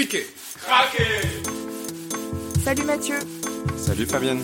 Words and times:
Criquet 0.00 0.26
Craqué 0.62 1.04
Salut 2.64 2.84
Mathieu 2.84 3.16
Salut 3.76 4.06
Fabienne 4.06 4.40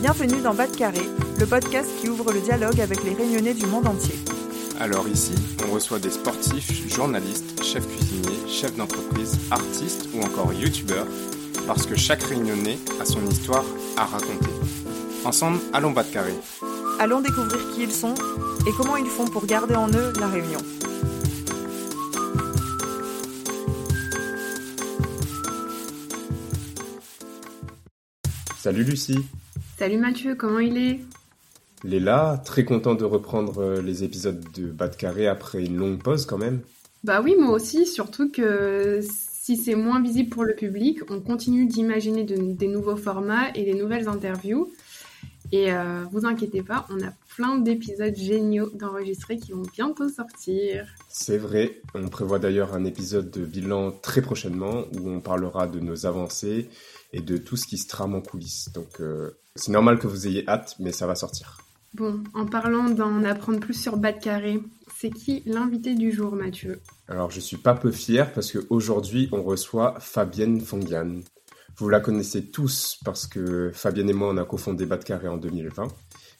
Bienvenue 0.00 0.40
dans 0.40 0.54
Bas 0.54 0.66
de 0.66 0.74
Carré, 0.74 1.02
le 1.38 1.44
podcast 1.44 1.90
qui 2.00 2.08
ouvre 2.08 2.32
le 2.32 2.40
dialogue 2.40 2.80
avec 2.80 3.04
les 3.04 3.12
réunionnais 3.12 3.52
du 3.52 3.66
monde 3.66 3.86
entier. 3.86 4.14
Alors 4.80 5.06
ici, 5.06 5.34
on 5.68 5.74
reçoit 5.74 5.98
des 5.98 6.08
sportifs, 6.08 6.88
journalistes, 6.90 7.62
chefs 7.62 7.86
cuisiniers, 7.86 8.48
chefs 8.48 8.76
d'entreprise, 8.76 9.38
artistes 9.50 10.08
ou 10.14 10.22
encore 10.22 10.54
youtubeurs, 10.54 11.06
parce 11.66 11.84
que 11.84 11.94
chaque 11.94 12.22
réunionnais 12.22 12.78
a 12.98 13.04
son 13.04 13.26
histoire 13.26 13.66
à 13.98 14.06
raconter. 14.06 14.48
Ensemble, 15.22 15.58
allons 15.74 15.90
Bas 15.90 16.04
de 16.04 16.12
Carré. 16.14 16.32
Allons 16.98 17.20
découvrir 17.20 17.60
qui 17.74 17.82
ils 17.82 17.92
sont 17.92 18.14
et 18.66 18.70
comment 18.74 18.96
ils 18.96 19.04
font 19.04 19.26
pour 19.26 19.44
garder 19.44 19.74
en 19.74 19.90
eux 19.90 20.14
la 20.18 20.28
réunion. 20.28 20.60
Salut 28.68 28.84
Lucie 28.84 29.20
Salut 29.78 29.96
Mathieu, 29.96 30.34
comment 30.34 30.58
il 30.58 30.76
est? 30.76 31.00
Léla, 31.84 32.42
très 32.44 32.66
content 32.66 32.94
de 32.94 33.04
reprendre 33.06 33.62
euh, 33.62 33.80
les 33.80 34.04
épisodes 34.04 34.44
de 34.54 34.66
Bas 34.66 34.88
de 34.88 34.94
Carré 34.94 35.26
après 35.26 35.64
une 35.64 35.78
longue 35.78 36.02
pause 36.02 36.26
quand 36.26 36.36
même. 36.36 36.60
Bah 37.02 37.22
oui, 37.24 37.34
moi 37.38 37.52
aussi, 37.52 37.86
surtout 37.86 38.30
que 38.30 39.00
si 39.00 39.56
c'est 39.56 39.74
moins 39.74 40.02
visible 40.02 40.28
pour 40.28 40.44
le 40.44 40.54
public, 40.54 40.98
on 41.08 41.18
continue 41.18 41.64
d'imaginer 41.64 42.24
de- 42.24 42.52
des 42.52 42.68
nouveaux 42.68 42.96
formats 42.96 43.48
et 43.54 43.64
des 43.64 43.72
nouvelles 43.72 44.06
interviews. 44.06 44.70
Et 45.50 45.72
euh, 45.72 46.04
vous 46.12 46.26
inquiétez 46.26 46.60
pas, 46.60 46.86
on 46.90 47.00
a 47.02 47.10
plein 47.34 47.56
d'épisodes 47.56 48.14
géniaux 48.14 48.68
d'enregistrer 48.74 49.38
qui 49.38 49.52
vont 49.52 49.62
bientôt 49.72 50.10
sortir. 50.10 50.86
C'est 51.08 51.38
vrai, 51.38 51.80
on 51.94 52.08
prévoit 52.08 52.38
d'ailleurs 52.38 52.74
un 52.74 52.84
épisode 52.84 53.30
de 53.30 53.46
bilan 53.46 53.92
très 53.92 54.20
prochainement 54.20 54.84
où 55.00 55.08
on 55.08 55.20
parlera 55.20 55.66
de 55.66 55.80
nos 55.80 56.04
avancées 56.04 56.68
et 57.12 57.20
de 57.20 57.36
tout 57.36 57.56
ce 57.56 57.66
qui 57.66 57.78
se 57.78 57.88
trame 57.88 58.14
en 58.14 58.20
coulisses. 58.20 58.70
Donc 58.72 59.00
euh, 59.00 59.30
c'est 59.56 59.72
normal 59.72 59.98
que 59.98 60.06
vous 60.06 60.26
ayez 60.26 60.48
hâte, 60.48 60.76
mais 60.78 60.92
ça 60.92 61.06
va 61.06 61.14
sortir. 61.14 61.58
Bon, 61.94 62.22
en 62.34 62.44
parlant 62.44 62.90
d'en 62.90 63.24
apprendre 63.24 63.60
plus 63.60 63.74
sur 63.74 63.96
Bas 63.96 64.12
de 64.12 64.20
Carré, 64.20 64.60
c'est 64.96 65.10
qui 65.10 65.42
l'invité 65.46 65.94
du 65.94 66.12
jour, 66.12 66.32
Mathieu? 66.32 66.80
Alors 67.08 67.30
je 67.30 67.40
suis 67.40 67.56
pas 67.56 67.74
peu 67.74 67.90
fier 67.90 68.32
parce 68.32 68.52
qu'aujourd'hui 68.52 69.28
on 69.32 69.42
reçoit 69.42 69.96
Fabienne 70.00 70.60
Fongian. 70.60 71.20
Vous 71.76 71.88
la 71.88 72.00
connaissez 72.00 72.46
tous 72.46 72.98
parce 73.04 73.26
que 73.26 73.70
Fabienne 73.72 74.10
et 74.10 74.12
moi 74.12 74.28
on 74.30 74.36
a 74.36 74.44
cofondé 74.44 74.84
Bas 74.84 74.98
de 74.98 75.04
Carré 75.04 75.28
en 75.28 75.38
2020. 75.38 75.88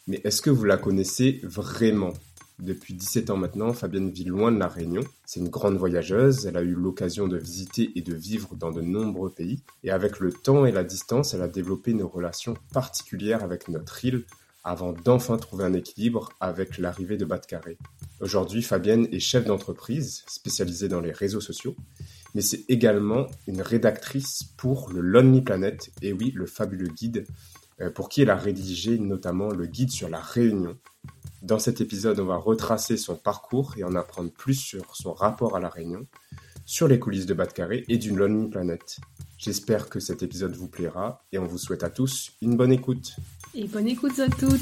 Mais 0.07 0.21
est-ce 0.23 0.41
que 0.41 0.49
vous 0.49 0.65
la 0.65 0.77
connaissez 0.77 1.39
vraiment? 1.43 2.13
Depuis 2.59 2.93
17 2.93 3.29
ans 3.29 3.37
maintenant, 3.37 3.71
Fabienne 3.71 4.09
vit 4.09 4.25
loin 4.25 4.51
de 4.51 4.59
la 4.59 4.67
Réunion. 4.67 5.01
C'est 5.25 5.39
une 5.39 5.47
grande 5.47 5.77
voyageuse, 5.77 6.45
elle 6.45 6.57
a 6.57 6.61
eu 6.61 6.73
l'occasion 6.73 7.29
de 7.29 7.37
visiter 7.37 7.91
et 7.95 8.01
de 8.01 8.13
vivre 8.13 8.55
dans 8.55 8.71
de 8.71 8.81
nombreux 8.81 9.29
pays. 9.29 9.63
Et 9.83 9.91
avec 9.91 10.19
le 10.19 10.33
temps 10.33 10.65
et 10.65 10.71
la 10.73 10.83
distance, 10.83 11.33
elle 11.33 11.41
a 11.41 11.47
développé 11.47 11.91
une 11.91 12.03
relation 12.03 12.55
particulière 12.73 13.43
avec 13.43 13.69
notre 13.69 14.03
île 14.03 14.25
avant 14.65 14.91
d'enfin 14.91 15.37
trouver 15.37 15.63
un 15.63 15.73
équilibre 15.73 16.33
avec 16.41 16.77
l'arrivée 16.77 17.15
de 17.15 17.23
Bas 17.23 17.37
de 17.37 17.45
Carré. 17.45 17.77
Aujourd'hui, 18.19 18.61
Fabienne 18.61 19.07
est 19.11 19.21
chef 19.21 19.45
d'entreprise 19.45 20.23
spécialisée 20.27 20.89
dans 20.89 20.99
les 20.99 21.13
réseaux 21.13 21.39
sociaux, 21.39 21.77
mais 22.35 22.41
c'est 22.41 22.65
également 22.67 23.27
une 23.47 23.61
rédactrice 23.61 24.43
pour 24.57 24.91
le 24.91 24.99
Lonely 24.99 25.41
Planet, 25.41 25.89
et 26.01 26.11
oui, 26.11 26.33
le 26.35 26.45
fabuleux 26.45 26.89
guide, 26.89 27.25
euh, 27.79 27.89
pour 27.89 28.09
qui 28.09 28.21
elle 28.21 28.29
a 28.29 28.35
rédigé 28.35 28.99
notamment 28.99 29.49
le 29.49 29.65
guide 29.65 29.91
sur 29.91 30.09
la 30.09 30.19
Réunion. 30.19 30.77
Dans 31.41 31.57
cet 31.57 31.79
épisode, 31.79 32.19
on 32.19 32.25
va 32.25 32.35
retracer 32.35 32.97
son 32.97 33.15
parcours 33.15 33.75
et 33.77 33.83
en 33.85 33.95
apprendre 33.95 34.29
plus 34.29 34.55
sur 34.55 34.95
son 34.97 35.13
rapport 35.13 35.55
à 35.55 35.61
la 35.61 35.69
Réunion, 35.69 36.05
sur 36.65 36.89
les 36.89 36.99
coulisses 36.99 37.25
de 37.25 37.33
Bas 37.33 37.45
de 37.45 37.53
Carré 37.53 37.85
et 37.87 37.97
d'une 37.97 38.17
Lonely 38.17 38.49
Planet. 38.49 38.97
J'espère 39.37 39.87
que 39.87 40.01
cet 40.01 40.21
épisode 40.21 40.53
vous 40.57 40.67
plaira 40.67 41.23
et 41.31 41.39
on 41.39 41.45
vous 41.45 41.57
souhaite 41.57 41.85
à 41.85 41.89
tous 41.89 42.33
une 42.41 42.57
bonne 42.57 42.73
écoute. 42.73 43.15
Et 43.53 43.67
bonne 43.67 43.87
écoute 43.87 44.19
à 44.19 44.27
toutes 44.27 44.59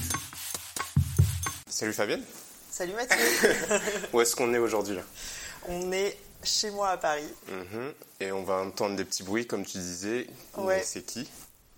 Salut 1.68 1.94
Fabienne, 1.94 2.22
Salut 2.70 2.94
Mathieu, 2.94 3.26
où 4.14 4.22
est-ce 4.22 4.36
qu'on 4.36 4.54
est 4.54 4.60
aujourd'hui 4.60 4.98
là? 4.98 5.04
On 5.68 5.92
est 5.92 6.16
chez 6.44 6.70
moi 6.70 6.90
à 6.90 6.98
Paris. 6.98 7.28
Mhm. 7.50 7.92
Et 8.20 8.32
on 8.32 8.44
va 8.44 8.58
entendre 8.58 8.96
des 8.96 9.04
petits 9.04 9.24
bruits, 9.24 9.48
comme 9.48 9.66
tu 9.66 9.80
disais. 9.80 10.28
Ouais. 10.56 10.84
C'est 10.84 11.02
qui? 11.02 11.28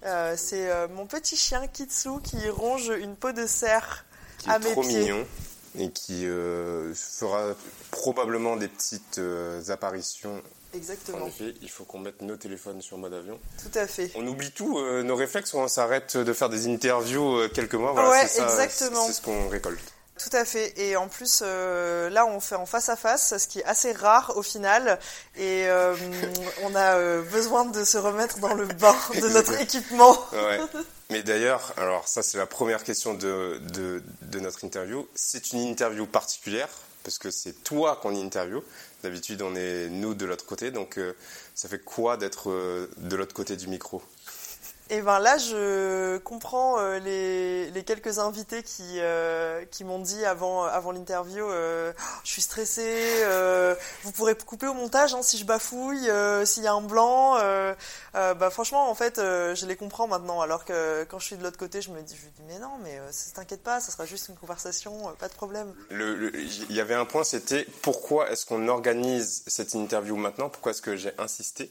Euh, 0.06 0.36
c'est 0.38 0.70
euh, 0.70 0.88
mon 0.90 1.06
petit 1.06 1.38
chien 1.38 1.68
Kitsu 1.68 2.22
qui 2.22 2.50
ronge 2.50 2.92
une 3.02 3.16
peau 3.16 3.32
de 3.32 3.46
cerf 3.46 4.06
Qui 4.40 4.50
est 4.50 4.60
trop 4.60 4.82
pieds. 4.82 5.00
mignon 5.00 5.26
et 5.78 5.92
qui 5.92 6.26
euh, 6.26 6.94
fera 6.96 7.54
probablement 7.92 8.56
des 8.56 8.68
petites 8.68 9.20
euh, 9.20 9.62
apparitions. 9.70 10.42
En 10.74 10.78
Exactement, 10.78 11.28
effet, 11.28 11.54
il 11.62 11.70
faut 11.70 11.84
qu'on 11.84 12.00
mette 12.00 12.22
nos 12.22 12.38
téléphones 12.38 12.82
sur 12.82 12.98
mode 12.98 13.14
avion. 13.14 13.40
tout 13.62 13.78
à 13.78 13.86
fait. 13.88 14.12
On 14.16 14.26
oublie 14.28 14.52
tout, 14.52 14.80
euh, 14.80 15.04
nos 15.04 15.16
réflexes, 15.16 15.54
on 15.54 15.68
s'arrête 15.68 16.18
de 16.18 16.34
faire 16.34 16.50
des 16.50 16.68
interviews 16.68 17.48
quelques 17.54 17.76
mois. 17.76 17.92
Voilà, 17.92 18.10
Ouais, 18.10 18.28
ça, 18.28 18.44
exactement. 18.44 19.06
C'est 19.06 19.14
ce 19.14 19.22
qu'on 19.22 19.48
récolte. 19.48 19.80
Tout 20.20 20.36
à 20.36 20.44
fait. 20.44 20.74
Et 20.78 20.98
en 20.98 21.08
plus, 21.08 21.42
euh, 21.44 22.10
là, 22.10 22.26
on 22.26 22.42
fait 22.42 22.56
en 22.56 22.66
face 22.66 22.90
à 22.90 22.98
face, 22.98 23.38
ce 23.38 23.48
qui 23.48 23.60
est 23.60 23.64
assez 23.66 23.94
rare 23.94 24.34
au 24.36 24.44
final. 24.44 25.00
Et 25.38 25.66
euh, 25.68 25.96
on 26.64 26.76
a 26.76 26.98
euh, 26.98 27.22
besoin 27.22 27.66
de 27.66 27.84
se 27.86 27.98
remettre 27.98 28.40
dans 28.40 28.54
le 28.54 28.66
bain 28.66 28.96
de 29.16 29.30
notre 29.30 29.60
équipement. 29.62 30.18
Ouais. 30.34 30.60
Mais 31.12 31.24
d'ailleurs, 31.24 31.74
alors 31.78 32.08
ça 32.08 32.22
c'est 32.22 32.38
la 32.38 32.46
première 32.46 32.84
question 32.84 33.16
de, 33.16 33.60
de, 33.74 34.40
notre 34.40 34.64
interview. 34.64 35.08
C'est 35.16 35.54
une 35.54 35.62
interview 35.62 36.06
particulière 36.06 36.70
parce 37.04 37.18
que 37.18 37.32
c'est 37.32 37.64
toi 37.64 37.96
qu'on 38.02 38.14
interview. 38.16 38.64
D'habitude 39.02 39.42
on 39.42 39.56
est 39.56 39.90
nous 39.90 40.14
de 40.14 40.26
l'autre 40.26 40.46
côté, 40.46 40.70
donc 40.70 41.00
euh, 41.00 41.14
ça 41.56 41.68
fait 41.68 41.80
quoi 41.80 42.16
d'être 42.18 42.52
euh, 42.52 42.92
de 42.98 43.16
l'autre 43.16 43.34
côté 43.34 43.56
du 43.56 43.68
micro? 43.68 44.04
Et 44.92 45.02
ben 45.02 45.20
là, 45.20 45.38
je 45.38 46.18
comprends 46.18 46.80
euh, 46.80 46.98
les, 46.98 47.84
quelques 47.84 48.18
invités 48.18 48.64
qui, 48.64 48.96
euh, 48.98 49.64
m'ont 49.82 50.00
dit 50.00 50.26
avant, 50.26 50.92
l'interview 50.92 51.46
euh, 51.46 51.94
Je 52.24 52.32
suis 52.32 52.42
stressée, 52.42 53.24
vous 54.04 54.12
pourrez 54.12 54.36
couper 54.36 54.68
au 54.68 54.74
montage 54.74 55.14
hein, 55.14 55.22
si 55.22 55.38
je 55.38 55.46
bafouille, 55.46 56.10
s'il 56.46 56.64
y 56.64 56.68
a 56.68 56.74
un 56.74 56.82
blanc. 56.82 57.38
bah, 58.14 58.50
franchement, 58.50 58.90
en 58.90 58.96
fait, 58.96 59.18
je 59.18 59.66
les 59.68 59.76
comprends 59.76 60.08
maintenant. 60.08 60.42
Alors 60.42 60.66
que 60.66 61.04
quand 61.04 61.20
je 61.20 61.26
suis 61.26 61.38
de 61.38 61.44
l'autre 61.44 61.60
côté, 61.60 61.84
je 61.84 61.92
me 61.92 62.02
dis, 62.02 62.16
dis 62.16 62.44
Mais 62.48 62.58
non, 62.58 62.72
mais 62.84 63.00
t'inquiète 63.36 63.62
pas, 63.62 63.80
ça 63.80 63.92
sera 63.92 64.06
juste 64.06 64.30
une 64.30 64.36
conversation, 64.38 65.16
pas 65.20 65.28
de 65.28 65.34
problème. 65.34 65.72
Il 65.92 66.76
y 66.76 66.82
avait 66.82 66.96
un 66.96 67.06
point, 67.06 67.24
c'était 67.24 67.66
pourquoi 67.84 68.32
est-ce 68.32 68.48
qu'on 68.48 68.68
organise 68.68 69.44
cette 69.46 69.76
interview 69.76 70.16
maintenant? 70.16 70.50
Pourquoi 70.50 70.72
est-ce 70.72 70.82
que 70.82 70.96
j'ai 70.96 71.12
insisté? 71.20 71.70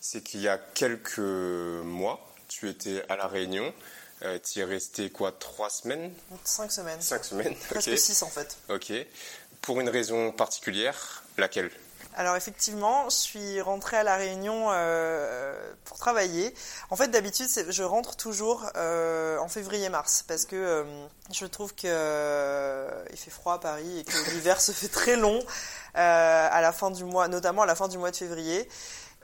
C'est 0.00 0.22
qu'il 0.22 0.40
y 0.42 0.48
a 0.48 0.58
quelques 0.58 1.18
mois, 1.18 2.20
tu 2.48 2.68
étais 2.68 3.04
à 3.08 3.16
La 3.16 3.26
Réunion. 3.26 3.72
Euh, 4.22 4.38
tu 4.44 4.58
y 4.58 4.62
es 4.62 4.64
resté 4.64 5.10
quoi 5.10 5.30
Trois 5.32 5.70
semaines? 5.70 6.12
Cinq 6.44 6.72
semaines, 6.72 7.00
Cinq 7.00 7.24
semaines 7.24 7.54
presque 7.70 7.88
Ok. 7.90 7.98
six 7.98 8.22
en 8.22 8.28
fait. 8.28 8.56
Ok. 8.68 8.92
Pour 9.62 9.80
une 9.80 9.88
raison 9.88 10.32
particulière, 10.32 11.22
laquelle? 11.36 11.70
Alors 12.16 12.34
effectivement, 12.34 13.08
je 13.10 13.14
suis 13.14 13.60
rentrée 13.60 13.96
à 13.96 14.02
la 14.02 14.16
Réunion 14.16 14.70
euh, 14.72 15.54
pour 15.84 15.98
travailler. 15.98 16.52
En 16.90 16.96
fait, 16.96 17.06
d'habitude, 17.08 17.46
je 17.68 17.82
rentre 17.84 18.16
toujours 18.16 18.68
euh, 18.74 19.38
en 19.38 19.46
février-mars 19.46 20.24
parce 20.26 20.44
que 20.44 20.56
euh, 20.56 20.84
je 21.32 21.46
trouve 21.46 21.74
que 21.76 21.82
euh, 21.86 23.04
il 23.12 23.16
fait 23.16 23.30
froid 23.30 23.54
à 23.54 23.58
Paris 23.58 24.00
et 24.00 24.04
que 24.04 24.30
l'hiver 24.32 24.60
se 24.60 24.72
fait 24.72 24.88
très 24.88 25.14
long 25.14 25.40
à 25.94 26.60
la 26.60 26.72
fin 26.72 26.90
du 26.90 27.04
mois, 27.04 27.26
notamment 27.28 27.62
à 27.62 27.66
la 27.66 27.74
fin 27.76 27.86
du 27.88 27.98
mois 27.98 28.10
de 28.10 28.16
février. 28.16 28.68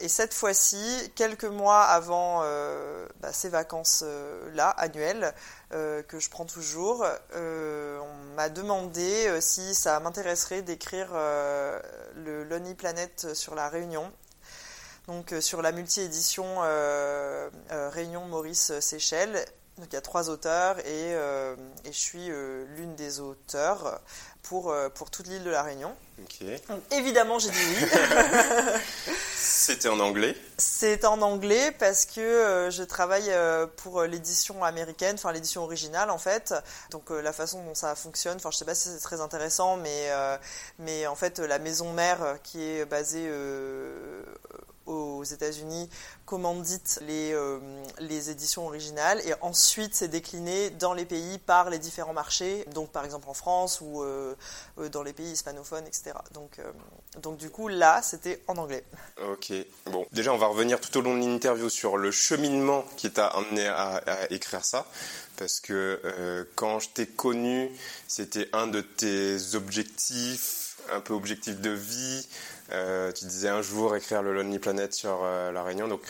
Et 0.01 0.09
cette 0.09 0.35
fois-ci, 0.35 1.13
quelques 1.15 1.45
mois 1.45 1.83
avant 1.83 2.41
euh, 2.43 3.07
bah, 3.21 3.33
ces 3.33 3.49
vacances-là, 3.49 4.69
annuelles, 4.71 5.33
euh, 5.73 6.03
que 6.03 6.19
je 6.19 6.29
prends 6.31 6.47
toujours, 6.47 7.07
euh, 7.35 7.99
on 8.01 8.35
m'a 8.35 8.49
demandé 8.49 9.29
euh, 9.29 9.41
si 9.41 9.75
ça 9.75 10.01
m'intéresserait 10.01 10.63
d'écrire 10.63 11.11
euh, 11.13 11.81
le 12.17 12.43
Lonely 12.43 12.75
Planet 12.75 13.35
sur 13.35 13.55
la 13.55 13.69
Réunion. 13.69 14.13
Donc 15.07 15.33
euh, 15.33 15.41
sur 15.41 15.63
la 15.63 15.71
multi-édition 15.71 16.45
euh, 16.63 17.49
euh, 17.71 17.89
Réunion 17.91 18.25
Maurice 18.27 18.79
Seychelles. 18.81 19.45
Donc 19.79 19.89
il 19.91 19.95
y 19.95 19.99
a 19.99 20.01
trois 20.01 20.31
auteurs 20.31 20.79
et, 20.79 20.85
euh, 20.87 21.57
et 21.85 21.93
je 21.93 21.99
suis 21.99 22.31
euh, 22.31 22.65
l'une 22.77 22.95
des 22.95 23.19
auteurs 23.19 24.01
pour, 24.45 24.71
euh, 24.71 24.89
pour 24.89 25.11
toute 25.11 25.27
l'île 25.27 25.43
de 25.43 25.51
la 25.51 25.65
Réunion. 25.65 25.97
Ok. 26.23 26.47
Donc, 26.69 26.81
évidemment 26.93 27.41
j'ai 27.41 27.51
dit 27.51 27.59
oui. 27.59 27.89
C'était 29.35 29.89
en 29.89 29.99
anglais? 29.99 30.37
C'est 30.59 31.05
en 31.05 31.21
anglais 31.23 31.73
parce 31.73 32.07
que 32.07 32.69
je 32.71 32.83
travaille 32.85 33.33
pour 33.77 34.03
l'édition 34.05 34.63
américaine, 34.63 35.17
enfin 35.17 35.33
l'édition 35.33 35.65
originale 35.65 36.11
en 36.11 36.19
fait. 36.19 36.55
Donc 36.91 37.11
la 37.11 37.33
façon 37.33 37.65
dont 37.65 37.75
ça 37.75 37.97
fonctionne, 37.97 38.37
enfin 38.37 38.51
je 38.53 38.59
sais 38.59 38.65
pas 38.65 38.77
si 38.77 38.91
c'est 38.91 39.01
très 39.01 39.21
intéressant, 39.21 39.77
mais 39.77 40.09
mais 40.79 41.07
en 41.07 41.17
fait 41.17 41.41
la 41.41 41.59
maison 41.59 41.93
mère 41.93 42.39
qui 42.43 42.63
est 42.63 42.85
basée 42.85 43.29
aux 44.87 45.25
États-Unis 45.25 45.89
commandite 46.27 47.01
les, 47.07 47.33
euh, 47.33 47.59
les 47.99 48.31
éditions 48.31 48.67
originales 48.67 49.21
et 49.27 49.35
ensuite 49.41 49.95
c'est 49.95 50.09
décliné 50.09 50.71
dans 50.71 50.95
les 50.95 51.05
pays 51.05 51.39
par 51.39 51.71
les 51.71 51.79
différents 51.79 52.13
marchés, 52.13 52.65
donc 52.75 52.91
par 52.91 53.05
exemple 53.05 53.29
en 53.29 53.35
France 53.35 53.81
ou 53.81 54.03
euh, 54.03 54.35
euh, 54.79 54.89
dans 54.89 55.03
les 55.03 55.13
pays 55.13 55.33
hispanophones, 55.33 55.87
etc. 55.87 56.13
Donc, 56.33 56.59
donc 57.21 57.37
du 57.37 57.51
coup 57.51 57.69
là 57.69 58.01
c'était 58.03 58.43
en 58.47 58.57
anglais. 58.57 58.85
Ok, 59.31 59.53
bon 59.87 60.07
déjà 60.13 60.33
on 60.33 60.39
va 60.39 60.47
revenir 60.47 60.81
tout 60.81 60.97
au 60.99 61.01
long 61.01 61.17
de 61.17 61.21
l'interview 61.21 61.69
sur 61.69 61.97
le 61.97 62.11
cheminement 62.11 62.85
qui 62.97 63.11
t'a 63.11 63.27
amené 63.27 63.67
à, 63.67 64.03
à, 64.07 64.31
écrire 64.31 64.65
ça, 64.65 64.87
parce 65.37 65.61
que 65.61 66.47
quand 66.55 66.79
je 66.79 66.89
t'ai 66.91 67.07
connu 67.07 67.71
c'était 68.09 68.49
un 68.53 68.67
de 68.67 68.81
tes 68.81 69.55
objectifs, 69.55 70.65
un 70.93 71.01
peu 71.01 71.15
objectif 71.15 71.61
de 71.61 71.71
vie. 71.71 72.27
Euh, 72.73 73.13
tu 73.13 73.27
disais 73.27 73.49
un 73.49 73.63
jour 73.63 73.95
écrire 73.97 74.23
le 74.23 74.33
Lonely 74.33 74.59
Planet 74.59 74.93
sur 74.95 75.21
euh, 75.23 75.53
La 75.53 75.63
Réunion. 75.63 75.89
Donc, 75.89 76.03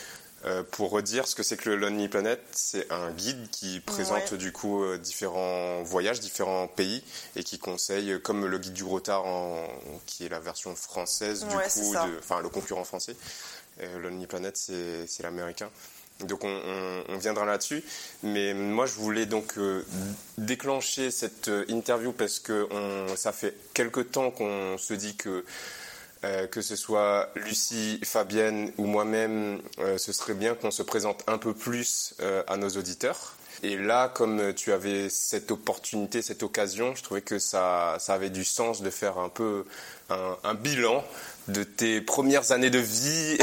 euh, 0.45 0.63
pour 0.63 0.91
redire 0.91 1.27
ce 1.27 1.35
que 1.35 1.43
c'est 1.43 1.57
que 1.57 1.69
le 1.69 1.75
Lonely 1.75 2.07
Planet, 2.07 2.39
c'est 2.51 2.91
un 2.91 3.11
guide 3.11 3.49
qui 3.51 3.79
présente 3.79 4.33
du 4.35 4.51
coup 4.51 4.83
différents 4.97 5.81
voyages, 5.83 6.19
différents 6.19 6.67
pays 6.67 7.03
et 7.35 7.43
qui 7.43 7.57
conseille, 7.57 8.19
comme 8.21 8.45
le 8.45 8.57
guide 8.59 8.73
du 8.73 8.83
retard, 8.83 9.23
qui 10.05 10.25
est 10.25 10.29
la 10.29 10.39
version 10.39 10.75
française 10.75 11.45
du 11.45 11.55
coup, 11.55 11.95
enfin 12.19 12.41
le 12.41 12.49
concurrent 12.49 12.83
français. 12.83 13.15
le 13.81 14.09
Lonely 14.09 14.27
Planet, 14.27 14.55
c'est 14.55 15.23
l'américain. 15.23 15.69
Donc 16.19 16.43
on, 16.43 17.17
viendra 17.17 17.45
là-dessus. 17.45 17.83
Mais 18.21 18.53
moi, 18.53 18.85
je 18.85 18.93
voulais 18.93 19.25
donc 19.25 19.55
déclencher 20.37 21.09
cette 21.09 21.49
interview 21.69 22.11
parce 22.11 22.37
que 22.37 22.67
ça 23.15 23.31
fait 23.31 23.55
quelque 23.73 24.01
temps 24.01 24.29
qu'on 24.29 24.77
se 24.77 24.93
dit 24.93 25.15
que 25.15 25.43
euh, 26.25 26.47
que 26.47 26.61
ce 26.61 26.75
soit 26.75 27.29
Lucie, 27.35 27.99
Fabienne 28.03 28.71
ou 28.77 28.85
moi-même, 28.87 29.61
euh, 29.77 29.99
ce 29.99 30.11
serait 30.11 30.33
bien 30.33 30.55
qu'on 30.55 30.71
se 30.71 30.81
présente 30.81 31.23
un 31.27 31.37
peu 31.37 31.53
plus 31.53 32.15
euh, 32.19 32.41
à 32.47 32.57
nos 32.57 32.69
auditeurs. 32.69 33.35
Et 33.61 33.77
là, 33.77 34.09
comme 34.09 34.53
tu 34.55 34.71
avais 34.71 35.07
cette 35.09 35.51
opportunité, 35.51 36.23
cette 36.23 36.41
occasion, 36.41 36.95
je 36.95 37.03
trouvais 37.03 37.21
que 37.21 37.37
ça, 37.37 37.97
ça 37.99 38.15
avait 38.15 38.31
du 38.31 38.43
sens 38.43 38.81
de 38.81 38.89
faire 38.89 39.19
un 39.19 39.29
peu 39.29 39.65
un, 40.09 40.53
bilan 40.55 41.03
de 41.47 41.63
tes 41.63 42.01
premières 42.01 42.51
années 42.51 42.69
de 42.69 42.79
vie 42.79 43.37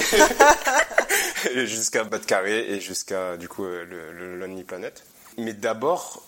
jusqu'à 1.66 2.04
Bas 2.04 2.18
de 2.18 2.26
Carré 2.26 2.72
et 2.72 2.80
jusqu'à 2.80 3.36
du 3.36 3.48
coup 3.48 3.64
le, 3.64 4.64
Planet. 4.66 5.02
Mais 5.38 5.54
d'abord, 5.54 6.22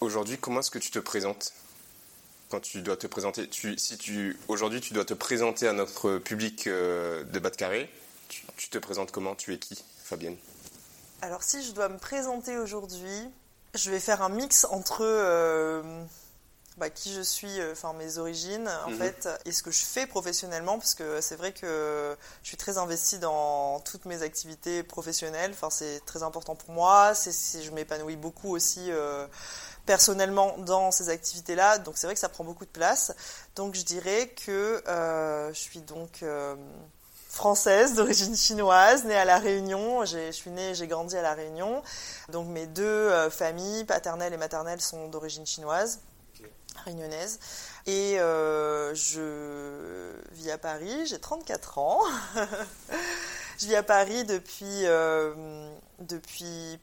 aujourd'hui, 0.00 0.36
comment 0.38 0.60
est-ce 0.60 0.70
que 0.70 0.78
tu 0.78 0.90
te 0.90 0.98
présentes? 0.98 1.52
Quand 2.50 2.60
tu 2.60 2.82
dois 2.82 2.96
te 2.96 3.06
présenter, 3.06 3.48
tu, 3.48 3.76
si 3.78 3.98
tu 3.98 4.38
aujourd'hui 4.48 4.80
tu 4.80 4.94
dois 4.94 5.04
te 5.04 5.14
présenter 5.14 5.66
à 5.66 5.72
notre 5.72 6.18
public 6.18 6.66
euh, 6.66 7.24
de 7.24 7.38
bas 7.38 7.50
de 7.50 7.56
carré, 7.56 7.90
tu, 8.28 8.68
te 8.68 8.78
présentes 8.78 9.12
comment? 9.12 9.34
Tu 9.34 9.52
es 9.54 9.58
qui, 9.58 9.82
Fabienne? 10.02 10.36
Alors 11.22 11.42
si 11.42 11.62
je 11.62 11.72
dois 11.72 11.88
me 11.88 11.98
présenter 11.98 12.58
aujourd'hui, 12.58 13.30
je 13.74 13.90
vais 13.90 14.00
faire 14.00 14.22
un 14.22 14.28
mix 14.28 14.64
entre 14.70 15.02
euh, 15.02 15.82
bah, 16.76 16.90
qui 16.90 17.12
je 17.12 17.20
suis, 17.20 17.60
euh, 17.60 17.72
enfin 17.72 17.92
mes 17.94 18.18
origines 18.18 18.68
en 18.86 18.90
mhm. 18.90 18.98
fait, 18.98 19.28
et 19.44 19.52
ce 19.52 19.62
que 19.62 19.70
je 19.70 19.82
fais 19.82 20.06
professionnellement, 20.06 20.78
parce 20.78 20.94
que 20.94 21.20
c'est 21.20 21.36
vrai 21.36 21.52
que 21.52 22.16
je 22.42 22.48
suis 22.48 22.56
très 22.56 22.78
investie 22.78 23.18
dans 23.18 23.80
toutes 23.80 24.04
mes 24.04 24.22
activités 24.22 24.82
professionnelles. 24.82 25.52
Enfin 25.52 25.70
c'est 25.70 26.04
très 26.04 26.22
important 26.22 26.54
pour 26.54 26.70
moi. 26.70 27.14
C'est, 27.14 27.62
je 27.62 27.70
m'épanouis 27.72 28.16
beaucoup 28.16 28.54
aussi 28.54 28.90
personnellement 29.86 30.56
dans 30.58 30.90
ces 30.90 31.08
activités-là. 31.08 31.78
Donc 31.78 31.96
c'est 31.96 32.06
vrai 32.06 32.14
que 32.14 32.20
ça 32.20 32.28
prend 32.28 32.44
beaucoup 32.44 32.66
de 32.66 32.70
place. 32.70 33.14
Donc 33.54 33.74
je 33.74 33.82
dirais 33.82 34.28
que 34.44 34.82
euh, 34.88 35.48
je 35.54 35.58
suis 35.58 35.80
donc 35.80 36.22
euh, 36.22 36.56
française 37.28 37.94
d'origine 37.94 38.36
chinoise, 38.36 39.04
née 39.04 39.16
à 39.16 39.24
La 39.24 39.38
Réunion. 39.38 40.04
Je 40.04 40.30
suis 40.32 40.50
née, 40.50 40.74
j'ai 40.74 40.86
grandi 40.86 41.16
à 41.16 41.22
La 41.22 41.34
Réunion. 41.34 41.82
Donc 42.30 42.48
mes 42.48 42.66
deux 42.66 42.84
euh, 42.84 43.30
familles, 43.30 43.84
paternelle 43.84 44.34
et 44.34 44.36
maternelle, 44.36 44.80
sont 44.80 45.08
d'origine 45.08 45.46
chinoise, 45.46 46.00
réunionnaise. 46.84 47.38
Et 47.86 48.16
je 48.18 50.12
vis 50.32 50.50
à 50.50 50.58
Paris, 50.58 51.06
j'ai 51.06 51.20
34 51.20 51.78
ans. 51.78 52.02
je 53.58 53.66
vis 53.66 53.76
à 53.76 53.84
Paris 53.84 54.24
depuis, 54.24 54.82
depuis 56.00 56.80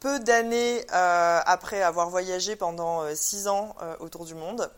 peu 0.00 0.20
d'années 0.20 0.84
euh, 0.92 1.40
après 1.44 1.82
avoir 1.82 2.08
voyagé 2.10 2.56
pendant 2.56 3.02
euh, 3.02 3.14
six 3.14 3.48
ans 3.48 3.74
euh, 3.82 3.96
autour 4.00 4.24
du 4.24 4.34
monde. 4.34 4.70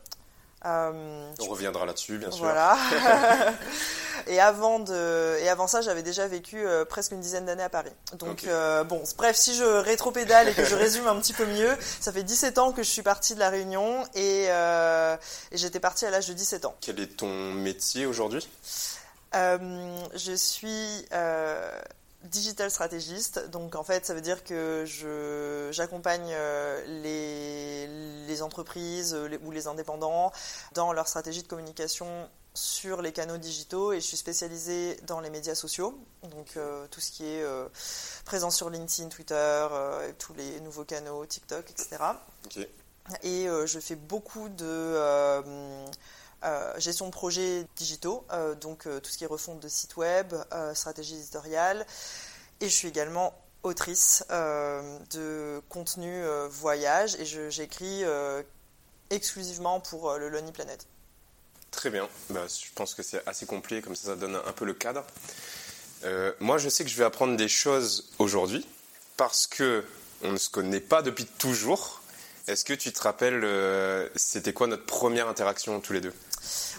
On 0.63 1.49
reviendra 1.49 1.87
là-dessus, 1.87 2.19
bien 2.19 2.31
sûr. 2.31 2.45
Voilà. 2.45 2.77
et 4.27 4.41
avant 4.41 4.79
de, 4.79 5.39
et 5.41 5.49
avant 5.49 5.67
ça, 5.67 5.81
j'avais 5.81 6.03
déjà 6.03 6.29
vécu 6.29 6.67
presque 6.91 7.13
une 7.13 7.21
dizaine 7.21 7.47
d'années 7.47 7.63
à 7.63 7.71
Paris. 7.71 7.93
Donc 8.19 8.47
bon, 8.87 9.03
bref, 9.17 9.37
si 9.37 9.55
je 9.55 9.65
rétropédale 9.65 10.51
et 10.51 10.53
que 10.53 10.67
je 10.67 10.75
résume 10.75 11.07
un 11.07 11.19
petit 11.19 11.33
peu 11.33 11.47
mieux, 11.47 11.75
ça 12.01 12.13
fait 12.13 12.25
17 12.25 12.59
ans 12.59 12.73
que 12.73 12.83
je 12.83 12.91
suis 12.91 13.01
partie 13.01 13.35
de 13.35 13.41
la 13.41 13.49
Réunion 13.49 14.05
et, 14.15 14.49
et 14.49 15.57
j'étais 15.57 15.81
partie 15.81 16.05
à 16.05 16.11
l'âge 16.11 16.29
de 16.29 16.35
17 16.35 16.67
ans. 16.67 16.75
Quel 16.83 17.01
est 17.01 17.17
ton 17.17 17.55
métier 17.55 18.05
aujourd'hui? 18.05 18.47
Je 19.33 20.35
suis 20.37 21.07
digital 22.25 22.71
stratégiste. 22.71 23.49
Donc 23.51 23.75
en 23.75 23.85
fait, 23.85 24.07
ça 24.07 24.15
veut 24.15 24.21
dire 24.21 24.45
que 24.45 24.85
j'accompagne 25.73 26.29
euh, 26.31 26.85
les, 27.03 28.27
les, 28.27 28.43
entreprises 28.43 29.15
euh, 29.15 29.39
ou 29.45 29.51
les 29.51 29.67
indépendants 29.67 30.33
dans 30.75 30.93
leur 30.93 31.09
stratégie 31.09 31.43
de 31.43 31.49
communication 31.49 32.29
sur 32.53 33.01
les 33.01 33.13
canaux 33.13 33.39
digitaux 33.39 33.93
et 33.93 34.01
je 34.01 34.07
suis 34.07 34.17
spécialisée 34.17 34.99
dans 35.07 35.21
les 35.21 35.31
médias 35.31 35.55
sociaux, 35.55 35.97
donc 36.25 36.57
euh, 36.57 36.87
tout 36.91 37.01
ce 37.01 37.13
qui 37.13 37.25
est 37.25 37.45
présent 38.25 38.51
sur 38.51 38.71
LinkedIn, 38.71 39.09
Twitter, 39.09 39.69
tous 40.19 40.35
les 40.35 40.61
nouveaux 40.61 40.85
canaux, 40.85 41.25
TikTok, 41.25 41.71
etc. 41.71 41.99
Et 43.23 43.47
je 43.67 43.79
fais 43.79 43.95
beaucoup 43.95 44.49
de 44.49 44.65
euh, 44.67 45.87
gestion 46.79 47.07
de 47.07 47.11
projets 47.11 47.67
digitaux, 47.77 48.25
euh, 48.33 48.55
donc 48.55 48.87
euh, 48.87 49.01
tout 49.01 49.11
ce 49.11 49.19
qui 49.19 49.25
est 49.25 49.29
refonte 49.29 49.61
de 49.61 49.69
sites 49.69 49.97
web, 49.97 50.35
stratégie 50.75 51.17
éditoriale. 51.17 51.87
Et 52.61 52.69
je 52.69 52.75
suis 52.75 52.89
également 52.89 53.35
autrice 53.63 54.25
de 54.31 55.63
contenu 55.69 56.23
voyage 56.49 57.15
et 57.17 57.25
j'écris 57.51 58.05
exclusivement 59.11 59.81
pour 59.81 60.15
le 60.19 60.29
Lonely 60.29 60.53
Planet. 60.53 60.87
Très 61.71 61.91
bien, 61.91 62.09
bah, 62.31 62.47
je 62.49 62.71
pense 62.75 62.95
que 62.95 63.03
c'est 63.03 63.27
assez 63.27 63.47
complet, 63.47 63.81
comme 63.81 63.97
ça 63.97 64.09
ça 64.09 64.17
donne 64.17 64.37
un 64.37 64.53
peu 64.53 64.65
le 64.65 64.75
cadre. 64.75 65.05
moi 66.41 66.59
je 66.59 66.69
sais 66.69 66.85
que 66.85 66.91
je 66.91 66.97
vais 66.97 67.05
apprendre 67.05 67.37
des 67.37 67.49
choses 67.49 68.11
aujourd'hui 68.19 68.67
parce 69.17 69.47
que 69.47 69.85
on 70.23 70.33
ne 70.33 70.39
se 70.39 70.51
connaît 70.51 70.81
pas 70.81 71.01
depuis 71.01 71.25
toujours. 71.25 72.03
Est-ce 72.47 72.65
que 72.65 72.75
tu 72.75 72.93
te 72.93 73.01
rappelles, 73.01 74.11
c'était 74.17 74.53
quoi 74.53 74.67
notre 74.67 74.85
première 74.85 75.29
interaction 75.29 75.81
tous 75.81 75.95
les 75.95 76.01
deux? 76.03 76.13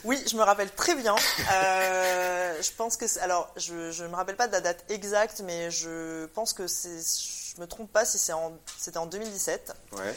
Oui, 0.03 0.21
je 0.29 0.35
me 0.35 0.43
rappelle 0.43 0.71
très 0.71 0.95
bien. 0.95 1.15
Euh, 1.51 2.61
je 2.61 2.71
pense 2.71 2.97
que 2.97 3.05
alors 3.19 3.51
je 3.57 3.73
ne 4.03 4.07
me 4.07 4.15
rappelle 4.15 4.35
pas 4.35 4.47
de 4.47 4.53
la 4.53 4.61
date 4.61 4.83
exacte, 4.89 5.41
mais 5.43 5.69
je 5.69 6.25
pense 6.27 6.53
que 6.53 6.67
c'est 6.67 6.99
je 7.55 7.59
me 7.59 7.67
trompe 7.67 7.91
pas 7.91 8.05
si 8.05 8.17
c'est 8.17 8.33
en 8.33 8.53
c'était 8.77 8.97
en 8.97 9.05
2017. 9.05 9.73
Ouais. 9.93 10.15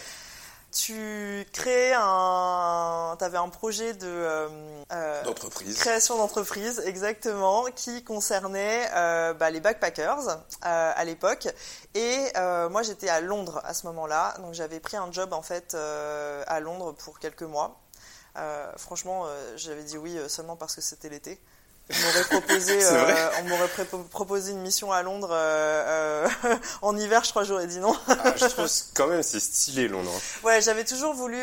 Tu 0.73 1.47
créais 1.53 1.93
un, 1.95 3.17
avais 3.21 3.39
un 3.39 3.49
projet 3.49 3.93
de 3.95 4.09
euh, 4.09 4.49
euh, 4.93 5.23
d'entreprise, 5.23 5.79
création 5.79 6.17
d'entreprise 6.17 6.83
exactement, 6.85 7.67
qui 7.77 8.03
concernait 8.03 8.89
bah, 9.35 9.51
les 9.51 9.61
backpackers 9.61 10.39
à 10.63 11.05
l'époque. 11.05 11.49
Et 11.95 12.33
moi, 12.71 12.83
j'étais 12.83 13.09
à 13.09 13.21
Londres 13.21 13.61
à 13.65 13.73
ce 13.73 13.87
moment-là, 13.87 14.35
donc 14.39 14.55
j'avais 14.55 14.81
pris 14.81 14.97
un 14.97 15.13
job 15.13 15.33
en 15.33 15.43
fait 15.43 15.75
à 15.75 16.61
Londres 16.61 16.93
pour 16.93 17.19
quelques 17.21 17.43
mois. 17.43 17.84
Euh, 18.37 18.73
franchement, 18.77 19.27
euh, 19.27 19.53
j'avais 19.57 19.83
dit 19.83 19.97
oui 19.97 20.19
euh, 20.19 20.29
seulement 20.29 20.57
parce 20.57 20.75
que 20.75 20.81
c'était 20.81 21.09
l'été. 21.09 21.39
On 21.91 21.95
m'aurait 22.07 22.25
proposé, 22.25 22.79
on 23.41 23.49
m'aurait 23.49 23.69
proposé 24.11 24.53
une 24.53 24.63
mission 24.63 24.91
à 24.91 25.03
Londres 25.03 25.37
en 26.83 26.97
hiver, 26.97 27.23
je 27.25 27.31
crois 27.31 27.45
j'aurais 27.45 27.67
dit 27.67 27.79
non. 27.79 27.95
Ah, 28.09 28.33
je 28.37 28.47
trouve 28.47 28.71
quand 28.95 29.07
même 29.07 29.23
c'est 29.23 29.39
stylé 29.39 29.87
Londres. 29.87 30.11
Ouais, 30.43 30.63
j'avais 30.63 30.85
toujours 30.85 31.13
voulu 31.13 31.39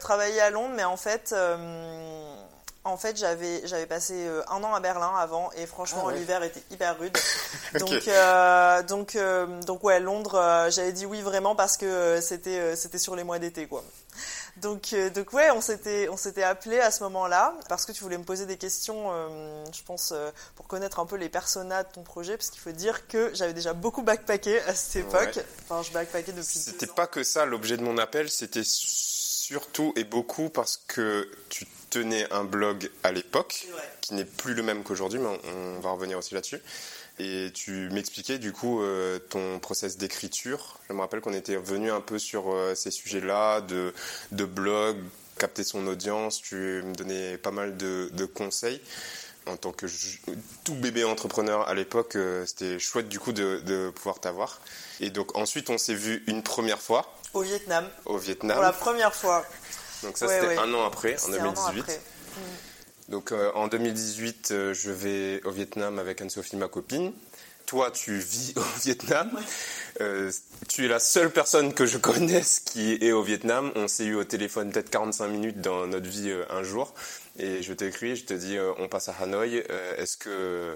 travailler 0.00 0.40
à 0.40 0.48
Londres, 0.48 0.72
mais 0.74 0.84
en 0.84 0.96
fait, 0.96 1.34
en 2.84 2.96
fait, 2.96 3.18
j'avais 3.18 3.60
j'avais 3.66 3.84
passé 3.84 4.26
un 4.48 4.64
an 4.64 4.72
à 4.72 4.80
Berlin 4.80 5.12
avant 5.18 5.50
et 5.54 5.66
franchement 5.66 6.08
ah 6.08 6.14
l'hiver 6.14 6.42
était 6.42 6.62
hyper 6.70 6.98
rude. 6.98 7.18
Donc 7.78 8.08
donc 8.88 9.18
donc 9.66 9.84
ouais, 9.84 10.00
Londres, 10.00 10.68
j'avais 10.70 10.92
dit 10.92 11.04
oui 11.04 11.20
vraiment 11.20 11.54
parce 11.54 11.76
que 11.76 12.22
c'était 12.22 12.74
c'était 12.74 12.96
sur 12.96 13.16
les 13.16 13.22
mois 13.22 13.38
d'été 13.38 13.66
quoi. 13.66 13.84
Donc, 14.60 14.92
euh, 14.92 15.10
donc 15.10 15.32
ouais, 15.32 15.50
on 15.50 15.60
s'était, 15.60 16.08
on 16.08 16.16
s'était 16.16 16.42
appelé 16.42 16.80
à 16.80 16.90
ce 16.90 17.02
moment-là 17.04 17.54
parce 17.68 17.86
que 17.86 17.92
tu 17.92 18.02
voulais 18.02 18.18
me 18.18 18.24
poser 18.24 18.46
des 18.46 18.56
questions, 18.56 19.10
euh, 19.12 19.64
je 19.72 19.82
pense, 19.82 20.12
euh, 20.12 20.30
pour 20.56 20.66
connaître 20.66 20.98
un 20.98 21.06
peu 21.06 21.16
les 21.16 21.28
personas 21.28 21.84
de 21.84 21.92
ton 21.92 22.02
projet, 22.02 22.36
parce 22.36 22.50
qu'il 22.50 22.60
faut 22.60 22.72
dire 22.72 23.06
que 23.06 23.30
j'avais 23.34 23.52
déjà 23.52 23.72
beaucoup 23.72 24.02
backpacké 24.02 24.60
à 24.62 24.74
cette 24.74 25.06
époque. 25.06 25.38
Enfin, 25.64 25.82
je 25.82 25.92
backpackais 25.92 26.32
depuis. 26.32 26.58
C'était 26.58 26.86
pas 26.86 27.06
que 27.06 27.22
ça 27.22 27.44
l'objet 27.44 27.76
de 27.76 27.82
mon 27.82 27.98
appel, 27.98 28.30
c'était 28.30 28.64
surtout 28.64 29.92
et 29.96 30.04
beaucoup 30.04 30.50
parce 30.50 30.80
que 30.86 31.30
tu 31.48 31.66
tenais 31.90 32.30
un 32.32 32.44
blog 32.44 32.90
à 33.02 33.12
l'époque, 33.12 33.66
qui 34.00 34.14
n'est 34.14 34.24
plus 34.24 34.54
le 34.54 34.62
même 34.62 34.82
qu'aujourd'hui, 34.82 35.18
mais 35.18 35.38
on, 35.44 35.80
va 35.80 35.90
revenir 35.90 36.18
aussi 36.18 36.34
là-dessus. 36.34 36.60
Et 37.18 37.50
tu 37.52 37.88
m'expliquais 37.90 38.38
du 38.38 38.52
coup 38.52 38.80
euh, 38.80 39.18
ton 39.18 39.58
process 39.58 39.96
d'écriture. 39.96 40.78
Je 40.88 40.92
me 40.92 41.00
rappelle 41.00 41.20
qu'on 41.20 41.32
était 41.32 41.56
revenu 41.56 41.90
un 41.90 42.00
peu 42.00 42.18
sur 42.18 42.52
euh, 42.52 42.74
ces 42.74 42.92
sujets-là, 42.92 43.60
de, 43.60 43.92
de 44.30 44.44
blog, 44.44 44.96
capter 45.36 45.64
son 45.64 45.86
audience. 45.88 46.40
Tu 46.40 46.54
me 46.54 46.94
donnais 46.94 47.36
pas 47.36 47.50
mal 47.50 47.76
de, 47.76 48.24
conseils. 48.26 48.80
En 49.46 49.56
tant 49.56 49.72
que 49.72 49.86
tout 50.62 50.74
bébé 50.74 51.04
entrepreneur 51.04 51.66
à 51.68 51.74
l'époque, 51.74 52.16
euh, 52.16 52.44
c'était 52.46 52.78
chouette 52.78 53.08
du 53.08 53.18
coup 53.18 53.32
de, 53.32 53.62
de 53.64 53.90
pouvoir 53.90 54.20
t'avoir. 54.20 54.60
Et 55.00 55.10
donc 55.10 55.36
ensuite, 55.36 55.70
on 55.70 55.78
s'est 55.78 55.94
vu 55.94 56.22
une 56.26 56.42
première 56.42 56.80
fois. 56.80 57.14
Au 57.34 57.40
Vietnam. 57.40 57.88
Au 58.04 58.18
Vietnam. 58.18 58.56
Pour 58.56 58.62
la 58.62 58.72
première 58.72 59.14
fois. 59.14 59.44
Donc 60.02 60.18
ça, 60.18 60.28
c'était 60.28 60.58
un 60.58 60.72
an 60.74 60.84
après, 60.84 61.16
en 61.24 61.30
2018. 61.30 62.00
Donc 63.08 63.32
euh, 63.32 63.50
en 63.54 63.68
2018, 63.68 64.50
euh, 64.50 64.74
je 64.74 64.90
vais 64.90 65.42
au 65.44 65.50
Vietnam 65.50 65.98
avec 65.98 66.20
Anne-Sophie, 66.20 66.56
ma 66.56 66.68
copine. 66.68 67.12
Toi, 67.64 67.90
tu 67.90 68.18
vis 68.18 68.52
au 68.56 68.80
Vietnam. 68.82 69.30
Euh, 70.00 70.30
tu 70.68 70.84
es 70.84 70.88
la 70.88 70.98
seule 70.98 71.30
personne 71.30 71.72
que 71.72 71.86
je 71.86 71.96
connaisse 71.96 72.60
qui 72.60 72.98
est 73.00 73.12
au 73.12 73.22
Vietnam. 73.22 73.72
On 73.76 73.88
s'est 73.88 74.04
eu 74.04 74.14
au 74.14 74.24
téléphone 74.24 74.70
peut-être 74.70 74.90
45 74.90 75.28
minutes 75.28 75.60
dans 75.60 75.86
notre 75.86 76.08
vie 76.08 76.32
un 76.50 76.62
jour. 76.62 76.92
Et 77.38 77.62
je 77.62 77.72
t'écris, 77.72 78.16
je 78.16 78.24
te 78.24 78.34
dis, 78.34 78.56
on 78.78 78.88
passe 78.88 79.08
à 79.08 79.14
Hanoï. 79.20 79.62
Est-ce 79.96 80.16
que 80.16 80.74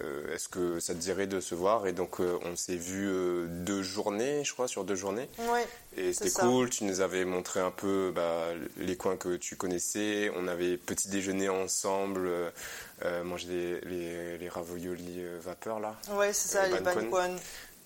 euh, 0.00 0.34
est-ce 0.34 0.48
que 0.48 0.80
ça 0.80 0.94
te 0.94 0.98
dirait 0.98 1.26
de 1.26 1.40
se 1.40 1.54
voir 1.54 1.86
Et 1.86 1.92
donc, 1.92 2.20
euh, 2.20 2.38
on 2.44 2.56
s'est 2.56 2.76
vu 2.76 3.08
euh, 3.08 3.46
deux 3.48 3.82
journées, 3.82 4.44
je 4.44 4.52
crois, 4.52 4.68
sur 4.68 4.84
deux 4.84 4.94
journées. 4.94 5.28
Oui. 5.38 5.60
Et 5.96 6.12
c'était 6.12 6.30
cool. 6.30 6.70
Tu 6.70 6.84
nous 6.84 7.00
avais 7.00 7.24
montré 7.24 7.60
un 7.60 7.70
peu 7.70 8.12
bah, 8.14 8.46
les 8.78 8.96
coins 8.96 9.16
que 9.16 9.36
tu 9.36 9.56
connaissais. 9.56 10.30
On 10.36 10.48
avait 10.48 10.76
petit 10.76 11.08
déjeuner 11.08 11.48
ensemble, 11.48 12.30
manger 13.24 13.80
les, 13.84 14.38
les, 14.38 14.48
raviolis 14.48 15.22
vapeur, 15.40 15.80
là. 15.80 15.96
Oui, 16.12 16.26
c'est 16.32 16.48
ça, 16.48 16.66
les 16.68 16.78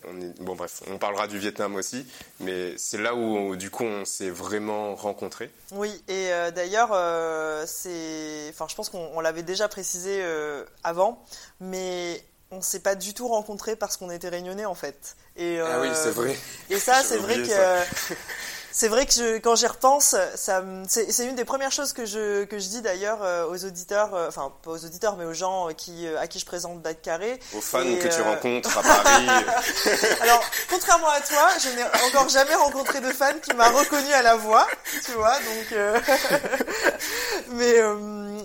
ban 0.06 0.32
bon 0.40 0.54
bref, 0.54 0.82
on 0.90 0.98
parlera 0.98 1.26
du 1.26 1.38
Vietnam 1.38 1.74
aussi, 1.74 2.06
mais 2.40 2.76
c'est 2.78 2.98
là 2.98 3.14
où 3.14 3.56
du 3.56 3.70
coup 3.70 3.84
on 3.84 4.04
s'est 4.04 4.30
vraiment 4.30 4.94
rencontrés. 4.94 5.50
Oui, 5.72 5.90
et 6.08 6.32
euh, 6.32 6.50
d'ailleurs, 6.50 6.90
euh, 6.92 7.64
c'est, 7.66 8.46
enfin, 8.50 8.66
je 8.68 8.74
pense 8.74 8.88
qu'on 8.88 9.20
l'avait 9.20 9.42
déjà 9.42 9.68
précisé 9.68 10.20
euh, 10.22 10.64
avant, 10.84 11.22
mais 11.60 12.24
on 12.50 12.62
s'est 12.62 12.80
pas 12.80 12.94
du 12.94 13.12
tout 13.12 13.28
rencontrés 13.28 13.74
parce 13.74 13.96
qu'on 13.96 14.10
était 14.10 14.28
réunionnais 14.28 14.66
en 14.66 14.74
fait. 14.74 15.16
Et, 15.36 15.58
ah 15.60 15.80
oui, 15.80 15.88
c'est 15.94 16.10
vrai. 16.10 16.36
Et 16.70 16.78
ça, 16.78 17.02
c'est 17.02 17.18
vrai 17.18 17.42
que 17.42 18.14
c'est 18.76 18.88
vrai 18.88 19.06
que 19.06 19.38
quand 19.38 19.54
j'y 19.54 19.66
repense, 19.66 20.14
ça, 20.34 20.62
c'est 20.86 21.24
une 21.24 21.34
des 21.34 21.46
premières 21.46 21.72
choses 21.72 21.94
que 21.94 22.04
je, 22.04 22.44
que 22.44 22.58
je 22.58 22.68
dis 22.68 22.82
d'ailleurs 22.82 23.22
euh, 23.22 23.46
aux 23.46 23.64
auditeurs, 23.64 24.14
euh, 24.14 24.28
enfin 24.28 24.52
pas 24.62 24.72
aux 24.72 24.84
auditeurs, 24.84 25.16
mais 25.16 25.24
aux 25.24 25.32
gens 25.32 25.68
qui, 25.74 26.06
euh, 26.06 26.20
à 26.20 26.26
qui 26.26 26.38
je 26.38 26.44
présente 26.44 26.82
Bad 26.82 27.00
Carré. 27.00 27.40
Aux 27.56 27.62
fans 27.62 27.82
que 27.82 28.14
tu 28.14 28.20
rencontres 28.20 28.76
à 28.76 28.82
Paris. 28.82 29.28
Alors, 30.20 30.42
contrairement 30.68 31.08
à 31.08 31.22
toi, 31.22 31.48
je 31.58 31.70
n'ai 31.70 31.84
encore 32.06 32.28
jamais 32.28 32.54
rencontré 32.54 33.00
de 33.00 33.10
fan 33.12 33.40
qui 33.40 33.54
m'a 33.54 33.70
reconnu 33.70 34.12
à 34.12 34.20
la 34.20 34.36
voix, 34.36 34.66
tu 35.06 35.12
vois, 35.12 35.38
donc. 35.38 35.78
mais 37.52 37.80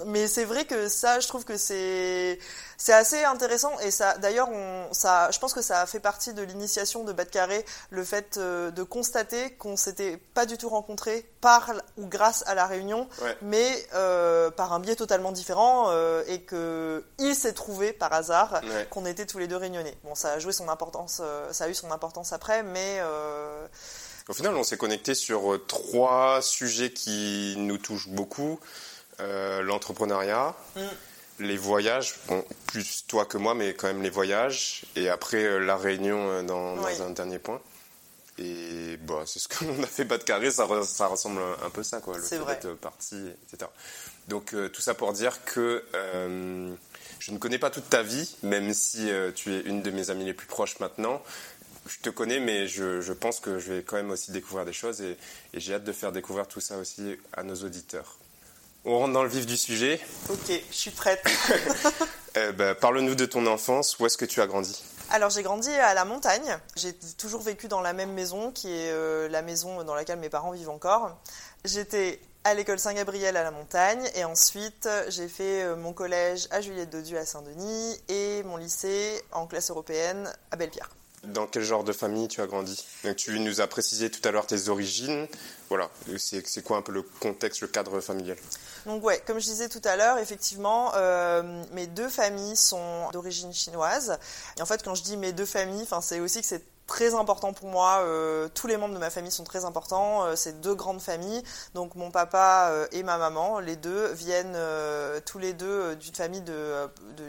mais 0.06 0.28
c'est 0.28 0.46
vrai 0.46 0.64
que 0.64 0.88
ça, 0.88 1.20
je 1.20 1.28
trouve 1.28 1.44
que 1.44 1.58
c'est 1.58 2.40
c'est 2.82 2.94
assez 2.94 3.24
intéressant 3.24 3.80
et 3.82 3.92
ça, 3.92 4.18
d'ailleurs, 4.18 4.50
ça, 4.92 5.30
je 5.30 5.38
pense 5.38 5.54
que 5.54 5.62
ça 5.62 5.82
a 5.82 5.86
fait 5.86 6.00
partie 6.00 6.34
de 6.34 6.42
l'initiation 6.42 7.04
de 7.04 7.14
Bad 7.14 7.30
Carré, 7.30 7.64
le 7.92 8.04
fait 8.04 8.38
euh, 8.38 8.72
de 8.72 8.82
constater 8.82 9.52
qu'on 9.52 9.78
s'était 9.78 10.18
pas 10.18 10.48
du 10.48 10.58
tout 10.58 10.68
rencontrés 10.68 11.30
par 11.42 11.74
ou 11.98 12.08
grâce 12.08 12.44
à 12.48 12.56
la 12.56 12.66
réunion, 12.66 13.08
mais 13.44 13.86
euh, 13.94 14.50
par 14.50 14.74
un 14.74 14.80
biais 14.80 14.96
totalement 14.96 15.32
différent 15.32 15.90
euh, 15.90 16.24
et 16.26 16.42
que 16.42 17.06
il 17.20 17.36
s'est 17.36 17.54
trouvé 17.54 17.94
par 17.94 18.12
hasard 18.14 18.62
qu'on 18.90 19.06
était 19.06 19.28
tous 19.28 19.38
les 19.38 19.48
deux 19.48 19.58
réunionnais. 19.58 19.96
Bon, 20.04 20.16
ça 20.16 20.32
a 20.32 20.40
joué 20.40 20.52
son 20.52 20.68
importance, 20.68 21.22
ça 21.52 21.66
a 21.66 21.70
eu 21.70 21.76
son 21.76 21.92
importance 21.92 22.34
après, 22.34 22.64
mais 22.64 23.00
au 24.28 24.34
final, 24.34 24.56
on 24.56 24.64
s'est 24.64 24.78
connecté 24.78 25.14
sur 25.14 25.60
trois 25.68 26.42
sujets 26.42 26.92
qui 26.92 27.54
nous 27.60 27.78
touchent 27.78 28.10
beaucoup 28.10 28.60
l'entrepreneuriat. 29.20 30.56
Mm 30.76 30.82
les 31.40 31.58
voyages, 31.58 32.16
bon, 32.28 32.44
plus 32.68 33.06
toi 33.08 33.26
que 33.26 33.38
moi, 33.38 33.56
mais 33.56 33.74
quand 33.74 33.88
même 33.88 34.02
les 34.02 34.10
voyages, 34.10 34.84
et 34.96 35.10
après 35.10 35.44
euh, 35.44 35.60
la 35.60 35.78
réunion 35.78 36.30
euh, 36.30 36.44
dans, 36.44 36.78
un 36.86 37.10
dernier 37.12 37.40
point. 37.40 37.62
Et 38.38 38.98
bon, 38.98 39.26
c'est 39.26 39.40
ce 39.40 39.48
qu'on 39.48 39.84
a 39.84 39.88
fait 39.88 40.06
pas 40.06 40.18
de 40.18 40.24
carré, 40.24 40.52
ça, 40.52 40.68
ça 40.84 41.08
ressemble 41.08 41.42
un 41.64 41.70
peu 41.70 41.84
ça, 41.84 42.00
quoi, 42.00 42.18
le 42.18 42.24
fait 42.24 42.40
d'être 42.40 42.74
parti, 42.76 43.16
etc. 43.44 43.70
Donc 44.28 44.54
euh, 44.54 44.70
tout 44.70 44.82
ça 44.82 44.94
pour 44.94 45.14
dire 45.14 45.44
que 45.44 45.84
je 47.20 47.32
ne 47.32 47.38
connais 47.38 47.60
pas 47.60 47.70
toute 47.70 47.90
ta 47.90 48.02
vie, 48.02 48.36
même 48.44 48.74
si 48.74 49.10
tu 49.36 49.54
es 49.54 49.62
une 49.62 49.82
de 49.82 49.92
mes 49.92 50.10
amies 50.10 50.26
les 50.26 50.34
plus 50.34 50.48
proches 50.48 50.80
maintenant. 50.80 51.22
Je 51.88 51.98
te 52.00 52.10
connais, 52.10 52.40
mais 52.40 52.68
je, 52.68 53.12
pense 53.14 53.40
que 53.40 53.60
je 53.60 53.74
vais 53.74 53.84
quand 53.84 53.96
même 53.96 54.12
aussi 54.12 54.32
découvrir 54.32 54.66
des 54.66 54.74
choses 54.74 55.02
et 55.02 55.18
j'ai 55.54 55.76
hâte 55.76 55.84
de 55.84 55.92
faire 55.92 56.12
découvrir 56.12 56.48
tout 56.48 56.62
ça 56.62 56.78
aussi 56.78 57.18
à 57.34 57.44
nos 57.44 57.56
auditeurs. 57.56 58.18
On 58.84 58.98
rentre 58.98 59.14
dans 59.14 59.24
le 59.24 59.30
vif 59.30 59.46
du 59.46 59.58
sujet. 59.58 60.00
Ok, 60.30 60.52
je 60.72 60.76
suis 60.76 60.92
prête. 60.92 61.24
Eh 62.34 62.54
ben, 62.54 62.74
parle-nous 62.76 63.14
de 63.14 63.26
ton 63.26 63.46
enfance. 63.46 64.00
Où 64.00 64.06
est-ce 64.06 64.18
que 64.18 64.24
tu 64.24 64.40
as 64.40 64.48
grandi? 64.48 64.82
Alors 65.10 65.30
j'ai 65.30 65.44
grandi 65.44 65.70
à 65.70 65.94
la 65.94 66.06
montagne. 66.06 66.58
J'ai 66.78 66.94
toujours 67.18 67.42
vécu 67.42 67.68
dans 67.68 67.82
la 67.82 67.92
même 67.92 68.14
maison, 68.14 68.52
qui 68.52 68.70
est 68.70 68.90
euh, 68.92 69.28
la 69.28 69.42
maison 69.42 69.84
dans 69.84 69.94
laquelle 69.94 70.18
mes 70.18 70.30
parents 70.30 70.52
vivent 70.52 70.70
encore. 70.70 71.18
J'étais 71.66 72.22
à 72.46 72.54
l'école 72.54 72.80
Saint-Gabriel 72.80 73.36
à 73.36 73.44
la 73.44 73.52
montagne 73.52 74.10
et 74.16 74.24
ensuite 74.24 74.88
j'ai 75.10 75.28
fait 75.28 75.64
euh, 75.64 75.76
mon 75.76 75.92
collège 75.92 76.48
à 76.52 76.62
Juliette 76.62 76.90
Dodu 76.90 77.18
à 77.18 77.26
Saint-Denis 77.26 77.98
et 78.08 78.44
mon 78.44 78.56
lycée 78.56 79.22
en 79.34 79.46
classe 79.46 79.70
européenne 79.70 80.32
à 80.52 80.56
Belle-Pierre. 80.56 80.90
Dans 81.26 81.46
quel 81.48 81.64
genre 81.64 81.84
de 81.84 81.92
famille 81.94 82.30
tu 82.30 82.40
as 82.42 82.48
grandi? 82.48 82.84
Donc, 83.04 83.16
Tu 83.18 83.38
nous 83.40 83.62
as 83.62 83.68
précisé 83.68 84.10
tout 84.10 84.28
à 84.28 84.32
l'heure 84.32 84.48
tes 84.48 84.70
origines. 84.70 85.28
Voilà, 85.70 85.92
c'est 86.18 86.64
quoi 86.64 86.78
un 86.78 86.82
peu 86.82 86.94
le 86.94 87.04
contexte, 87.04 87.62
le 87.62 87.68
cadre 87.68 88.00
familial? 88.00 88.38
Donc 88.86 89.04
ouais, 89.04 89.22
comme 89.26 89.40
je 89.40 89.46
disais 89.46 89.70
tout 89.70 89.82
à 89.84 89.96
l'heure, 89.96 90.18
effectivement, 90.18 90.92
euh, 90.96 91.64
mes 91.72 91.88
deux 91.88 92.10
familles 92.10 92.56
sont 92.56 93.10
d'origine 93.12 93.54
chinoise. 93.54 94.18
Et 94.58 94.62
en 94.62 94.66
fait, 94.66 94.84
quand 94.84 94.96
je 94.96 95.04
dis 95.04 95.18
mes 95.18 95.34
deux 95.34 95.46
familles, 95.46 95.86
c'est 96.02 96.20
aussi 96.20 96.42
que 96.42 96.48
c'est 96.48 96.64
très 96.88 97.14
important 97.14 97.54
pour 97.54 97.70
moi. 97.70 98.02
Euh, 98.02 98.50
tous 98.54 98.68
les 98.68 98.76
membres 98.78 98.94
de 98.94 99.00
ma 99.00 99.10
famille 99.10 99.32
sont 99.32 99.44
très 99.44 99.66
importants. 99.66 100.26
Euh, 100.26 100.36
c'est 100.36 100.62
deux 100.62 100.76
grandes 100.76 101.02
familles. 101.02 101.44
Donc 101.74 101.96
mon 101.96 102.12
papa 102.12 102.72
et 102.92 103.04
ma 103.04 103.18
maman, 103.18 103.60
les 103.60 103.76
deux, 103.76 104.12
viennent 104.14 104.58
tous 105.26 105.38
les 105.40 105.54
deux 105.54 105.96
d'une 105.96 106.16
famille 106.16 106.44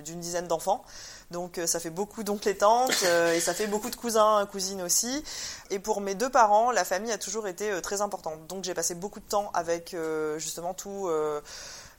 d'une 0.05 0.21
dizaine 0.21 0.49
d'enfants. 0.49 0.85
Donc 1.33 1.61
ça 1.67 1.81
fait 1.81 1.91
beaucoup 1.91 2.23
d'oncles 2.23 2.49
et 2.49 2.57
tantes 2.57 3.03
et 3.35 3.41
ça 3.41 3.55
fait 3.55 3.67
beaucoup 3.67 3.91
de 3.91 3.97
cousins, 3.97 4.47
cousines 4.51 4.83
aussi. 4.83 5.25
Et 5.71 5.79
pour 5.79 6.01
mes 6.01 6.15
deux 6.15 6.31
parents, 6.31 6.71
la 6.71 6.85
famille 6.85 7.13
a 7.13 7.19
toujours 7.19 7.49
été 7.49 7.81
très 7.83 8.01
importante. 8.01 8.47
Donc 8.47 8.65
j'ai 8.65 8.75
passé 8.75 8.95
beaucoup 8.95 9.21
de 9.21 9.25
temps 9.25 9.51
avec 9.55 9.97
justement 10.39 10.75
tout 10.75 11.09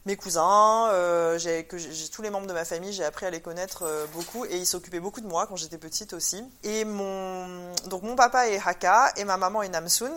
mes 0.06 0.18
cousins, 0.18 0.90
euh, 0.92 1.38
j'ai 1.38 1.66
tous 2.12 2.22
les 2.22 2.30
membres 2.30 2.48
de 2.48 2.54
ma 2.54 2.66
famille, 2.66 2.92
j'ai 2.92 3.06
appris 3.06 3.26
à 3.26 3.30
les 3.30 3.40
connaître 3.40 3.84
euh, 3.84 4.06
beaucoup 4.14 4.44
et 4.46 4.58
ils 4.58 4.66
s'occupaient 4.66 5.00
beaucoup 5.00 5.22
de 5.22 5.28
moi 5.28 5.48
quand 5.48 5.56
j'étais 5.56 5.78
petite 5.78 6.14
aussi. 6.14 6.44
Et 6.64 6.84
mon 6.84 7.74
donc 7.90 8.04
mon 8.04 8.16
papa 8.16 8.50
est 8.50 8.60
Hakka 8.64 9.14
et 9.16 9.24
ma 9.24 9.38
maman 9.38 9.64
est 9.64 9.70
Namsun. 9.70 10.14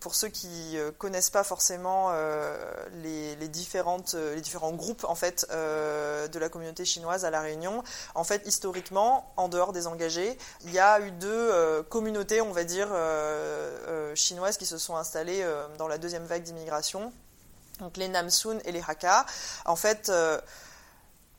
Pour 0.00 0.14
ceux 0.14 0.28
qui 0.28 0.78
euh, 0.78 0.90
connaissent 0.92 1.30
pas 1.30 1.44
forcément 1.44 2.12
les, 3.02 3.36
les, 3.36 3.48
différentes 3.48 4.14
les 4.14 4.40
différents 4.40 4.72
groupes 4.72 5.06
de 5.08 6.38
la 6.38 6.48
communauté 6.48 6.84
chinoise 6.84 7.24
à 7.24 7.30
la 7.30 7.40
Réunion, 7.40 7.82
en 8.14 8.24
fait 8.24 8.42
historiquement 8.46 9.32
en 9.36 9.48
dehors 9.48 9.72
des 9.72 9.86
engagés, 9.86 10.38
il 10.64 10.72
y 10.72 10.78
a 10.78 11.00
eu 11.00 11.10
deux 11.10 11.82
communautés 11.88 12.40
on 12.40 12.52
va 12.52 12.64
dire 12.64 12.88
chinoises 14.14 14.56
qui 14.56 14.66
se 14.66 14.78
sont 14.78 14.96
installées 14.96 15.44
dans 15.78 15.88
la 15.88 15.98
deuxième 15.98 16.24
vague 16.24 16.42
d'immigration 16.42 17.12
les 17.96 18.08
Namsun 18.08 18.58
et 18.64 18.72
les 18.72 18.82
Hakka. 18.86 19.26
En 19.64 19.76
fait, 19.76 20.08
euh, 20.08 20.40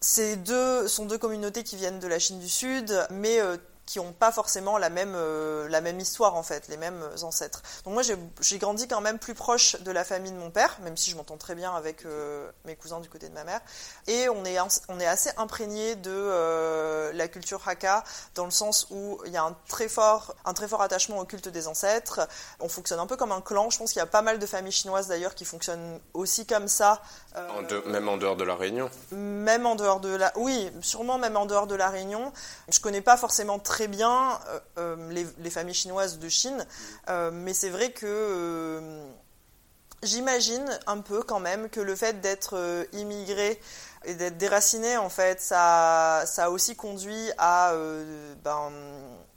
ces 0.01 0.35
deux 0.35 0.87
sont 0.87 1.05
deux 1.05 1.17
communautés 1.17 1.63
qui 1.63 1.75
viennent 1.75 1.99
de 1.99 2.07
la 2.07 2.19
Chine 2.19 2.39
du 2.39 2.49
Sud, 2.49 3.07
mais 3.11 3.39
euh, 3.39 3.57
qui 3.89 3.97
n'ont 3.97 4.13
pas 4.13 4.31
forcément 4.31 4.77
la 4.77 4.91
même, 4.91 5.15
euh, 5.15 5.67
la 5.67 5.81
même 5.81 5.99
histoire 5.99 6.35
en 6.35 6.43
fait, 6.43 6.67
les 6.67 6.77
mêmes 6.77 7.03
ancêtres. 7.23 7.63
Donc 7.85 7.95
moi 7.95 8.03
j'ai 8.03 8.57
grandi 8.59 8.87
quand 8.87 9.01
même 9.01 9.17
plus 9.17 9.33
proche 9.33 9.81
de 9.81 9.89
la 9.89 10.03
famille 10.03 10.31
de 10.31 10.37
mon 10.37 10.51
père, 10.51 10.77
même 10.83 10.95
si 10.95 11.09
je 11.09 11.15
m'entends 11.15 11.37
très 11.37 11.55
bien 11.55 11.73
avec 11.75 12.05
euh, 12.05 12.51
mes 12.65 12.75
cousins 12.75 12.99
du 12.99 13.09
côté 13.09 13.29
de 13.29 13.33
ma 13.33 13.43
mère. 13.43 13.61
Et 14.05 14.29
on 14.29 14.45
est, 14.45 14.59
on 14.89 14.99
est 14.99 15.07
assez 15.07 15.31
imprégné 15.37 15.95
de 15.95 16.11
euh, 16.11 17.11
la 17.13 17.27
culture 17.27 17.67
Hakka 17.67 18.03
dans 18.35 18.45
le 18.45 18.51
sens 18.51 18.85
où 18.91 19.19
il 19.25 19.31
y 19.31 19.37
a 19.37 19.43
un 19.43 19.57
très, 19.67 19.89
fort, 19.89 20.35
un 20.45 20.53
très 20.53 20.67
fort 20.67 20.83
attachement 20.83 21.17
au 21.17 21.25
culte 21.25 21.49
des 21.49 21.67
ancêtres. 21.67 22.27
On 22.59 22.69
fonctionne 22.69 22.99
un 22.99 23.07
peu 23.07 23.17
comme 23.17 23.31
un 23.31 23.41
clan. 23.41 23.71
Je 23.71 23.79
pense 23.79 23.91
qu'il 23.91 23.99
y 23.99 24.03
a 24.03 24.05
pas 24.05 24.21
mal 24.21 24.37
de 24.37 24.45
familles 24.45 24.71
chinoises 24.71 25.07
d'ailleurs 25.07 25.33
qui 25.33 25.45
fonctionnent 25.45 25.99
aussi 26.13 26.45
comme 26.45 26.67
ça. 26.67 27.01
Même 27.85 28.09
en 28.09 28.17
dehors 28.17 28.35
de 28.35 28.43
la 28.43 28.55
Réunion 28.55 28.89
Même 29.11 29.65
en 29.65 29.75
dehors 29.75 29.99
de 29.99 30.09
la... 30.09 30.31
Oui, 30.35 30.71
sûrement 30.81 31.17
même 31.17 31.37
en 31.37 31.45
dehors 31.45 31.67
de 31.67 31.75
la 31.75 31.89
Réunion. 31.89 32.31
Je 32.71 32.79
connais 32.79 33.01
pas 33.01 33.17
forcément 33.17 33.59
très 33.59 33.87
bien 33.87 34.39
euh, 34.49 34.59
euh, 34.77 35.23
les, 35.37 35.49
familles 35.49 35.73
chinoises 35.73 36.19
de 36.19 36.29
Chine, 36.29 36.65
euh, 37.09 37.31
mais 37.31 37.53
c'est 37.53 37.69
vrai 37.69 37.91
que 37.91 39.09
J'imagine 40.01 40.65
un 40.87 40.99
peu 41.01 41.23
quand 41.23 41.41
même 41.41 41.69
que 41.69 41.81
le 41.81 41.93
fait 41.93 42.21
d'être 42.21 42.55
euh, 42.55 42.85
immigré 42.93 43.59
et 44.05 44.13
d'être 44.13 44.37
déraciné, 44.37 44.95
en 44.95 45.09
fait, 45.09 45.41
ça, 45.41 46.23
ça 46.25 46.45
a 46.45 46.49
aussi 46.49 46.77
conduit 46.77 47.31
à, 47.37 47.71
euh, 47.73 48.33
ben, 48.41 48.71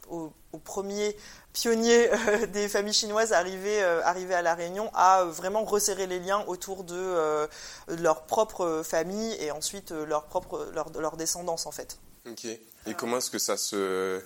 au, 0.09 0.33
premier 0.65 1.17
pionnier 1.53 2.11
euh, 2.13 2.47
des 2.53 2.69
familles 2.69 2.95
chinoises 2.95 3.33
arrivés, 3.33 3.83
arrivés 3.83 4.35
à 4.35 4.43
La 4.43 4.55
Réunion 4.55 4.91
à 4.95 5.25
vraiment 5.25 5.65
resserrer 5.65 6.07
les 6.07 6.19
liens 6.19 6.45
autour 6.47 6.85
de, 6.85 7.49
leur 7.89 8.23
propre 8.27 8.83
famille 8.85 9.35
et 9.41 9.51
ensuite 9.51 9.91
leur 9.91 10.25
propre 10.25 10.69
leur, 10.75 10.91
leur 10.99 11.17
descendance, 11.17 11.67
en 11.67 11.73
fait. 11.73 11.99
Ok. 12.29 12.45
Et 12.45 12.95
comment 12.95 13.19
est-ce 13.19 13.31
que 13.31 13.39
ça 13.39 13.57
se 13.57 14.21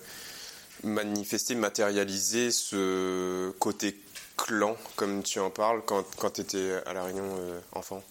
manifestait, 0.83 1.55
matérialisait 1.55 2.51
ce 2.51 3.51
côté 3.59 3.99
clan, 4.37 4.77
comme 4.97 5.23
tu 5.23 5.41
en 5.41 5.51
parles, 5.51 5.83
quand, 5.85 6.05
quand 6.17 6.31
tu 6.31 6.43
étais 6.43 6.83
à 6.87 6.93
La 6.93 7.05
Réunion 7.05 7.37
euh, 7.39 7.61
enfant? 7.73 8.03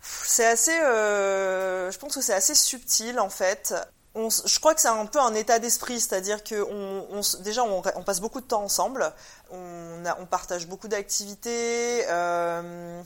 C'est 0.00 0.46
assez. 0.46 0.78
Euh, 0.78 1.90
je 1.90 1.98
pense 1.98 2.14
que 2.14 2.22
c'est 2.22 2.34
assez 2.34 2.54
subtil 2.54 3.18
en 3.18 3.28
fait. 3.28 3.74
On, 4.18 4.30
je 4.30 4.58
crois 4.58 4.74
que 4.74 4.80
c'est 4.80 4.88
un 4.88 5.06
peu 5.06 5.20
un 5.20 5.32
état 5.34 5.60
d'esprit, 5.60 6.00
c'est-à-dire 6.00 6.42
que 6.42 6.60
on, 6.62 7.20
déjà 7.40 7.62
on, 7.62 8.02
passe 8.02 8.20
beaucoup 8.20 8.40
de 8.40 8.46
temps 8.46 8.64
ensemble, 8.64 9.12
on, 9.50 10.04
a, 10.04 10.14
partage 10.26 10.66
beaucoup 10.66 10.88
d'activités. 10.88 12.04
Euh, 12.08 13.00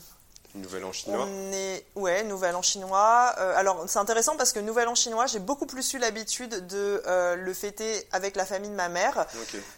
Nouvel 0.55 0.85
An 0.85 0.91
chinois. 0.91 1.27
Est, 1.51 1.85
ouais, 1.95 2.23
Nouvel 2.23 2.55
An 2.55 2.61
chinois. 2.61 3.33
Euh, 3.39 3.57
alors 3.57 3.85
c'est 3.87 3.99
intéressant 3.99 4.35
parce 4.37 4.53
que 4.53 4.59
Nouvel 4.59 4.87
An 4.87 4.95
chinois, 4.95 5.25
j'ai 5.25 5.39
beaucoup 5.39 5.65
plus 5.65 5.93
eu 5.93 5.97
l'habitude 5.97 6.67
de 6.67 7.01
euh, 7.07 7.35
le 7.35 7.53
fêter 7.53 8.07
avec 8.11 8.35
la 8.35 8.45
famille 8.45 8.69
de 8.69 8.75
ma 8.75 8.89
mère, 8.89 9.25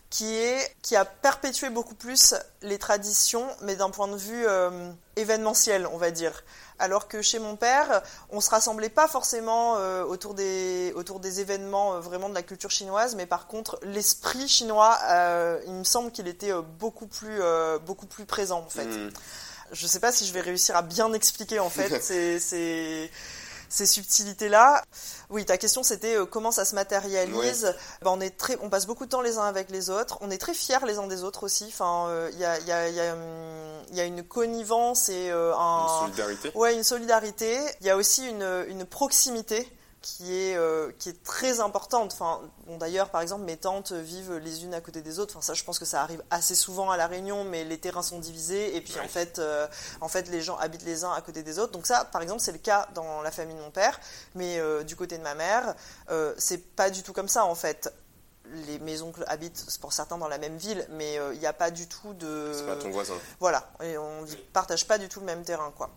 qui 0.10 0.36
est, 0.36 0.76
qui 0.82 0.96
a 0.96 1.06
perpétué 1.06 1.70
beaucoup 1.70 1.96
plus 1.96 2.34
les 2.62 2.78
traditions, 2.78 3.48
mais 3.62 3.76
d'un 3.76 3.90
point 3.90 4.08
de 4.08 4.18
vue 4.18 4.46
euh, 4.48 4.92
événementiel, 5.16 5.88
on 5.88 5.98
va 5.98 6.12
dire. 6.12 6.44
Alors 6.78 7.08
que 7.08 7.22
chez 7.22 7.40
mon 7.40 7.56
père, 7.56 8.02
on 8.30 8.42
se 8.42 8.50
rassemblait 8.50 8.90
pas 8.90 9.08
forcément 9.08 9.76
autour 10.04 10.34
des 10.34 10.92
autour 10.96 11.20
des 11.20 11.40
événements 11.40 12.00
vraiment 12.00 12.28
de 12.28 12.34
la 12.34 12.44
culture 12.44 12.72
chinoise, 12.72 13.16
mais 13.16 13.26
par 13.26 13.48
contre 13.48 13.80
l'esprit 13.84 14.48
chinois, 14.48 14.98
il 15.66 15.74
me 15.74 15.84
semble 15.84 16.12
qu'il 16.12 16.28
était 16.28 16.52
beaucoup 16.80 17.08
plus 17.08 17.40
beaucoup 17.86 18.08
plus 18.08 18.26
présent 18.26 18.60
en 18.60 18.70
fait. 18.70 18.86
Hmm. 18.86 19.10
Je 19.72 19.88
sais 19.88 20.00
pas 20.00 20.12
si 20.12 20.26
je 20.26 20.34
vais 20.34 20.42
réussir 20.42 20.76
à 20.76 20.82
bien 20.82 21.12
expliquer 21.14 21.60
en 21.60 21.70
fait 21.70 22.02
ces, 22.40 23.10
ces, 23.76 23.86
subtilités-là. 23.86 24.84
Oui, 25.30 25.46
ta 25.46 25.58
question 25.58 25.84
c'était 25.84 26.16
euh, 26.16 26.26
comment 26.26 26.52
ça 26.52 26.66
se 26.66 26.76
matérialise. 26.76 27.76
Ben, 28.02 28.12
on 28.12 28.22
est 28.22 28.38
très, 28.38 28.58
on 28.62 28.70
passe 28.70 28.86
beaucoup 28.86 29.06
de 29.06 29.10
temps 29.10 29.22
les 29.22 29.38
uns 29.38 29.44
avec 29.44 29.70
les 29.70 29.90
autres. 29.90 30.18
On 30.22 30.32
est 30.32 30.38
très 30.38 30.54
fiers 30.54 30.86
les 30.86 30.98
uns 30.98 31.08
des 31.08 31.24
autres 31.24 31.44
aussi. 31.44 31.66
Enfin, 31.68 32.08
euh, 32.10 32.30
il 32.34 32.40
y, 32.40 32.46
a, 32.46 32.60
y, 32.60 32.72
a, 32.72 32.90
y, 32.90 33.00
a, 33.00 33.14
hum, 33.14 33.20
y, 33.92 34.00
a, 34.00 34.06
une 34.06 34.24
connivence 34.24 35.10
et 35.10 35.30
euh, 35.30 35.54
un, 35.56 36.08
une 36.08 36.14
solidarité. 36.14 36.52
Ouais, 36.56 36.76
une 36.76 36.84
solidarité. 36.84 37.60
Il 37.82 37.88
y 37.88 37.90
a 37.90 37.98
aussi 37.98 38.28
une, 38.28 38.66
une 38.70 38.86
proximité 38.86 39.68
qui 40.06 40.36
est, 40.36 40.56
euh, 40.56 40.92
qui 41.00 41.10
est 41.10 41.24
très 41.24 41.60
importante. 41.62 42.14
Enfin, 42.14 42.40
bon, 42.68 42.78
D'ailleurs, 42.78 43.10
par 43.10 43.22
exemple, 43.22 43.44
mes 43.44 43.58
tantes 43.58 43.92
vivent 43.92 44.36
les 44.36 44.64
unes 44.64 44.76
à 44.76 44.80
côté 44.80 45.02
des 45.02 45.18
autres. 45.18 45.36
Enfin, 45.36 45.44
ça, 45.44 45.56
je 45.56 45.64
pense 45.64 45.80
que 45.80 45.86
ça 45.86 46.04
arrive 46.04 46.22
assez 46.30 46.54
souvent 46.54 46.92
à 46.92 46.98
La 46.98 47.08
Réunion, 47.08 47.44
mais 47.44 47.64
les 47.64 47.80
terrains 47.80 48.04
sont 48.04 48.20
divisés 48.20 48.76
et 48.76 48.82
puis 48.82 49.00
en, 49.04 49.08
fait, 49.08 49.40
euh, 49.40 49.66
en 50.02 50.08
fait, 50.08 50.30
les 50.30 50.42
gens 50.42 50.58
habitent 50.58 50.86
les 50.86 51.04
uns 51.06 51.12
à 51.12 51.22
côté 51.22 51.42
des 51.42 51.58
autres. 51.58 51.72
Donc 51.72 51.88
ça, 51.88 52.06
par 52.06 52.22
exemple, 52.22 52.42
c'est 52.42 52.52
le 52.52 52.60
cas 52.60 52.88
dans 52.94 53.24
la 53.24 53.32
famille 53.32 53.56
de 53.56 53.62
mon 53.62 53.72
père, 53.72 54.00
mais 54.36 54.60
euh, 54.60 54.84
du 54.84 54.96
côté 54.96 55.18
de 55.18 55.24
ma 55.24 55.34
mère, 55.34 55.74
c'est 56.38 56.76
pas 56.76 56.92
du 56.92 57.02
tout 57.02 57.14
comme 57.14 57.28
ça 57.28 57.46
en 57.46 57.56
fait 57.56 57.92
les, 58.82 59.02
oncles 59.02 59.24
habitent 59.28 59.66
pour 59.82 59.94
certains 59.94 60.18
dans 60.18 60.28
la 60.28 60.38
même 60.38 60.58
ville, 60.58 60.86
mais 60.92 61.20
il 61.34 61.40
n'y 61.40 61.46
a 61.46 61.54
pas 61.54 61.72
du 61.72 61.88
tout 61.88 62.14
de. 62.14 62.52
C'est 62.54 62.66
pas 62.66 62.76
ton 62.76 62.90
voisin. 62.92 63.16
Voilà, 63.40 63.70
et 63.82 63.98
on 63.98 64.22
ne 64.22 64.36
partage 64.54 64.88
pas 64.88 64.98
du 64.98 65.10
tout 65.10 65.20
le 65.20 65.26
même 65.26 65.44
terrain, 65.44 65.72
quoi. 65.76 65.90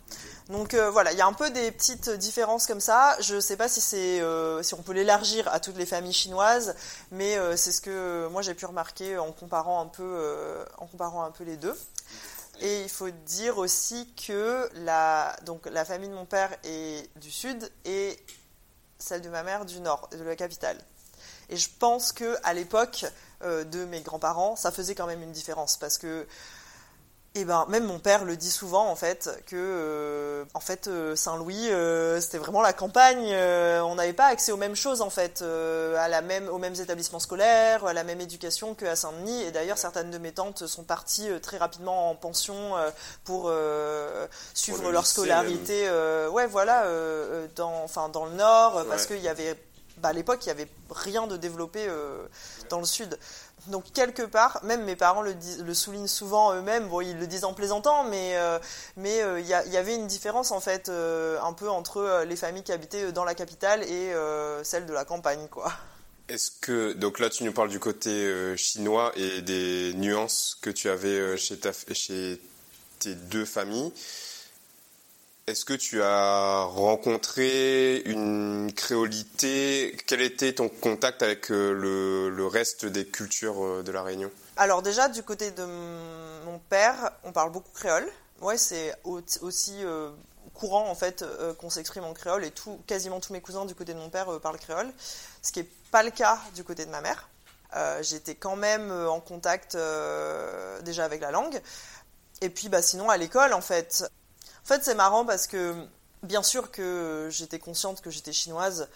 Donc 0.49 0.75
euh, 0.75 0.91
voilà, 0.91 1.13
il 1.13 1.19
y 1.19 1.21
a 1.21 1.27
un 1.27 1.33
peu 1.33 1.51
des 1.51 1.71
petites 1.71 2.09
différences 2.11 2.67
comme 2.67 2.81
ça. 2.81 3.17
Je 3.21 3.37
ne 3.37 3.41
sais 3.41 3.57
pas 3.57 3.69
si 3.69 3.81
c'est 3.81 4.21
euh, 4.21 4.63
si 4.63 4.75
on 4.75 4.83
peut 4.83 4.93
l'élargir 4.93 5.47
à 5.49 5.61
toutes 5.61 5.77
les 5.77 5.87
familles 5.87 6.13
chinoises, 6.13 6.75
mais 7.11 7.37
euh, 7.37 7.57
c'est 7.57 7.73
ce 7.73 7.81
que 7.81 8.27
moi 8.29 8.41
j'ai 8.41 8.55
pu 8.55 8.65
remarquer 8.65 9.19
en 9.19 9.33
comparant 9.33 9.81
un 9.81 9.87
peu 9.87 10.65
en 10.79 10.87
comparant 10.87 11.23
un 11.23 11.31
peu 11.31 11.45
les 11.45 11.57
deux. 11.57 11.77
Et 12.61 12.83
il 12.83 12.89
faut 12.89 13.11
dire 13.11 13.59
aussi 13.59 14.13
que 14.15 14.69
la 14.75 15.37
donc 15.45 15.67
la 15.67 15.85
famille 15.85 16.09
de 16.09 16.15
mon 16.15 16.27
père 16.27 16.51
est 16.65 17.09
du 17.17 17.31
sud 17.31 17.71
et 17.85 18.19
celle 18.99 19.21
de 19.21 19.29
ma 19.29 19.43
mère 19.43 19.65
du 19.65 19.81
nord, 19.81 20.09
de 20.11 20.23
la 20.25 20.35
capitale. 20.35 20.79
Et 21.51 21.57
je 21.57 21.69
pense 21.79 22.13
que 22.13 22.37
à 22.43 22.55
l'époque 22.55 23.07
de 23.43 23.85
mes 23.85 24.01
grands-parents, 24.01 24.57
ça 24.57 24.73
faisait 24.73 24.95
quand 24.95 25.07
même 25.07 25.23
une 25.23 25.33
différence 25.33 25.77
parce 25.77 25.97
que 25.97 26.27
et 27.35 27.45
ben 27.45 27.67
même 27.69 27.85
mon 27.85 27.99
père 27.99 28.25
le 28.25 28.37
dit 28.37 28.51
souvent 28.51 28.89
en 28.89 28.97
fait 28.97 29.31
que 29.47 29.57
euh, 29.57 30.45
en 30.55 30.61
fait 30.61 30.89
euh, 30.89 31.15
Saint-Louis 31.15 31.71
euh, 31.71 32.21
c'était 32.21 32.39
vraiment 32.39 32.63
la 32.63 32.73
campagne 32.73 33.35
on 33.83 33.95
n'avait 33.97 34.15
pas 34.15 34.27
accès 34.27 34.51
aux 34.51 34.57
mêmes 34.57 34.75
choses 34.75 35.03
en 35.03 35.11
fait 35.11 35.43
à 35.43 36.09
la 36.09 36.23
même 36.23 36.49
aux 36.49 36.59
mêmes 36.59 36.75
établissements 36.75 37.21
scolaires 37.21 37.85
à 37.85 37.93
la 37.93 38.03
même 38.03 38.21
éducation 38.21 38.75
qu'à 38.75 38.97
Saint-Denis. 38.97 39.43
Et 39.43 39.51
d'ailleurs 39.51 39.79
certaines 39.79 40.11
de 40.11 40.19
mes 40.19 40.33
tantes 40.33 40.67
sont 40.67 40.85
parties 40.85 41.29
très 41.43 41.59
rapidement 41.59 42.11
en 42.11 42.15
pension 42.15 42.75
pour 43.25 43.53
suivre 44.55 44.91
leur 44.91 45.07
scolarité 45.07 45.89
ouais 46.33 46.47
voilà 46.47 46.85
dans 47.57 47.83
enfin 47.85 48.09
dans 48.09 48.25
le 48.25 48.33
nord 48.33 48.85
parce 48.89 49.07
qu'il 49.07 49.21
y 49.21 49.29
avait 49.29 49.57
bah, 50.01 50.11
à 50.11 50.13
l'époque 50.13 50.45
il 50.47 50.49
y 50.49 50.53
avait 50.53 50.69
rien 50.91 51.27
de 51.27 51.37
développé 51.37 51.87
dans 52.71 52.79
le 52.79 52.85
sud 52.85 53.19
donc 53.67 53.93
quelque 53.93 54.23
part, 54.23 54.61
même 54.65 54.85
mes 54.85 54.97
parents 54.97 55.23
le, 55.23 55.75
soulignent 55.75 56.07
souvent 56.07 56.55
eux-mêmes, 56.55 56.89
bon, 56.89 57.01
ils 57.01 57.19
le 57.19 57.27
disent 57.27 57.45
en 57.45 57.55
plaisantant, 57.55 58.05
mais 58.05 58.37
euh, 58.37 58.59
mais 58.97 59.21
euh, 59.23 59.41
il 59.41 59.47
y, 59.47 59.53
avait 59.53 59.95
une 59.95 60.07
différence 60.07 60.53
en 60.53 60.61
fait 60.61 60.89
euh, 60.89 61.41
un 61.43 61.53
peu 61.53 61.69
entre 61.69 62.25
les 62.27 62.37
familles 62.37 62.63
qui 62.63 62.73
habitaient 62.73 63.13
dans 63.13 63.25
la 63.25 63.35
capitale 63.35 63.83
et 63.83 64.13
celles 64.63 64.87
de 64.87 64.93
la 64.93 65.05
campagne, 65.05 65.49
quoi. 65.51 65.73
Est-ce 66.29 66.51
que 66.61 66.93
donc 66.93 67.21
là 67.21 67.31
tu 67.31 67.45
nous 67.45 67.53
parles 67.53 67.71
du 67.71 67.81
côté 67.81 68.55
chinois 68.57 69.13
et 69.17 69.41
des 69.41 69.95
nuances 69.95 70.59
que 70.61 70.71
tu 70.71 70.91
avais 70.91 71.37
chez 71.37 71.59
ta 71.59 71.71
chez 71.93 72.41
tes 72.99 73.15
deux 73.15 73.45
familles. 73.45 73.93
Est-ce 75.49 75.65
que 75.65 75.73
tu 75.73 76.03
as 76.03 76.65
rencontré 76.65 78.03
une 78.05 78.71
créolité? 78.77 79.97
Quel 80.07 80.21
était 80.21 80.53
ton 80.53 80.69
contact 80.69 81.23
avec 81.23 81.51
euh, 81.51 81.73
le, 82.29 82.47
reste 82.47 82.85
des 82.85 83.07
cultures 83.07 83.65
euh, 83.65 83.83
de 83.83 83.91
la 83.91 84.03
Réunion? 84.03 84.31
Alors 84.59 84.83
déjà, 84.83 85.09
du 85.09 85.23
côté 85.23 85.51
de 85.51 85.65
mon 86.45 86.59
père, 86.69 87.13
on 87.25 87.33
parle 87.33 87.51
beaucoup 87.51 87.71
créole. 87.73 88.07
Ouais, 88.43 88.59
c'est 88.59 88.95
aussi 89.05 89.83
euh, 89.85 90.11
courant 90.53 90.87
en 90.91 90.95
fait 90.95 91.25
qu'on 91.57 91.71
s'exprime 91.71 92.05
en 92.05 92.13
créole 92.13 92.45
et 92.45 92.51
tout, 92.51 92.79
quasiment 92.87 93.19
tous 93.19 93.33
mes 93.33 93.41
cousins 93.41 93.65
du 93.65 93.75
côté 93.75 93.95
de 93.95 93.99
mon 93.99 94.11
père 94.11 94.27
parlent 94.41 94.59
créole, 94.59 94.93
ce 95.41 95.51
qui 95.51 95.61
n'est 95.61 95.69
pas 95.91 96.03
le 96.03 96.11
cas 96.11 96.39
du 96.57 96.63
côté 96.63 96.85
de 96.85 96.91
ma 96.91 97.01
mère. 97.01 97.27
J'étais 98.03 98.35
quand 98.35 98.57
même 98.57 98.93
en 98.93 99.21
contact 99.21 99.79
déjà 100.83 101.07
avec 101.07 101.23
la 101.23 101.31
langue. 101.31 101.59
Et 102.43 102.51
puis 102.51 102.69
bah, 102.69 102.83
sinon 102.83 103.09
à 103.09 103.17
l'école 103.17 103.55
en 103.55 103.61
fait, 103.61 104.05
en 104.69 104.75
fait, 104.75 104.85
c'est 104.85 104.95
marrant 104.95 105.25
parce 105.25 105.47
que, 105.47 105.75
bien 106.23 106.43
sûr 106.43 106.71
que 106.71 107.29
j'étais 107.31 107.59
consciente 107.59 108.03
que 108.03 108.11
j'étais 108.11 108.35
chinoise, 108.35 108.87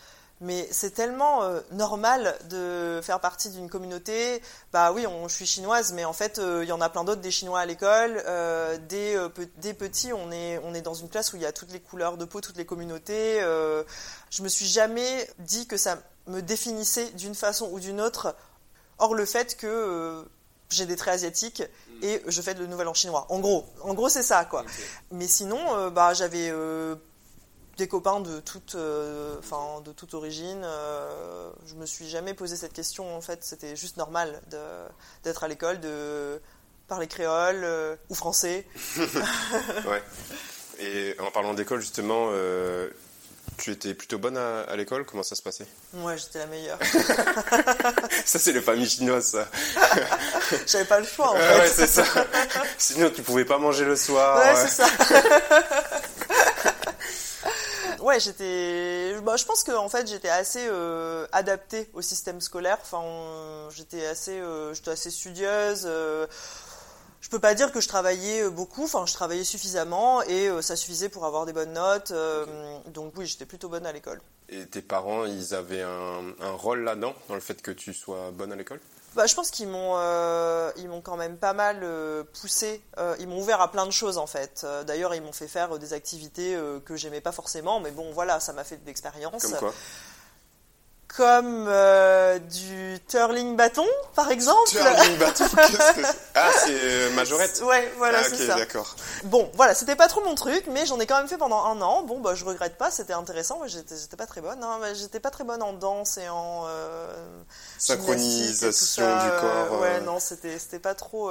mais 0.43 0.69
c'est 0.71 0.91
tellement 0.91 1.45
euh, 1.45 1.61
normal 1.71 2.37
de 2.51 3.01
faire 3.03 3.21
partie 3.21 3.49
d'une 3.49 3.71
communauté. 3.71 4.43
Bah 4.75 4.93
oui, 4.93 5.07
on, 5.07 5.29
je 5.29 5.35
suis 5.35 5.47
chinoise, 5.47 5.95
mais 5.95 6.05
en 6.05 6.13
fait, 6.13 6.39
euh, 6.39 6.63
il 6.63 6.69
y 6.69 6.73
en 6.73 6.83
a 6.83 6.91
plein 6.91 7.05
d'autres 7.05 7.23
des 7.23 7.31
Chinois 7.31 7.61
à 7.61 7.65
l'école. 7.65 8.23
Euh, 8.27 8.77
des, 8.87 9.73
petits, 9.73 10.13
on 10.13 10.31
est, 10.31 10.59
on 10.63 10.75
est 10.75 10.83
dans 10.83 10.93
une 10.93 11.09
classe 11.09 11.33
où 11.33 11.37
il 11.37 11.43
y 11.43 11.47
a 11.47 11.53
toutes 11.53 11.73
les 11.73 11.81
couleurs 11.81 12.19
de 12.19 12.27
peau, 12.27 12.43
toutes 12.43 12.59
les 12.59 12.67
communautés. 12.67 13.41
je 13.41 14.43
me 14.43 14.49
suis 14.49 14.67
jamais 14.67 15.27
dit 15.39 15.67
que 15.67 15.79
ça 15.79 16.03
me 16.27 16.43
définissait 16.43 17.09
d'une 17.13 17.35
façon 17.35 17.71
ou 17.73 17.81
d'une 17.81 18.03
autre. 18.03 18.37
Or, 18.99 19.15
le 19.15 19.25
fait 19.25 19.57
que 19.57 20.23
j'ai 20.69 20.85
des 20.85 20.97
traits 20.97 21.15
asiatiques 21.15 21.63
et 22.03 22.23
je 22.27 22.43
fais 22.43 22.55
le 22.55 22.67
nouvel 22.67 22.89
an 22.89 22.95
chinois. 22.95 23.27
En 23.29 23.39
gros, 23.39 23.65
en 23.83 23.95
gros 23.95 24.09
c'est 24.09 24.23
ça 24.23 24.45
quoi. 24.45 24.65
Mais 25.11 25.27
sinon, 25.27 25.59
euh, 25.77 25.91
bah 25.91 26.13
j'avais 26.15 26.51
euh, 26.51 26.97
des 27.77 27.89
copains 27.89 28.21
de 28.21 28.41
toute, 28.41 28.75
euh, 28.75 29.37
enfin 29.39 29.81
de 29.85 29.93
toute 29.93 30.15
origine. 30.15 30.67
je 31.67 31.75
me 31.75 31.87
suis 31.87 32.09
jamais 32.09 32.35
posé 32.35 32.57
cette 32.57 32.73
question 32.73 33.17
en 33.17 33.21
fait. 33.21 33.45
C'était 33.45 33.77
juste 33.77 33.97
normal 33.97 34.41
d'être 35.23 35.45
à 35.45 35.49
l'école, 35.49 35.81
de 35.81 36.41
parler 36.89 37.07
créole 37.07 37.67
ou 38.11 38.15
français. 38.15 38.67
ouais. 38.99 40.03
Et 40.81 41.15
en 41.21 41.31
parlant 41.31 41.55
d'école 41.55 41.81
justement, 41.81 42.31
tu 43.59 43.71
étais 43.71 43.95
plutôt 43.95 44.19
bonne 44.19 44.37
à, 44.37 44.75
l'école 44.77 45.05
Comment 45.05 45.23
ça 45.23 45.35
se 45.35 45.43
passait? 45.43 45.67
Ouais, 45.95 46.17
j'étais 46.19 46.39
la 46.39 46.47
meilleure. 46.47 46.79
ça, 48.25 48.39
c'est 48.39 48.53
les 48.53 48.61
familles 48.61 48.89
chinoises, 48.89 49.27
ça. 49.27 49.49
J'avais 50.67 50.85
pas 50.85 51.01
le 51.01 51.07
choix, 51.07 51.31
en 51.31 51.37
fait. 51.37 51.59
Ouais, 51.59 51.69
c'est 51.69 51.87
ça. 51.87 52.05
Sinon, 52.79 53.11
tu 53.11 53.23
pouvais 53.23 53.45
pas 53.45 53.59
manger 53.59 53.85
le 53.85 53.97
soir. 53.97 54.39
Ouais, 54.39 54.55
c'est 54.57 54.83
ça. 54.83 54.87
ouais, 58.03 58.21
j'étais. 58.21 59.15
Bah, 59.23 59.37
je 59.37 59.45
pense 59.45 59.63
que 59.63 59.73
en 59.73 59.89
fait, 59.89 60.09
j'étais 60.09 60.29
assez 60.29 60.67
euh, 60.69 61.27
adaptée 61.33 61.89
au 61.95 62.03
système 62.03 62.41
scolaire. 62.41 62.79
Enfin, 62.83 63.03
j'étais 63.71 64.07
assez, 64.07 64.39
euh, 64.39 64.75
j'étais 64.75 64.91
assez 64.91 65.11
studieuse. 65.11 65.85
Euh, 65.87 66.27
je 67.23 67.31
peux 67.31 67.39
pas 67.39 67.55
dire 67.55 67.73
que 67.73 67.81
je 67.81 67.89
travaillais 67.89 68.51
beaucoup, 68.51 68.85
enfin 68.85 69.07
je 69.07 69.15
travaillais 69.15 69.45
suffisamment 69.45 70.23
et 70.25 70.51
ça 70.61 70.77
suffisait 70.77 71.09
pour 71.09 71.25
avoir 71.25 71.47
des 71.47 71.55
bonnes 71.55 71.73
notes. 71.73 72.13
Donc 72.89 73.15
oui, 73.17 73.25
j'étais 73.25 73.47
plutôt 73.47 73.71
bonne 73.71 73.87
à 73.87 73.93
l'école. 73.93 74.21
Et 74.51 74.67
tes 74.67 74.83
parents, 74.83 75.25
ils 75.25 75.55
avaient 75.55 75.81
un, 75.83 76.21
un 76.41 76.53
rôle 76.53 76.81
là-dedans, 76.81 77.15
dans 77.29 77.35
le 77.35 77.41
fait 77.41 77.63
que 77.63 77.71
tu 77.71 77.95
sois 77.95 78.31
bonne 78.33 78.53
à 78.53 78.57
l'école? 78.57 78.81
Bah, 79.15 79.27
je 79.27 79.35
pense 79.35 79.51
qu'ils 79.51 79.69
m'ont 79.69 79.93
euh, 79.97 80.73
ils 80.77 80.89
m'ont 80.89 81.03
quand 81.03 81.17
même 81.17 81.37
pas 81.37 81.53
mal 81.53 81.81
euh, 81.83 82.25
poussé. 82.41 82.83
Euh, 82.99 83.15
ils 83.21 83.29
m'ont 83.29 83.41
ouvert 83.41 83.61
à 83.61 83.71
plein 83.71 83.85
de 83.85 83.91
choses 83.91 84.17
en 84.17 84.27
fait. 84.27 84.67
D'ailleurs, 84.87 85.15
ils 85.15 85.23
m'ont 85.23 85.33
fait 85.33 85.49
faire 85.49 85.79
des 85.79 85.93
activités 85.93 86.59
que 86.85 86.97
j'aimais 86.97 87.21
pas 87.21 87.33
forcément, 87.33 87.81
mais 87.81 87.91
bon, 87.91 88.11
voilà, 88.13 88.41
ça 88.41 88.53
m'a 88.53 88.65
fait 88.65 88.79
de 88.79 88.87
l'expérience. 88.87 89.43
Comme 89.43 89.59
quoi? 89.59 89.75
Comme 91.17 91.67
euh, 91.69 92.39
du 92.39 92.99
turling 93.07 93.55
bâton, 93.55 93.87
par 94.15 94.31
exemple. 94.31 94.71
Turling 94.71 95.17
bâton, 95.19 95.45
qu'est-ce 95.55 95.93
que 95.93 96.07
Ah, 96.35 96.51
c'est 96.65 96.71
euh, 96.73 97.11
majorette? 97.11 97.61
Ouais, 97.65 97.93
voilà, 97.99 98.21
ah, 98.23 98.29
c'est 98.31 98.47
ça. 98.47 98.55
d'accord. 98.55 98.97
Bon, 99.25 99.51
voilà, 99.55 99.75
c'était 99.75 99.97
pas 99.97 100.09
trop 100.09 100.23
mon 100.25 100.35
truc, 100.35 100.65
mais 100.69 100.87
j'en 100.87 100.99
ai 101.01 101.07
quand 101.07 101.19
même 101.19 101.29
fait 101.29 101.37
pendant 101.37 101.65
un 101.65 101.83
an. 101.83 102.03
Bon, 102.05 102.21
bah, 102.21 102.35
je 102.35 102.47
regrette 102.47 102.79
pas, 102.79 102.91
c'était 102.91 103.13
intéressant, 103.13 103.61
mais 103.63 103.69
j'étais 103.69 104.17
pas 104.17 104.27
très 104.27 104.41
bonne. 104.41 104.63
Hein. 104.63 104.79
J'étais 104.95 105.21
pas 105.21 105.31
très 105.31 105.45
bonne 105.45 105.63
en 105.63 105.75
danse 105.75 106.17
et 106.17 106.29
en... 106.31 106.65
Euh, 106.67 107.07
Synchronisation 107.79 109.05
du 109.05 109.31
corps. 109.41 109.81
ouais, 109.81 110.01
non, 110.01 110.19
c'était 110.19 110.79
pas 110.79 110.95
trop... 110.95 111.31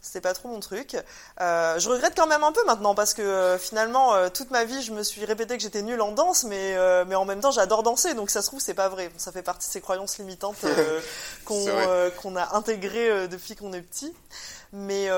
c'était 0.00 0.20
pas 0.20 0.34
trop 0.34 0.48
mon 0.48 0.60
truc. 0.60 0.96
je 1.40 1.88
regrette 1.88 2.12
quand 2.16 2.28
même 2.28 2.44
un 2.44 2.52
peu 2.52 2.64
maintenant, 2.66 2.94
parce 2.94 3.14
que 3.14 3.56
finalement, 3.58 4.28
toute 4.30 4.52
ma 4.52 4.64
vie, 4.64 4.82
je 4.82 4.92
me 4.92 5.02
suis 5.02 5.24
répété 5.24 5.56
que 5.56 5.62
j'étais 5.62 5.82
nulle 5.82 6.02
en 6.02 6.12
danse, 6.12 6.44
mais, 6.44 6.76
mais 7.06 7.16
en 7.16 7.24
même 7.24 7.40
temps, 7.40 7.50
j'adore 7.50 7.82
danser, 7.82 8.14
donc 8.14 8.30
ça 8.30 8.42
se 8.42 8.46
trouve, 8.46 8.60
c'est 8.60 8.74
pas 8.74 8.88
vrai 8.88 9.07
ça 9.16 9.32
fait 9.32 9.42
partie 9.42 9.68
de 9.68 9.72
ces 9.72 9.80
croyances 9.80 10.18
limitantes 10.18 10.56
euh, 10.64 11.00
euh, 11.50 12.10
qu'on 12.10 12.36
a 12.36 12.54
intégrées 12.56 13.10
euh, 13.10 13.26
depuis 13.26 13.56
qu'on 13.56 13.72
est 13.72 13.82
petit. 13.82 14.14
Mais 14.72 15.08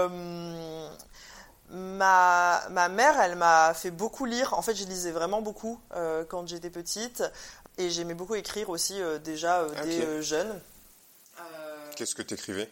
ma, 1.70 2.62
ma 2.70 2.88
mère, 2.88 3.20
elle 3.20 3.36
m'a 3.36 3.74
fait 3.74 3.90
beaucoup 3.90 4.24
lire. 4.24 4.54
En 4.54 4.62
fait, 4.62 4.74
je 4.74 4.84
lisais 4.84 5.10
vraiment 5.10 5.42
beaucoup 5.42 5.80
quand 6.28 6.46
j'étais 6.46 6.70
petite. 6.70 7.24
Et 7.78 7.90
j'aimais 7.90 8.14
beaucoup 8.14 8.34
écrire 8.34 8.68
aussi 8.70 9.00
déjà 9.24 9.66
des 9.84 10.22
jeunes. 10.22 10.60
Qu'est-ce 11.96 12.14
que 12.14 12.22
tu 12.22 12.34
écrivais 12.34 12.68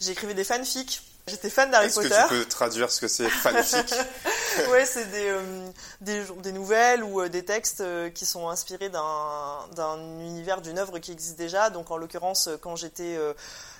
J'écrivais 0.00 0.34
des 0.34 0.44
fanfics. 0.44 1.02
J'étais 1.26 1.48
fan 1.48 1.70
d'Harry 1.70 1.88
Potter. 1.88 2.08
Est-ce 2.08 2.28
que 2.28 2.34
tu 2.34 2.40
peux 2.40 2.44
traduire 2.44 2.90
ce 2.90 3.00
que 3.00 3.08
c'est 3.08 3.28
fanfic 3.30 3.94
Ouais, 4.70 4.84
c'est 4.84 5.10
des, 5.10 5.28
euh, 5.30 5.68
des, 6.02 6.22
des, 6.42 6.52
nouvelles 6.52 7.02
ou 7.02 7.22
euh, 7.22 7.28
des 7.30 7.44
textes 7.44 7.80
euh, 7.80 8.10
qui 8.10 8.26
sont 8.26 8.50
inspirés 8.50 8.90
d'un 8.90 9.98
univers, 10.20 10.60
d'une 10.60 10.78
œuvre 10.78 10.98
qui 10.98 11.12
existe 11.12 11.38
déjà. 11.38 11.70
Donc 11.70 11.90
en 11.90 11.96
l'occurrence, 11.96 12.50
quand 12.60 12.76
j'étais 12.76 13.18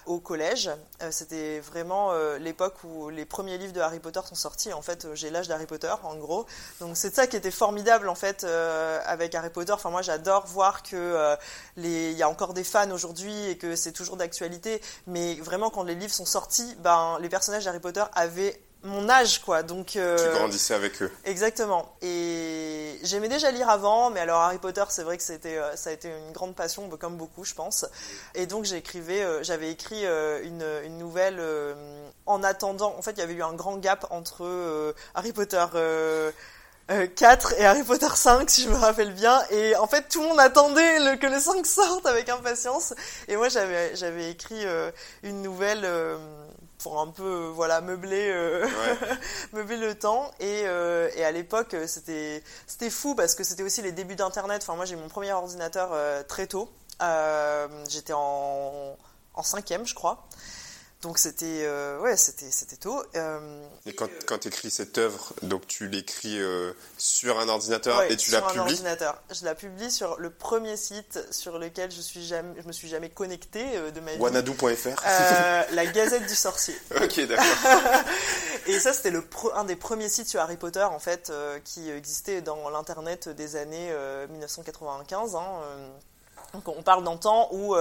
au 0.06 0.20
collège. 0.20 0.70
Euh, 1.02 1.08
c'était 1.10 1.60
vraiment 1.60 2.12
euh, 2.12 2.38
l'époque 2.38 2.74
où 2.84 3.08
les 3.08 3.24
premiers 3.24 3.58
livres 3.58 3.72
de 3.72 3.80
Harry 3.80 4.00
Potter 4.00 4.20
sont 4.26 4.34
sortis. 4.34 4.72
En 4.72 4.82
fait, 4.82 5.04
euh, 5.04 5.14
j'ai 5.14 5.30
l'âge 5.30 5.48
d'Harry 5.48 5.66
Potter, 5.66 5.92
en 6.02 6.16
gros. 6.16 6.46
Donc 6.80 6.96
c'est 6.96 7.14
ça 7.14 7.26
qui 7.26 7.36
était 7.36 7.50
formidable, 7.50 8.08
en 8.08 8.14
fait, 8.14 8.44
avec 8.44 9.34
Harry 9.34 9.50
Potter. 9.50 9.72
Enfin, 9.72 9.90
moi, 9.90 10.02
j'adore 10.02 10.46
voir 10.46 10.82
que 10.82 11.36
il 11.76 12.12
y 12.12 12.22
a 12.22 12.28
encore 12.28 12.54
des 12.54 12.64
fans 12.64 12.90
aujourd'hui 12.90 13.34
et 13.48 13.56
que 13.56 13.76
c'est 13.76 13.92
toujours 13.92 14.16
d'actualité. 14.16 14.80
Mais 15.06 15.34
vraiment, 15.36 15.70
quand 15.70 15.82
les 15.82 15.94
livres 15.94 16.12
sont 16.12 16.26
sortis, 16.26 16.74
ben, 16.80 17.18
les 17.20 17.28
personnages 17.28 17.64
d'Harry 17.64 17.80
Potter 17.80 18.04
avaient 18.14 18.60
mon 18.84 19.08
âge, 19.08 19.40
quoi. 19.40 19.62
Donc, 19.62 19.96
euh, 19.96 20.16
tu 20.16 20.38
grandissais 20.38 20.74
avec 20.74 21.02
eux. 21.02 21.10
Exactement. 21.24 21.96
Et 22.02 22.98
j'aimais 23.02 23.28
déjà 23.28 23.50
lire 23.50 23.68
avant, 23.68 24.10
mais 24.10 24.20
alors 24.20 24.40
Harry 24.40 24.58
Potter, 24.58 24.84
c'est 24.90 25.02
vrai 25.02 25.16
que 25.16 25.22
c'était, 25.22 25.56
euh, 25.56 25.74
ça 25.74 25.90
a 25.90 25.92
été 25.92 26.08
une 26.08 26.32
grande 26.32 26.54
passion, 26.54 26.88
comme 26.90 27.16
beaucoup, 27.16 27.44
je 27.44 27.54
pense. 27.54 27.86
Et 28.34 28.46
donc, 28.46 28.64
j'écrivais, 28.64 29.22
euh, 29.22 29.42
j'avais 29.42 29.70
écrit 29.70 30.04
une, 30.04 30.64
une, 30.84 30.98
nouvelle 30.98 31.40
en 32.26 32.42
attendant. 32.42 32.94
En 32.96 33.02
fait, 33.02 33.12
il 33.12 33.18
y 33.18 33.22
avait 33.22 33.34
eu 33.34 33.42
un 33.42 33.54
grand 33.54 33.78
gap 33.78 34.06
entre 34.10 34.94
Harry 35.14 35.32
Potter. 35.32 35.64
4 36.88 37.54
et 37.58 37.64
Harry 37.64 37.82
Potter 37.82 38.10
5 38.14 38.50
si 38.50 38.64
je 38.64 38.68
me 38.68 38.74
rappelle 38.74 39.14
bien 39.14 39.42
et 39.50 39.74
en 39.76 39.86
fait 39.86 40.06
tout 40.06 40.20
le 40.20 40.28
monde 40.28 40.38
attendait 40.38 40.98
le, 40.98 41.16
que 41.16 41.26
le 41.26 41.40
5 41.40 41.64
sorte 41.64 42.04
avec 42.04 42.28
impatience 42.28 42.92
et 43.26 43.36
moi 43.36 43.48
j'avais 43.48 43.96
j'avais 43.96 44.30
écrit 44.30 44.66
une 45.22 45.40
nouvelle 45.40 45.86
pour 46.78 47.00
un 47.00 47.08
peu 47.08 47.50
voilà 47.54 47.80
meubler 47.80 48.30
euh, 48.30 48.66
meubler 49.52 49.76
le 49.76 49.94
temps. 49.94 50.30
Et, 50.40 50.62
euh, 50.66 51.10
et 51.16 51.24
à 51.24 51.32
l'époque 51.32 51.76
c'était 51.86 52.42
c'était 52.66 52.90
fou 52.90 53.14
parce 53.14 53.34
que 53.34 53.44
c'était 53.44 53.62
aussi 53.62 53.82
les 53.82 53.92
débuts 53.92 54.16
d'internet. 54.16 54.62
Enfin 54.62 54.76
moi 54.76 54.84
j'ai 54.84 54.96
mon 54.96 55.08
premier 55.08 55.32
ordinateur 55.32 55.90
euh, 55.92 56.22
très 56.22 56.46
tôt. 56.46 56.68
J'étais 57.88 58.12
en 58.14 58.96
en 59.34 59.42
cinquième 59.42 59.86
je 59.86 59.94
crois 59.94 60.26
donc 61.04 61.18
c'était 61.18 61.64
euh, 61.64 62.00
ouais, 62.00 62.16
c'était 62.16 62.50
c'était 62.50 62.76
tôt. 62.76 63.02
Euh, 63.14 63.62
et 63.84 63.92
quand 63.92 64.08
quand 64.26 64.38
tu 64.38 64.48
écris 64.48 64.70
cette 64.70 64.96
œuvre, 64.96 65.34
donc 65.42 65.66
tu 65.66 65.86
l'écris 65.86 66.40
euh, 66.40 66.72
sur 66.96 67.38
un 67.38 67.48
ordinateur 67.50 68.02
et 68.04 68.16
tu 68.16 68.30
la 68.30 68.40
publies. 68.40 68.54
Sur 68.54 68.62
un 68.62 68.66
ordinateur. 68.66 69.22
Je 69.30 69.44
la 69.44 69.54
publie 69.54 69.90
sur 69.90 70.18
le 70.18 70.30
premier 70.30 70.78
site 70.78 71.20
sur 71.30 71.58
lequel 71.58 71.90
je 71.90 72.00
suis 72.00 72.24
jamais 72.24 72.54
je 72.58 72.66
me 72.66 72.72
suis 72.72 72.88
jamais 72.88 73.10
connecté 73.10 73.64
de 73.94 74.00
ma 74.00 74.12
vie. 74.12 74.18
Wanadoo.fr. 74.18 75.04
la 75.72 75.86
Gazette 75.86 76.26
du 76.26 76.34
Sorcier. 76.34 76.74
ok, 76.96 77.20
d'accord. 77.26 77.44
et 78.66 78.80
ça 78.80 78.94
c'était 78.94 79.10
le 79.10 79.22
un 79.54 79.64
des 79.64 79.76
premiers 79.76 80.08
sites 80.08 80.28
sur 80.28 80.40
Harry 80.40 80.56
Potter 80.56 80.84
en 80.84 80.98
fait 80.98 81.30
qui 81.64 81.90
existait 81.90 82.40
dans 82.40 82.70
l'internet 82.70 83.28
des 83.28 83.56
années 83.56 83.92
1995. 84.30 85.36
Hein, 85.36 85.42
donc 86.54 86.66
on 86.68 86.82
parle 86.82 87.04
d'un 87.04 87.18
temps 87.18 87.50
où 87.52 87.76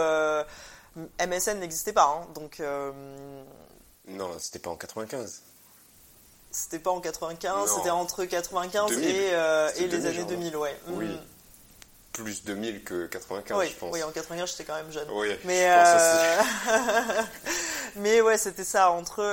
MSN 0.95 1.59
n'existait 1.59 1.93
pas, 1.93 2.05
hein, 2.05 2.27
donc. 2.35 2.59
Euh, 2.59 2.91
non, 4.07 4.29
c'était 4.39 4.59
pas 4.59 4.69
en 4.69 4.75
95. 4.75 5.41
C'était 6.51 6.79
pas 6.79 6.91
en 6.91 7.01
95, 7.01 7.71
c'était 7.77 7.89
entre 7.89 8.25
95 8.25 8.91
et, 8.99 9.29
euh, 9.33 9.71
et 9.75 9.87
les 9.87 10.05
années 10.05 10.23
2000, 10.23 10.55
ouais. 10.55 10.79
Oui. 10.87 11.05
Mm. 11.05 11.19
Plus 12.11 12.43
2000 12.43 12.83
que 12.83 13.07
95, 13.07 13.57
oui, 13.57 13.69
je 13.69 13.75
pense. 13.75 13.91
Oui, 13.91 14.03
en 14.03 14.11
95, 14.11 14.51
j'étais 14.51 14.65
quand 14.65 14.75
même 14.75 14.91
jeune. 14.91 15.07
Oui, 15.11 15.35
mais, 15.45 15.67
euh... 15.67 16.41
mais 17.95 18.21
ouais, 18.21 18.37
c'était 18.37 18.63
ça, 18.63 18.91
entre 18.91 19.23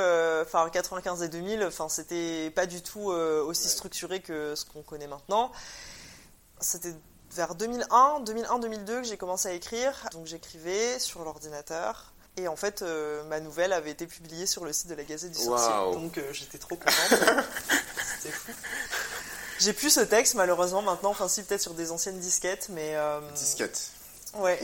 enfin 0.47 0.71
95 0.71 1.23
et 1.23 1.29
2000, 1.29 1.63
enfin, 1.65 1.91
c'était 1.91 2.51
pas 2.55 2.65
du 2.65 2.81
tout 2.81 3.11
aussi 3.11 3.69
structuré 3.69 4.21
que 4.21 4.55
ce 4.55 4.65
qu'on 4.65 4.81
connaît 4.81 5.09
maintenant. 5.09 5.53
C'était 6.59 6.95
vers 7.35 7.55
2001, 7.55 8.23
2001-2002 8.25 8.87
que 8.87 9.03
j'ai 9.05 9.17
commencé 9.17 9.49
à 9.49 9.53
écrire. 9.53 9.93
Donc 10.13 10.27
j'écrivais 10.27 10.99
sur 10.99 11.25
l'ordinateur. 11.25 12.13
Et 12.37 12.49
en 12.49 12.57
fait, 12.57 12.83
euh, 12.83 13.23
ma 13.25 13.41
nouvelle 13.41 13.73
avait 13.73 13.91
été 13.91 14.07
publiée 14.07 14.47
sur 14.47 14.65
le 14.65 14.73
site 14.73 14.89
de 14.89 14.95
la 14.95 15.05
Gazette 15.05 15.33
du 15.33 15.39
Sorcier. 15.39 15.73
Donc 15.93 16.19
euh, 16.19 16.33
j'étais 16.33 16.59
trop 16.59 16.77
contente. 16.77 16.95
C'était 18.21 18.35
fou. 18.35 18.53
J'ai 19.59 19.73
plus 19.73 19.91
ce 19.91 20.01
texte 20.01 20.35
malheureusement 20.35 20.83
maintenant. 20.83 21.11
Enfin, 21.11 21.29
si 21.29 21.43
peut-être 21.43 21.61
sur 21.61 21.75
des 21.75 21.91
anciennes 21.91 22.19
disquettes, 22.19 22.69
mais. 22.71 22.95
Euh... 22.95 23.21
Disquettes. 23.35 23.91
Ouais. 24.35 24.61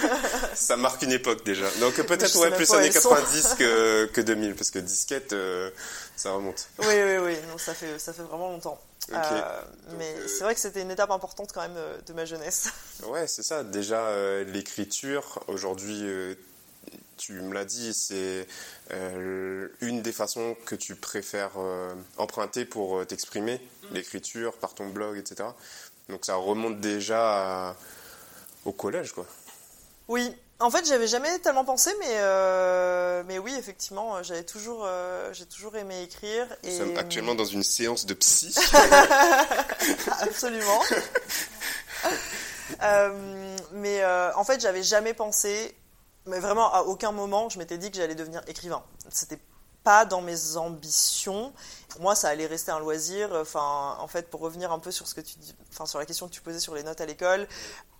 ça 0.54 0.76
marque 0.76 1.02
une 1.02 1.12
époque 1.12 1.44
déjà. 1.44 1.70
Donc 1.78 1.94
peut-être 1.94 2.36
ouais, 2.40 2.50
plus 2.50 2.70
années 2.72 2.90
90 2.90 3.54
que, 3.56 4.06
que 4.06 4.20
2000 4.20 4.56
parce 4.56 4.72
que 4.72 4.80
disquette 4.80 5.32
ça 6.16 6.32
remonte. 6.32 6.66
Oui 6.80 6.86
oui 6.88 7.18
oui, 7.18 7.36
non, 7.48 7.56
ça 7.56 7.74
fait 7.74 7.96
ça 8.00 8.12
fait 8.12 8.24
vraiment 8.24 8.50
longtemps. 8.50 8.76
Euh, 9.12 9.62
mais 9.98 10.14
euh, 10.14 10.28
c'est 10.28 10.44
vrai 10.44 10.54
que 10.54 10.60
c'était 10.60 10.82
une 10.82 10.90
étape 10.90 11.10
importante 11.10 11.52
quand 11.52 11.60
même 11.60 11.78
de 12.06 12.12
ma 12.12 12.24
jeunesse. 12.24 12.70
Ouais, 13.06 13.26
c'est 13.26 13.42
ça. 13.42 13.64
Déjà 13.64 14.10
l'écriture 14.44 15.42
aujourd'hui 15.48 16.04
tu 17.16 17.32
me 17.34 17.54
l'as 17.54 17.64
dit, 17.64 17.92
c'est 17.92 18.46
une 18.90 20.02
des 20.02 20.12
façons 20.12 20.56
que 20.64 20.74
tu 20.74 20.94
préfères 20.94 21.52
emprunter 22.16 22.64
pour 22.64 23.06
t'exprimer, 23.06 23.60
mm. 23.82 23.94
l'écriture, 23.94 24.54
par 24.54 24.74
ton 24.74 24.88
blog, 24.88 25.18
etc. 25.18 25.48
Donc 26.08 26.24
ça 26.24 26.36
remonte 26.36 26.80
déjà 26.80 27.68
à, 27.70 27.76
au 28.64 28.72
collège, 28.72 29.12
quoi. 29.12 29.26
Oui, 30.08 30.34
en 30.60 30.70
fait, 30.70 30.86
j'avais 30.86 31.08
jamais 31.08 31.38
tellement 31.40 31.64
pensé, 31.64 31.90
mais, 31.98 32.14
euh, 32.16 33.22
mais 33.26 33.38
oui, 33.38 33.54
effectivement, 33.58 34.22
j'avais 34.22 34.44
toujours, 34.44 34.82
euh, 34.84 35.32
j'ai 35.32 35.46
toujours 35.46 35.76
aimé 35.76 36.02
écrire. 36.02 36.46
Et... 36.62 36.70
Nous 36.70 36.78
sommes 36.78 36.96
actuellement 36.96 37.34
dans 37.34 37.44
une 37.44 37.64
séance 37.64 38.06
de 38.06 38.14
psy. 38.14 38.54
Absolument. 40.20 40.82
Euh, 42.82 43.56
mais 43.72 44.04
en 44.34 44.42
fait, 44.42 44.60
j'avais 44.60 44.82
jamais 44.82 45.14
pensé, 45.14 45.76
mais 46.26 46.40
vraiment 46.40 46.72
à 46.72 46.82
aucun 46.82 47.12
moment, 47.12 47.48
je 47.48 47.58
m'étais 47.58 47.78
dit 47.78 47.90
que 47.90 47.96
j'allais 47.96 48.14
devenir 48.14 48.42
écrivain. 48.46 48.82
C'était 49.10 49.38
pas 49.84 50.04
dans 50.04 50.22
mes 50.22 50.56
ambitions. 50.56 51.52
Pour 51.88 52.00
moi, 52.00 52.14
ça 52.14 52.28
allait 52.28 52.46
rester 52.46 52.72
un 52.72 52.80
loisir. 52.80 53.30
Enfin, 53.34 53.96
en 54.00 54.08
fait, 54.08 54.28
pour 54.28 54.40
revenir 54.40 54.72
un 54.72 54.78
peu 54.78 54.90
sur 54.90 55.06
ce 55.06 55.14
que 55.14 55.20
tu 55.20 55.36
dis, 55.38 55.54
enfin, 55.72 55.86
sur 55.86 55.98
la 55.98 56.06
question 56.06 56.26
que 56.26 56.32
tu 56.32 56.40
posais 56.40 56.58
sur 56.58 56.74
les 56.74 56.82
notes 56.82 57.00
à 57.00 57.06
l'école, 57.06 57.46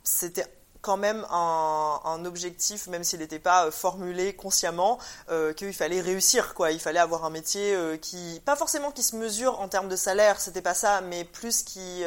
c'était 0.03 0.47
quand 0.85 0.99
même 0.99 1.27
un, 1.31 2.25
objectif, 2.27 2.87
même 2.89 3.05
s'il 3.05 3.21
n'était 3.21 3.39
pas 3.39 3.67
euh, 3.67 3.71
formulé 3.71 4.35
consciemment, 4.35 4.99
euh, 5.31 5.55
qu'il 5.55 5.73
fallait 5.73 6.03
réussir, 6.03 6.53
quoi. 6.55 6.73
Il 6.73 6.79
fallait 6.79 7.01
avoir 7.01 7.25
un 7.25 7.31
métier 7.31 7.75
euh, 7.75 7.97
qui, 7.97 8.41
pas 8.45 8.55
forcément 8.55 8.91
qui 8.91 9.03
se 9.03 9.17
mesure 9.17 9.61
en 9.61 9.69
termes 9.69 9.89
de 9.89 9.97
salaire, 9.97 10.41
c'était 10.41 10.63
pas 10.63 10.75
ça, 10.75 11.01
mais 11.01 11.25
plus 11.25 11.63
qui, 11.63 12.05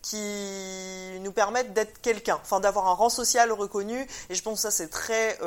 qui 0.00 1.20
nous 1.20 1.32
permette 1.32 1.74
d'être 1.74 2.00
quelqu'un, 2.00 2.38
enfin 2.42 2.60
d'avoir 2.60 2.88
un 2.88 2.94
rang 2.94 3.10
social 3.10 3.52
reconnu. 3.52 4.06
Et 4.30 4.34
je 4.34 4.42
pense 4.42 4.56
que 4.56 4.62
ça 4.62 4.70
c'est 4.70 4.88
très 4.88 5.38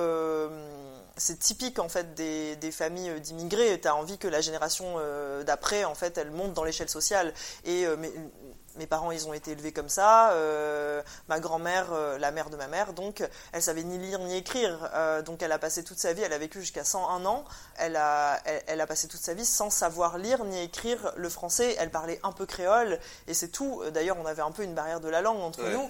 c'est 1.17 1.37
typique 1.39 1.77
en 1.79 1.89
fait 1.89 2.13
des, 2.13 2.55
des 2.57 2.71
familles 2.71 3.19
d'immigrés. 3.21 3.79
Tu 3.81 3.87
as 3.87 3.95
envie 3.95 4.17
que 4.17 4.27
la 4.27 4.41
génération 4.41 4.97
d'après, 5.45 5.83
en 5.83 5.95
fait, 5.95 6.17
elle 6.17 6.31
monte 6.31 6.53
dans 6.53 6.63
l'échelle 6.63 6.89
sociale. 6.89 7.33
Et 7.65 7.85
mes 8.77 8.87
parents, 8.87 9.11
ils 9.11 9.27
ont 9.27 9.33
été 9.33 9.51
élevés 9.51 9.71
comme 9.71 9.89
ça. 9.89 10.31
Euh, 10.31 11.01
ma 11.27 11.39
grand-mère, 11.39 11.87
euh, 11.91 12.17
la 12.17 12.31
mère 12.31 12.49
de 12.49 12.55
ma 12.55 12.67
mère, 12.67 12.93
donc, 12.93 13.23
elle 13.51 13.61
savait 13.61 13.83
ni 13.83 13.97
lire 13.97 14.19
ni 14.19 14.35
écrire. 14.35 14.89
Euh, 14.93 15.21
donc, 15.21 15.41
elle 15.41 15.51
a 15.51 15.59
passé 15.59 15.83
toute 15.83 15.99
sa 15.99 16.13
vie, 16.13 16.21
elle 16.21 16.33
a 16.33 16.37
vécu 16.37 16.59
jusqu'à 16.59 16.83
101 16.83 17.25
ans. 17.25 17.43
Elle 17.77 17.95
a, 17.95 18.39
elle, 18.67 18.81
a 18.81 18.87
passé 18.87 19.07
toute 19.07 19.21
sa 19.21 19.33
vie 19.33 19.45
sans 19.45 19.69
savoir 19.69 20.17
lire 20.17 20.43
ni 20.45 20.61
écrire 20.61 21.11
le 21.15 21.29
français. 21.29 21.75
Elle 21.79 21.89
parlait 21.89 22.19
un 22.23 22.31
peu 22.31 22.45
créole 22.45 22.99
et 23.27 23.33
c'est 23.33 23.49
tout. 23.49 23.81
D'ailleurs, 23.93 24.17
on 24.19 24.25
avait 24.25 24.41
un 24.41 24.51
peu 24.51 24.63
une 24.63 24.75
barrière 24.75 24.99
de 24.99 25.09
la 25.09 25.21
langue 25.21 25.41
entre 25.41 25.63
nous. 25.63 25.89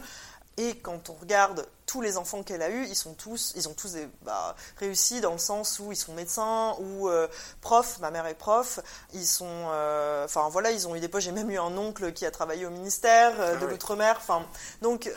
Et 0.57 0.77
quand 0.77 1.09
on 1.09 1.13
regarde 1.13 1.65
tous 1.85 2.01
les 2.01 2.17
enfants 2.17 2.43
qu'elle 2.43 2.61
a 2.61 2.69
eus, 2.69 2.85
ils 2.87 2.95
sont 2.95 3.13
tous, 3.13 3.53
ils 3.55 3.67
ont 3.67 3.73
tous 3.73 3.97
bah, 4.23 4.55
réussi 4.77 5.21
dans 5.21 5.33
le 5.33 5.37
sens 5.37 5.79
où 5.79 5.91
ils 5.91 5.97
sont 5.97 6.13
médecins 6.13 6.75
ou 6.79 7.09
euh, 7.09 7.27
profs. 7.61 7.99
Ma 7.99 8.11
mère 8.11 8.25
est 8.27 8.35
prof. 8.35 8.79
Ils 9.13 9.25
sont, 9.25 9.45
euh, 9.47 10.25
enfin 10.25 10.49
voilà, 10.49 10.71
ils 10.71 10.87
ont 10.87 10.95
eu 10.95 10.99
des 10.99 11.07
postes. 11.07 11.25
J'ai 11.25 11.31
même 11.31 11.51
eu 11.51 11.59
un 11.59 11.77
oncle 11.77 12.13
qui 12.13 12.25
a 12.25 12.31
travaillé 12.31 12.65
au 12.65 12.69
ministère 12.69 13.33
euh, 13.39 13.57
de 13.57 13.65
ah 13.65 13.69
l'outre-mer. 13.69 14.15
Enfin, 14.17 14.45
donc 14.81 15.11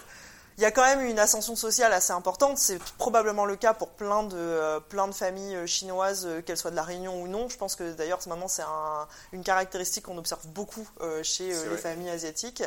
il 0.57 0.63
y 0.63 0.65
a 0.65 0.71
quand 0.71 0.85
même 0.85 1.01
une 1.01 1.19
ascension 1.19 1.57
sociale 1.57 1.93
assez 1.93 2.13
importante. 2.13 2.59
C'est 2.59 2.79
probablement 2.99 3.45
le 3.45 3.57
cas 3.57 3.75
pour 3.75 3.91
plein 3.91 4.23
de, 4.23 4.37
euh, 4.37 4.81
plein 4.81 5.09
de 5.09 5.15
familles 5.15 5.67
chinoises, 5.67 6.29
qu'elles 6.47 6.57
soient 6.57 6.71
de 6.71 6.77
la 6.77 6.83
Réunion 6.85 7.21
ou 7.23 7.29
non. 7.29 7.49
Je 7.49 7.57
pense 7.57 7.77
que 7.77 7.93
d'ailleurs, 7.93 8.21
maintenant, 8.27 8.49
c'est 8.49 8.65
une 9.33 9.43
caractéristique 9.43 10.07
qu'on 10.07 10.19
observe 10.19 10.47
beaucoup 10.49 10.89
chez 11.23 11.49
les 11.49 11.77
familles 11.77 12.11
asiatiques. 12.11 12.63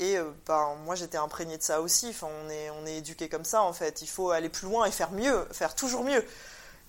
Et 0.00 0.16
ben, 0.46 0.76
moi, 0.84 0.94
j'étais 0.94 1.18
imprégnée 1.18 1.58
de 1.58 1.62
ça 1.62 1.80
aussi. 1.80 2.08
Enfin, 2.10 2.28
on 2.44 2.50
est, 2.50 2.70
on 2.70 2.86
est 2.86 2.98
éduqué 2.98 3.28
comme 3.28 3.44
ça, 3.44 3.62
en 3.62 3.72
fait. 3.72 4.02
Il 4.02 4.08
faut 4.08 4.30
aller 4.30 4.48
plus 4.48 4.66
loin 4.66 4.86
et 4.86 4.92
faire 4.92 5.10
mieux, 5.10 5.46
faire 5.52 5.74
toujours 5.74 6.04
mieux. 6.04 6.24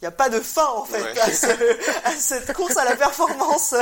Il 0.02 0.06
n'y 0.06 0.08
a 0.08 0.12
pas 0.12 0.30
de 0.30 0.40
fin, 0.40 0.68
en 0.68 0.86
fait, 0.86 1.20
à, 2.06 2.12
cette 2.12 2.54
course 2.54 2.78
à 2.78 2.86
la 2.86 2.96
performance. 2.96 3.76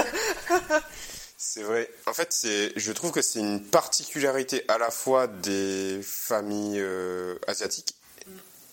C'est 1.37 1.61
vrai. 1.61 1.87
En 2.07 2.13
fait, 2.13 2.33
c'est, 2.33 2.73
je 2.75 2.91
trouve 2.91 3.11
que 3.11 3.21
c'est 3.21 3.37
une 3.37 3.61
particularité 3.61 4.65
à 4.67 4.79
la 4.79 4.89
fois 4.89 5.27
des 5.27 6.01
familles 6.01 6.79
euh, 6.79 7.35
asiatiques, 7.45 7.93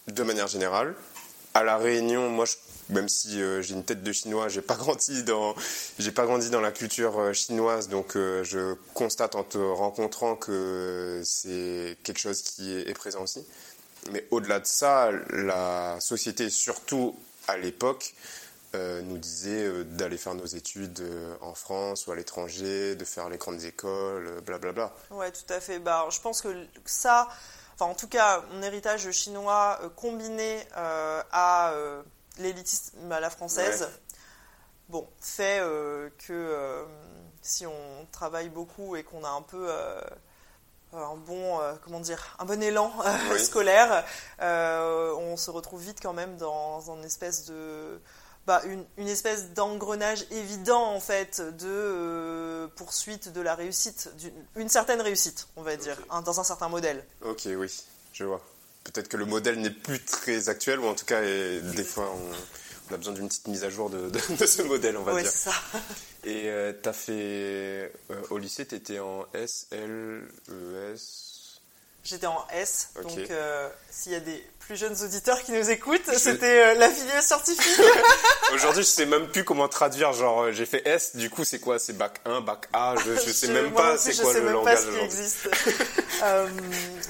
de 0.07 0.23
manière 0.23 0.49
générale. 0.49 0.95
À 1.53 1.63
la 1.63 1.77
Réunion, 1.77 2.31
moi, 2.31 2.47
même 2.89 3.09
si 3.09 3.41
euh, 3.41 3.63
j'ai 3.63 3.75
une 3.75 3.85
tête 3.85 4.03
de 4.03 4.13
chinois, 4.13 4.49
j'ai 4.49 4.63
pas 4.63 4.75
grandi 4.77 5.23
dans, 5.25 5.55
j'ai 5.99 6.13
pas 6.13 6.27
grandi 6.27 6.51
dans 6.51 6.61
la 6.61 6.73
culture 6.73 7.19
euh, 7.19 7.33
chinoise, 7.33 7.89
donc 7.89 8.13
je 8.15 8.75
constate 8.95 9.35
en 9.35 9.45
te 9.45 9.59
rencontrant 9.59 10.37
que 10.37 11.23
c'est 11.25 11.97
quelque 12.03 12.19
chose 12.19 12.43
qui 12.43 12.73
est 12.73 12.95
présent 12.95 13.23
aussi. 13.23 13.45
Mais 14.11 14.27
au-delà 14.31 14.61
de 14.61 14.67
ça, 14.67 15.11
la 15.31 15.99
société, 16.01 16.51
surtout 16.51 17.17
à 17.49 17.57
l'époque, 17.57 18.15
euh, 18.75 19.03
nous 19.03 19.19
disait 19.19 19.67
euh, 19.67 19.85
d'aller 19.85 20.17
faire 20.17 20.35
nos 20.35 20.47
études 20.47 20.99
euh, 21.01 21.37
en 21.41 21.55
France 21.55 22.07
ou 22.07 22.13
à 22.13 22.17
l'étranger, 22.17 22.97
de 22.97 23.05
faire 23.05 23.29
les 23.29 23.39
grandes 23.39 23.63
écoles, 23.63 24.41
blablabla. 24.45 24.93
Ouais, 25.11 25.31
tout 25.31 25.53
à 25.53 25.61
fait. 25.61 25.79
Bah, 25.79 26.07
je 26.11 26.21
pense 26.21 26.43
que 26.43 26.49
ça, 26.85 27.29
enfin 27.75 27.85
en 27.85 27.95
tout 27.95 28.09
cas, 28.09 28.43
mon 28.53 28.63
héritage 28.63 29.09
chinois 29.13 29.79
combiné 29.95 30.59
à 30.75 31.73
l'élitisme 32.39 33.11
à 33.11 33.21
la 33.21 33.31
française, 33.31 33.89
bon, 34.89 35.07
fait 35.21 35.61
que 36.27 36.87
si 37.43 37.67
on 37.67 38.07
travaille 38.13 38.49
beaucoup 38.49 38.97
et 38.97 39.03
qu'on 39.03 39.25
a 39.25 39.31
un 39.31 39.43
peu 39.43 39.69
un 40.93 41.17
bon, 41.17 41.59
comment 41.83 42.01
dire, 42.01 42.37
un 42.39 42.45
bon 42.45 42.63
élan 42.63 42.93
scolaire, 43.39 44.05
on 44.41 45.37
se 45.37 45.51
retrouve 45.51 45.83
vite 45.83 45.99
quand 46.03 46.13
même 46.13 46.37
dans 46.37 46.91
une 46.91 47.05
espèce 47.05 47.47
de 47.47 48.01
bah, 48.47 48.63
une, 48.99 49.09
espèce 49.09 49.53
d'engrenage 49.53 50.27
évident 50.31 50.95
en 50.95 51.01
fait 51.01 51.41
de 51.41 51.67
euh, 51.67 52.69
poursuite 52.77 53.33
de 53.33 53.41
la 53.41 53.55
réussite, 53.55 54.13
une 54.57 54.69
certaine 54.69 55.01
réussite, 55.01 55.49
on 55.57 55.63
va 55.63 55.77
dire, 55.77 55.97
hein, 56.11 56.21
dans 56.21 56.41
un 56.41 56.45
certain 56.45 56.69
modèle. 56.69 57.05
Ok, 57.23 57.43
oui, 57.47 57.85
je 58.13 58.25
vois. 58.25 58.43
Peut-être 58.85 59.09
que 59.09 59.17
le 59.17 59.25
modèle 59.25 59.61
n'est 59.61 59.71
plus 59.71 60.01
très 60.01 60.49
actuel, 60.49 60.79
ou 60.81 60.87
en 60.87 60.95
tout 60.95 61.07
cas, 61.07 61.21
des 61.23 61.85
fois, 61.85 62.15
on, 62.15 62.95
a 62.95 62.97
besoin 62.99 63.15
d'une 63.15 63.29
petite 63.29 63.49
mise 63.49 63.65
à 63.65 63.71
jour 63.71 63.91
de, 63.91 64.11
ce 64.47 64.63
modèle, 64.63 64.97
on 64.97 65.03
va 65.03 65.21
dire. 65.21 65.31
c'est 65.31 65.51
ça. 65.51 65.55
Et 66.25 66.43
euh, 66.47 66.73
tu 66.83 66.89
as 66.89 66.93
fait, 66.93 67.13
euh, 67.13 67.91
au 68.31 68.39
lycée, 68.39 68.67
tu 68.67 68.75
étais 68.75 68.99
en 68.99 69.27
S, 69.35 69.67
L, 69.73 70.29
E, 70.51 70.93
S 70.93 71.35
J'étais 72.05 72.27
en 72.27 72.47
S, 72.53 72.91
donc 73.03 73.31
euh, 73.31 73.67
s'il 73.91 74.13
y 74.13 74.15
a 74.15 74.21
des 74.21 74.45
plus 74.59 74.77
jeunes 74.77 74.95
auditeurs 75.03 75.43
qui 75.43 75.53
nous 75.53 75.71
écoutent, 75.71 76.15
c'était 76.19 76.61
euh, 76.61 76.75
la 76.75 76.91
filière 76.91 77.23
scientifique. 77.23 77.81
Aujourd'hui, 78.55 78.83
je 78.83 78.89
sais 78.89 79.07
même 79.07 79.29
plus 79.29 79.43
comment 79.43 79.69
traduire. 79.69 80.13
Genre, 80.13 80.53
j'ai 80.53 80.67
fait 80.67 80.87
S, 80.87 81.17
du 81.17 81.31
coup, 81.31 81.45
c'est 81.45 81.61
quoi? 81.61 81.79
C'est 81.79 81.95
bac 81.95 82.21
1, 82.27 82.43
bac 82.43 82.69
A 82.75 82.95
Je, 83.03 83.15
je 83.15 83.33
sais 83.33 83.49
même 83.49 83.73
pas 83.73 83.97
c'est 83.97 84.21
quoi 84.21 84.35
le 84.35 84.53
langage. 84.53 84.77
Je 84.77 84.83
sais 84.83 84.91
même 84.91 84.99
pas 84.99 84.99
ce 84.99 84.99
qui 84.99 85.19
existe. 85.23 85.49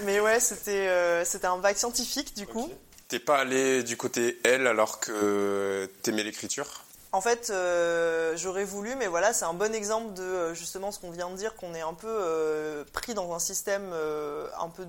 Mais 0.05 0.21
ouais, 0.21 0.41
c'était 0.41 1.25
c'était 1.25 1.47
un 1.47 1.59
bac 1.59 1.77
scientifique, 1.77 2.35
du 2.37 2.47
coup. 2.47 2.71
T'es 3.09 3.19
pas 3.19 3.39
allé 3.39 3.83
du 3.83 3.97
côté 3.97 4.41
L 4.45 4.67
alors 4.67 4.99
que 4.99 5.89
t'aimais 6.03 6.23
l'écriture? 6.23 6.85
En 7.15 7.21
fait, 7.21 7.51
euh, 7.51 8.37
j'aurais 8.37 8.65
voulu, 8.65 8.97
mais 8.97 9.07
voilà, 9.07 9.33
c'est 9.33 9.45
un 9.45 9.55
bon 9.55 9.73
exemple 9.73 10.15
de 10.15 10.23
euh, 10.23 10.55
justement 10.55 10.91
ce 10.91 10.99
qu'on 10.99 11.13
vient 11.13 11.31
de 11.31 11.37
dire, 11.37 11.55
qu'on 11.55 11.73
est 11.73 11.81
un 11.81 11.95
peu 11.95 12.09
euh, 12.11 12.83
pris 12.93 13.15
dans 13.15 13.33
un 13.33 13.39
système 13.39 13.93
un 13.93 14.69
peu 14.69 14.85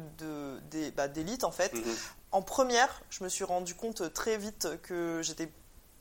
bah, 0.97 1.07
d'élite 1.07 1.43
en 1.43 1.51
fait. 1.51 1.71
Mhm. 1.75 1.83
En 2.31 2.41
première, 2.41 3.03
je 3.11 3.23
me 3.23 3.29
suis 3.29 3.43
rendu 3.43 3.75
compte 3.75 4.11
très 4.11 4.37
vite 4.37 4.67
que 4.81 5.21
j'étais 5.21 5.51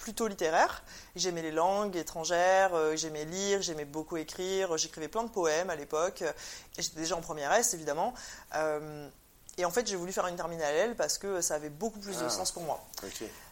plutôt 0.04 0.28
littéraire. 0.28 0.84
J'aimais 1.16 1.40
les 1.40 1.50
langues 1.50 1.96
étrangères, 1.96 2.72
j'aimais 2.94 3.24
lire, 3.24 3.62
j'aimais 3.62 3.86
beaucoup 3.86 4.18
écrire, 4.18 4.76
j'écrivais 4.76 5.08
plein 5.08 5.22
de 5.24 5.30
poèmes 5.30 5.70
à 5.70 5.76
l'époque. 5.76 6.22
J'étais 6.78 7.00
déjà 7.00 7.16
en 7.16 7.22
première 7.22 7.50
S, 7.54 7.72
évidemment. 7.72 8.12
et 9.56 9.64
en 9.64 9.70
fait, 9.70 9.86
j'ai 9.86 9.96
voulu 9.96 10.12
faire 10.12 10.26
une 10.26 10.36
terminale 10.36 10.74
L 10.74 10.94
parce 10.94 11.16
que 11.16 11.40
ça 11.40 11.54
avait 11.54 11.70
beaucoup 11.70 12.00
plus 12.00 12.18
de 12.18 12.26
ah. 12.26 12.30
sens 12.30 12.52
pour 12.52 12.64
moi. 12.64 12.84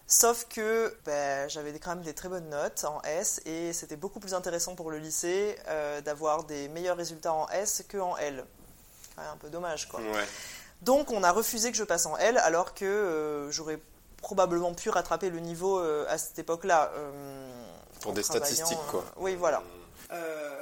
Sauf 0.06 0.46
que 0.50 0.94
ben, 1.06 1.48
j'avais 1.48 1.72
quand 1.78 1.94
même 1.94 2.04
des 2.04 2.12
très 2.12 2.28
bonnes 2.28 2.50
notes 2.50 2.84
en 2.84 3.00
S 3.02 3.40
et 3.46 3.72
c'était 3.72 3.96
beaucoup 3.96 4.20
plus 4.20 4.34
intéressant 4.34 4.74
pour 4.74 4.90
le 4.90 4.98
lycée 4.98 5.56
euh, 5.68 6.02
d'avoir 6.02 6.44
des 6.44 6.68
meilleurs 6.68 6.98
résultats 6.98 7.32
en 7.32 7.48
S 7.48 7.82
qu'en 7.90 8.18
L. 8.18 8.44
un 9.16 9.36
peu 9.38 9.48
dommage 9.48 9.88
quoi. 9.88 10.00
Donc 10.82 11.10
on 11.12 11.22
a 11.22 11.30
refusé 11.30 11.70
que 11.70 11.78
je 11.78 11.84
passe 11.84 12.04
en 12.06 12.18
L 12.18 12.36
alors 12.38 12.74
que 12.74 12.84
euh, 12.84 13.50
j'aurais 13.52 13.78
probablement 14.22 14.72
pu 14.72 14.88
rattraper 14.88 15.28
le 15.28 15.40
niveau 15.40 15.78
euh, 15.78 16.06
à 16.08 16.16
cette 16.16 16.38
époque-là. 16.38 16.90
pour 18.00 18.12
des 18.12 18.22
statistiques 18.22 18.78
quoi. 18.90 19.04
oui 19.16 19.34
voilà. 19.34 19.62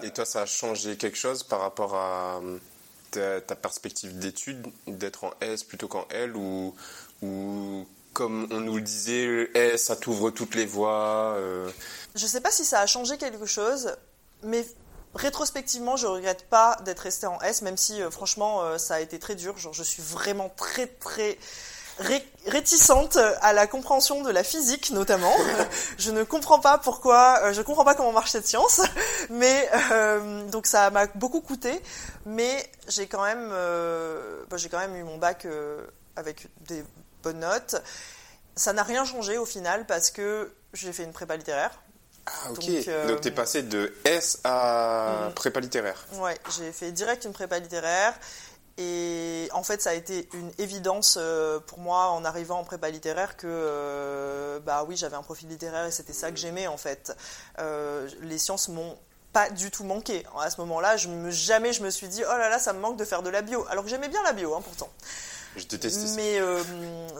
Et 0.02 0.10
toi 0.10 0.24
ça 0.24 0.42
a 0.42 0.46
changé 0.46 0.96
quelque 0.96 1.18
chose 1.18 1.42
par 1.42 1.60
rapport 1.60 1.94
à 1.94 2.40
ta, 3.10 3.40
ta 3.40 3.54
perspective 3.54 4.18
d'études 4.18 4.66
d'être 4.86 5.24
en 5.24 5.32
S 5.40 5.64
plutôt 5.64 5.88
qu'en 5.88 6.06
L 6.10 6.36
ou, 6.36 6.74
ou 7.22 7.86
comme 8.12 8.48
on 8.50 8.60
nous 8.60 8.76
le 8.76 8.82
disait, 8.82 9.50
eh, 9.54 9.78
ça 9.78 9.96
t'ouvre 9.96 10.30
toutes 10.30 10.54
les 10.54 10.66
voies. 10.66 11.34
Euh. 11.36 11.70
Je 12.14 12.24
ne 12.24 12.28
sais 12.28 12.40
pas 12.40 12.50
si 12.50 12.64
ça 12.64 12.80
a 12.80 12.86
changé 12.86 13.18
quelque 13.18 13.46
chose, 13.46 13.96
mais 14.42 14.66
rétrospectivement, 15.14 15.96
je 15.96 16.06
regrette 16.06 16.48
pas 16.48 16.76
d'être 16.84 17.00
restée 17.00 17.26
en 17.26 17.40
S, 17.40 17.62
même 17.62 17.76
si 17.76 18.02
euh, 18.02 18.10
franchement, 18.10 18.62
euh, 18.62 18.78
ça 18.78 18.94
a 18.94 19.00
été 19.00 19.18
très 19.18 19.34
dur. 19.34 19.56
Genre, 19.58 19.72
je 19.72 19.82
suis 19.82 20.02
vraiment 20.02 20.48
très 20.56 20.86
très 20.86 21.38
réticente 22.46 23.16
à 23.16 23.52
la 23.52 23.66
compréhension 23.66 24.22
de 24.22 24.30
la 24.30 24.42
physique 24.42 24.90
notamment. 24.90 25.34
je 25.98 26.10
ne 26.10 26.24
comprends 26.24 26.60
pas 26.60 26.78
pourquoi, 26.78 27.52
je 27.52 27.62
comprends 27.62 27.84
pas 27.84 27.94
comment 27.94 28.12
marche 28.12 28.30
cette 28.30 28.46
science, 28.46 28.80
mais 29.30 29.68
donc 30.50 30.66
ça 30.66 30.90
m'a 30.90 31.06
beaucoup 31.08 31.40
coûté, 31.40 31.80
mais 32.26 32.64
j'ai 32.88 33.06
quand 33.06 33.22
même, 33.22 33.50
bah, 33.50 34.56
j'ai 34.56 34.68
quand 34.68 34.78
même 34.78 34.96
eu 34.96 35.04
mon 35.04 35.18
bac 35.18 35.46
avec 36.16 36.48
des 36.66 36.84
bonne 37.22 37.40
note. 37.40 37.76
Ça 38.56 38.72
n'a 38.72 38.82
rien 38.82 39.04
changé 39.04 39.38
au 39.38 39.46
final 39.46 39.86
parce 39.86 40.10
que 40.10 40.52
j'ai 40.74 40.92
fait 40.92 41.04
une 41.04 41.12
prépa 41.12 41.36
littéraire. 41.36 41.70
Ah, 42.26 42.50
ok. 42.50 42.66
Donc, 42.66 42.88
euh, 42.88 43.18
tu 43.18 43.28
es 43.28 43.30
passé 43.30 43.62
de 43.62 43.92
S 44.04 44.40
à 44.44 45.28
mm. 45.28 45.34
prépa 45.34 45.60
littéraire. 45.60 46.04
Ouais, 46.14 46.36
j'ai 46.56 46.70
fait 46.72 46.92
direct 46.92 47.24
une 47.24 47.32
prépa 47.32 47.58
littéraire. 47.58 48.14
Et 48.78 49.48
en 49.52 49.62
fait, 49.62 49.82
ça 49.82 49.90
a 49.90 49.94
été 49.94 50.28
une 50.32 50.50
évidence 50.58 51.18
euh, 51.20 51.60
pour 51.60 51.78
moi 51.78 52.08
en 52.08 52.24
arrivant 52.24 52.58
en 52.58 52.64
prépa 52.64 52.88
littéraire 52.88 53.36
que, 53.36 53.46
euh, 53.46 54.58
bah 54.60 54.84
oui, 54.88 54.96
j'avais 54.96 55.16
un 55.16 55.22
profil 55.22 55.48
littéraire 55.48 55.84
et 55.84 55.90
c'était 55.90 56.12
ça 56.12 56.30
que 56.30 56.38
j'aimais 56.38 56.66
en 56.66 56.76
fait. 56.76 57.14
les 58.22 58.38
sciences 58.38 58.68
m'ont 58.68 58.96
pas 59.32 59.50
du 59.50 59.70
tout 59.70 59.84
manqué. 59.84 60.24
À 60.38 60.50
ce 60.50 60.60
moment-là, 60.62 60.96
jamais 60.96 61.72
je 61.72 61.82
me 61.82 61.90
suis 61.90 62.08
dit, 62.08 62.22
oh 62.24 62.36
là 62.38 62.48
là, 62.48 62.58
ça 62.58 62.72
me 62.72 62.80
manque 62.80 62.96
de 62.96 63.04
faire 63.04 63.22
de 63.22 63.30
la 63.30 63.42
bio. 63.42 63.64
Alors 63.70 63.84
que 63.84 63.90
j'aimais 63.90 64.08
bien 64.08 64.22
la 64.22 64.32
bio, 64.32 64.54
hein, 64.54 64.60
pourtant. 64.62 64.88
Je 65.56 65.66
déteste 65.66 66.06
ça. 66.06 66.14
Mais 66.16 66.38
euh, 66.40 66.62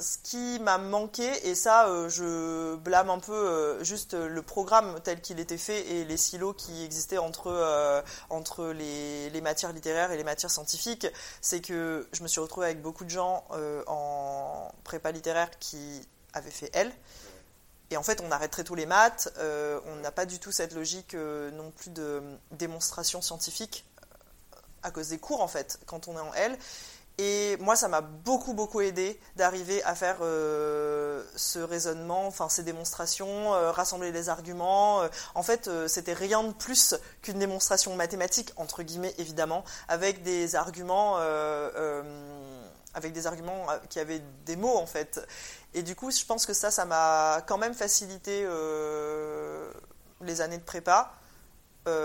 ce 0.00 0.18
qui 0.22 0.60
m'a 0.60 0.78
manqué, 0.78 1.48
et 1.48 1.54
ça, 1.54 1.88
euh, 1.88 2.08
je 2.08 2.76
blâme 2.76 3.10
un 3.10 3.18
peu 3.18 3.32
euh, 3.32 3.82
juste 3.82 4.14
le 4.14 4.42
programme 4.42 5.00
tel 5.02 5.20
qu'il 5.20 5.40
était 5.40 5.58
fait 5.58 5.80
et 5.90 6.04
les 6.04 6.16
silos 6.16 6.54
qui 6.54 6.84
existaient 6.84 7.18
entre, 7.18 8.04
entre 8.28 8.66
les, 8.66 9.30
les, 9.30 9.40
matières 9.40 9.72
littéraires 9.72 10.12
et 10.12 10.16
les 10.16 10.24
matières 10.24 10.50
scientifiques, 10.50 11.08
c'est 11.40 11.60
que 11.60 12.08
je 12.12 12.22
me 12.22 12.28
suis 12.28 12.40
retrouvée 12.40 12.66
avec 12.66 12.82
beaucoup 12.82 13.04
de 13.04 13.10
gens 13.10 13.44
en 13.86 14.72
prépa 14.84 15.10
littéraire 15.10 15.50
qui 15.58 16.06
avaient 16.32 16.50
fait 16.50 16.70
L 16.72 16.92
Et 17.90 17.96
en 17.96 18.02
fait, 18.02 18.20
on 18.20 18.30
arrêterait 18.30 18.64
tous 18.64 18.74
les 18.74 18.86
maths. 18.86 19.32
on 19.40 19.96
n'a 19.96 20.12
pas 20.12 20.26
du 20.26 20.38
tout 20.38 20.52
cette 20.52 20.74
logique 20.74 21.14
non 21.14 21.70
plus 21.70 21.90
de 21.90 22.22
démonstration 22.52 23.20
scientifique 23.22 23.84
à 24.82 24.90
cause 24.90 25.08
des 25.08 25.18
cours, 25.18 25.42
en 25.42 25.48
fait, 25.48 25.78
quand 25.86 26.08
on 26.08 26.16
est 26.16 26.20
en 26.20 26.32
L. 26.34 26.56
Et 27.22 27.59
moi, 27.59 27.76
ça 27.76 27.87
m'a 27.88 28.00
beaucoup, 28.00 28.54
beaucoup 28.54 28.80
aidé 28.80 29.20
d'arriver 29.37 29.83
à 29.85 29.94
faire 29.94 30.20
euh, 30.22 31.22
ce 31.37 31.59
raisonnement, 31.59 32.26
enfin 32.26 32.48
ces 32.48 32.62
démonstrations, 32.62 33.52
euh, 33.52 33.70
rassembler 33.70 34.11
les 34.11 34.30
arguments. 34.30 35.02
Euh, 35.02 35.09
en 35.35 35.42
fait, 35.42 35.68
c'était 35.87 36.14
rien 36.14 36.42
de 36.42 36.54
plus 36.54 36.94
qu'une 37.20 37.38
démonstration 37.38 37.94
mathématique, 37.94 38.54
entre 38.56 38.83
guillemets, 38.83 39.14
évidemment, 39.18 39.64
avec 39.87 40.22
des 40.22 40.56
arguments, 40.56 41.18
avec 42.94 43.12
des 43.12 43.26
arguments 43.26 43.66
qui 43.90 44.00
avaient 44.00 44.22
des 44.46 44.56
mots, 44.56 44.78
en 44.78 44.87
fait. 44.87 45.20
Et 45.74 45.83
du 45.83 45.94
coup, 45.94 46.11
je 46.11 46.24
pense 46.24 46.46
que 46.46 46.54
ça, 46.54 46.70
ça 46.70 46.87
m'a 46.87 47.42
quand 47.46 47.59
même 47.59 47.74
facilité 47.74 48.48
les 50.22 50.40
années 50.40 50.56
de 50.56 50.64
prépa, 50.64 51.12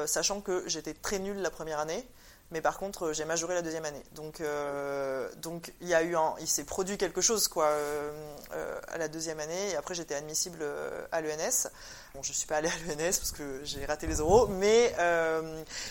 sachant 0.07 0.41
que 0.41 0.67
j'étais 0.67 0.93
très 0.93 1.19
nulle 1.19 1.37
la 1.37 1.51
première 1.51 1.79
année. 1.79 2.05
Mais 2.51 2.61
par 2.61 2.77
contre, 2.77 3.11
j'ai 3.11 3.25
majoré 3.25 3.55
la 3.55 3.61
deuxième 3.63 3.85
année. 3.85 4.03
Donc, 4.13 4.39
euh, 4.39 5.29
donc 5.37 5.73
il 5.81 5.87
y 5.87 5.95
a 5.95 6.03
eu 6.03 6.15
un, 6.15 6.35
il 6.39 6.47
s'est 6.47 6.63
produit 6.63 6.97
quelque 6.97 7.21
chose 7.21 7.47
quoi 7.47 7.65
euh, 7.65 8.11
euh, 8.53 8.79
à 8.87 8.97
la 8.97 9.07
deuxième 9.07 9.39
année. 9.39 9.71
Et 9.71 9.75
après, 9.75 9.95
j'étais 9.95 10.15
admissible 10.15 10.63
à 11.11 11.21
l'ENS. 11.21 11.67
Bon, 12.13 12.21
je 12.21 12.31
suis 12.31 12.47
pas 12.47 12.57
allée 12.57 12.69
à 12.69 12.87
l'ENS 12.87 13.17
parce 13.17 13.31
que 13.31 13.61
j'ai 13.63 13.83
raté 13.85 14.05
les 14.05 14.17
euros, 14.17 14.47
mais 14.47 14.93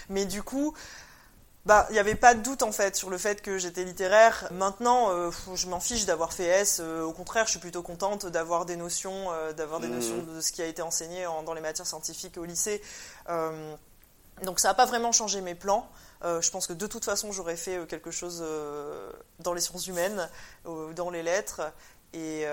mais 0.09 0.25
du 0.27 0.43
coup. 0.43 0.75
Bah, 1.67 1.87
il 1.89 1.95
n'y 1.95 1.99
avait 1.99 2.15
pas 2.15 2.35
de 2.35 2.43
doute 2.43 2.63
en 2.63 2.73
fait 2.73 2.95
sur 2.95 3.09
le 3.09 3.17
fait 3.17 3.41
que 3.41 3.57
j'étais 3.57 3.85
littéraire. 3.85 4.47
Maintenant, 4.51 5.31
je 5.55 5.67
m'en 5.67 5.81
fiche 5.81 6.05
d'avoir 6.05 6.35
fait 6.35 6.45
S. 6.45 6.81
au 6.81 7.13
contraire, 7.13 7.47
je 7.47 7.53
suis 7.53 7.59
plutôt 7.59 7.83
contente 7.83 8.27
d'avoir 8.27 8.67
des 8.67 8.77
notions, 8.77 9.31
d'avoir 9.57 9.81
des 9.81 9.89
mmh. 9.89 9.95
notions 9.95 10.19
de 10.19 10.43
ce 10.43 10.53
qui 10.53 10.61
a 10.61 10.67
été 10.67 10.83
enseigné 10.83 11.25
dans 11.47 11.55
les 11.55 11.63
matières 11.63 11.87
scientifiques 11.87 12.37
au 12.37 12.45
lycée. 12.45 12.83
Donc 14.43 14.61
ça 14.61 14.69
n'a 14.69 14.75
pas 14.75 14.87
vraiment 14.87 15.13
changé 15.13 15.41
mes 15.41 15.55
plans. 15.55 15.89
Euh, 16.25 16.41
je 16.41 16.51
pense 16.51 16.67
que 16.67 16.73
de 16.73 16.87
toute 16.87 17.05
façon, 17.05 17.33
j'aurais 17.33 17.57
fait 17.57 17.77
euh, 17.77 17.87
quelque 17.87 18.11
chose 18.11 18.41
euh, 18.43 19.11
dans 19.41 19.53
les 19.53 19.61
sciences 19.61 19.87
humaines, 19.87 20.29
dans 20.65 21.11
les 21.11 21.23
lettres. 21.23 21.61
Et 22.13 22.47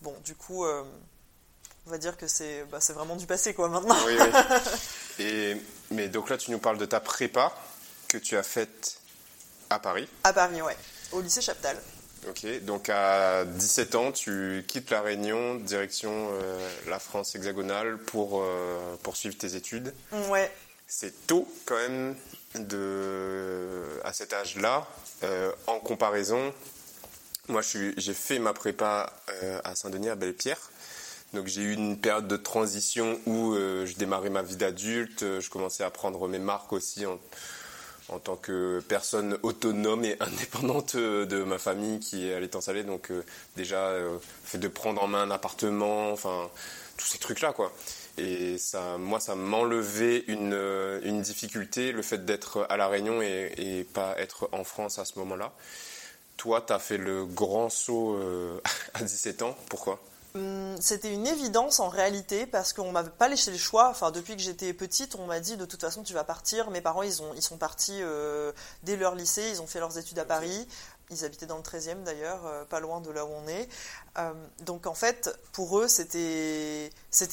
bon, 0.00 0.14
du 0.24 0.34
coup, 0.34 0.64
on 0.64 1.90
va 1.90 1.98
dire 1.98 2.16
que 2.16 2.26
c'est 2.28 2.64
bah, 2.70 2.78
vraiment 2.90 3.16
du 3.16 3.26
passé, 3.26 3.54
quoi, 3.54 3.68
maintenant. 3.68 3.96
Oui, 4.06 4.16
oui. 4.18 4.58
Et, 5.18 5.56
mais 5.90 6.08
donc 6.08 6.30
là, 6.30 6.38
tu 6.38 6.50
nous 6.52 6.58
parles 6.58 6.78
de 6.78 6.86
ta 6.86 7.00
prépa 7.00 7.52
que 8.08 8.16
tu 8.18 8.36
as 8.36 8.42
faite 8.42 9.00
à 9.68 9.78
Paris. 9.78 10.08
À 10.24 10.32
Paris, 10.32 10.62
ouais. 10.62 10.76
Au 11.10 11.20
lycée 11.20 11.42
Chaptal. 11.42 11.76
Ok, 12.28 12.46
donc 12.62 12.88
à 12.88 13.44
17 13.44 13.94
ans, 13.96 14.12
tu 14.12 14.64
quittes 14.68 14.90
la 14.90 15.02
Réunion, 15.02 15.56
direction 15.56 16.28
la 16.88 17.00
France 17.00 17.34
hexagonale 17.34 17.98
pour 17.98 18.44
poursuivre 19.02 19.36
tes 19.36 19.56
études. 19.56 19.92
Ouais 20.30 20.50
c'est 20.92 21.26
tôt 21.26 21.48
quand 21.64 21.76
même 21.76 22.14
de, 22.54 23.82
à 24.04 24.12
cet 24.12 24.34
âge-là. 24.34 24.86
Euh, 25.24 25.50
en 25.66 25.78
comparaison, 25.78 26.52
moi 27.48 27.62
j'ai 27.62 28.14
fait 28.14 28.38
ma 28.38 28.52
prépa 28.52 29.10
euh, 29.42 29.58
à 29.64 29.74
Saint-Denis, 29.74 30.10
à 30.10 30.16
Belle-Pierre. 30.16 30.70
Donc 31.32 31.46
j'ai 31.46 31.62
eu 31.62 31.72
une 31.72 31.98
période 31.98 32.28
de 32.28 32.36
transition 32.36 33.18
où 33.24 33.54
euh, 33.54 33.86
je 33.86 33.94
démarrais 33.94 34.28
ma 34.28 34.42
vie 34.42 34.56
d'adulte, 34.56 35.40
je 35.40 35.48
commençais 35.48 35.82
à 35.82 35.88
prendre 35.88 36.28
mes 36.28 36.38
marques 36.38 36.74
aussi 36.74 37.06
en, 37.06 37.18
en 38.08 38.18
tant 38.18 38.36
que 38.36 38.80
personne 38.88 39.38
autonome 39.42 40.04
et 40.04 40.16
indépendante 40.20 40.96
de 40.96 41.42
ma 41.44 41.58
famille 41.58 42.00
qui 42.00 42.32
allait 42.32 42.50
s'installer. 42.52 42.84
Donc 42.84 43.10
déjà, 43.56 43.92
fait 44.44 44.58
de 44.58 44.68
prendre 44.68 45.02
en 45.02 45.08
main 45.08 45.22
un 45.22 45.30
appartement, 45.30 46.10
enfin 46.12 46.50
tous 46.96 47.06
ces 47.06 47.18
trucs-là 47.18 47.52
quoi. 47.52 47.72
Et 48.18 48.58
ça, 48.58 48.98
moi, 48.98 49.20
ça 49.20 49.34
m'enlevait 49.34 50.24
une, 50.26 50.52
euh, 50.52 51.00
une 51.04 51.22
difficulté, 51.22 51.92
le 51.92 52.02
fait 52.02 52.24
d'être 52.24 52.66
à 52.68 52.76
La 52.76 52.88
Réunion 52.88 53.22
et, 53.22 53.86
pas 53.94 54.14
être 54.18 54.48
en 54.52 54.64
France 54.64 54.98
à 54.98 55.04
ce 55.04 55.18
moment-là. 55.18 55.52
Toi, 56.36 56.62
tu 56.66 56.72
as 56.72 56.78
fait 56.78 56.98
le 56.98 57.24
grand 57.24 57.70
saut 57.70 58.14
euh, 58.16 58.60
à 58.94 59.02
17 59.02 59.42
ans. 59.42 59.56
Pourquoi? 59.68 60.00
C'était 60.80 61.12
une 61.12 61.26
évidence 61.26 61.78
en 61.78 61.88
réalité 61.88 62.46
parce 62.46 62.72
qu'on 62.72 62.90
m'avait 62.90 63.10
pas 63.10 63.28
laissé 63.28 63.50
le 63.50 63.58
choix. 63.58 63.90
Enfin, 63.90 64.10
depuis 64.10 64.34
que 64.34 64.42
j'étais 64.42 64.72
petite, 64.72 65.14
on 65.14 65.26
m'a 65.26 65.40
dit 65.40 65.56
de 65.56 65.64
toute 65.66 65.80
façon 65.80 66.02
tu 66.02 66.14
vas 66.14 66.24
partir. 66.24 66.70
Mes 66.70 66.80
parents, 66.80 67.02
ils, 67.02 67.22
ont, 67.22 67.34
ils 67.34 67.42
sont 67.42 67.58
partis 67.58 67.98
euh, 68.00 68.52
dès 68.82 68.96
leur 68.96 69.14
lycée, 69.14 69.48
ils 69.50 69.60
ont 69.60 69.66
fait 69.66 69.78
leurs 69.78 69.98
études 69.98 70.18
à 70.18 70.24
Paris. 70.24 70.66
Ils 71.10 71.24
habitaient 71.26 71.46
dans 71.46 71.58
le 71.58 71.62
13e 71.62 72.02
d'ailleurs, 72.04 72.46
euh, 72.46 72.64
pas 72.64 72.80
loin 72.80 73.02
de 73.02 73.10
là 73.10 73.26
où 73.26 73.28
on 73.28 73.46
est. 73.46 73.68
Euh, 74.18 74.32
donc 74.62 74.86
en 74.86 74.94
fait, 74.94 75.30
pour 75.52 75.78
eux, 75.78 75.88
c'était 75.88 76.90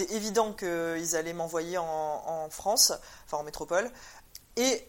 évident 0.10 0.52
qu'ils 0.52 1.16
allaient 1.16 1.34
m'envoyer 1.34 1.78
en, 1.78 2.50
France, 2.50 2.92
enfin 3.26 3.38
en 3.38 3.44
métropole. 3.44 3.90
Et 4.58 4.86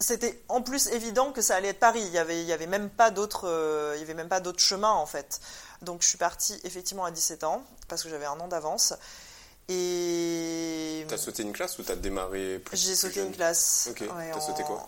c'était 0.00 0.42
en 0.48 0.62
plus 0.62 0.88
évident 0.88 1.32
que 1.32 1.40
ça 1.40 1.56
allait 1.56 1.68
être 1.68 1.78
Paris. 1.78 2.02
Il 2.10 2.18
avait, 2.18 2.44
y 2.44 2.52
avait 2.52 2.66
même 2.66 2.90
pas 2.90 3.10
d'autre 3.10 3.48
euh, 3.48 3.96
il 4.00 4.14
même 4.14 4.28
pas 4.28 4.40
d'autre 4.40 4.60
chemin 4.60 4.90
en 4.90 5.06
fait. 5.06 5.40
Donc 5.82 6.02
je 6.02 6.08
suis 6.08 6.18
partie 6.18 6.60
effectivement 6.64 7.04
à 7.04 7.10
17 7.10 7.44
ans 7.44 7.64
parce 7.88 8.02
que 8.02 8.08
j'avais 8.08 8.26
un 8.26 8.38
an 8.40 8.48
d'avance. 8.48 8.94
Et 9.68 11.06
t'as 11.08 11.16
sauté 11.16 11.42
une 11.42 11.52
classe 11.52 11.78
ou 11.78 11.82
t'as 11.82 11.96
démarré 11.96 12.58
plus 12.58 12.76
J'ai 12.76 12.94
sauté 12.94 13.22
une 13.22 13.32
classe. 13.32 13.88
Ok. 13.90 14.04
t'as 14.06 14.40
sauté 14.40 14.62
quoi 14.64 14.86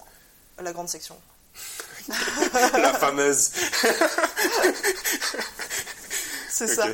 La 0.61 0.73
grande 0.73 0.88
section. 0.88 1.16
la 2.53 2.92
fameuse. 2.92 3.51
C'est 6.51 6.69
ça. 6.69 6.87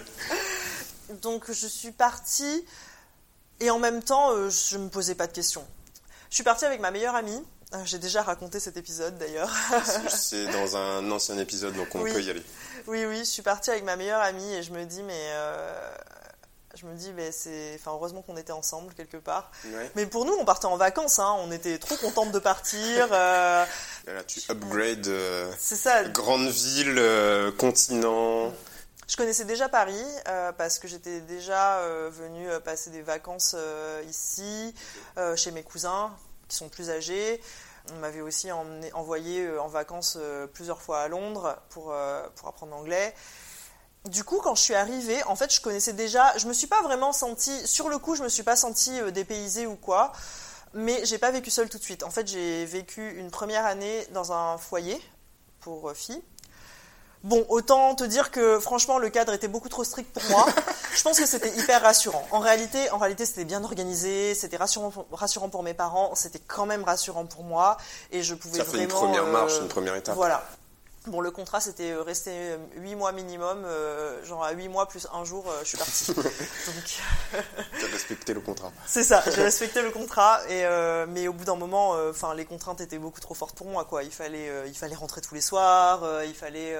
Donc 1.22 1.50
je 1.50 1.66
suis 1.66 1.92
partie 1.92 2.64
et 3.60 3.70
en 3.70 3.78
même 3.78 4.02
temps, 4.02 4.32
euh, 4.32 4.50
je 4.50 4.76
ne 4.76 4.84
me 4.84 4.88
posais 4.88 5.14
pas 5.14 5.26
de 5.26 5.32
questions. 5.32 5.64
Je 6.30 6.34
suis 6.34 6.44
partie 6.44 6.64
avec 6.64 6.80
ma 6.80 6.90
meilleure 6.90 7.14
amie. 7.14 7.40
Euh, 7.74 7.78
j'ai 7.84 7.98
déjà 7.98 8.22
raconté 8.22 8.60
cet 8.60 8.76
épisode 8.76 9.16
d'ailleurs. 9.18 9.50
C'est 10.08 10.46
dans 10.52 10.76
un 10.76 11.10
ancien 11.10 11.38
épisode, 11.38 11.74
donc 11.74 11.94
on 11.94 12.02
peut 12.02 12.22
y 12.22 12.30
aller. 12.30 12.42
Oui, 12.86 13.04
oui, 13.06 13.18
je 13.18 13.24
suis 13.24 13.42
partie 13.42 13.70
avec 13.70 13.84
ma 13.84 13.96
meilleure 13.96 14.20
amie 14.20 14.54
et 14.54 14.62
je 14.62 14.72
me 14.72 14.84
dis, 14.84 15.02
mais 15.02 15.30
euh, 15.32 15.94
je 16.74 16.84
me 16.84 16.94
dis, 16.94 17.12
mais 17.14 17.32
c'est, 17.32 17.72
enfin, 17.76 17.92
heureusement 17.92 18.22
qu'on 18.22 18.36
était 18.36 18.52
ensemble 18.52 18.92
quelque 18.94 19.16
part. 19.16 19.50
Mais 19.94 20.04
pour 20.06 20.24
nous, 20.24 20.34
on 20.34 20.44
partait 20.44 20.66
en 20.66 20.76
vacances, 20.76 21.18
hein. 21.18 21.34
on 21.38 21.50
était 21.50 21.78
trop 21.78 21.96
contentes 21.96 22.32
de 22.32 22.38
partir. 22.38 23.08
Euh... 23.10 23.64
Là, 24.06 24.24
tu 24.24 24.40
upgrades. 24.50 25.08
Euh, 25.08 25.50
c'est 25.58 25.76
ça. 25.76 26.04
Grande 26.04 26.48
ville, 26.48 26.98
euh, 26.98 27.52
continent. 27.52 28.52
Je 29.08 29.16
connaissais 29.16 29.44
déjà 29.44 29.68
Paris 29.68 30.04
parce 30.56 30.78
que 30.78 30.88
j'étais 30.88 31.20
déjà 31.20 31.86
venue 32.08 32.48
passer 32.64 32.88
des 32.88 33.02
vacances 33.02 33.54
ici, 34.08 34.74
chez 35.36 35.50
mes 35.50 35.62
cousins 35.62 36.10
sont 36.54 36.68
plus 36.68 36.90
âgés. 36.90 37.40
On 37.92 37.96
m'avait 37.96 38.20
aussi 38.20 38.50
envoyé 38.52 39.58
en 39.58 39.66
vacances 39.66 40.16
plusieurs 40.54 40.80
fois 40.80 41.00
à 41.00 41.08
Londres 41.08 41.56
pour, 41.68 41.92
pour 42.36 42.48
apprendre 42.48 42.70
l'anglais 42.70 43.12
du 44.08 44.24
coup, 44.24 44.40
quand 44.42 44.54
je 44.54 44.62
suis 44.62 44.74
arrivée, 44.74 45.22
en 45.24 45.36
fait, 45.36 45.54
je 45.54 45.60
connaissais 45.60 45.92
déjà. 45.92 46.36
Je 46.36 46.46
me 46.48 46.52
suis 46.52 46.66
pas 46.66 46.82
vraiment 46.82 47.12
sentie. 47.12 47.66
Sur 47.66 47.88
le 47.88 47.98
coup, 47.98 48.16
je 48.16 48.22
me 48.22 48.28
suis 48.28 48.42
pas 48.42 48.56
sentie 48.56 49.00
euh, 49.00 49.10
dépaysée 49.10 49.66
ou 49.66 49.76
quoi. 49.76 50.12
Mais 50.74 51.04
j'ai 51.04 51.18
pas 51.18 51.30
vécu 51.30 51.50
seule 51.50 51.68
tout 51.68 51.78
de 51.78 51.82
suite. 51.82 52.02
En 52.02 52.10
fait, 52.10 52.26
j'ai 52.26 52.64
vécu 52.64 53.16
une 53.18 53.30
première 53.30 53.66
année 53.66 54.06
dans 54.12 54.32
un 54.32 54.58
foyer 54.58 55.00
pour 55.60 55.90
euh, 55.90 55.94
filles. 55.94 56.22
Bon, 57.24 57.46
autant 57.48 57.94
te 57.94 58.02
dire 58.04 58.30
que 58.30 58.58
franchement, 58.58 58.98
le 58.98 59.08
cadre 59.08 59.32
était 59.32 59.48
beaucoup 59.48 59.68
trop 59.68 59.84
strict 59.84 60.12
pour 60.12 60.22
moi. 60.30 60.46
je 60.94 61.02
pense 61.02 61.18
que 61.18 61.26
c'était 61.26 61.56
hyper 61.56 61.80
rassurant. 61.82 62.26
En 62.32 62.40
réalité, 62.40 62.90
en 62.90 62.98
réalité, 62.98 63.26
c'était 63.26 63.44
bien 63.44 63.62
organisé, 63.62 64.34
c'était 64.34 64.56
rassurant, 64.56 64.90
pour, 64.90 65.06
rassurant 65.12 65.48
pour 65.48 65.62
mes 65.62 65.74
parents, 65.74 66.14
c'était 66.14 66.40
quand 66.40 66.66
même 66.66 66.82
rassurant 66.82 67.24
pour 67.26 67.44
moi, 67.44 67.76
et 68.10 68.22
je 68.22 68.34
pouvais 68.34 68.58
Ça 68.58 68.64
vraiment. 68.64 68.78
fait 68.78 68.84
une 68.84 68.90
première 68.90 69.26
marche, 69.26 69.52
une 69.60 69.68
première 69.68 69.94
étape. 69.94 70.16
Voilà. 70.16 70.42
Bon, 71.06 71.20
le 71.20 71.32
contrat, 71.32 71.60
c'était 71.60 71.90
euh, 71.90 72.02
rester 72.02 72.56
8 72.76 72.94
mois 72.94 73.10
minimum. 73.10 73.64
Euh, 73.64 74.24
genre 74.24 74.44
à 74.44 74.52
8 74.52 74.68
mois 74.68 74.86
plus 74.86 75.08
un 75.12 75.24
jour, 75.24 75.44
euh, 75.48 75.58
je 75.62 75.68
suis 75.68 75.78
partie. 75.78 76.06
Donc... 76.14 76.24
tu 76.84 77.84
as 77.84 77.88
respecté 77.88 78.32
le 78.32 78.40
contrat. 78.40 78.70
C'est 78.86 79.02
ça, 79.02 79.22
j'ai 79.34 79.42
respecté 79.42 79.82
le 79.82 79.90
contrat. 79.90 80.40
Et, 80.48 80.64
mais 81.08 81.26
au 81.26 81.32
bout 81.32 81.44
d'un 81.44 81.56
moment, 81.56 81.96
enfin 82.08 82.34
les 82.34 82.44
contraintes 82.44 82.80
étaient 82.80 82.98
beaucoup 82.98 83.20
trop 83.20 83.34
fortes 83.34 83.56
pour 83.56 83.66
moi. 83.66 83.84
Quoi. 83.84 84.04
Il, 84.04 84.12
fallait, 84.12 84.48
il 84.68 84.74
fallait 84.74 84.94
rentrer 84.94 85.20
tous 85.20 85.34
les 85.34 85.40
soirs, 85.40 86.04
il 86.24 86.34
fallait 86.34 86.76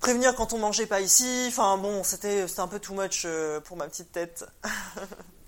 prévenir 0.00 0.34
quand 0.34 0.52
on 0.52 0.58
mangeait 0.58 0.86
pas 0.86 1.00
ici. 1.00 1.44
Enfin 1.48 1.76
bon, 1.78 2.02
c'était 2.02 2.46
un 2.58 2.68
peu 2.68 2.80
too 2.80 2.94
much 2.94 3.26
pour 3.64 3.76
ma 3.76 3.86
petite 3.86 4.10
tête. 4.10 4.44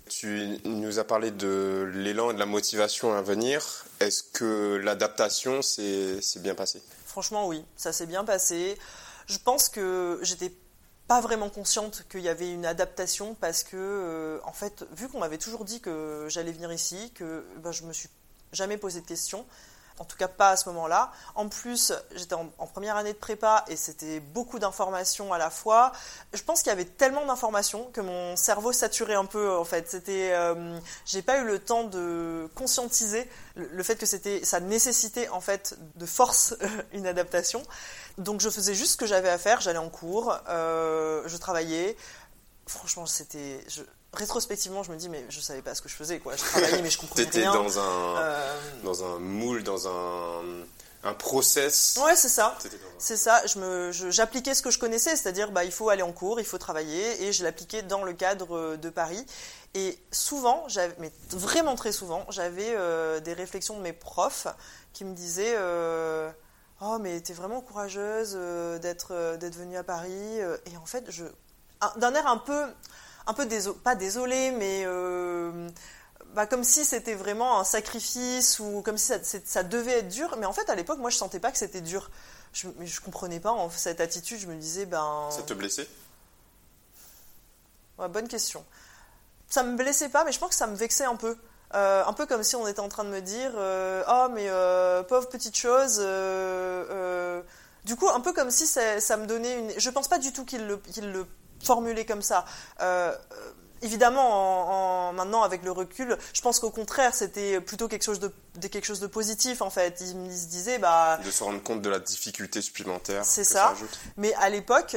Tu 0.08 0.58
nous 0.64 0.98
as 0.98 1.04
parlé 1.04 1.30
de 1.30 1.90
l'élan 1.94 2.30
et 2.30 2.34
de 2.34 2.38
la 2.38 2.46
motivation 2.46 3.12
à 3.14 3.22
venir. 3.22 3.86
Est-ce 3.98 4.22
que 4.22 4.76
l'adaptation 4.76 5.62
s'est 5.62 6.20
bien 6.36 6.54
passée? 6.54 6.82
Franchement, 7.14 7.46
oui, 7.46 7.64
ça 7.76 7.92
s'est 7.92 8.06
bien 8.06 8.24
passé. 8.24 8.76
Je 9.28 9.38
pense 9.38 9.68
que 9.68 10.18
j'étais 10.22 10.50
pas 11.06 11.20
vraiment 11.20 11.48
consciente 11.48 12.04
qu'il 12.10 12.22
y 12.22 12.28
avait 12.28 12.52
une 12.52 12.66
adaptation 12.66 13.36
parce 13.36 13.62
que, 13.62 13.76
euh, 13.76 14.40
en 14.42 14.52
fait, 14.52 14.84
vu 14.96 15.08
qu'on 15.08 15.20
m'avait 15.20 15.38
toujours 15.38 15.64
dit 15.64 15.80
que 15.80 16.26
j'allais 16.28 16.50
venir 16.50 16.72
ici, 16.72 17.12
que 17.14 17.46
ben, 17.62 17.70
je 17.70 17.84
me 17.84 17.92
suis 17.92 18.08
jamais 18.52 18.78
posé 18.78 19.00
de 19.00 19.06
questions, 19.06 19.46
en 19.98 20.04
tout 20.04 20.16
cas 20.16 20.28
pas 20.28 20.50
à 20.50 20.56
ce 20.56 20.68
moment-là. 20.70 21.12
En 21.34 21.48
plus, 21.48 21.92
j'étais 22.14 22.34
en, 22.34 22.48
première 22.66 22.96
année 22.96 23.12
de 23.12 23.18
prépa 23.18 23.64
et 23.68 23.76
c'était 23.76 24.20
beaucoup 24.20 24.58
d'informations 24.58 25.32
à 25.32 25.38
la 25.38 25.50
fois. 25.50 25.92
Je 26.32 26.42
pense 26.42 26.62
qu'il 26.62 26.70
y 26.70 26.72
avait 26.72 26.84
tellement 26.84 27.24
d'informations 27.26 27.90
que 27.92 28.00
mon 28.00 28.36
cerveau 28.36 28.72
saturait 28.72 29.14
un 29.14 29.24
peu 29.24 29.56
en 29.56 29.64
fait. 29.64 29.88
C'était, 29.88 30.32
euh, 30.32 30.78
j'ai 31.04 31.22
pas 31.22 31.38
eu 31.38 31.44
le 31.44 31.58
temps 31.58 31.84
de 31.84 32.50
conscientiser 32.54 33.28
le, 33.54 33.82
fait 33.84 33.96
que 33.96 34.06
c'était, 34.06 34.44
ça 34.44 34.58
nécessitait 34.58 35.28
en 35.28 35.40
fait 35.40 35.78
de 35.94 36.06
force 36.06 36.56
une 36.92 37.06
adaptation. 37.06 37.62
Donc 38.18 38.40
je 38.40 38.50
faisais 38.50 38.74
juste 38.74 38.92
ce 38.92 38.96
que 38.96 39.06
j'avais 39.06 39.28
à 39.28 39.38
faire. 39.38 39.60
J'allais 39.60 39.78
en 39.78 39.90
cours, 39.90 40.36
euh, 40.48 41.22
je 41.26 41.36
travaillais. 41.36 41.96
Franchement, 42.66 43.06
c'était, 43.06 43.64
rétrospectivement, 44.14 44.82
je 44.82 44.92
me 44.92 44.96
dis, 44.96 45.08
mais 45.08 45.24
je 45.28 45.40
savais 45.40 45.62
pas 45.62 45.74
ce 45.74 45.82
que 45.82 45.88
je 45.88 45.94
faisais, 45.94 46.18
quoi. 46.18 46.36
Je 46.36 46.42
travaillais, 46.42 46.82
mais 46.82 46.90
je 46.90 46.98
comprenais 46.98 47.22
rien. 47.30 47.30
T'étais 47.30 47.44
dans 47.44 47.78
un, 47.78 48.16
euh, 48.18 48.60
dans 48.82 49.04
un 49.04 49.18
moule, 49.18 49.62
dans 49.62 49.88
un, 49.88 50.42
un 51.02 51.14
process. 51.14 51.98
Ouais, 52.04 52.16
c'est 52.16 52.28
ça. 52.28 52.56
C'est 52.98 53.16
ça. 53.16 53.44
Je 53.46 53.58
me, 53.58 53.92
j'appliquais 54.10 54.54
ce 54.54 54.62
que 54.62 54.70
je 54.70 54.78
connaissais, 54.78 55.16
c'est-à-dire, 55.16 55.50
bah, 55.52 55.64
il 55.64 55.72
faut 55.72 55.88
aller 55.88 56.02
en 56.02 56.12
cours, 56.12 56.40
il 56.40 56.46
faut 56.46 56.58
travailler, 56.58 57.24
et 57.24 57.32
je 57.32 57.44
l'appliquais 57.44 57.82
dans 57.82 58.04
le 58.04 58.12
cadre 58.12 58.76
de 58.76 58.90
Paris. 58.90 59.24
Et 59.74 59.98
souvent, 60.12 60.64
j'avais, 60.68 60.94
mais 60.98 61.12
vraiment 61.30 61.74
très 61.74 61.92
souvent, 61.92 62.24
j'avais 62.30 62.74
euh, 62.76 63.20
des 63.20 63.32
réflexions 63.32 63.76
de 63.76 63.82
mes 63.82 63.92
profs 63.92 64.46
qui 64.92 65.04
me 65.04 65.14
disaient. 65.14 65.54
Euh, 65.56 66.30
oh 66.80 66.98
mais 67.00 67.20
t'es 67.20 67.32
vraiment 67.32 67.60
courageuse 67.60 68.38
d'être 68.80 69.36
d'être 69.36 69.54
venue 69.54 69.76
à 69.76 69.84
Paris 69.84 70.38
et 70.66 70.76
en 70.76 70.84
fait 70.86 71.04
je 71.08 71.24
d'un 71.96 72.14
air 72.14 72.26
un 72.26 72.38
peu 72.38 72.66
un 73.26 73.34
peu 73.34 73.48
pas 73.82 73.94
désolé, 73.94 74.50
mais 74.52 74.82
euh, 74.84 75.68
bah, 76.34 76.46
comme 76.46 76.64
si 76.64 76.84
c'était 76.84 77.14
vraiment 77.14 77.60
un 77.60 77.64
sacrifice 77.64 78.58
ou 78.60 78.82
comme 78.82 78.98
si 78.98 79.12
ça, 79.44 79.62
devait 79.62 79.98
être 79.98 80.08
dur. 80.08 80.36
Mais 80.38 80.46
en 80.46 80.52
fait, 80.52 80.68
à 80.68 80.74
l'époque, 80.74 80.98
moi, 80.98 81.10
je 81.10 81.16
sentais 81.16 81.40
pas 81.40 81.50
que 81.50 81.58
c'était 81.58 81.80
dur. 81.80 82.10
Je, 82.52 82.68
je 82.82 83.00
comprenais 83.00 83.40
pas 83.40 83.52
en, 83.52 83.70
cette 83.70 84.00
attitude. 84.00 84.38
Je 84.38 84.46
me 84.46 84.56
disais, 84.56 84.86
ben. 84.86 85.28
Ça 85.30 85.42
te 85.42 85.54
blessait? 85.54 85.88
Bonne 87.98 88.28
question. 88.28 88.64
Ça 89.48 89.62
me 89.62 89.76
blessait 89.76 90.08
pas, 90.08 90.24
mais 90.24 90.32
je 90.32 90.38
pense 90.38 90.50
que 90.50 90.56
ça 90.56 90.66
me 90.66 90.76
vexait 90.76 91.04
un 91.04 91.16
peu. 91.16 91.36
Euh, 91.74 92.04
un 92.04 92.12
peu 92.12 92.26
comme 92.26 92.42
si 92.42 92.54
on 92.54 92.68
était 92.68 92.80
en 92.80 92.88
train 92.88 93.04
de 93.04 93.08
me 93.08 93.20
dire 93.20 93.52
euh, 93.56 94.04
Oh, 94.08 94.28
mais 94.32 94.48
pauvre 95.08 95.28
petite 95.28 95.56
chose. 95.56 95.98
du 97.84 97.96
coup, 97.96 98.08
un 98.10 98.20
peu 98.20 98.32
comme 98.32 98.50
si 98.50 98.66
ça, 98.66 99.16
me 99.16 99.26
donnait 99.26 99.58
une. 99.58 99.72
Je 99.78 99.90
pense 99.90 100.08
pas 100.08 100.18
du 100.18 100.32
tout 100.32 100.44
qu'il 100.44 100.66
le, 100.66 100.80
le 101.00 101.26
formulé 101.64 102.04
comme 102.04 102.22
ça. 102.22 102.44
Euh, 102.80 103.12
euh, 103.32 103.52
évidemment, 103.82 105.08
en, 105.08 105.12
maintenant 105.12 105.42
avec 105.42 105.62
le 105.64 105.70
recul, 105.70 106.16
je 106.32 106.40
pense 106.40 106.58
qu'au 106.58 106.70
contraire, 106.70 107.14
c'était 107.14 107.60
plutôt 107.60 107.88
quelque 107.88 108.04
chose 108.04 108.20
de, 108.20 108.32
quelque 108.68 108.86
chose 108.86 109.00
de 109.00 109.06
positif 109.06 109.62
en 109.62 109.70
fait. 109.70 110.00
Ils, 110.00 110.36
se 110.36 110.46
disaient 110.46 110.78
bah 110.78 111.18
de 111.24 111.30
se 111.30 111.44
rendre 111.44 111.62
compte 111.62 111.82
de 111.82 111.90
la 111.90 111.98
difficulté 111.98 112.62
supplémentaire. 112.62 113.24
C'est 113.24 113.44
ça. 113.44 113.74
Mais 114.16 114.32
à 114.34 114.48
l'époque, 114.48 114.96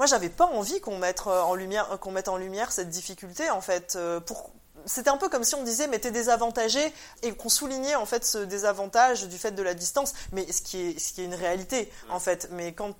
moi, 0.00 0.06
j'avais 0.06 0.30
pas 0.30 0.46
envie 0.46 0.80
qu'on 0.80 0.96
mette 0.96 1.26
en 1.26 1.54
lumière 1.54 1.98
qu'on 2.00 2.10
mette 2.10 2.28
en 2.28 2.38
lumière 2.38 2.72
cette 2.72 2.88
difficulté 2.88 3.50
en 3.50 3.60
fait. 3.60 3.96
Euh, 3.96 4.18
pour 4.18 4.52
c'était 4.86 5.10
un 5.10 5.18
peu 5.18 5.28
comme 5.28 5.44
si 5.44 5.54
on 5.54 5.62
disait 5.62 5.88
mais 5.88 5.98
t'es 5.98 6.10
désavantagé 6.10 6.80
et 7.22 7.32
qu'on 7.32 7.50
soulignait 7.50 7.96
en 7.96 8.06
fait 8.06 8.24
ce 8.24 8.38
désavantage 8.38 9.28
du 9.28 9.36
fait 9.36 9.50
de 9.50 9.62
la 9.62 9.74
distance 9.74 10.14
mais 10.32 10.50
ce 10.50 10.62
qui 10.62 10.78
est 10.78 10.98
ce 10.98 11.12
qui 11.12 11.20
est 11.20 11.26
une 11.26 11.34
réalité 11.34 11.92
en 12.08 12.18
fait 12.18 12.48
mais 12.50 12.72
quand 12.72 12.94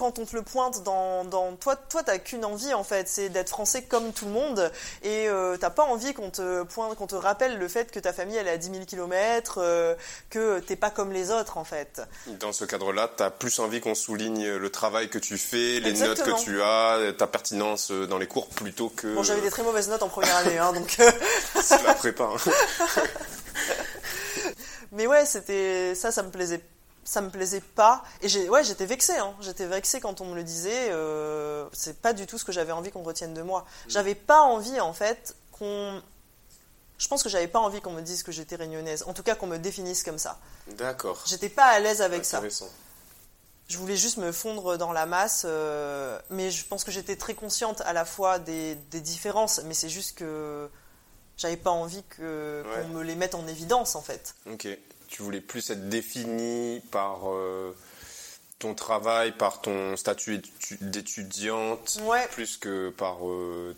quand 0.00 0.18
on 0.18 0.24
te 0.24 0.34
le 0.34 0.40
pointe 0.40 0.82
dans, 0.82 1.26
dans 1.26 1.54
toi, 1.56 1.76
toi 1.76 2.02
t'as 2.02 2.16
qu'une 2.16 2.46
envie 2.46 2.72
en 2.72 2.84
fait, 2.84 3.06
c'est 3.06 3.28
d'être 3.28 3.50
français 3.50 3.82
comme 3.82 4.14
tout 4.14 4.24
le 4.24 4.30
monde 4.30 4.72
et 5.02 5.28
euh, 5.28 5.58
t'as 5.58 5.68
pas 5.68 5.82
envie 5.84 6.14
qu'on 6.14 6.30
te 6.30 6.62
pointe, 6.62 6.96
qu'on 6.96 7.06
te 7.06 7.14
rappelle 7.14 7.58
le 7.58 7.68
fait 7.68 7.90
que 7.90 8.00
ta 8.00 8.14
famille 8.14 8.36
elle 8.36 8.48
est 8.48 8.52
à 8.52 8.56
10 8.56 8.70
000 8.70 8.84
km, 8.86 9.58
euh, 9.58 9.94
que 10.30 10.58
t'es 10.60 10.76
pas 10.76 10.88
comme 10.88 11.12
les 11.12 11.30
autres 11.30 11.58
en 11.58 11.64
fait. 11.64 12.00
Dans 12.26 12.54
ce 12.54 12.64
cadre-là, 12.64 13.10
t'as 13.14 13.28
plus 13.28 13.58
envie 13.58 13.82
qu'on 13.82 13.94
souligne 13.94 14.56
le 14.56 14.70
travail 14.70 15.10
que 15.10 15.18
tu 15.18 15.36
fais, 15.36 15.80
les 15.80 15.92
notes 15.92 16.22
que 16.22 16.42
tu 16.42 16.62
as, 16.62 17.12
ta 17.12 17.26
pertinence 17.26 17.90
dans 17.90 18.16
les 18.16 18.26
cours 18.26 18.48
plutôt 18.48 18.88
que. 18.88 19.14
Bon, 19.14 19.22
j'avais 19.22 19.42
des 19.42 19.50
très 19.50 19.62
mauvaises 19.62 19.90
notes 19.90 20.02
en 20.02 20.08
première 20.08 20.36
année, 20.36 20.56
hein, 20.56 20.72
donc. 20.72 20.96
c'est 21.60 21.82
la 21.82 21.92
prépa. 21.92 22.24
Hein. 22.24 23.02
Mais 24.92 25.06
ouais, 25.06 25.26
c'était 25.26 25.94
ça, 25.94 26.10
ça 26.10 26.22
me 26.22 26.30
plaisait 26.30 26.62
ça 27.10 27.22
me 27.22 27.28
plaisait 27.28 27.60
pas. 27.60 28.04
Et 28.22 28.28
j'ai, 28.28 28.48
ouais, 28.48 28.62
j'étais 28.62 28.86
vexée. 28.86 29.16
Hein. 29.16 29.34
J'étais 29.40 29.66
vexée 29.66 29.98
quand 29.98 30.20
on 30.20 30.26
me 30.26 30.36
le 30.36 30.44
disait. 30.44 30.90
Euh, 30.90 31.66
c'est 31.72 32.00
pas 32.00 32.12
du 32.12 32.24
tout 32.24 32.38
ce 32.38 32.44
que 32.44 32.52
j'avais 32.52 32.70
envie 32.70 32.92
qu'on 32.92 33.02
retienne 33.02 33.34
de 33.34 33.42
moi. 33.42 33.62
Mm. 33.62 33.90
J'avais 33.90 34.14
pas 34.14 34.42
envie, 34.42 34.78
en 34.78 34.92
fait, 34.92 35.34
qu'on. 35.50 36.00
Je 36.98 37.08
pense 37.08 37.24
que 37.24 37.28
j'avais 37.28 37.48
pas 37.48 37.58
envie 37.58 37.80
qu'on 37.80 37.90
me 37.90 38.00
dise 38.00 38.22
que 38.22 38.30
j'étais 38.30 38.54
réunionnaise. 38.54 39.02
En 39.08 39.12
tout 39.12 39.24
cas, 39.24 39.34
qu'on 39.34 39.48
me 39.48 39.56
définisse 39.56 40.04
comme 40.04 40.18
ça. 40.18 40.38
D'accord. 40.78 41.20
J'étais 41.26 41.48
pas 41.48 41.64
à 41.64 41.80
l'aise 41.80 42.00
avec 42.00 42.24
ça. 42.24 42.40
Je 43.66 43.76
voulais 43.76 43.96
juste 43.96 44.18
me 44.18 44.30
fondre 44.30 44.76
dans 44.78 44.92
la 44.92 45.06
masse, 45.06 45.42
euh, 45.48 46.16
mais 46.28 46.52
je 46.52 46.64
pense 46.64 46.84
que 46.84 46.92
j'étais 46.92 47.16
très 47.16 47.34
consciente 47.34 47.80
à 47.82 47.92
la 47.92 48.04
fois 48.04 48.38
des, 48.38 48.74
des 48.74 49.00
différences, 49.00 49.60
mais 49.64 49.74
c'est 49.74 49.88
juste 49.88 50.16
que 50.18 50.68
j'avais 51.36 51.56
pas 51.56 51.70
envie 51.70 52.02
que, 52.04 52.64
qu'on 52.74 52.88
me 52.88 53.02
les 53.02 53.14
mette 53.14 53.36
en 53.36 53.46
évidence 53.46 53.94
en 53.94 54.02
fait. 54.02 54.34
Ok 54.50 54.68
tu 55.10 55.22
voulais 55.22 55.40
plus 55.40 55.68
être 55.70 55.88
définie 55.88 56.80
par 56.92 57.28
euh, 57.28 57.76
ton 58.58 58.74
travail, 58.74 59.32
par 59.32 59.60
ton 59.60 59.96
statut 59.96 60.40
d'étudiante, 60.80 62.00
plus 62.30 62.56
que 62.56 62.90
par 62.90 63.26
euh, 63.28 63.76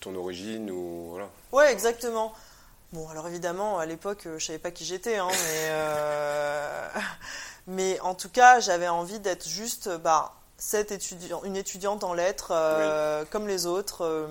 ton 0.00 0.14
origine 0.14 0.70
ou 0.70 1.08
voilà. 1.10 1.28
Ouais, 1.52 1.72
exactement. 1.72 2.34
Bon, 2.92 3.08
alors 3.08 3.26
évidemment, 3.26 3.78
à 3.78 3.86
l'époque, 3.86 4.26
euh, 4.26 4.38
je 4.38 4.46
savais 4.46 4.58
pas 4.58 4.70
qui 4.70 4.84
j'étais, 4.84 5.16
hein, 5.16 5.28
mais, 5.28 7.02
mais 7.66 8.00
en 8.00 8.14
tout 8.14 8.28
cas, 8.28 8.60
j'avais 8.60 8.88
envie 8.88 9.18
d'être 9.20 9.48
juste, 9.48 9.88
bah, 9.88 10.34
cette 10.58 10.92
étudiant, 10.92 11.42
une 11.44 11.56
étudiante 11.56 12.04
en 12.04 12.12
lettres 12.12 12.52
comme 13.30 13.48
les 13.48 13.66
autres. 13.66 14.28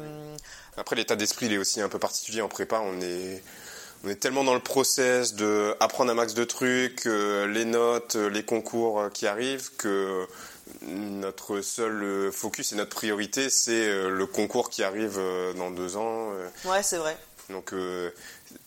Après, 0.77 0.95
l'état 0.95 1.15
d'esprit, 1.15 1.47
il 1.47 1.53
est 1.53 1.57
aussi 1.57 1.81
un 1.81 1.89
peu 1.89 1.99
particulier 1.99 2.41
en 2.41 2.47
prépa. 2.47 2.79
On 2.79 3.01
est 3.01 3.43
on 4.03 4.09
est 4.09 4.15
tellement 4.15 4.43
dans 4.43 4.53
le 4.53 4.59
process 4.59 5.33
de 5.33 5.75
apprendre 5.79 6.11
un 6.11 6.15
max 6.15 6.33
de 6.33 6.43
trucs, 6.43 7.05
euh, 7.05 7.47
les 7.47 7.63
notes, 7.63 8.17
euh, 8.17 8.29
les 8.29 8.43
concours 8.43 8.99
euh, 8.99 9.09
qui 9.09 9.27
arrivent, 9.27 9.69
que 9.77 10.25
notre 10.81 11.61
seul 11.61 12.31
focus 12.31 12.73
et 12.73 12.75
notre 12.75 12.95
priorité, 12.95 13.49
c'est 13.49 14.09
le 14.09 14.25
concours 14.25 14.69
qui 14.69 14.81
arrive 14.81 15.19
dans 15.57 15.71
deux 15.71 15.97
ans. 15.97 16.29
Ouais, 16.65 16.81
c'est 16.81 16.97
vrai. 16.97 17.17
Donc, 17.49 17.73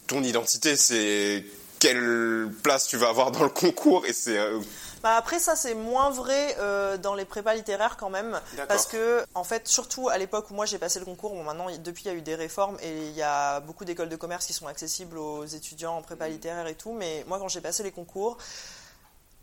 ton 0.07 0.23
identité, 0.23 0.77
c'est 0.77 1.45
quelle 1.79 2.51
place 2.63 2.87
tu 2.87 2.99
vas 2.99 3.09
avoir 3.09 3.31
dans 3.31 3.43
le 3.43 3.49
concours 3.49 4.05
et 4.07 4.13
c'est 4.13 4.39
bah, 5.07 5.15
après, 5.15 5.39
ça, 5.39 5.55
c'est 5.55 5.77
moins 5.77 6.11
vrai 6.11 6.57
euh, 6.59 6.97
dans 6.97 7.15
les 7.15 7.25
prépas 7.25 7.55
littéraires 7.55 7.97
quand 7.97 8.11
même. 8.11 8.41
Parce 8.67 8.87
que, 8.87 9.25
en 9.35 9.45
fait, 9.45 9.69
surtout 9.69 10.09
à 10.09 10.19
l'époque 10.19 10.51
où 10.51 10.55
moi 10.55 10.67
j'ai 10.67 10.79
passé 10.79 10.99
le 10.99 11.05
concours, 11.05 11.33
bon, 11.33 11.45
maintenant, 11.45 11.69
depuis, 11.79 12.03
il 12.03 12.09
y 12.09 12.11
a 12.11 12.15
eu 12.15 12.23
des 12.23 12.35
réformes 12.35 12.77
et 12.83 13.07
il 13.07 13.15
y 13.15 13.23
a 13.23 13.61
beaucoup 13.61 13.85
d'écoles 13.85 14.09
de 14.09 14.17
commerce 14.17 14.47
qui 14.47 14.53
sont 14.53 14.67
accessibles 14.67 15.17
aux 15.17 15.45
étudiants 15.45 15.97
en 15.97 16.03
prépa 16.03 16.29
littéraire 16.29 16.67
et 16.67 16.75
tout. 16.75 16.93
Mais 16.93 17.25
moi, 17.29 17.39
quand 17.39 17.47
j'ai 17.47 17.61
passé 17.61 17.85
les 17.85 17.93
concours, 17.93 18.37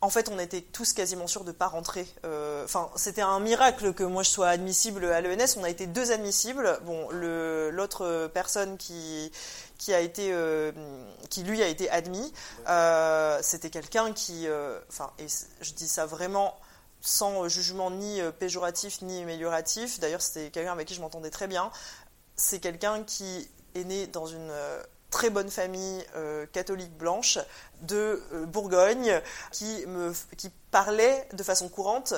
en 0.01 0.09
fait, 0.09 0.27
on 0.27 0.37
était 0.37 0.59
tous 0.59 0.91
quasiment 0.91 1.27
sûrs 1.27 1.45
de 1.45 1.51
ne 1.51 1.55
pas 1.55 1.67
rentrer. 1.67 2.05
Euh, 2.25 2.65
enfin, 2.65 2.89
c'était 2.97 3.21
un 3.21 3.39
miracle 3.39 3.93
que 3.93 4.03
moi 4.03 4.23
je 4.23 4.31
sois 4.31 4.49
admissible 4.49 5.05
à 5.05 5.21
l'ENS. 5.21 5.55
On 5.55 5.63
a 5.63 5.69
été 5.69 5.87
deux 5.87 6.11
admissibles. 6.11 6.77
Bon, 6.83 7.07
l'autre 7.09 8.29
personne 8.33 8.75
qui, 8.75 9.31
qui 9.77 9.93
a 9.93 9.99
été, 9.99 10.29
euh, 10.31 10.71
qui 11.29 11.43
lui 11.43 11.61
a 11.61 11.67
été 11.67 11.89
admis. 11.89 12.33
Euh, 12.67 13.39
c'était 13.41 13.69
quelqu'un 13.69 14.13
qui, 14.13 14.47
euh, 14.47 14.79
enfin, 14.89 15.11
et 15.19 15.27
je 15.61 15.73
dis 15.73 15.87
ça 15.87 16.05
vraiment 16.05 16.57
sans 17.01 17.49
jugement 17.49 17.91
ni 17.91 18.21
péjoratif 18.39 19.01
ni 19.01 19.21
amélioratif. 19.21 19.99
D'ailleurs, 19.99 20.21
c'était 20.21 20.51
quelqu'un 20.51 20.71
avec 20.71 20.87
qui 20.87 20.93
je 20.93 21.01
m'entendais 21.01 21.31
très 21.31 21.47
bien. 21.47 21.69
C'est 22.37 22.59
quelqu'un 22.59 23.03
qui 23.03 23.49
est 23.75 23.83
né 23.83 24.07
dans 24.07 24.25
une 24.25 24.53
très 25.09 25.29
bonne 25.29 25.51
famille 25.51 26.01
catholique 26.53 26.97
blanche 26.97 27.39
de 27.81 28.23
Bourgogne 28.45 29.21
qui 29.51 29.85
me 29.85 30.13
qui 30.37 30.49
parlait 30.71 31.27
de 31.33 31.43
façon 31.43 31.67
courante 31.67 32.13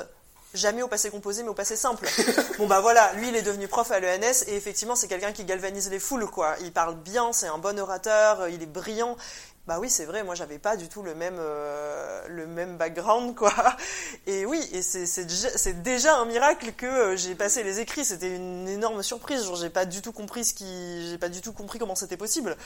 jamais 0.56 0.82
au 0.82 0.88
passé 0.88 1.10
composé, 1.10 1.42
mais 1.42 1.48
au 1.48 1.54
passé 1.54 1.76
simple. 1.76 2.08
bon 2.58 2.66
bah 2.66 2.80
voilà, 2.80 3.12
lui 3.14 3.28
il 3.28 3.36
est 3.36 3.42
devenu 3.42 3.68
prof 3.68 3.90
à 3.90 4.00
l'ENS 4.00 4.44
et 4.46 4.56
effectivement 4.56 4.96
c'est 4.96 5.08
quelqu'un 5.08 5.32
qui 5.32 5.44
galvanise 5.44 5.90
les 5.90 5.98
foules 5.98 6.26
quoi. 6.26 6.56
Il 6.60 6.72
parle 6.72 6.96
bien, 6.96 7.32
c'est 7.32 7.48
un 7.48 7.58
bon 7.58 7.78
orateur, 7.78 8.48
il 8.48 8.62
est 8.62 8.66
brillant. 8.66 9.16
Bah 9.66 9.78
oui, 9.80 9.90
c'est 9.90 10.04
vrai, 10.04 10.22
moi 10.22 10.36
j'avais 10.36 10.60
pas 10.60 10.76
du 10.76 10.88
tout 10.88 11.02
le 11.02 11.16
même, 11.16 11.38
euh, 11.40 12.24
le 12.28 12.46
même 12.46 12.76
background 12.76 13.34
quoi. 13.34 13.52
Et 14.28 14.46
oui, 14.46 14.60
et 14.72 14.80
c'est 14.80 15.82
déjà, 15.82 16.18
un 16.18 16.24
miracle 16.24 16.72
que 16.72 16.86
euh, 16.86 17.16
j'ai 17.16 17.34
passé 17.34 17.64
les 17.64 17.80
écrits. 17.80 18.04
C'était 18.04 18.34
une 18.34 18.68
énorme 18.68 19.02
surprise. 19.02 19.44
Genre 19.44 19.56
j'ai 19.56 19.70
pas 19.70 19.84
du 19.84 20.02
tout 20.02 20.12
compris 20.12 20.44
ce 20.44 20.54
qui, 20.54 21.10
j'ai 21.10 21.18
pas 21.18 21.28
du 21.28 21.40
tout 21.40 21.52
compris 21.52 21.80
comment 21.80 21.96
c'était 21.96 22.16
possible. 22.16 22.56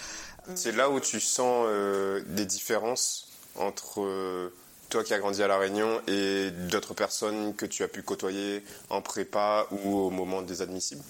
C'est 0.54 0.72
là 0.72 0.90
où 0.90 1.00
tu 1.00 1.20
sens 1.20 1.64
euh, 1.68 2.22
des 2.26 2.44
différences 2.44 3.28
entre 3.56 4.50
toi 4.90 5.04
qui 5.04 5.14
as 5.14 5.18
grandi 5.18 5.42
à 5.42 5.48
La 5.48 5.56
Réunion 5.56 6.02
et 6.06 6.50
d'autres 6.50 6.94
personnes 6.94 7.54
que 7.54 7.64
tu 7.64 7.82
as 7.82 7.88
pu 7.88 8.02
côtoyer 8.02 8.64
en 8.90 9.00
prépa 9.00 9.66
ou 9.70 9.96
au 9.96 10.10
moment 10.10 10.42
des 10.42 10.60
admissibles? 10.60 11.04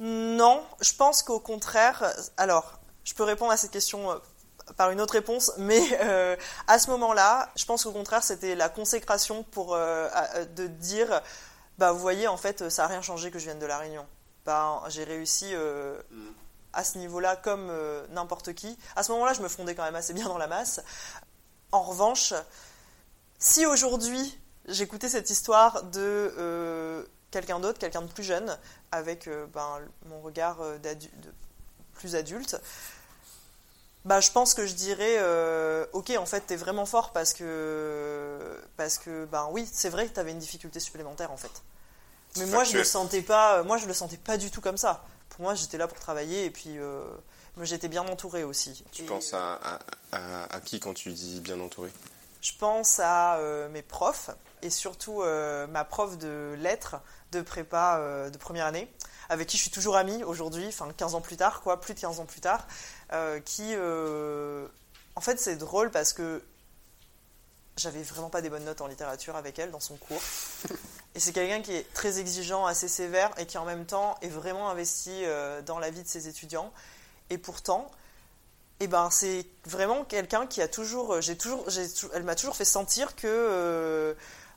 Non, 0.00 0.64
je 0.80 0.94
pense 0.94 1.22
qu'au 1.22 1.40
contraire, 1.40 2.12
alors, 2.36 2.80
je 3.04 3.14
peux 3.14 3.24
répondre 3.24 3.52
à 3.52 3.56
cette 3.56 3.72
question 3.72 4.10
euh, 4.10 4.16
par 4.76 4.90
une 4.90 5.00
autre 5.00 5.12
réponse, 5.14 5.52
mais 5.58 5.82
euh, 6.00 6.36
à 6.66 6.78
ce 6.78 6.90
moment-là, 6.90 7.50
je 7.56 7.64
pense 7.64 7.84
qu'au 7.84 7.92
contraire, 7.92 8.22
c'était 8.22 8.54
la 8.54 8.68
consécration 8.68 9.42
pour 9.42 9.74
euh, 9.74 10.08
de 10.56 10.66
dire, 10.66 11.20
bah 11.78 11.92
vous 11.92 12.00
voyez, 12.00 12.28
en 12.28 12.36
fait, 12.36 12.70
ça 12.70 12.82
n'a 12.82 12.88
rien 12.88 13.02
changé 13.02 13.30
que 13.30 13.38
je 13.38 13.44
vienne 13.44 13.58
de 13.58 13.66
la 13.66 13.78
Réunion. 13.78 14.06
Bah, 14.44 14.82
j'ai 14.88 15.04
réussi 15.04 15.54
mm. 15.54 16.16
à 16.72 16.82
ce 16.82 16.98
niveau-là 16.98 17.36
comme 17.36 17.70
n'importe 18.10 18.54
qui. 18.54 18.76
À 18.96 19.04
ce 19.04 19.12
moment-là, 19.12 19.34
je 19.34 19.42
me 19.42 19.48
fondais 19.48 19.76
quand 19.76 19.84
même 19.84 19.94
assez 19.94 20.14
bien 20.14 20.26
dans 20.26 20.38
la 20.38 20.48
masse. 20.48 20.80
En 21.70 21.82
revanche, 21.82 22.34
si 23.42 23.66
aujourd'hui 23.66 24.38
j'écoutais 24.68 25.08
cette 25.08 25.28
histoire 25.28 25.82
de 25.82 27.04
quelqu'un 27.30 27.60
d'autre, 27.60 27.78
quelqu'un 27.78 28.02
de 28.02 28.10
plus 28.10 28.24
jeune, 28.24 28.56
avec 28.90 29.28
ben, 29.52 29.80
mon 30.06 30.20
regard 30.20 30.58
de 30.82 30.96
plus 31.94 32.14
adulte, 32.14 32.60
bah, 34.04 34.20
je 34.20 34.30
pense 34.32 34.54
que 34.54 34.66
je 34.66 34.74
dirais, 34.74 35.16
euh, 35.18 35.86
ok, 35.92 36.12
en 36.18 36.26
fait, 36.26 36.40
t'es 36.40 36.56
vraiment 36.56 36.86
fort 36.86 37.12
parce 37.12 37.34
que, 37.34 38.60
parce 38.76 38.98
que, 38.98 39.26
ben 39.26 39.48
oui, 39.52 39.68
c'est 39.72 39.90
vrai 39.90 40.08
que 40.08 40.12
t'avais 40.12 40.32
une 40.32 40.40
difficulté 40.40 40.80
supplémentaire, 40.80 41.30
en 41.30 41.36
fait. 41.36 41.62
Mais 42.38 42.46
moi, 42.46 42.64
je 42.64 42.76
le 42.76 42.84
sentais 42.84 43.22
pas, 43.22 43.62
moi, 43.62 43.76
je 43.76 43.86
le 43.86 43.94
sentais 43.94 44.16
pas 44.16 44.38
du 44.38 44.50
tout 44.50 44.60
comme 44.60 44.76
ça. 44.76 45.04
Pour 45.28 45.42
moi, 45.42 45.54
j'étais 45.54 45.78
là 45.78 45.86
pour 45.86 45.98
travailler 46.00 46.46
et 46.46 46.50
puis, 46.50 46.78
euh, 46.78 47.04
j'étais 47.60 47.88
bien 47.88 48.02
entourée 48.02 48.42
aussi. 48.42 48.82
Tu 48.90 49.04
penses 49.04 49.34
à, 49.34 49.60
à, 50.10 50.60
qui 50.60 50.80
quand 50.80 50.94
tu 50.94 51.12
dis 51.12 51.40
bien 51.40 51.60
entourée? 51.60 51.92
Je 52.42 52.52
pense 52.58 53.00
à 53.00 53.36
euh, 53.36 53.70
mes 53.70 53.82
profs 53.82 54.30
et 54.60 54.70
surtout 54.70 55.22
ma 55.70 55.84
prof 55.84 56.18
de 56.18 56.54
lettres 56.58 56.96
de 57.32 57.40
prépa 57.40 58.28
de 58.30 58.38
première 58.38 58.66
année 58.66 58.92
avec 59.32 59.48
qui 59.48 59.56
je 59.56 59.62
suis 59.62 59.70
toujours 59.70 59.96
amie 59.96 60.22
aujourd'hui, 60.24 60.66
enfin 60.68 60.88
15 60.94 61.14
ans 61.14 61.20
plus 61.22 61.36
tard, 61.36 61.62
quoi, 61.62 61.80
plus 61.80 61.94
de 61.94 62.00
15 62.00 62.20
ans 62.20 62.26
plus 62.26 62.42
tard, 62.42 62.66
euh, 63.12 63.40
qui, 63.40 63.74
euh, 63.74 64.68
en 65.16 65.22
fait, 65.22 65.40
c'est 65.40 65.56
drôle 65.56 65.90
parce 65.90 66.12
que 66.12 66.42
j'avais 67.78 68.02
vraiment 68.02 68.28
pas 68.28 68.42
des 68.42 68.50
bonnes 68.50 68.64
notes 68.64 68.82
en 68.82 68.86
littérature 68.86 69.34
avec 69.36 69.58
elle 69.58 69.70
dans 69.70 69.80
son 69.80 69.96
cours. 69.96 70.20
Et 71.14 71.20
c'est 71.20 71.32
quelqu'un 71.32 71.62
qui 71.62 71.74
est 71.74 71.90
très 71.94 72.18
exigeant, 72.20 72.66
assez 72.66 72.88
sévère 72.88 73.30
et 73.38 73.46
qui 73.46 73.56
en 73.56 73.64
même 73.64 73.86
temps 73.86 74.16
est 74.20 74.28
vraiment 74.28 74.68
investi 74.68 75.10
euh, 75.24 75.62
dans 75.62 75.78
la 75.78 75.90
vie 75.90 76.02
de 76.02 76.08
ses 76.08 76.28
étudiants. 76.28 76.70
Et 77.30 77.38
pourtant, 77.38 77.90
eh 78.84 78.88
ben, 78.88 79.10
c'est 79.10 79.46
vraiment 79.66 80.04
quelqu'un 80.04 80.46
qui 80.46 80.60
a 80.60 80.68
toujours, 80.68 81.20
j'ai 81.20 81.36
toujours, 81.36 81.64
elle 82.14 82.24
m'a 82.24 82.34
toujours 82.34 82.56
fait 82.56 82.64
sentir 82.64 83.14
que 83.16 84.14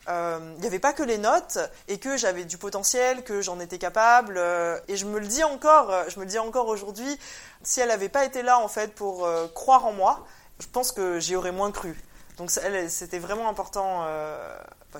il 0.07 0.11
euh, 0.11 0.39
n'y 0.59 0.67
avait 0.67 0.79
pas 0.79 0.93
que 0.93 1.01
les 1.01 1.17
notes 1.17 1.57
et 1.87 1.97
que 1.97 2.15
j'avais 2.15 2.45
du 2.45 2.59
potentiel, 2.59 3.23
que 3.23 3.41
j'en 3.41 3.59
étais 3.59 3.79
capable. 3.79 4.35
Euh, 4.37 4.79
et 4.87 4.97
je 4.97 5.05
me 5.05 5.19
le 5.19 5.25
dis 5.25 5.43
encore, 5.43 5.89
euh, 5.89 6.03
je 6.09 6.19
me 6.19 6.25
le 6.25 6.29
dis 6.29 6.37
encore 6.37 6.67
aujourd'hui, 6.67 7.17
si 7.63 7.79
elle 7.79 7.87
n'avait 7.87 8.09
pas 8.09 8.23
été 8.23 8.43
là 8.43 8.59
en 8.59 8.67
fait 8.67 8.93
pour 8.93 9.27
croire 9.55 9.85
en 9.85 9.93
moi, 9.93 10.25
je 10.59 10.67
pense 10.67 10.91
que 10.91 11.19
j'y 11.19 11.35
aurais 11.35 11.51
moins 11.51 11.71
cru. 11.71 11.99
Donc 12.37 12.51
c'était 12.51 13.17
vraiment 13.17 13.49
important, 13.49 14.05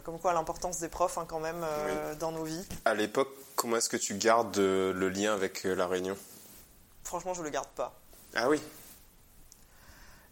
comme 0.03 0.17
quoi 0.19 0.33
l'importance 0.33 0.79
des 0.79 0.87
profs 0.87 1.17
hein, 1.17 1.25
quand 1.27 1.39
même 1.39 1.63
dans 2.19 2.31
nos 2.31 2.43
vies. 2.43 2.65
À 2.85 2.95
l'époque, 2.95 3.29
comment 3.55 3.77
est-ce 3.77 3.89
que 3.89 3.97
tu 3.97 4.15
gardes 4.15 4.57
le 4.57 5.09
lien 5.09 5.33
avec 5.33 5.65
la 5.65 5.85
Réunion? 5.85 6.17
Franchement, 7.03 7.35
je 7.35 7.43
le 7.43 7.49
garde 7.49 7.67
pas. 7.75 7.93
Ah 8.35 8.49
oui. 8.49 8.59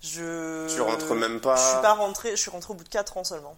Je. 0.03 0.67
Tu 0.73 0.81
rentres 0.81 1.15
même 1.15 1.39
pas. 1.39 1.55
Je 1.55 1.71
suis 1.71 1.81
pas 1.81 1.93
rentré. 1.93 2.31
Je 2.31 2.35
suis 2.35 2.51
rentré 2.51 2.71
au 2.73 2.75
bout 2.75 2.83
de 2.83 2.89
4 2.89 3.17
ans 3.17 3.23
seulement. 3.23 3.55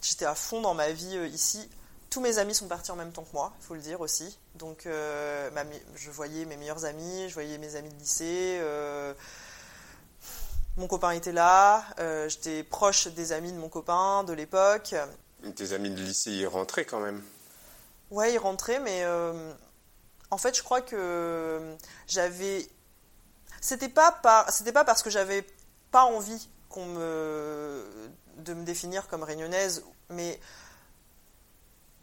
J'étais 0.00 0.24
à 0.24 0.36
fond 0.36 0.60
dans 0.60 0.74
ma 0.74 0.92
vie 0.92 1.16
euh, 1.16 1.26
ici. 1.26 1.68
Tous 2.10 2.20
mes 2.20 2.38
amis 2.38 2.54
sont 2.54 2.68
partis 2.68 2.92
en 2.92 2.96
même 2.96 3.12
temps 3.12 3.24
que 3.24 3.32
moi, 3.32 3.52
il 3.60 3.66
faut 3.66 3.74
le 3.74 3.80
dire 3.80 4.00
aussi. 4.00 4.38
Donc 4.54 4.86
euh, 4.86 5.50
je 5.96 6.10
voyais 6.10 6.44
mes 6.44 6.56
meilleurs 6.56 6.84
amis, 6.84 7.28
je 7.28 7.34
voyais 7.34 7.58
mes 7.58 7.74
amis 7.74 7.90
de 7.90 7.98
lycée. 7.98 8.58
Euh, 8.60 9.12
mon 10.76 10.86
copain 10.86 11.10
était 11.10 11.32
là, 11.32 11.84
j'étais 12.28 12.62
proche 12.62 13.08
des 13.08 13.32
amis 13.32 13.50
de 13.50 13.56
mon 13.56 13.68
copain 13.68 14.24
de 14.24 14.32
l'époque. 14.34 14.94
Tes 15.56 15.72
amis 15.72 15.90
de 15.90 16.00
lycée, 16.00 16.30
ils 16.30 16.46
rentraient 16.46 16.84
quand 16.84 17.00
même 17.00 17.22
Ouais, 18.10 18.34
ils 18.34 18.38
rentraient, 18.38 18.78
mais 18.78 19.04
en 20.30 20.38
fait, 20.38 20.56
je 20.56 20.62
crois 20.62 20.82
que 20.82 21.76
j'avais. 22.06 22.68
C'était 23.66 23.88
pas, 23.88 24.12
pas 24.12 24.44
parce 24.84 25.02
que 25.02 25.10
j'avais 25.10 25.44
pas 25.90 26.04
envie 26.04 26.48
qu'on 26.68 26.86
me 26.86 27.84
de 28.36 28.54
me 28.54 28.64
définir 28.64 29.08
comme 29.08 29.24
réunionnaise, 29.24 29.82
mais 30.08 30.38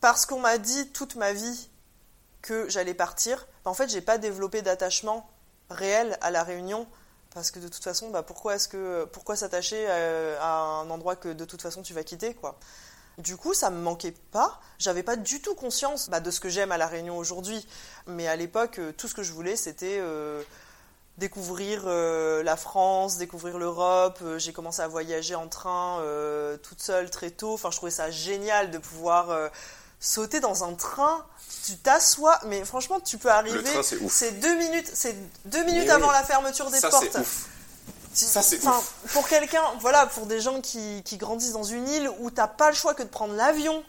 parce 0.01 0.25
qu'on 0.25 0.41
m'a 0.41 0.57
dit 0.57 0.89
toute 0.89 1.15
ma 1.15 1.31
vie 1.31 1.69
que 2.41 2.67
j'allais 2.67 2.93
partir, 2.93 3.47
bah, 3.63 3.71
en 3.71 3.73
fait, 3.73 3.87
j'ai 3.87 4.01
pas 4.01 4.17
développé 4.17 4.61
d'attachement 4.61 5.25
réel 5.69 6.17
à 6.19 6.31
la 6.31 6.43
Réunion 6.43 6.85
parce 7.33 7.49
que 7.49 7.59
de 7.59 7.69
toute 7.69 7.85
façon, 7.85 8.09
bah, 8.09 8.23
pourquoi 8.23 8.57
s'attacher 8.57 9.85
euh, 9.87 10.37
à, 10.41 10.81
un 10.81 10.89
endroit 10.89 11.15
que 11.15 11.29
de 11.29 11.45
toute 11.45 11.61
façon 11.61 11.81
tu 11.81 11.93
vas 11.93 12.03
quitter, 12.03 12.33
quoi? 12.33 12.59
Du 13.19 13.37
coup, 13.37 13.53
ça 13.53 13.69
me 13.69 13.79
manquait 13.79 14.15
pas. 14.31 14.59
J'avais 14.79 15.03
pas 15.03 15.15
du 15.15 15.41
tout 15.41 15.55
conscience 15.55 16.09
bah, 16.09 16.19
de 16.19 16.29
ce 16.29 16.41
que 16.41 16.49
j'aime 16.49 16.73
à 16.73 16.77
la 16.77 16.87
Réunion 16.87 17.17
aujourd'hui, 17.17 17.65
mais 18.05 18.27
à 18.27 18.35
l'époque, 18.35 18.79
euh, 18.79 18.91
tout 18.91 19.07
ce 19.07 19.13
que 19.13 19.23
je 19.23 19.31
voulais, 19.31 19.55
c'était 19.55 19.99
euh, 20.01 20.43
découvrir 21.17 21.83
euh, 21.85 22.43
la 22.43 22.55
France, 22.55 23.17
découvrir 23.17 23.57
l'Europe. 23.57 24.19
Euh, 24.23 24.39
j'ai 24.39 24.53
commencé 24.53 24.81
à 24.81 24.87
voyager 24.87 25.35
en 25.35 25.47
train 25.47 25.99
euh, 25.99 26.57
toute 26.57 26.81
seule 26.81 27.09
très 27.09 27.29
tôt. 27.29 27.53
Enfin, 27.53 27.69
je 27.71 27.77
trouvais 27.77 27.91
ça 27.91 28.09
génial 28.09 28.71
de 28.71 28.77
pouvoir 28.77 29.51
sauter 29.99 30.39
dans 30.39 30.63
un 30.63 30.73
train. 30.73 31.25
Tu 31.65 31.77
t'assois, 31.77 32.39
mais 32.45 32.65
franchement, 32.65 32.99
tu 32.99 33.17
peux 33.17 33.29
arriver. 33.29 33.69
C'est 34.09 34.39
deux 34.39 34.55
minutes, 34.55 34.89
c'est 34.93 35.15
deux 35.45 35.63
minutes 35.63 35.89
avant 35.89 36.11
la 36.11 36.23
fermeture 36.23 36.69
des 36.71 36.81
portes. 36.81 37.17
Ça, 38.13 38.41
c'est 38.41 38.59
Pour 39.11 39.27
quelqu'un, 39.27 39.63
voilà, 39.79 40.05
pour 40.05 40.25
des 40.25 40.39
gens 40.39 40.61
qui, 40.61 41.01
qui, 41.03 41.17
grandissent 41.17 41.53
dans 41.53 41.63
une 41.63 41.87
île 41.89 42.09
où 42.19 42.29
t'as 42.29 42.47
pas 42.47 42.69
le 42.69 42.75
choix 42.75 42.93
que 42.93 43.03
de 43.03 43.07
prendre 43.07 43.33
l'avion 43.33 43.83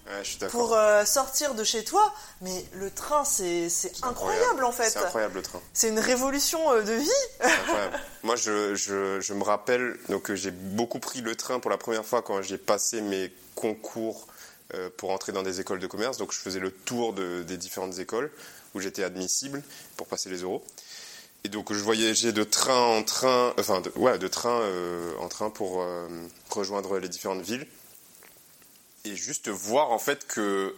pour 0.51 0.75
euh, 0.75 1.05
sortir 1.05 1.55
de 1.55 1.65
chez 1.65 1.85
toi, 1.85 2.13
mais 2.41 2.65
le 2.75 2.91
train, 2.91 3.25
c'est 3.25 3.69
incroyable, 4.03 4.65
en 4.65 4.73
fait. 4.73 4.91
C'est 4.91 4.99
incroyable 4.99 5.37
le 5.37 5.43
train. 5.43 5.61
C'est 5.73 5.89
une 5.89 5.99
révolution 5.99 6.73
euh, 6.73 6.83
de 6.83 6.93
vie. 6.93 7.09
Incroyable. 7.41 8.01
Moi, 8.23 8.37
je, 8.37 8.75
je, 8.75 9.21
je, 9.21 9.35
me 9.35 9.43
rappelle 9.43 9.99
donc 10.09 10.33
j'ai 10.33 10.51
beaucoup 10.51 10.99
pris 10.99 11.21
le 11.21 11.37
train 11.37 11.61
pour 11.61 11.71
la 11.71 11.77
première 11.77 12.05
fois 12.05 12.23
quand 12.23 12.41
j'ai 12.41 12.59
passé 12.59 13.03
mes 13.03 13.33
concours 13.55 14.27
euh, 14.73 14.89
pour 14.97 15.11
entrer 15.11 15.33
dans 15.33 15.43
des 15.43 15.61
écoles 15.61 15.79
de 15.79 15.87
commerce. 15.87 16.17
Donc, 16.17 16.33
je 16.33 16.39
faisais 16.39 16.61
le 16.61 16.71
tour 16.71 17.13
de, 17.13 17.43
des 17.43 17.59
différentes 17.59 17.99
écoles 17.99 18.31
où 18.75 18.81
j'étais 18.81 19.05
admissible 19.05 19.63
pour 19.97 20.07
passer 20.07 20.31
les 20.31 20.39
euros. 20.39 20.65
Et 21.45 21.49
donc 21.51 21.73
je 21.73 21.79
voyageais 21.79 22.33
de 22.33 22.43
train 22.43 22.81
en 22.81 23.03
train, 23.03 23.53
enfin 23.59 23.83
de, 23.83 23.93
ouais, 23.97 24.19
de 24.19 24.29
train 24.29 24.61
euh, 24.63 25.13
en 25.21 25.29
train 25.29 25.51
pour 25.51 25.83
euh, 25.83 26.09
rejoindre 26.49 26.99
les 26.99 27.09
différentes 27.09 27.43
villes 27.43 27.67
et 29.05 29.15
juste 29.15 29.49
voir 29.51 29.93
en 29.93 29.99
fait 29.99 30.27
que 30.27 30.75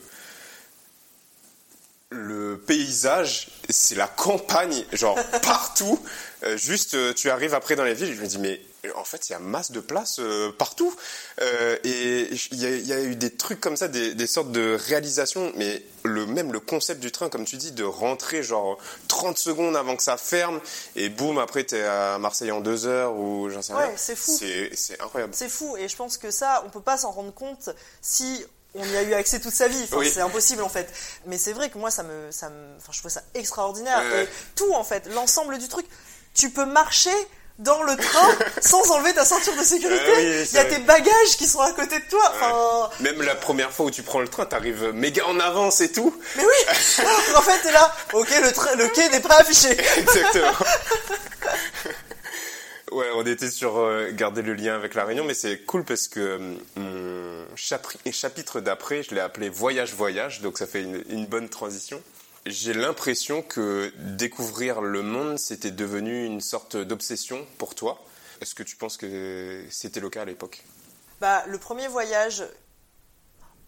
le 2.11 2.59
paysage, 2.67 3.49
c'est 3.69 3.95
la 3.95 4.09
campagne, 4.09 4.85
genre 4.93 5.19
partout. 5.43 6.01
Euh, 6.43 6.57
juste, 6.57 7.15
tu 7.15 7.31
arrives 7.31 7.55
après 7.55 7.77
dans 7.77 7.85
les 7.85 7.95
villes, 7.95 8.15
je 8.15 8.23
me 8.23 8.27
dis 8.27 8.39
mais 8.39 8.61
en 8.95 9.05
fait, 9.05 9.29
il 9.29 9.33
y 9.33 9.35
a 9.35 9.39
masse 9.39 9.71
de 9.71 9.81
place 9.81 10.19
euh, 10.19 10.53
partout. 10.53 10.95
Euh, 11.41 11.77
et 11.85 12.29
il 12.53 12.59
y, 12.59 12.93
a 12.93 13.01
eu 13.01 13.17
des 13.17 13.31
trucs 13.35 13.61
comme 13.61 13.77
ça, 13.77 13.89
des, 13.89 14.27
sortes 14.27 14.53
de 14.53 14.77
réalisations, 14.87 15.53
mais 15.57 15.83
le, 16.05 16.27
même 16.27 16.53
le 16.53 16.61
concept 16.61 17.01
du 17.01 17.11
train, 17.11 17.29
comme 17.29 17.45
tu 17.45 17.57
dis, 17.57 17.73
de 17.73 17.85
rentrer 17.85 18.43
genre 18.43 18.79
30 19.09 19.39
secondes 19.39 19.77
avant 19.77 19.97
que 19.97 20.03
ça 20.03 20.17
ferme, 20.17 20.61
et 20.95 21.09
boum, 21.09 21.39
après 21.39 21.65
tu 21.65 21.77
es 21.77 21.83
à 21.83 22.19
Marseille 22.19 22.51
en 22.51 22.61
deux 22.61 22.87
heures, 22.87 23.15
ou 23.15 23.51
j'en 23.51 23.63
sais 23.63 23.75
rien. 23.75 23.89
Ouais, 23.89 23.95
c'est 23.97 24.17
fou. 24.17 24.39
C'est 24.39 25.01
incroyable. 25.01 25.33
C'est 25.35 25.49
fou, 25.49 25.77
et 25.77 25.89
je 25.89 25.97
pense 25.97 26.19
que 26.19 26.31
ça, 26.31 26.63
on 26.67 26.71
peut 26.71 26.81
pas 26.81 26.99
s'en 26.99 27.13
rendre 27.13 27.35
compte 27.35 27.71
si 28.01 28.45
on 28.77 28.85
y 28.85 28.97
a 28.97 29.03
eu 29.03 29.15
accès 29.15 29.41
toute 29.41 29.55
sa 29.55 29.69
vie. 29.69 29.87
C'est 30.05 30.21
impossible 30.21 30.63
en 30.63 30.69
fait. 30.69 30.93
Mais 31.27 31.39
c'est 31.39 31.53
vrai 31.53 31.71
que 31.71 31.79
moi, 31.79 31.91
ça 31.91 32.03
me, 32.03 32.31
ça 32.31 32.51
me, 32.51 32.77
enfin, 32.77 32.93
je 32.93 33.01
trouve 33.01 33.11
ça 33.11 33.23
extraordinaire. 33.35 34.03
Et 34.15 34.29
tout 34.55 34.73
en 34.75 34.85
fait, 34.85 35.07
l'ensemble 35.15 35.59
du 35.59 35.69
truc. 35.69 35.87
Tu 36.35 36.51
peux 36.51 36.67
marcher 36.67 37.15
dans 37.59 37.83
le 37.83 37.97
train 37.97 38.29
sans 38.61 38.91
enlever 38.91 39.15
ta 39.15 39.25
ceinture 39.25 39.57
de 39.57 39.63
sécurité. 39.63 40.45
Il 40.51 40.55
y 40.55 40.59
a 40.59 40.65
tes 40.65 40.79
bagages 40.79 41.37
qui 41.39 41.47
sont 41.47 41.61
à 41.61 41.73
côté 41.73 41.99
de 41.99 42.05
toi. 42.09 42.91
Même 43.01 43.23
la 43.23 43.35
première 43.35 43.73
fois 43.73 43.87
où 43.87 43.91
tu 43.91 44.03
prends 44.03 44.21
le 44.21 44.29
train, 44.29 44.47
t'arrives 44.47 44.93
méga 44.93 45.25
en 45.27 45.41
avance 45.41 45.81
et 45.81 45.91
tout. 45.91 46.15
Mais 46.37 46.45
oui 46.45 46.75
En 47.37 47.43
fait, 47.43 47.59
t'es 47.63 47.73
là. 47.73 47.95
Ok, 48.13 48.29
le, 48.31 48.83
le 48.83 48.89
quai 48.89 49.09
n'est 49.09 49.21
pas 49.21 49.41
affiché. 49.41 49.71
Exactement. 49.71 50.53
ouais, 52.93 53.07
on 53.15 53.25
était 53.25 53.51
sur 53.51 53.79
euh, 53.79 54.11
garder 54.13 54.43
le 54.43 54.55
lien 54.55 54.75
avec 54.75 54.95
la 54.95 55.05
Réunion, 55.05 55.25
mais 55.25 55.35
c'est 55.35 55.65
cool 55.65 55.85
parce 55.85 56.09
que 56.09 56.21
euh, 56.77 56.77
mon 56.77 58.13
chapitre 58.13 58.61
d'après, 58.61 59.03
je 59.03 59.15
l'ai 59.15 59.21
appelé 59.21 59.49
Voyage 59.49 59.95
Voyage, 59.95 60.43
donc 60.43 60.59
ça 60.59 60.67
fait 60.67 60.83
une 60.83 61.27
bonne 61.27 61.49
transition 61.49 62.03
j'ai 62.47 62.73
l'impression 62.73 63.43
que 63.43 63.93
découvrir 63.99 64.81
le 64.81 65.03
monde, 65.03 65.39
c'était 65.39 65.71
devenu 65.71 66.25
une 66.25 66.41
sorte 66.41 66.77
d'obsession 66.77 67.47
pour 67.59 67.75
toi. 67.75 68.03
Est-ce 68.41 68.55
que 68.55 68.63
tu 68.63 68.77
penses 68.77 68.97
que 68.97 69.65
c'était 69.71 70.01
le 70.01 70.11
cas 70.11 70.23
à 70.23 70.25
l'époque? 70.25 70.63
Bah, 71.21 71.45
Le 71.47 71.59
premier 71.59 71.89
voyage, 71.89 72.45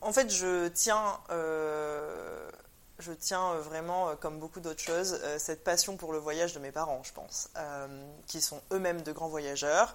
en 0.00 0.12
fait, 0.12 0.30
je 0.30 0.68
tiens 0.68 1.18
euh, 1.30 2.50
je 2.98 3.12
tiens 3.12 3.52
euh, 3.52 3.60
vraiment, 3.60 4.08
euh, 4.08 4.14
comme 4.14 4.38
beaucoup 4.38 4.60
d'autres 4.60 4.82
choses, 4.82 5.20
cette 5.38 5.64
passion 5.64 5.96
pour 5.96 6.12
le 6.12 6.18
voyage 6.18 6.52
de 6.52 6.58
mes 6.58 6.72
parents, 6.72 7.02
je 7.04 7.12
pense, 7.12 7.50
qui 8.26 8.40
sont 8.40 8.60
eux-mêmes 8.72 9.02
de 9.02 9.12
grands 9.12 9.28
voyageurs. 9.28 9.94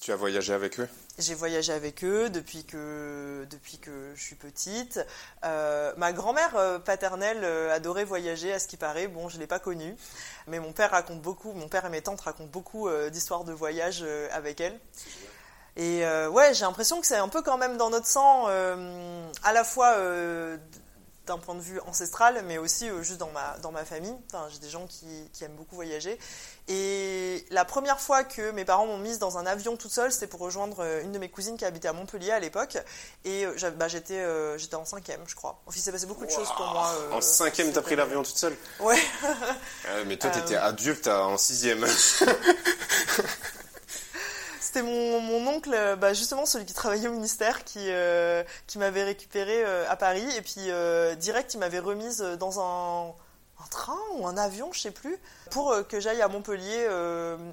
Tu 0.00 0.12
as 0.12 0.16
voyagé 0.16 0.52
avec 0.52 0.80
eux? 0.80 0.88
J'ai 1.18 1.34
voyagé 1.34 1.72
avec 1.72 2.04
eux 2.04 2.30
depuis 2.30 2.64
que, 2.64 3.46
depuis 3.50 3.78
que 3.78 4.12
je 4.14 4.22
suis 4.22 4.34
petite. 4.34 5.00
Euh, 5.44 5.92
ma 5.96 6.12
grand-mère 6.12 6.56
euh, 6.56 6.78
paternelle 6.78 7.40
euh, 7.42 7.74
adorait 7.74 8.04
voyager, 8.04 8.52
à 8.52 8.58
ce 8.58 8.66
qui 8.66 8.76
paraît. 8.76 9.08
Bon, 9.08 9.28
je 9.28 9.36
ne 9.36 9.40
l'ai 9.40 9.46
pas 9.46 9.58
connue, 9.58 9.94
mais 10.46 10.58
mon 10.58 10.72
père 10.72 10.90
raconte 10.90 11.20
beaucoup, 11.20 11.52
mon 11.52 11.68
père 11.68 11.84
et 11.84 11.90
mes 11.90 12.00
tantes 12.02 12.22
racontent 12.22 12.50
beaucoup 12.50 12.88
d'histoires 13.10 13.44
de 13.44 13.52
voyage 13.52 14.04
avec 14.32 14.60
elle. 14.60 14.78
Et 15.76 16.04
ouais, 16.28 16.54
j'ai 16.54 16.64
l'impression 16.64 17.00
que 17.00 17.06
c'est 17.06 17.16
un 17.16 17.28
peu 17.28 17.42
quand 17.42 17.58
même 17.58 17.76
dans 17.76 17.90
notre 17.90 18.06
sang, 18.06 18.46
à 18.48 19.52
la 19.52 19.64
fois 19.64 19.96
d'un 21.30 21.38
point 21.38 21.54
de 21.54 21.60
vue 21.60 21.80
ancestral, 21.86 22.42
mais 22.46 22.58
aussi 22.58 22.88
euh, 22.88 23.02
juste 23.02 23.18
dans 23.18 23.30
ma, 23.30 23.56
dans 23.62 23.70
ma 23.72 23.84
famille. 23.84 24.14
Enfin, 24.26 24.46
j'ai 24.52 24.58
des 24.58 24.68
gens 24.68 24.86
qui, 24.86 25.06
qui 25.32 25.44
aiment 25.44 25.54
beaucoup 25.56 25.76
voyager. 25.76 26.18
Et 26.68 27.44
la 27.50 27.64
première 27.64 28.00
fois 28.00 28.22
que 28.24 28.50
mes 28.50 28.64
parents 28.64 28.86
m'ont 28.86 28.98
mise 28.98 29.18
dans 29.18 29.38
un 29.38 29.46
avion 29.46 29.76
toute 29.76 29.90
seule, 29.92 30.12
c'était 30.12 30.26
pour 30.26 30.40
rejoindre 30.40 30.80
euh, 30.80 31.02
une 31.02 31.12
de 31.12 31.18
mes 31.18 31.28
cousines 31.28 31.56
qui 31.56 31.64
habitait 31.64 31.88
à 31.88 31.92
Montpellier 31.92 32.32
à 32.32 32.40
l'époque. 32.40 32.76
Et 33.24 33.46
euh, 33.46 33.70
bah, 33.76 33.88
j'étais 33.88 34.18
euh, 34.18 34.58
j'étais 34.58 34.74
en 34.76 34.84
cinquième, 34.84 35.20
je 35.26 35.34
crois. 35.34 35.60
Enfin, 35.66 35.76
il 35.78 35.82
s'est 35.82 35.92
passé 35.92 36.06
beaucoup 36.06 36.26
de 36.26 36.30
choses 36.30 36.48
pour 36.56 36.66
moi. 36.66 36.92
euh, 37.00 37.12
En 37.14 37.20
cinquième, 37.20 37.72
t'as 37.72 37.82
pris 37.82 37.96
l'avion 37.96 38.22
toute 38.22 38.36
seule 38.36 38.56
Ouais. 38.80 38.98
Ah, 39.88 40.04
Mais 40.06 40.16
toi, 40.16 40.30
t'étais 40.30 40.56
adulte 40.56 41.06
en 41.08 41.36
sixième. 41.38 41.86
C'était 44.72 44.82
mon, 44.82 45.20
mon 45.20 45.48
oncle, 45.48 45.74
euh, 45.74 45.96
bah, 45.96 46.14
justement 46.14 46.46
celui 46.46 46.64
qui 46.64 46.74
travaillait 46.74 47.08
au 47.08 47.12
ministère, 47.12 47.64
qui, 47.64 47.80
euh, 47.88 48.44
qui 48.68 48.78
m'avait 48.78 49.02
récupéré 49.02 49.64
euh, 49.64 49.84
à 49.90 49.96
Paris. 49.96 50.24
Et 50.36 50.42
puis 50.42 50.70
direct, 51.18 51.54
il 51.54 51.58
m'avait 51.58 51.80
remise 51.80 52.20
dans 52.38 52.60
un, 52.60 53.12
train 53.68 53.98
ou 54.14 54.28
un 54.28 54.36
avion, 54.36 54.72
je 54.72 54.78
sais 54.78 54.90
plus, 54.92 55.18
pour 55.50 55.74
que 55.88 55.98
j'aille 55.98 56.22
à 56.22 56.28
Montpellier 56.28 56.86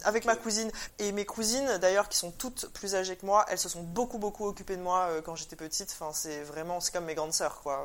avec 0.04 0.26
ma 0.26 0.36
cousine. 0.36 0.72
Et 1.00 1.12
mes 1.12 1.26
cousines, 1.26 1.80
d'ailleurs, 1.80 2.08
qui 2.08 2.20
sont 2.20 2.32
toutes 2.32 2.68
plus 2.74 2.94
âgées 2.94 3.16
que 3.16 3.26
moi, 3.26 3.48
elles 3.50 3.58
se 3.58 3.70
sont 3.70 3.82
beaucoup, 3.82 4.20
beaucoup 4.20 4.46
occupées 4.46 4.78
de 4.78 4.82
moi 4.84 5.10
quand 5.26 5.36
j'étais 5.36 5.56
petite. 5.56 5.90
Enfin, 6.00 6.12
c'est 6.14 6.44
vraiment, 6.44 6.80
c'est 6.80 6.94
comme 6.94 7.06
mes 7.06 7.16
grandes 7.16 7.34
sœurs, 7.34 7.62
quoi. 7.62 7.84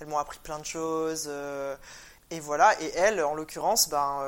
Elles 0.00 0.06
m'ont 0.06 0.18
appris 0.18 0.38
plein 0.38 0.60
de 0.60 0.64
choses. 0.64 1.28
et 2.30 2.38
voilà. 2.38 2.80
Et 2.80 2.92
elle, 2.94 3.20
en 3.24 3.34
l'occurrence, 3.34 3.88
ben... 3.88 4.22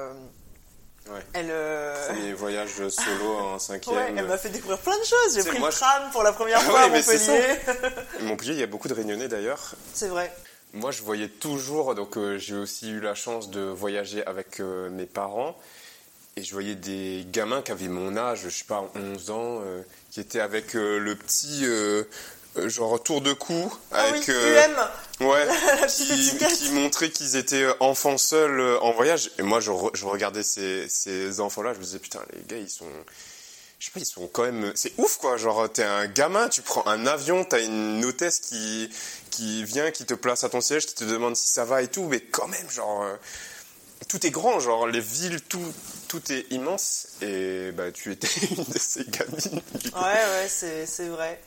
Ouais. 1.11 1.21
Elle, 1.33 1.49
euh, 1.51 2.07
Premier 2.09 2.33
voyage 2.35 2.89
solo 2.89 3.37
en 3.39 3.59
cinquième. 3.59 3.97
Ouais, 3.97 4.13
elle 4.17 4.27
m'a 4.27 4.39
fait 4.39 4.51
découvrir 4.51 4.79
plein 4.79 4.97
de 4.99 5.05
choses. 5.05 5.35
J'ai 5.35 5.43
pris 5.49 5.59
moi, 5.59 5.69
le 5.69 5.75
je- 5.75 5.79
tram 5.81 6.11
pour 6.13 6.23
la 6.23 6.33
première 6.33 6.59
Ah 6.61 6.65
fois 6.65 6.75
ouais, 6.75 6.85
à 6.85 6.89
Montpellier. 6.89 7.43
Montpellier, 8.21 8.53
il 8.53 8.59
y 8.61 8.63
a 8.63 8.67
beaucoup 8.67 8.89
de 8.89 8.95
Réunionnais 8.95 9.29
d'ailleurs. 9.29 9.75
C'est 9.95 10.09
vrai. 10.09 10.33
Moi, 10.75 10.91
je 10.91 11.03
voyais 11.03 11.29
toujours, 11.29 11.95
donc 11.95 12.17
euh, 12.19 12.37
j'ai 12.39 12.55
aussi 12.57 12.91
eu 12.91 13.01
la 13.01 13.15
chance 13.15 13.51
de 13.51 13.61
voyager 13.63 14.25
avec 14.27 14.61
euh, 14.61 14.91
mes 14.91 15.07
parents. 15.07 15.57
Et 16.37 16.45
je 16.45 16.53
voyais 16.53 16.75
des 16.77 17.27
gamins 17.33 17.63
qui 17.63 17.73
avaient 17.73 17.89
mon 17.89 18.17
âge, 18.17 18.43
je 18.45 18.49
sais 18.51 18.65
pas, 18.65 18.89
11 18.95 19.31
ans, 19.31 19.61
euh, 19.65 19.83
qui 20.13 20.21
étaient 20.21 20.39
avec 20.41 20.75
le 20.75 21.15
petit, 21.17 21.65
genre 22.57 23.03
tour 23.03 23.21
de 23.21 23.33
cou, 23.33 23.73
Ah 23.93 24.05
oui, 24.11 24.17
avec, 24.19 24.29
euh, 24.31 24.67
UM, 25.21 25.27
ouais, 25.29 25.45
la 25.81 25.87
petite 25.87 26.39
qui, 26.39 26.57
qui 26.57 26.71
montrait 26.73 27.11
qu'ils 27.11 27.37
étaient 27.37 27.63
euh, 27.63 27.75
enfants 27.81 28.19
seuls 28.19 28.59
euh, 28.61 28.81
en 28.81 28.93
voyage. 28.93 29.31
Et 29.39 29.43
moi, 29.43 29.61
je, 29.61 29.71
re- 29.71 29.91
je 29.95 30.05
regardais 30.07 30.43
ces, 30.43 30.89
ces 30.89 31.41
enfants-là, 31.41 31.73
je 31.75 31.79
me 31.79 31.85
disais, 31.85 31.99
putain, 31.99 32.21
les 32.33 32.43
gars, 32.47 32.57
ils 32.61 32.69
sont, 32.71 32.85
je 33.79 33.85
sais 33.87 33.91
pas, 33.93 34.01
ils 34.01 34.07
sont 34.07 34.27
quand 34.29 34.43
même, 34.45 34.73
c'est 34.75 34.93
ouf, 34.99 35.19
quoi. 35.19 35.37
Genre, 35.37 35.71
t'es 35.73 35.85
un 35.85 36.07
gamin, 36.07 36.49
tu 36.49 36.63
prends 36.63 36.87
un 36.87 37.07
avion, 37.07 37.45
t'as 37.45 37.63
une 37.63 38.05
hôtesse 38.05 38.41
qui, 38.41 38.91
qui 39.31 39.63
vient, 39.65 39.91
qui 39.93 40.05
te 40.05 40.15
place 40.15 40.43
à 40.43 40.49
ton 40.49 40.61
siège, 40.61 40.87
qui 40.87 40.95
te 40.95 41.05
demande 41.05 41.37
si 41.37 41.47
ça 41.49 41.65
va 41.65 41.83
et 41.83 41.89
tout, 41.89 42.05
mais 42.05 42.21
quand 42.21 42.49
même, 42.49 42.69
genre, 42.71 43.03
euh, 43.05 43.15
tout 44.09 44.27
est 44.27 44.31
grand, 44.31 44.59
genre, 44.59 44.89
les 44.89 45.01
villes, 45.01 45.41
tout, 45.43 45.63
tout 46.09 46.33
est 46.33 46.47
immense. 46.51 47.09
Et 47.23 47.71
bah, 47.73 47.93
tu 47.93 48.11
étais 48.11 48.29
une 48.51 48.65
de 48.65 48.79
ces 48.79 49.05
gamines. 49.05 49.61
Ouais, 49.95 50.01
ouais, 50.03 50.49
c'est 50.49 50.87
c'est 50.87 51.07
vrai. 51.09 51.41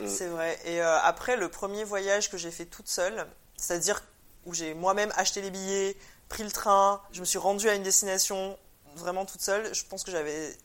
Mm. 0.00 0.08
C'est 0.08 0.28
vrai. 0.28 0.58
Et 0.64 0.80
euh, 0.80 0.98
après, 1.00 1.36
le 1.36 1.48
premier 1.48 1.84
voyage 1.84 2.30
que 2.30 2.36
j'ai 2.36 2.50
fait 2.50 2.66
toute 2.66 2.88
seule, 2.88 3.26
c'est-à-dire 3.56 4.02
où 4.46 4.54
j'ai 4.54 4.74
moi-même 4.74 5.12
acheté 5.16 5.42
les 5.42 5.50
billets, 5.50 5.96
pris 6.28 6.44
le 6.44 6.50
train, 6.50 7.02
je 7.12 7.20
me 7.20 7.24
suis 7.24 7.38
rendue 7.38 7.68
à 7.68 7.74
une 7.74 7.82
destination 7.82 8.58
vraiment 8.96 9.24
toute 9.24 9.40
seule, 9.40 9.74
je 9.74 9.84
pense 9.84 10.04
que 10.04 10.10
j'avais 10.10 10.56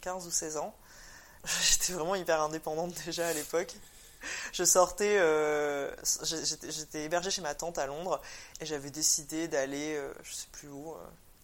15 0.00 0.26
ou 0.26 0.30
16 0.30 0.56
ans. 0.56 0.74
J'étais 1.62 1.92
vraiment 1.92 2.14
hyper 2.14 2.40
indépendante 2.40 2.94
déjà 3.04 3.26
à 3.28 3.32
l'époque. 3.32 3.74
Je 4.52 4.62
sortais, 4.62 5.16
euh, 5.18 5.90
j'étais 6.22 7.04
hébergée 7.04 7.30
chez 7.30 7.42
ma 7.42 7.54
tante 7.54 7.78
à 7.78 7.86
Londres 7.86 8.20
et 8.60 8.66
j'avais 8.66 8.90
décidé 8.90 9.48
d'aller, 9.48 9.96
euh, 9.96 10.12
je 10.22 10.32
sais 10.32 10.46
plus 10.52 10.68
où, 10.68 10.92
euh, 10.92 10.96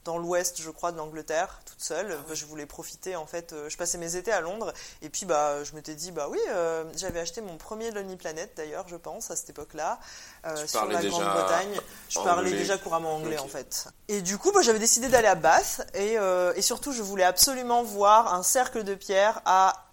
dans 0.08 0.16
l'ouest, 0.16 0.62
je 0.62 0.70
crois, 0.70 0.90
de 0.90 0.96
l'Angleterre, 0.96 1.60
toute 1.66 1.82
seule. 1.82 2.08
Bah, 2.26 2.34
Je 2.34 2.46
voulais 2.46 2.64
profiter, 2.64 3.14
en 3.14 3.26
fait. 3.26 3.52
euh, 3.52 3.68
Je 3.68 3.76
passais 3.76 3.98
mes 3.98 4.16
étés 4.16 4.32
à 4.32 4.40
Londres 4.40 4.72
et 5.02 5.10
puis 5.10 5.26
bah, 5.26 5.62
je 5.64 5.74
m'étais 5.74 5.94
dit, 5.94 6.12
bah 6.12 6.28
oui, 6.30 6.38
euh, 6.48 6.84
j'avais 6.96 7.20
acheté 7.20 7.42
mon 7.42 7.58
premier 7.58 7.90
Lonely 7.90 8.16
Planet 8.16 8.50
d'ailleurs, 8.56 8.88
je 8.88 8.96
pense, 8.96 9.30
à 9.30 9.36
cette 9.36 9.50
époque-là, 9.50 9.98
euh, 10.46 10.66
sur 10.66 10.86
la 10.86 11.02
Grande-Bretagne. 11.02 11.78
Je 12.08 12.18
parlais 12.20 12.50
déjà 12.50 12.78
couramment 12.78 13.16
anglais 13.16 13.38
en 13.38 13.48
fait. 13.48 13.88
Et 14.08 14.22
du 14.22 14.38
coup, 14.38 14.50
bah, 14.50 14.62
j'avais 14.62 14.78
décidé 14.78 15.08
d'aller 15.08 15.28
à 15.28 15.34
Bath 15.34 15.86
et, 15.92 16.18
euh, 16.18 16.54
et 16.56 16.62
surtout, 16.62 16.92
je 16.92 17.02
voulais 17.02 17.24
absolument 17.24 17.82
voir 17.82 18.32
un 18.32 18.42
cercle 18.42 18.84
de 18.84 18.94
pierre 18.94 19.42
à 19.44 19.84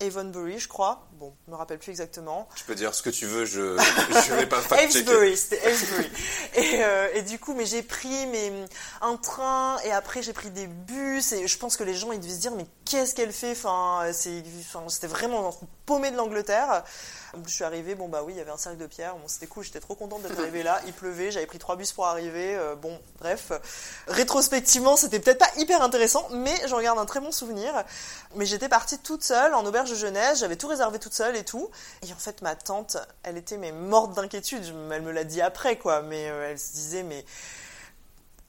Avonbury, 0.00 0.58
je 0.58 0.68
crois. 0.68 1.06
Bon, 1.12 1.34
je 1.46 1.50
me 1.50 1.56
rappelle 1.56 1.78
plus 1.78 1.90
exactement. 1.90 2.48
Tu 2.56 2.64
peux 2.64 2.74
dire 2.74 2.94
ce 2.94 3.02
que 3.02 3.10
tu 3.10 3.26
veux, 3.26 3.44
je, 3.44 3.76
je 3.78 4.34
vais 4.34 4.46
pas 4.46 4.60
fact-checker. 4.60 5.10
Avesbury, 5.10 5.36
c'était 5.36 5.60
Avesbury. 5.62 6.10
et, 6.56 6.84
euh, 6.84 7.08
et 7.14 7.22
du 7.22 7.38
coup, 7.38 7.54
mais 7.54 7.66
j'ai 7.66 7.82
pris 7.82 8.26
mais, 8.26 8.52
un 9.02 9.16
train 9.16 9.78
et 9.84 9.90
après 9.92 10.22
j'ai 10.22 10.32
pris 10.32 10.50
des 10.50 10.66
bus 10.66 11.32
et 11.32 11.46
je 11.46 11.58
pense 11.58 11.76
que 11.76 11.84
les 11.84 11.94
gens 11.94 12.12
ils 12.12 12.20
devaient 12.20 12.32
se 12.32 12.40
dire 12.40 12.52
mais 12.54 12.66
qu'est-ce 12.84 13.14
qu'elle 13.14 13.32
fait? 13.32 13.52
Enfin, 13.52 14.10
c'est, 14.12 14.42
enfin, 14.60 14.88
c'était 14.88 15.06
vraiment 15.06 15.42
dans 15.42 15.56
le 15.60 15.66
paumé 15.86 16.10
de 16.10 16.16
l'Angleterre. 16.16 16.84
Je 17.46 17.52
suis 17.52 17.64
arrivée, 17.64 17.94
bon 17.94 18.08
bah 18.08 18.22
oui, 18.24 18.32
il 18.34 18.38
y 18.38 18.40
avait 18.40 18.50
un 18.50 18.56
cercle 18.56 18.78
de 18.78 18.86
pierre, 18.86 19.14
bon 19.14 19.28
c'était 19.28 19.46
cool, 19.46 19.64
j'étais 19.64 19.80
trop 19.80 19.94
contente 19.94 20.22
d'être 20.22 20.38
arrivée 20.38 20.62
là. 20.62 20.80
Il 20.86 20.92
pleuvait, 20.92 21.30
j'avais 21.30 21.46
pris 21.46 21.58
trois 21.58 21.76
bus 21.76 21.92
pour 21.92 22.06
arriver. 22.06 22.56
euh, 22.56 22.74
bon, 22.74 22.98
bref, 23.20 23.52
rétrospectivement, 24.08 24.96
c'était 24.96 25.20
peut-être 25.20 25.38
pas 25.38 25.50
hyper 25.56 25.82
intéressant, 25.82 26.26
mais 26.30 26.54
j'en 26.66 26.80
garde 26.80 26.98
un 26.98 27.06
très 27.06 27.20
bon 27.20 27.30
souvenir. 27.32 27.72
Mais 28.34 28.46
j'étais 28.46 28.68
partie 28.68 28.98
toute 28.98 29.22
seule 29.24 29.54
en 29.54 29.64
auberge 29.64 29.90
de 29.90 29.96
jeunesse, 29.96 30.40
j'avais 30.40 30.56
tout 30.56 30.68
réservé 30.68 30.98
toute 30.98 31.14
seule 31.14 31.36
et 31.36 31.44
tout. 31.44 31.70
Et 32.06 32.12
en 32.12 32.16
fait, 32.16 32.42
ma 32.42 32.54
tante, 32.54 32.96
elle 33.22 33.36
était 33.36 33.56
mais 33.56 33.72
morte 33.72 34.14
d'inquiétude. 34.14 34.64
Elle 34.92 35.02
me 35.02 35.12
l'a 35.12 35.24
dit 35.24 35.40
après, 35.40 35.76
quoi. 35.78 36.02
Mais 36.02 36.28
euh, 36.28 36.50
elle 36.50 36.58
se 36.58 36.72
disait, 36.72 37.02
mais 37.02 37.24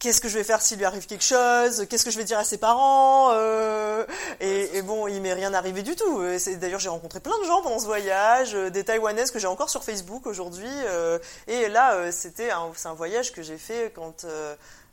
qu'est-ce 0.01 0.19
que 0.19 0.27
je 0.27 0.37
vais 0.37 0.43
faire 0.43 0.61
s'il 0.61 0.77
lui 0.79 0.85
arrive 0.85 1.05
quelque 1.05 1.23
chose? 1.23 1.85
Qu'est-ce 1.87 2.03
que 2.03 2.11
je 2.11 2.17
vais 2.17 2.23
dire 2.25 2.39
à 2.39 2.43
ses 2.43 2.57
parents? 2.57 3.29
Euh, 3.33 4.03
et, 4.41 4.77
et 4.77 4.81
bon, 4.81 5.07
il 5.07 5.21
m'est 5.21 5.31
rien 5.33 5.53
arrivé 5.53 5.83
du 5.83 5.95
tout. 5.95 6.21
D'ailleurs, 6.59 6.79
j'ai 6.79 6.89
rencontré 6.89 7.19
plein 7.21 7.37
de 7.39 7.45
gens 7.45 7.61
pendant 7.61 7.79
ce 7.79 7.85
voyage, 7.85 8.55
euh, 8.55 8.69
des 8.71 8.83
Taïwanaises 8.83 9.31
que 9.31 9.39
j'ai 9.39 9.47
encore 9.47 9.69
sur 9.69 9.83
Facebook 9.83 10.25
aujourd'hui. 10.25 10.67
euh, 10.87 11.19
et 11.47 11.69
là, 11.69 11.93
euh, 11.93 12.11
c'était 12.11 12.49
un, 12.51 12.71
c'est 12.75 12.87
un 12.87 12.93
voyage 12.95 13.31
que 13.31 13.43
j'ai 13.43 13.57
fait 13.59 13.93
quand, 13.95 14.25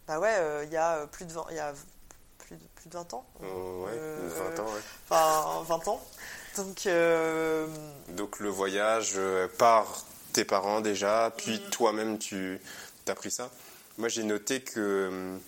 bah 0.06 0.18
ouais, 0.20 0.64
il 0.64 0.72
y 0.72 0.76
a 0.76 1.06
plus 1.11 1.24
de 1.24 1.32
20, 1.32 1.46
il 1.50 1.56
y 1.56 1.61
a 1.61 1.72
plus 2.38 2.56
de, 2.56 2.62
plus 2.76 2.88
de 2.90 2.94
20 2.94 3.14
ans. 3.14 3.24
Ouais, 3.40 3.46
Euh, 3.94 4.28
20 4.56 4.62
ans, 4.62 4.66
ouais. 4.66 4.80
Enfin, 5.11 5.62
20 5.66 5.88
ans. 5.88 6.00
Donc, 6.56 6.86
euh, 6.86 7.66
Donc 8.09 8.40
le 8.40 8.48
voyage 8.50 9.18
par 9.59 10.04
tes 10.32 10.44
parents 10.44 10.80
déjà, 10.80 11.32
puis 11.36 11.61
Mhm. 11.61 11.70
toi-même 11.70 12.18
tu 12.18 12.61
as 13.06 13.14
pris 13.14 13.30
ça? 13.30 13.48
Moi 13.99 14.09
j'ai 14.09 14.22
noté 14.22 14.61
que, 14.61 15.09
hum, 15.09 15.40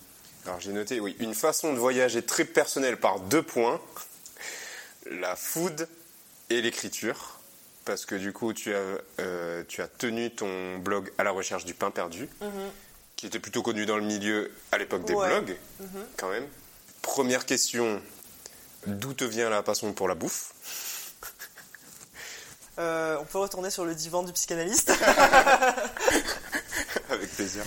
alors 0.45 0.59
j'ai 0.59 0.71
noté, 0.73 0.99
oui, 0.99 1.15
une 1.19 1.33
façon 1.33 1.73
de 1.73 1.79
voyager 1.79 2.21
très 2.21 2.45
personnelle 2.45 2.97
par 2.97 3.19
deux 3.19 3.41
points, 3.43 3.79
la 5.09 5.35
food 5.35 5.87
et 6.49 6.61
l'écriture, 6.61 7.39
parce 7.85 8.05
que 8.05 8.15
du 8.15 8.33
coup 8.33 8.53
tu 8.53 8.73
as, 8.75 8.81
euh, 9.19 9.63
tu 9.67 9.81
as 9.81 9.87
tenu 9.87 10.31
ton 10.31 10.77
blog 10.79 11.11
à 11.17 11.23
la 11.23 11.31
recherche 11.31 11.65
du 11.65 11.73
pain 11.73 11.91
perdu, 11.91 12.27
mhm. 12.41 12.49
qui 13.15 13.25
était 13.27 13.39
plutôt 13.39 13.61
connu 13.63 13.85
dans 13.85 13.97
le 13.97 14.03
milieu 14.03 14.51
à 14.71 14.77
l'époque 14.77 15.05
des 15.05 15.13
Ouais. 15.13 15.27
blogs, 15.29 15.57
Mhm. 15.79 16.05
quand 16.17 16.29
même. 16.29 16.47
Première 17.01 17.45
question, 17.45 18.01
d'où 18.85 19.13
te 19.13 19.23
vient 19.23 19.49
la 19.49 19.63
passion 19.63 19.93
pour 19.93 20.07
la 20.07 20.15
bouffe? 20.15 20.53
Euh, 22.79 23.17
on 23.19 23.25
peut 23.25 23.37
retourner 23.37 23.69
sur 23.69 23.85
le 23.85 23.93
divan 23.95 24.23
du 24.23 24.31
psychanalyste. 24.33 24.91
Avec 27.21 27.35
plaisir. 27.35 27.63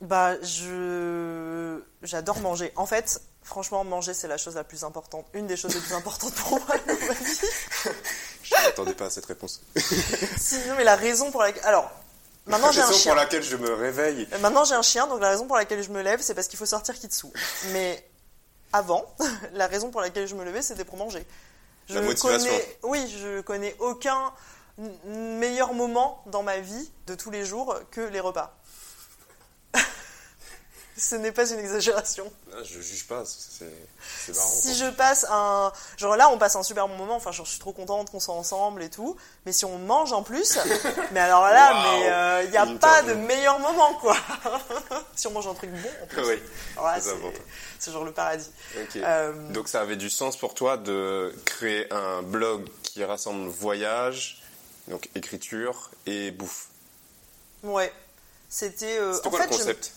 bah, 0.00 0.40
je 0.42 1.80
j'adore 2.02 2.40
manger. 2.40 2.72
En 2.76 2.86
fait, 2.86 3.20
franchement, 3.42 3.84
manger 3.84 4.14
c'est 4.14 4.28
la 4.28 4.36
chose 4.38 4.54
la 4.54 4.64
plus 4.64 4.82
importante, 4.84 5.26
une 5.34 5.46
des 5.46 5.56
choses 5.56 5.74
les 5.74 5.80
plus 5.80 5.94
importantes 5.94 6.34
pour 6.34 6.50
moi 6.60 6.76
dans 6.86 6.92
ma 7.06 7.14
vie. 7.14 7.40
Je 8.44 8.54
m'attendais 8.62 8.92
pas 8.94 9.06
à 9.06 9.10
cette 9.10 9.24
réponse. 9.26 9.62
Si, 10.36 10.56
non, 10.68 10.74
mais 10.76 10.84
la 10.84 10.96
raison 10.96 11.30
pour 11.30 11.40
laquelle, 11.42 11.64
alors, 11.64 11.90
maintenant 12.46 12.70
j'ai 12.72 12.80
la 12.80 12.84
un 12.84 12.88
raison 12.88 12.98
chien. 13.00 13.12
pour 13.12 13.16
laquelle 13.20 13.42
je 13.42 13.56
me 13.56 13.72
réveille. 13.72 14.28
Euh, 14.34 14.38
Maintenant 14.38 14.64
j'ai 14.64 14.74
un 14.74 14.82
chien, 14.82 15.06
donc 15.06 15.20
la 15.22 15.30
raison 15.30 15.46
pour 15.46 15.56
laquelle 15.56 15.82
je 15.82 15.88
me 15.90 16.02
lève, 16.02 16.20
c'est 16.20 16.34
parce 16.34 16.46
qu'il 16.48 16.58
faut 16.58 16.66
sortir 16.66 16.94
Kitsu. 16.94 17.28
Mais 17.72 18.06
avant, 18.74 19.04
la 19.54 19.66
raison 19.66 19.90
pour 19.90 20.00
laquelle 20.02 20.26
je 20.28 20.34
me 20.34 20.44
levais, 20.44 20.60
c'était 20.60 20.84
pour 20.84 20.98
manger. 20.98 21.24
Je 21.88 21.94
La 21.94 22.02
motivation. 22.02 22.50
Connais, 22.50 22.78
oui, 22.82 23.14
je 23.18 23.40
connais 23.40 23.74
aucun 23.78 24.32
meilleur 25.06 25.72
moment 25.72 26.22
dans 26.26 26.42
ma 26.42 26.58
vie 26.58 26.90
de 27.06 27.14
tous 27.14 27.30
les 27.30 27.44
jours 27.46 27.74
que 27.90 28.00
les 28.02 28.20
repas. 28.20 28.54
Ce 30.96 31.16
n'est 31.16 31.32
pas 31.32 31.50
une 31.50 31.58
exagération. 31.58 32.32
Ah, 32.52 32.62
je 32.62 32.80
juge 32.80 33.06
pas, 33.08 33.24
c'est 33.24 33.64
marrant. 34.32 34.48
Si 34.48 34.76
je 34.76 34.88
passe 34.90 35.26
un. 35.28 35.72
Genre 35.96 36.14
là, 36.16 36.28
on 36.28 36.38
passe 36.38 36.54
un 36.54 36.62
super 36.62 36.86
bon 36.86 36.94
moment, 36.96 37.16
enfin, 37.16 37.32
je 37.32 37.42
suis 37.42 37.58
trop 37.58 37.72
contente 37.72 38.12
qu'on 38.12 38.20
soit 38.20 38.34
ensemble 38.34 38.80
et 38.82 38.90
tout. 38.90 39.16
Mais 39.44 39.52
si 39.52 39.64
on 39.64 39.78
mange 39.78 40.12
en 40.12 40.22
plus, 40.22 40.56
mais 41.12 41.18
alors 41.18 41.42
là, 41.46 41.82
mais 41.82 42.44
il 42.44 42.50
n'y 42.50 42.56
a 42.56 42.66
pas 42.78 43.02
de 43.02 43.14
meilleur 43.14 43.58
moment, 43.58 43.94
quoi. 43.94 44.16
si 45.16 45.26
on 45.26 45.32
mange 45.32 45.48
un 45.48 45.54
truc 45.54 45.70
bon, 45.70 45.90
en 46.02 46.06
plus. 46.06 46.24
Oui. 46.24 46.40
c'est 47.80 47.90
genre 47.90 48.04
le 48.04 48.12
paradis. 48.12 48.50
Euh, 48.96 49.32
Donc 49.50 49.68
ça 49.68 49.80
avait 49.80 49.96
du 49.96 50.10
sens 50.10 50.36
pour 50.36 50.54
toi 50.54 50.76
de 50.76 51.34
créer 51.44 51.92
un 51.92 52.22
blog 52.22 52.68
qui 52.84 53.02
rassemble 53.04 53.48
voyage, 53.48 54.42
donc 54.86 55.08
écriture 55.16 55.90
et 56.06 56.30
bouffe. 56.30 56.68
Ouais. 57.64 57.92
C'était. 58.48 58.98
Euh, 58.98 59.18
en 59.24 59.30
quoi 59.30 59.40
le 59.40 59.48
concept? 59.48 59.92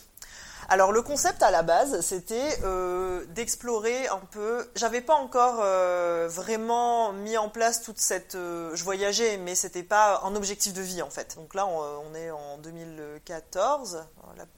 Alors 0.70 0.92
le 0.92 1.02
concept 1.02 1.44
à 1.44 1.52
la 1.52 1.64
base, 1.64 2.02
c'était 2.02 2.60
euh, 2.64 3.24
d'explorer 3.30 4.08
un 4.08 4.20
peu. 4.32 4.70
J'avais 4.76 5.00
pas 5.00 5.16
encore 5.16 5.60
euh, 5.62 6.28
vraiment 6.30 7.14
mis 7.14 7.38
en 7.38 7.50
place 7.50 7.82
toute 7.82 8.00
cette. 8.00 8.36
Euh, 8.36 8.76
je 8.76 8.84
voyageais, 8.84 9.38
mais 9.38 9.56
c'était 9.56 9.84
pas 9.84 10.22
un 10.24 10.36
objectif 10.36 10.74
de 10.74 10.82
vie 10.82 11.02
en 11.02 11.10
fait. 11.10 11.36
Donc 11.38 11.54
là, 11.54 11.66
on, 11.68 12.14
est 12.16 12.32
en 12.32 12.58
2014. 12.58 14.06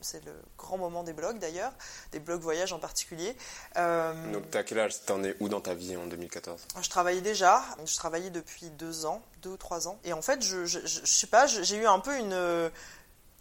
C'est 0.01 0.26
le 0.26 0.32
grand 0.57 0.78
moment 0.78 1.03
des 1.03 1.14
blogs 1.14 1.38
d'ailleurs, 1.38 1.72
des 2.12 2.20
blogs 2.20 2.41
voyage 2.41 2.74
en 2.74 2.80
particulier. 2.80 3.36
Donc 3.76 4.49
t'as 4.49 4.64
quel 4.64 4.80
âge? 4.80 5.05
T'en 5.05 5.24
es 5.24 5.36
où 5.39 5.47
dans 5.47 5.62
ta 5.62 5.74
vie 5.76 5.95
en 5.95 6.07
2014 6.07 6.68
Je 6.82 6.89
travaillais 6.89 7.22
déjà. 7.22 7.62
Je 7.86 7.95
travaillais 7.95 8.30
depuis 8.30 8.70
deux 8.72 9.05
ans, 9.05 9.22
deux 9.41 9.51
ou 9.51 9.57
trois 9.57 9.88
ans. 9.88 9.99
Et 10.03 10.14
en 10.14 10.22
fait, 10.22 10.41
je, 10.41 10.66
je, 10.66 10.80
je 10.86 11.05
sais 11.05 11.28
pas, 11.28 11.45
j'ai 11.47 11.78
eu 11.78 11.86
un 11.86 11.99
peu 11.99 12.18
une 12.18 12.72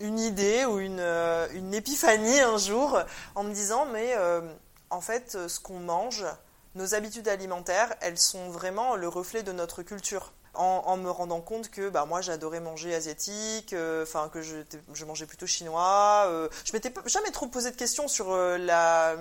une 0.01 0.18
idée 0.18 0.64
ou 0.64 0.78
une, 0.78 1.01
euh, 1.01 1.46
une, 1.53 1.74
épiphanie 1.74 2.40
un 2.40 2.57
jour 2.57 3.01
en 3.34 3.42
me 3.42 3.53
disant 3.53 3.86
mais 3.86 4.14
euh, 4.16 4.40
en 4.90 5.01
fait 5.01 5.36
ce 5.49 5.61
qu'on 5.61 5.80
mange, 5.80 6.24
nos 6.74 6.94
habitudes 6.94 7.28
alimentaires, 7.28 7.94
elles 8.01 8.18
sont 8.18 8.51
vraiment 8.51 8.96
le 8.96 9.09
reflet 9.09 9.42
de 9.42 9.53
notre 9.53 9.82
culture. 9.82 10.32
En, 10.55 10.96
me 10.96 11.09
rendant 11.09 11.40
compte 11.40 11.70
que 11.70 11.88
bah, 11.88 12.05
moi 12.05 12.20
j'adorais 12.20 12.59
manger 12.59 12.92
asiatique, 12.92 13.72
euh, 13.74 14.03
enfin 14.03 14.28
que 14.28 14.42
je, 14.42 14.57
je, 14.92 15.05
mangeais 15.05 15.26
plutôt 15.26 15.46
chinois. 15.46 16.26
je 16.64 16.72
m'étais 16.72 16.92
jamais 17.07 17.30
trop 17.30 17.46
posé 17.46 17.70
de 17.70 17.76
questions 17.76 18.09
sur 18.09 18.36
la, 18.36 19.14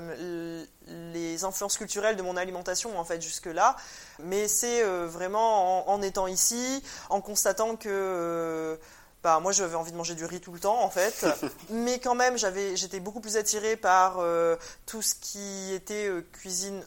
les 0.87 1.43
influences 1.43 1.77
culturelles 1.77 2.15
de 2.15 2.23
mon 2.23 2.37
alimentation 2.37 2.97
en 2.97 3.03
fait 3.03 3.21
jusque 3.21 3.45
là, 3.45 3.75
mais 4.17 4.47
c'est 4.47 4.81
vraiment 4.81 5.87
en, 5.87 5.93
en, 5.93 6.01
étant 6.01 6.25
ici, 6.25 6.81
en 7.11 7.21
constatant 7.21 7.75
que 7.75 8.79
bah, 9.27 9.41
moi 9.41 9.51
j'avais 9.51 9.75
envie 9.75 9.91
de 9.91 9.97
manger 9.97 10.15
du 10.15 10.23
riz 10.23 10.39
tout 10.39 10.53
le 10.53 10.59
temps 10.61 10.81
en 10.81 10.89
fait, 10.89 11.25
mais 11.69 11.99
quand 11.99 12.15
même 12.15 12.37
j'avais, 12.37 12.77
j'étais 12.77 13.01
beaucoup 13.01 13.19
plus 13.19 13.35
attirée 13.35 13.75
par 13.75 14.19
euh, 14.19 14.55
tout 14.85 15.01
ce 15.01 15.15
qui 15.15 15.73
était 15.73 16.07
euh, 16.07 16.25
cuisine 16.31 16.81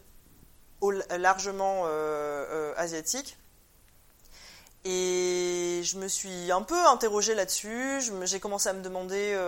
largement 1.19 1.83
euh, 1.85 2.73
asiatique. 2.79 3.37
Et 4.87 5.83
je 5.85 5.99
me 5.99 6.09
suis 6.09 6.51
un 6.51 6.63
peu 6.63 6.87
interrogée 6.87 7.35
là-dessus. 7.35 8.01
J'ai 8.23 8.41
commencé 8.41 8.71
à 8.71 8.73
me 8.73 8.81
demander 8.81 9.39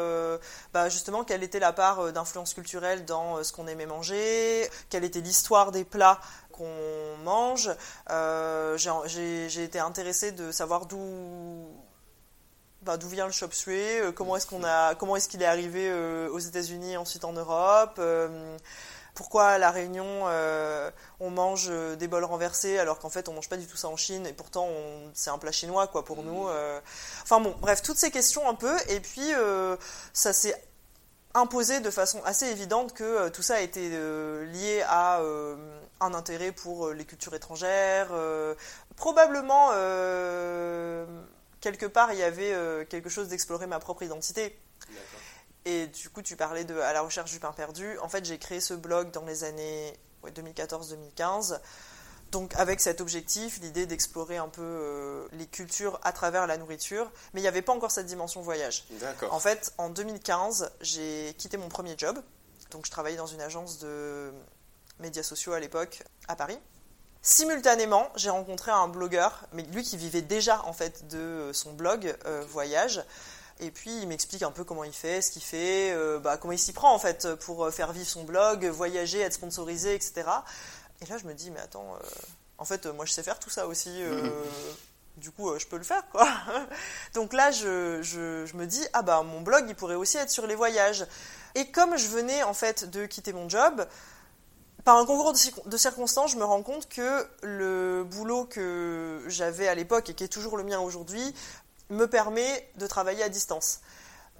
bah, 0.74 0.90
justement 0.90 1.24
quelle 1.24 1.42
était 1.42 1.60
la 1.60 1.72
part 1.72 2.12
d'influence 2.12 2.52
culturelle 2.52 3.06
dans 3.06 3.42
ce 3.42 3.54
qu'on 3.54 3.66
aimait 3.68 3.86
manger, 3.86 4.68
quelle 4.90 5.04
était 5.04 5.22
l'histoire 5.22 5.72
des 5.72 5.84
plats 5.84 6.20
qu'on 6.52 7.16
mange. 7.24 7.70
J'ai 8.76 9.64
été 9.64 9.78
intéressée 9.78 10.32
de 10.32 10.52
savoir 10.52 10.84
d'où 10.84 11.72
bah, 12.82 12.96
d'où 12.96 13.08
vient 13.08 13.26
le 13.26 13.32
chop 13.32 13.54
suey, 13.54 14.00
euh, 14.00 14.12
comment 14.12 14.36
est-ce 14.36 14.46
qu'on 14.46 14.64
a, 14.64 14.96
comment 14.96 15.14
est-ce 15.14 15.28
qu'il 15.28 15.40
est 15.40 15.46
arrivé 15.46 15.88
euh, 15.88 16.28
aux 16.30 16.40
États-Unis, 16.40 16.96
ensuite 16.96 17.24
en 17.24 17.32
Europe. 17.32 17.94
Euh, 17.98 18.56
pourquoi 19.14 19.48
à 19.48 19.58
la 19.58 19.70
Réunion 19.70 20.24
on 21.20 21.28
mange 21.30 21.70
des 21.98 22.08
bols 22.08 22.24
renversés 22.24 22.78
alors 22.78 22.98
qu'en 22.98 23.10
fait 23.10 23.28
on 23.28 23.34
mange 23.34 23.50
pas 23.50 23.58
du 23.58 23.66
tout 23.66 23.76
ça 23.76 23.88
en 23.88 23.96
Chine 23.96 24.26
et 24.26 24.32
pourtant 24.32 24.70
c'est 25.12 25.28
un 25.28 25.36
plat 25.36 25.52
chinois 25.52 25.86
quoi 25.86 26.02
pour 26.02 26.22
nous. 26.22 26.48
Enfin 27.22 27.38
bon, 27.38 27.54
bref, 27.60 27.82
toutes 27.82 27.98
ces 27.98 28.10
questions 28.10 28.48
un 28.48 28.54
peu 28.54 28.74
et 28.88 29.00
puis 29.00 29.30
ça 30.14 30.32
s'est 30.32 30.54
imposé 31.34 31.80
de 31.80 31.90
façon 31.90 32.22
assez 32.24 32.46
évidente 32.46 32.94
que 32.94 33.28
tout 33.28 33.42
ça 33.42 33.56
a 33.56 33.60
été 33.60 33.90
lié 33.90 34.82
à 34.88 35.20
un 36.00 36.14
intérêt 36.14 36.50
pour 36.50 36.88
les 36.92 37.04
cultures 37.04 37.34
étrangères, 37.34 38.08
probablement 38.96 39.72
quelque 41.62 41.86
part, 41.86 42.12
il 42.12 42.18
y 42.18 42.22
avait 42.22 42.52
euh, 42.52 42.84
quelque 42.84 43.08
chose 43.08 43.28
d'explorer 43.28 43.66
ma 43.66 43.78
propre 43.78 44.02
identité. 44.02 44.58
Et 45.64 45.86
du 45.86 46.10
coup, 46.10 46.20
tu 46.20 46.36
parlais 46.36 46.64
de 46.64 46.78
à 46.78 46.92
la 46.92 47.00
recherche 47.00 47.30
du 47.30 47.38
pain 47.38 47.52
perdu. 47.52 47.98
En 48.00 48.08
fait, 48.08 48.26
j'ai 48.26 48.38
créé 48.38 48.60
ce 48.60 48.74
blog 48.74 49.12
dans 49.12 49.24
les 49.24 49.44
années 49.44 49.94
2014-2015. 50.26 51.60
Donc 52.32 52.54
avec 52.56 52.80
cet 52.80 53.00
objectif, 53.00 53.60
l'idée 53.60 53.84
d'explorer 53.86 54.38
un 54.38 54.48
peu 54.48 54.62
euh, 54.62 55.28
les 55.32 55.46
cultures 55.46 56.00
à 56.02 56.12
travers 56.12 56.46
la 56.46 56.56
nourriture, 56.56 57.12
mais 57.32 57.40
il 57.40 57.42
n'y 57.42 57.48
avait 57.48 57.62
pas 57.62 57.74
encore 57.74 57.90
cette 57.90 58.06
dimension 58.06 58.40
voyage. 58.40 58.84
En 59.30 59.38
fait, 59.38 59.74
en 59.76 59.90
2015, 59.90 60.72
j'ai 60.80 61.34
quitté 61.36 61.58
mon 61.58 61.68
premier 61.68 61.94
job. 61.96 62.18
Donc 62.70 62.86
je 62.86 62.90
travaillais 62.90 63.18
dans 63.18 63.26
une 63.26 63.42
agence 63.42 63.78
de 63.80 64.32
médias 64.98 65.22
sociaux 65.22 65.52
à 65.52 65.60
l'époque 65.60 66.02
à 66.26 66.34
Paris. 66.34 66.58
Simultanément, 67.24 68.10
j'ai 68.16 68.30
rencontré 68.30 68.72
un 68.72 68.88
blogueur, 68.88 69.44
mais 69.52 69.62
lui 69.62 69.84
qui 69.84 69.96
vivait 69.96 70.22
déjà 70.22 70.60
en 70.64 70.72
fait 70.72 71.06
de 71.06 71.52
son 71.52 71.72
blog 71.72 72.16
euh, 72.26 72.44
voyage. 72.48 73.04
Et 73.60 73.70
puis 73.70 73.96
il 73.96 74.08
m'explique 74.08 74.42
un 74.42 74.50
peu 74.50 74.64
comment 74.64 74.82
il 74.82 74.92
fait, 74.92 75.22
ce 75.22 75.30
qu'il 75.30 75.42
fait, 75.42 75.92
euh, 75.92 76.18
bah, 76.18 76.36
comment 76.36 76.52
il 76.52 76.58
s'y 76.58 76.72
prend 76.72 76.92
en 76.92 76.98
fait 76.98 77.32
pour 77.36 77.64
euh, 77.64 77.70
faire 77.70 77.92
vivre 77.92 78.08
son 78.08 78.24
blog, 78.24 78.64
voyager, 78.64 79.20
être 79.20 79.34
sponsorisé, 79.34 79.94
etc. 79.94 80.24
Et 81.00 81.06
là 81.06 81.16
je 81.16 81.24
me 81.24 81.34
dis 81.34 81.52
mais 81.52 81.60
attends, 81.60 81.96
en 82.58 82.64
fait 82.64 82.86
moi 82.86 83.04
je 83.04 83.12
sais 83.12 83.22
faire 83.22 83.38
tout 83.38 83.50
ça 83.50 83.68
aussi. 83.68 84.02
Du 85.18 85.30
coup, 85.30 85.56
je 85.58 85.66
peux 85.66 85.76
le 85.76 85.84
faire, 85.84 86.08
quoi. 86.08 86.26
Donc 87.14 87.34
là, 87.34 87.50
je, 87.50 88.00
je, 88.00 88.56
me 88.56 88.64
dis, 88.64 88.82
ah 88.94 89.02
bah, 89.02 89.22
mon 89.22 89.42
blog, 89.42 89.66
il 89.68 89.74
pourrait 89.74 89.94
aussi 89.94 90.16
être 90.16 90.30
sur 90.30 90.46
les 90.46 90.54
voyages. 90.54 91.04
Et 91.54 91.70
comme 91.70 91.98
je 91.98 92.08
venais, 92.08 92.42
en 92.44 92.54
fait, 92.54 92.90
de 92.90 93.04
quitter 93.04 93.34
mon 93.34 93.46
job, 93.46 93.86
par 94.84 94.96
un 94.96 95.06
concours 95.06 95.32
de 95.32 95.76
circonstances, 95.76 96.32
je 96.32 96.36
me 96.36 96.44
rends 96.44 96.62
compte 96.62 96.88
que 96.88 97.26
le 97.42 98.04
boulot 98.04 98.44
que 98.44 99.22
j'avais 99.28 99.68
à 99.68 99.74
l'époque 99.74 100.10
et 100.10 100.14
qui 100.14 100.24
est 100.24 100.28
toujours 100.28 100.56
le 100.56 100.64
mien 100.64 100.80
aujourd'hui 100.80 101.34
me 101.90 102.06
permet 102.06 102.68
de 102.76 102.86
travailler 102.86 103.22
à 103.22 103.28
distance. 103.28 103.80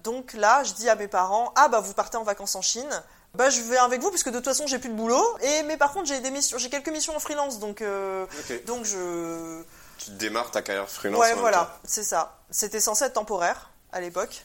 Donc 0.02 0.32
là, 0.32 0.64
je 0.64 0.72
dis 0.72 0.88
à 0.88 0.96
mes 0.96 1.06
parents 1.06 1.52
Ah, 1.54 1.68
bah 1.68 1.80
vous 1.80 1.94
partez 1.94 2.16
en 2.16 2.24
vacances 2.24 2.56
en 2.56 2.62
Chine. 2.62 3.02
Bah, 3.34 3.48
je 3.50 3.60
vais 3.62 3.78
avec 3.78 4.00
vous 4.02 4.10
puisque 4.10 4.28
de 4.28 4.36
toute 4.36 4.44
façon 4.44 4.66
j'ai 4.66 4.78
plus 4.78 4.90
de 4.90 4.94
boulot. 4.94 5.24
Et 5.40 5.62
mais 5.62 5.76
par 5.76 5.92
contre 5.92 6.06
j'ai 6.06 6.20
des 6.20 6.30
missions, 6.30 6.58
j'ai 6.58 6.68
quelques 6.68 6.88
missions 6.88 7.16
en 7.16 7.20
freelance, 7.20 7.58
donc 7.60 7.80
euh, 7.80 8.26
donc 8.66 8.84
je. 8.84 9.62
Tu 9.98 10.10
démarres 10.12 10.50
ta 10.50 10.62
carrière 10.62 10.90
freelance. 10.90 11.20
Ouais, 11.20 11.34
voilà, 11.34 11.78
c'est 11.84 12.02
ça. 12.02 12.40
C'était 12.50 12.80
censé 12.80 13.04
être 13.04 13.14
temporaire 13.14 13.70
à 13.92 14.00
l'époque 14.00 14.44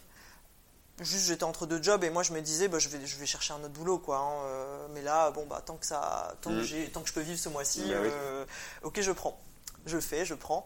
juste 1.00 1.28
j'étais 1.28 1.44
entre 1.44 1.66
deux 1.66 1.82
jobs 1.82 2.04
et 2.04 2.10
moi 2.10 2.24
je 2.24 2.34
me 2.34 2.42
disais 2.42 2.68
bah, 2.68 2.80
je 2.80 2.90
vais 2.90 3.06
je 3.06 3.18
vais 3.18 3.26
chercher 3.26 3.54
un 3.54 3.58
autre 3.58 3.70
boulot 3.70 4.00
quoi 4.00 4.18
hein, 4.18 4.46
euh, 4.46 4.88
mais 4.94 5.02
là 5.02 5.32
bon 5.32 5.46
bah 5.46 5.62
tant 5.64 5.76
que 5.76 5.86
ça 5.86 6.36
tant 6.42 6.50
que 6.50 6.62
mm. 6.62 6.64
j'ai 6.64 6.90
tant 6.90 7.02
que 7.02 7.10
je 7.10 7.14
peux 7.14 7.22
vivre 7.22 7.40
ce 7.40 7.50
mois-ci 7.50 7.84
bah 7.88 7.96
euh, 7.96 8.46
ok 8.84 9.00
je 9.02 9.12
prends. 9.12 9.40
Je 9.86 10.00
fais 10.00 10.26
je 10.26 10.34
prends. 10.34 10.66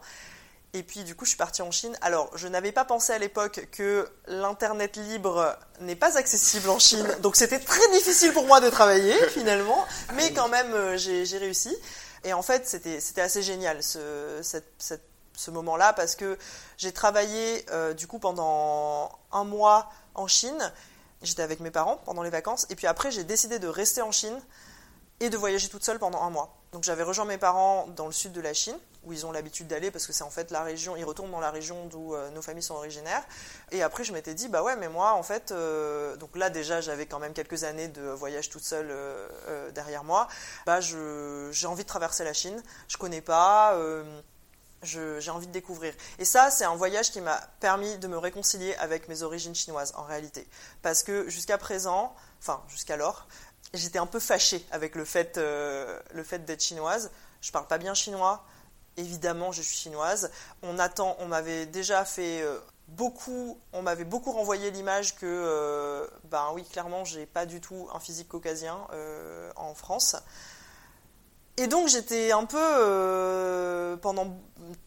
Et 0.74 0.82
puis 0.82 1.04
du 1.04 1.14
coup 1.14 1.26
je 1.26 1.30
suis 1.30 1.38
partie 1.38 1.60
en 1.60 1.70
Chine. 1.70 1.96
Alors 2.00 2.30
je 2.34 2.48
n'avais 2.48 2.72
pas 2.72 2.86
pensé 2.86 3.12
à 3.12 3.18
l'époque 3.18 3.68
que 3.72 4.08
l'internet 4.26 4.96
libre 4.96 5.56
n'est 5.80 5.96
pas 5.96 6.16
accessible 6.16 6.70
en 6.70 6.78
Chine. 6.78 7.06
Donc 7.20 7.36
c'était 7.36 7.60
très 7.60 7.90
difficile 7.92 8.32
pour 8.32 8.46
moi 8.46 8.60
de 8.60 8.70
travailler 8.70 9.14
finalement. 9.28 9.84
Mais 10.14 10.32
quand 10.32 10.48
même 10.48 10.72
euh, 10.72 10.96
j'ai 10.96 11.38
réussi. 11.38 11.76
Et 12.24 12.32
en 12.32 12.42
fait 12.42 12.66
c'était 12.66 13.00
c'était 13.00 13.20
assez 13.20 13.42
génial 13.42 13.82
ce 13.82 14.40
cette, 14.42 15.02
ce 15.36 15.50
moment-là 15.50 15.92
parce 15.92 16.16
que 16.16 16.38
j'ai 16.78 16.92
travaillé 16.92 17.66
du 17.96 18.06
coup 18.06 18.18
pendant 18.18 19.10
un 19.30 19.44
mois 19.44 19.90
en 20.14 20.26
Chine. 20.26 20.72
J'étais 21.22 21.42
avec 21.42 21.60
mes 21.60 21.70
parents 21.70 22.00
pendant 22.04 22.22
les 22.22 22.30
vacances. 22.30 22.66
Et 22.70 22.76
puis 22.76 22.86
après, 22.86 23.10
j'ai 23.10 23.24
décidé 23.24 23.58
de 23.58 23.68
rester 23.68 24.02
en 24.02 24.12
Chine 24.12 24.40
et 25.20 25.30
de 25.30 25.36
voyager 25.36 25.68
toute 25.68 25.84
seule 25.84 25.98
pendant 25.98 26.22
un 26.22 26.30
mois. 26.30 26.56
Donc 26.72 26.84
j'avais 26.84 27.02
rejoint 27.02 27.26
mes 27.26 27.38
parents 27.38 27.86
dans 27.96 28.06
le 28.06 28.12
sud 28.12 28.32
de 28.32 28.40
la 28.40 28.54
Chine, 28.54 28.76
où 29.04 29.12
ils 29.12 29.26
ont 29.26 29.32
l'habitude 29.32 29.66
d'aller 29.66 29.90
parce 29.90 30.06
que 30.06 30.12
c'est 30.12 30.24
en 30.24 30.30
fait 30.30 30.50
la 30.50 30.62
région, 30.62 30.96
ils 30.96 31.04
retournent 31.04 31.30
dans 31.30 31.40
la 31.40 31.50
région 31.50 31.86
d'où 31.86 32.14
euh, 32.14 32.30
nos 32.30 32.40
familles 32.42 32.62
sont 32.62 32.74
originaires. 32.74 33.22
Et 33.72 33.82
après 33.82 34.04
je 34.04 34.12
m'étais 34.12 34.34
dit, 34.34 34.48
bah 34.48 34.62
ouais, 34.62 34.74
mais 34.76 34.88
moi 34.88 35.12
en 35.12 35.22
fait, 35.22 35.52
euh, 35.52 36.16
donc 36.16 36.34
là 36.36 36.50
déjà 36.50 36.80
j'avais 36.80 37.06
quand 37.06 37.18
même 37.18 37.34
quelques 37.34 37.64
années 37.64 37.88
de 37.88 38.02
voyage 38.02 38.48
toute 38.48 38.64
seule 38.64 38.88
euh, 38.90 39.70
derrière 39.72 40.02
moi, 40.02 40.28
bah 40.66 40.80
j'ai 40.80 41.66
envie 41.66 41.82
de 41.82 41.88
traverser 41.88 42.24
la 42.24 42.32
Chine, 42.32 42.62
je 42.88 42.96
connais 42.96 43.20
pas 43.20 43.76
j'ai 44.82 45.30
envie 45.30 45.46
de 45.46 45.52
découvrir. 45.52 45.94
Et 46.18 46.24
ça, 46.24 46.50
c'est 46.50 46.64
un 46.64 46.74
voyage 46.74 47.10
qui 47.10 47.20
m'a 47.20 47.40
permis 47.60 47.98
de 47.98 48.08
me 48.08 48.18
réconcilier 48.18 48.74
avec 48.76 49.08
mes 49.08 49.22
origines 49.22 49.54
chinoises, 49.54 49.92
en 49.96 50.02
réalité. 50.02 50.46
Parce 50.82 51.02
que 51.02 51.28
jusqu'à 51.28 51.58
présent, 51.58 52.14
enfin 52.40 52.62
jusqu'alors, 52.68 53.26
j'étais 53.74 53.98
un 53.98 54.06
peu 54.06 54.20
fâchée 54.20 54.64
avec 54.70 54.94
le 54.94 55.04
fait, 55.04 55.38
euh, 55.38 56.00
d'être 56.46 56.62
chinoise. 56.62 57.10
Je 57.40 57.50
parle 57.52 57.66
pas 57.66 57.78
bien 57.78 57.94
chinois. 57.94 58.44
évidemment, 58.96 59.52
je 59.52 59.62
suis 59.62 59.76
chinoise. 59.76 60.30
On 60.62 60.78
attend, 60.78 61.16
on 61.18 61.26
m'avait 61.26 61.66
déjà 61.66 62.04
fait 62.04 62.42
euh, 62.42 62.58
beaucoup, 62.88 63.58
on 63.72 63.82
m'avait 63.82 64.04
beaucoup 64.04 64.32
renvoyé 64.32 64.70
l'image 64.70 65.16
que, 65.16 65.24
euh, 65.24 66.06
ben 66.24 66.50
oui, 66.52 66.64
clairement, 66.64 67.04
j'ai 67.04 67.24
pas 67.24 67.46
du 67.46 67.60
tout 67.60 67.88
un 67.94 68.00
physique 68.00 68.28
caucasien 68.28 68.78
en 69.56 69.74
France. 69.74 70.16
Et 71.58 71.66
donc 71.66 71.88
j'étais 71.88 72.32
un 72.32 72.46
peu 72.46 72.56
euh, 72.58 73.96
pendant 73.98 74.38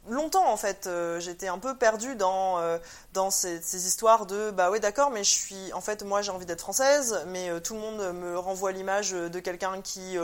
longtemps 0.10 0.52
en 0.52 0.58
fait, 0.58 0.88
euh, 0.88 1.20
j'étais 1.20 1.48
un 1.48 1.60
peu 1.60 1.78
perdue 1.78 2.16
dans 2.16 2.58
euh, 2.58 2.80
dans 3.14 3.30
ces, 3.30 3.62
ces 3.62 3.86
histoires 3.86 4.26
de 4.26 4.50
bah 4.50 4.72
oui 4.72 4.80
d'accord 4.80 5.12
mais 5.12 5.24
je 5.24 5.30
suis 5.30 5.74
en 5.74 5.82
fait 5.82 6.02
moi 6.02 6.24
j'ai 6.24 6.32
envie 6.32 6.48
d'être 6.48 6.62
française 6.62 7.24
mais 7.28 7.62
tout 7.62 7.76
le 7.76 7.82
monde 7.82 8.14
me 8.16 8.40
renvoie 8.40 8.72
l'image 8.72 9.12
de 9.12 9.40
quelqu'un 9.40 9.80
qui 9.82 10.18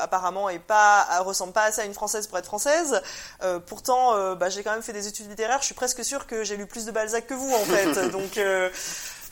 apparemment 0.00 0.48
est 0.48 0.60
pas 0.60 1.06
ressemble 1.22 1.52
pas 1.52 1.64
assez 1.64 1.80
à 1.80 1.84
une 1.86 1.94
française 1.94 2.28
pour 2.28 2.38
être 2.38 2.46
française. 2.46 3.02
Pourtant 3.66 4.36
bah, 4.36 4.48
j'ai 4.48 4.62
quand 4.62 4.72
même 4.72 4.82
fait 4.82 4.92
des 4.92 5.08
études 5.08 5.28
littéraires, 5.28 5.58
je 5.60 5.66
suis 5.66 5.74
presque 5.74 6.04
sûre 6.04 6.28
que 6.28 6.44
j'ai 6.44 6.56
lu 6.56 6.66
plus 6.66 6.84
de 6.84 6.92
Balzac 6.92 7.26
que 7.26 7.34
vous 7.34 7.52
en 7.52 7.64
fait. 7.64 8.10
donc 8.12 8.38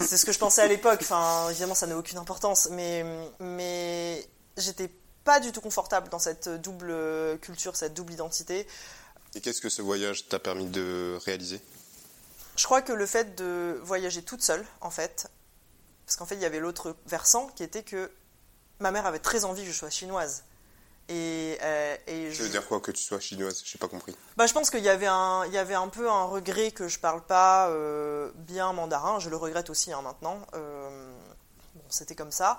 c'est 0.00 0.16
ce 0.16 0.26
que 0.26 0.32
je 0.32 0.38
pensais 0.40 0.62
à 0.62 0.66
l'époque. 0.66 0.98
Enfin 1.02 1.48
évidemment 1.50 1.76
ça 1.76 1.86
n'a 1.86 1.96
aucune 1.96 2.18
importance 2.18 2.68
mais 2.72 3.04
mais 3.38 4.26
j'étais 4.56 4.90
pas 5.28 5.40
du 5.40 5.52
tout 5.52 5.60
confortable 5.60 6.08
dans 6.08 6.18
cette 6.18 6.48
double 6.48 7.38
culture, 7.42 7.76
cette 7.76 7.92
double 7.92 8.14
identité. 8.14 8.66
Et 9.34 9.42
qu'est-ce 9.42 9.60
que 9.60 9.68
ce 9.68 9.82
voyage 9.82 10.26
t'a 10.26 10.38
permis 10.38 10.64
de 10.64 11.18
réaliser? 11.26 11.60
Je 12.56 12.64
crois 12.64 12.80
que 12.80 12.94
le 12.94 13.04
fait 13.04 13.34
de 13.34 13.78
voyager 13.82 14.22
toute 14.22 14.40
seule, 14.40 14.64
en 14.80 14.90
fait, 14.90 15.28
parce 16.06 16.16
qu'en 16.16 16.24
fait, 16.24 16.36
il 16.36 16.40
y 16.40 16.46
avait 16.46 16.60
l'autre 16.60 16.96
versant 17.04 17.48
qui 17.48 17.62
était 17.62 17.82
que 17.82 18.10
ma 18.80 18.90
mère 18.90 19.04
avait 19.04 19.18
très 19.18 19.44
envie 19.44 19.64
que 19.64 19.70
je 19.70 19.76
sois 19.76 19.90
chinoise. 19.90 20.44
Et, 21.10 21.58
euh, 21.60 21.96
et 22.06 22.34
Ça 22.34 22.44
veut 22.44 22.48
dire 22.48 22.66
quoi 22.66 22.80
que 22.80 22.90
tu 22.90 23.02
sois 23.02 23.20
chinoise? 23.20 23.60
J'ai 23.66 23.78
pas 23.78 23.88
compris. 23.88 24.16
bah, 24.38 24.46
je 24.46 24.54
pense 24.54 24.70
qu'il 24.70 24.82
y 24.82 24.88
avait 24.88 25.06
un, 25.06 25.44
il 25.44 25.52
y 25.52 25.58
avait 25.58 25.74
un 25.74 25.88
peu 25.88 26.08
un 26.10 26.24
regret 26.24 26.70
que 26.70 26.88
je 26.88 26.98
parle 26.98 27.20
pas 27.20 27.68
euh, 27.68 28.30
bien 28.34 28.72
mandarin. 28.72 29.18
Je 29.18 29.28
le 29.28 29.36
regrette 29.36 29.68
aussi 29.68 29.92
hein, 29.92 30.00
maintenant. 30.00 30.40
Euh, 30.54 31.12
bon, 31.74 31.84
c'était 31.90 32.14
comme 32.14 32.32
ça. 32.32 32.58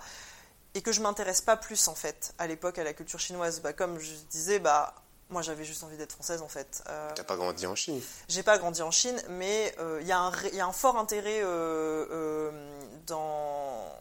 Et 0.75 0.81
que 0.81 0.91
je 0.91 1.01
m'intéresse 1.01 1.41
pas 1.41 1.57
plus 1.57 1.87
en 1.87 1.95
fait 1.95 2.33
à 2.37 2.45
l'époque 2.47 2.77
à 2.77 2.83
la 2.83 2.93
culture 2.93 3.19
chinoise. 3.19 3.59
Bah, 3.61 3.73
comme 3.73 3.97
je 3.99 4.13
disais, 4.29 4.59
bah 4.59 4.93
moi 5.29 5.41
j'avais 5.41 5.63
juste 5.65 5.83
envie 5.83 5.97
d'être 5.97 6.13
française 6.13 6.41
en 6.41 6.47
fait. 6.47 6.83
Euh, 6.89 7.11
T'as 7.15 7.23
pas 7.23 7.35
grandi 7.35 7.65
en 7.67 7.75
Chine 7.75 8.01
j'ai 8.27 8.43
pas 8.43 8.57
grandi 8.57 8.81
en 8.81 8.91
Chine, 8.91 9.19
mais 9.29 9.73
euh, 9.79 9.99
il 10.01 10.07
y, 10.07 10.11
a 10.11 10.19
un 10.19 10.29
ré- 10.29 10.49
il 10.51 10.57
y 10.57 10.61
a 10.61 10.65
un 10.67 10.71
fort 10.71 10.97
intérêt 10.97 11.41
euh, 11.43 12.05
euh, 12.11 12.79
dans, 13.07 13.91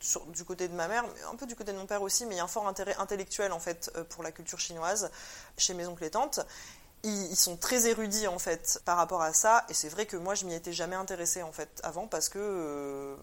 sur- 0.00 0.24
du 0.26 0.44
côté 0.44 0.68
de 0.68 0.74
ma 0.74 0.88
mère, 0.88 1.04
un 1.30 1.36
peu 1.36 1.46
du 1.46 1.56
côté 1.56 1.72
de 1.72 1.78
mon 1.78 1.86
père 1.86 2.02
aussi, 2.02 2.26
mais 2.26 2.34
il 2.34 2.38
y 2.38 2.40
a 2.40 2.44
un 2.44 2.48
fort 2.48 2.66
intérêt 2.68 2.94
intellectuel 2.96 3.52
en 3.52 3.60
fait 3.60 3.90
euh, 3.96 4.04
pour 4.04 4.22
la 4.22 4.32
culture 4.32 4.58
chinoise 4.60 5.10
chez 5.58 5.74
mes 5.74 5.86
oncles 5.86 6.04
et 6.04 6.10
tantes. 6.10 6.40
Ils, 7.02 7.30
ils 7.30 7.36
sont 7.36 7.56
très 7.56 7.86
érudits 7.86 8.26
en 8.26 8.38
fait 8.38 8.80
par 8.84 8.98
rapport 8.98 9.22
à 9.22 9.32
ça, 9.32 9.64
et 9.70 9.74
c'est 9.74 9.88
vrai 9.88 10.04
que 10.06 10.16
moi 10.18 10.34
je 10.34 10.44
m'y 10.44 10.54
étais 10.54 10.72
jamais 10.74 10.96
intéressée 10.96 11.42
en 11.42 11.52
fait 11.52 11.80
avant 11.82 12.06
parce 12.06 12.28
que 12.28 12.38
euh, 12.38 13.16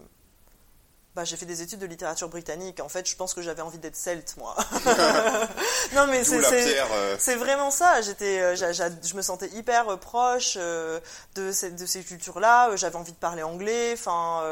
bah, 1.18 1.24
j'ai 1.24 1.36
fait 1.36 1.46
des 1.46 1.62
études 1.62 1.80
de 1.80 1.86
littérature 1.86 2.28
britannique. 2.28 2.78
En 2.78 2.88
fait, 2.88 3.08
je 3.10 3.16
pense 3.16 3.34
que 3.34 3.42
j'avais 3.42 3.60
envie 3.60 3.78
d'être 3.78 3.96
celte 3.96 4.36
moi. 4.36 4.54
non 5.96 6.06
mais 6.06 6.22
c'est 6.22 6.38
euh, 6.38 7.36
vraiment 7.36 7.72
ça. 7.72 8.02
J'étais, 8.02 8.38
euh, 8.38 8.54
je 8.54 9.14
me 9.16 9.22
sentais 9.22 9.48
hyper 9.48 9.88
euh, 9.88 9.96
proche 9.96 10.54
euh, 10.56 11.00
de, 11.34 11.50
ces, 11.50 11.72
de 11.72 11.86
ces 11.86 12.04
cultures-là. 12.04 12.76
J'avais 12.76 12.94
envie 12.94 13.10
de 13.10 13.16
parler 13.16 13.42
anglais. 13.42 13.94
Enfin, 13.94 14.44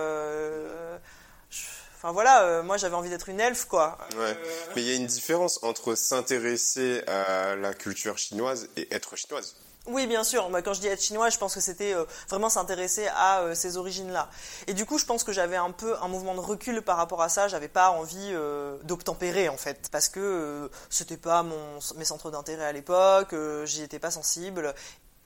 enfin 1.94 2.10
voilà. 2.10 2.64
moi, 2.64 2.78
j'avais 2.78 2.96
envie 2.96 3.10
d'être 3.10 3.28
une 3.28 3.38
elfe, 3.38 3.66
quoi. 3.66 3.96
Ouais. 4.16 4.36
Mais 4.74 4.82
il 4.82 4.88
y 4.88 4.92
a 4.92 4.96
une 4.96 5.06
différence 5.06 5.62
entre 5.62 5.94
s'intéresser 5.94 7.04
à 7.06 7.54
la 7.54 7.74
culture 7.74 8.18
chinoise 8.18 8.68
et 8.76 8.92
être 8.92 9.14
chinoise. 9.14 9.54
Oui, 9.86 10.08
bien 10.08 10.24
sûr. 10.24 10.50
Quand 10.64 10.74
je 10.74 10.80
dis 10.80 10.88
être 10.88 11.02
chinois, 11.02 11.30
je 11.30 11.38
pense 11.38 11.54
que 11.54 11.60
c'était 11.60 11.94
euh, 11.94 12.04
vraiment 12.28 12.48
s'intéresser 12.48 13.06
à 13.08 13.40
euh, 13.42 13.54
ces 13.54 13.76
origines-là. 13.76 14.28
Et 14.66 14.74
du 14.74 14.84
coup, 14.84 14.98
je 14.98 15.04
pense 15.04 15.22
que 15.22 15.32
j'avais 15.32 15.56
un 15.56 15.70
peu 15.70 15.96
un 16.02 16.08
mouvement 16.08 16.34
de 16.34 16.40
recul 16.40 16.82
par 16.82 16.96
rapport 16.96 17.22
à 17.22 17.28
ça. 17.28 17.46
J'avais 17.46 17.68
pas 17.68 17.90
envie 17.90 18.30
euh, 18.32 18.78
d'obtempérer, 18.82 19.48
en 19.48 19.56
fait, 19.56 19.88
parce 19.92 20.08
que 20.08 20.68
c'était 20.90 21.16
pas 21.16 21.44
mon, 21.44 21.78
mes 21.96 22.04
centres 22.04 22.32
d'intérêt 22.32 22.64
à 22.64 22.72
l'époque. 22.72 23.34
J'y 23.64 23.82
étais 23.82 24.00
pas 24.00 24.10
sensible. 24.10 24.74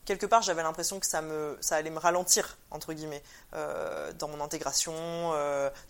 Quelque 0.05 0.27
part, 0.27 0.43
j'avais 0.43 0.63
l'impression 0.63 1.01
que 1.01 1.07
ça 1.07 1.23
me, 1.23 1.57
ça 1.61 1.77
allait 1.77 1.91
me 1.91 1.99
ralentir 1.99 2.59
entre 2.71 2.93
guillemets 2.93 3.23
dans 3.53 4.29
mon 4.29 4.43
intégration, 4.43 5.33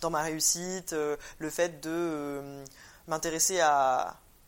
dans 0.01 0.11
ma 0.11 0.23
réussite, 0.23 0.95
le 1.39 1.51
fait 1.51 1.81
de 1.81 2.62
m'intéresser 3.09 3.61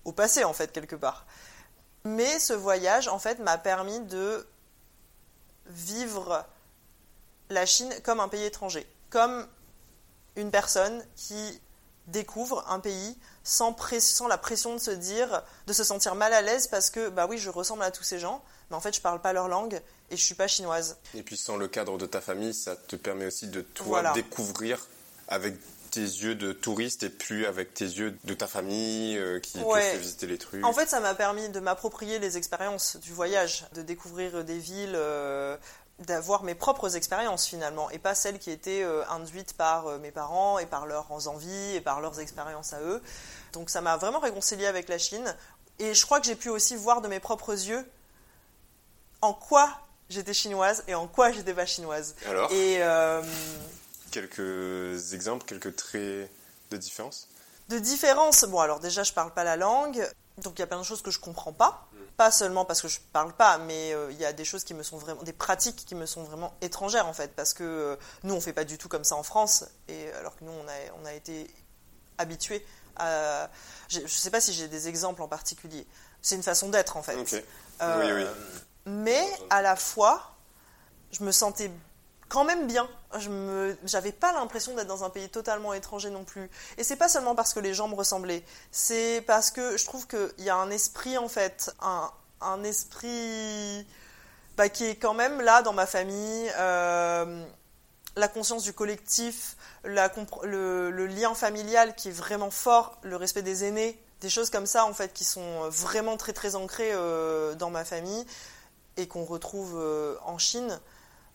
au 0.05 0.13
passé, 0.13 0.45
en 0.45 0.53
fait, 0.53 0.73
quelque 0.73 0.97
part. 0.97 1.27
Mais 2.05 2.39
ce 2.41 2.53
voyage, 2.53 3.09
en 3.09 3.19
fait, 3.19 3.39
m'a 3.39 3.59
permis 3.59 4.01
de 4.01 4.47
vivre 5.67 6.45
la 7.51 7.67
Chine 7.67 7.93
comme 8.03 8.21
un 8.21 8.29
pays 8.29 8.45
étranger, 8.45 8.87
comme 9.11 9.47
une 10.37 10.51
personne 10.51 11.05
qui 11.17 11.61
découvre 12.09 12.65
un 12.69 12.81
pays 12.81 13.17
sans, 13.45 13.77
la 14.29 14.39
pression 14.39 14.75
de 14.75 14.81
se 14.81 14.91
dire, 14.91 15.43
de 15.67 15.73
se 15.73 15.85
sentir 15.85 16.15
mal 16.15 16.33
à 16.33 16.43
l'aise 16.43 16.67
parce 16.67 16.91
que, 16.91 17.09
bah 17.09 17.27
oui, 17.29 17.39
je 17.39 17.51
ressemble 17.51 17.83
à 17.83 17.91
tous 17.91 18.03
ces 18.03 18.19
gens, 18.19 18.43
mais 18.71 18.77
en 18.77 18.81
fait, 18.81 18.95
je 18.95 19.01
parle 19.01 19.21
pas 19.21 19.33
leur 19.33 19.49
langue 19.49 19.81
et 20.11 20.17
je 20.17 20.23
suis 20.23 20.35
pas 20.35 20.49
chinoise. 20.49 20.97
Et 21.15 21.23
puis 21.23 21.37
sans 21.37 21.57
le 21.57 21.69
cadre 21.69 21.99
de 21.99 22.07
ta 22.07 22.21
famille, 22.21 22.55
ça 22.55 22.77
te 22.77 22.97
permet 22.97 23.27
aussi 23.27 23.47
de 23.47 23.61
toi 23.63 23.87
Voilà. 23.87 24.13
découvrir 24.13 24.87
avec 25.29 25.55
tes 25.93 26.01
yeux 26.01 26.35
de 26.35 26.53
touriste 26.53 27.05
et 27.05 27.09
plus 27.11 27.47
avec 27.47 27.73
tes 27.75 27.85
yeux 27.85 28.17
de 28.25 28.35
ta 28.35 28.47
famille 28.49 29.17
euh, 29.17 29.39
qui 29.39 29.59
Ouais. 29.63 29.81
fait 29.93 29.99
visiter 29.99 30.27
les 30.27 30.39
trucs. 30.39 30.65
En 30.65 30.73
fait, 30.73 30.89
ça 30.89 30.99
m'a 31.01 31.15
permis 31.15 31.49
de 31.51 31.61
m'approprier 31.61 32.19
les 32.19 32.37
expériences 32.37 32.97
du 32.97 33.13
voyage, 33.13 33.65
de 33.75 33.83
découvrir 33.83 34.43
des 34.43 34.59
villes, 34.59 34.95
euh, 34.97 35.57
d'avoir 36.01 36.43
mes 36.43 36.55
propres 36.57 36.97
expériences 36.97 37.47
finalement, 37.47 37.89
et 37.91 37.99
pas 37.99 38.15
celles 38.17 38.39
qui 38.41 38.51
étaient 38.51 38.83
euh, 38.83 39.05
induites 39.09 39.53
par 39.53 39.87
euh, 39.87 39.99
mes 39.99 40.11
parents 40.11 40.59
et 40.59 40.67
par 40.67 40.87
leurs 40.87 41.29
envies 41.29 41.77
et 41.77 41.81
par 41.81 42.01
leurs 42.01 42.19
expériences 42.21 42.73
à 42.73 42.81
eux. 42.81 43.01
Donc 43.53 43.71
ça 43.71 43.81
m'a 43.83 43.97
vraiment 43.99 44.19
réconcilié 44.19 44.67
avec 44.67 44.89
la 44.89 44.99
Chine. 44.99 45.37
Et 45.79 45.95
je 45.95 46.05
crois 46.05 46.19
que 46.21 46.27
j'ai 46.27 46.37
pu 46.37 46.49
aussi 46.49 46.75
voir 46.75 47.03
de 47.03 47.09
mes 47.09 47.21
propres 47.21 47.53
yeux 47.53 47.85
en 49.21 49.33
quoi 49.35 49.69
j'étais 50.09 50.35
chinoise 50.35 50.83
et 50.89 50.95
en 50.95 51.07
quoi 51.07 51.33
j'étais 51.33 51.55
pas 51.55 51.67
chinoise. 51.67 52.15
Alors, 52.29 52.51
Et 52.53 52.79
euh, 52.83 53.23
quelques 54.13 55.13
exemples, 55.15 55.45
quelques 55.45 55.75
traits 55.75 56.31
de 56.71 56.77
différence 56.77 57.29
de 57.69 57.79
différence, 57.79 58.45
bon 58.45 58.61
alors 58.61 58.81
déjà 58.81 59.03
je 59.03 59.13
parle 59.13 59.33
pas 59.33 59.45
la 59.45 59.57
langue, 59.57 60.07
donc 60.39 60.59
il 60.59 60.61
y 60.61 60.63
a 60.63 60.67
plein 60.67 60.79
de 60.79 60.85
choses 60.85 61.01
que 61.01 61.11
je 61.11 61.19
comprends 61.19 61.53
pas. 61.53 61.89
Pas 62.19 62.31
seulement 62.31 62.67
parce 62.67 62.83
que 62.83 62.89
je 62.89 63.01
parle 63.13 63.33
pas, 63.33 63.57
mais 63.57 63.95
euh, 63.95 64.13
il 64.13 64.19
y 64.19 64.27
a 64.27 64.35
des 64.35 64.45
choses 64.45 64.65
qui 64.65 64.75
me 64.75 64.83
sont 64.83 64.99
vraiment, 64.99 65.23
des 65.23 65.33
pratiques 65.33 65.85
qui 65.87 65.95
me 65.95 66.05
sont 66.05 66.23
vraiment 66.25 66.53
étrangères 66.61 67.07
en 67.07 67.15
fait, 67.15 67.35
parce 67.35 67.55
que 67.55 67.65
euh, 67.65 67.97
nous 68.25 68.35
on 68.35 68.41
fait 68.41 68.53
pas 68.53 68.65
du 68.65 68.77
tout 68.77 68.89
comme 68.89 69.05
ça 69.05 69.17
en 69.17 69.23
France, 69.23 69.65
et 69.89 70.11
alors 70.13 70.37
que 70.37 70.45
nous 70.45 70.53
on 70.53 70.69
a, 70.69 70.73
on 71.03 71.07
a 71.07 71.15
été 71.15 71.49
habitués 72.19 72.67
à. 72.97 73.49
Je 73.89 74.07
sais 74.07 74.31
pas 74.31 74.43
si 74.43 74.53
j'ai 74.53 74.69
des 74.69 74.89
exemples 74.89 75.23
en 75.23 75.29
particulier. 75.29 75.87
C'est 76.21 76.35
une 76.35 76.43
façon 76.43 76.69
d'être 76.69 76.99
en 76.99 77.03
fait. 77.03 77.17
Ok. 77.17 77.43
Euh, 77.81 77.99
Oui, 77.99 78.13
oui. 78.13 78.31
Mais 78.85 79.27
à 79.49 79.63
la 79.63 79.77
fois, 79.77 80.35
je 81.13 81.25
me 81.25 81.33
sentais 81.33 81.71
quand 82.33 82.45
même 82.45 82.67
bien. 82.67 82.89
J'avais 83.85 84.11
pas 84.11 84.33
l'impression 84.33 84.75
d'être 84.75 84.87
dans 84.87 85.05
un 85.05 85.11
pays 85.11 85.29
totalement 85.29 85.75
étranger 85.75 86.09
non 86.09 86.25
plus. 86.25 86.49
Et 86.79 86.83
c'est 86.83 86.97
pas 86.97 87.11
seulement 87.11 87.35
parce 87.35 87.53
que 87.53 87.61
les 87.61 87.75
gens 87.75 87.89
me 87.89 87.95
ressemblaient. 87.95 88.43
C'est 88.71 89.23
parce 89.27 89.51
que 89.51 89.77
je 89.77 89.85
trouve 89.85 90.07
qu'il 90.07 90.33
y 90.39 90.49
a 90.49 90.57
un 90.57 90.71
esprit 90.71 91.19
en 91.19 91.29
fait, 91.29 91.75
un, 91.83 92.65
esprit 92.65 93.87
bah, 94.57 94.71
qui 94.71 94.87
est 94.87 94.97
quand 94.97 95.13
même 95.13 95.43
là 95.43 95.61
dans 95.61 95.75
ma 95.75 95.85
famille. 95.85 96.51
euh, 96.57 97.45
la 98.17 98.29
conscience 98.29 98.63
du 98.63 98.73
collectif, 98.73 99.57
le 99.85 101.07
lien 101.07 101.35
familial 101.35 101.95
qui 101.95 102.09
est 102.09 102.13
vraiment 102.13 102.51
fort, 102.51 102.99
le 103.03 103.17
respect 103.17 103.43
des 103.43 103.65
aînés, 103.65 104.03
des 104.23 104.31
choses 104.31 104.49
comme 104.49 104.67
ça 104.67 104.87
en 104.87 104.95
fait 104.95 105.13
qui 105.13 105.25
sont 105.25 105.69
vraiment 105.69 106.17
très 106.17 106.33
très 106.33 106.55
ancrées 106.55 106.93
euh, 106.93 107.55
dans 107.55 107.71
ma 107.71 107.85
famille 107.85 108.25
et 108.97 109.07
qu'on 109.07 109.25
retrouve 109.25 109.75
euh, 109.77 110.17
en 110.25 110.39
Chine. 110.39 110.81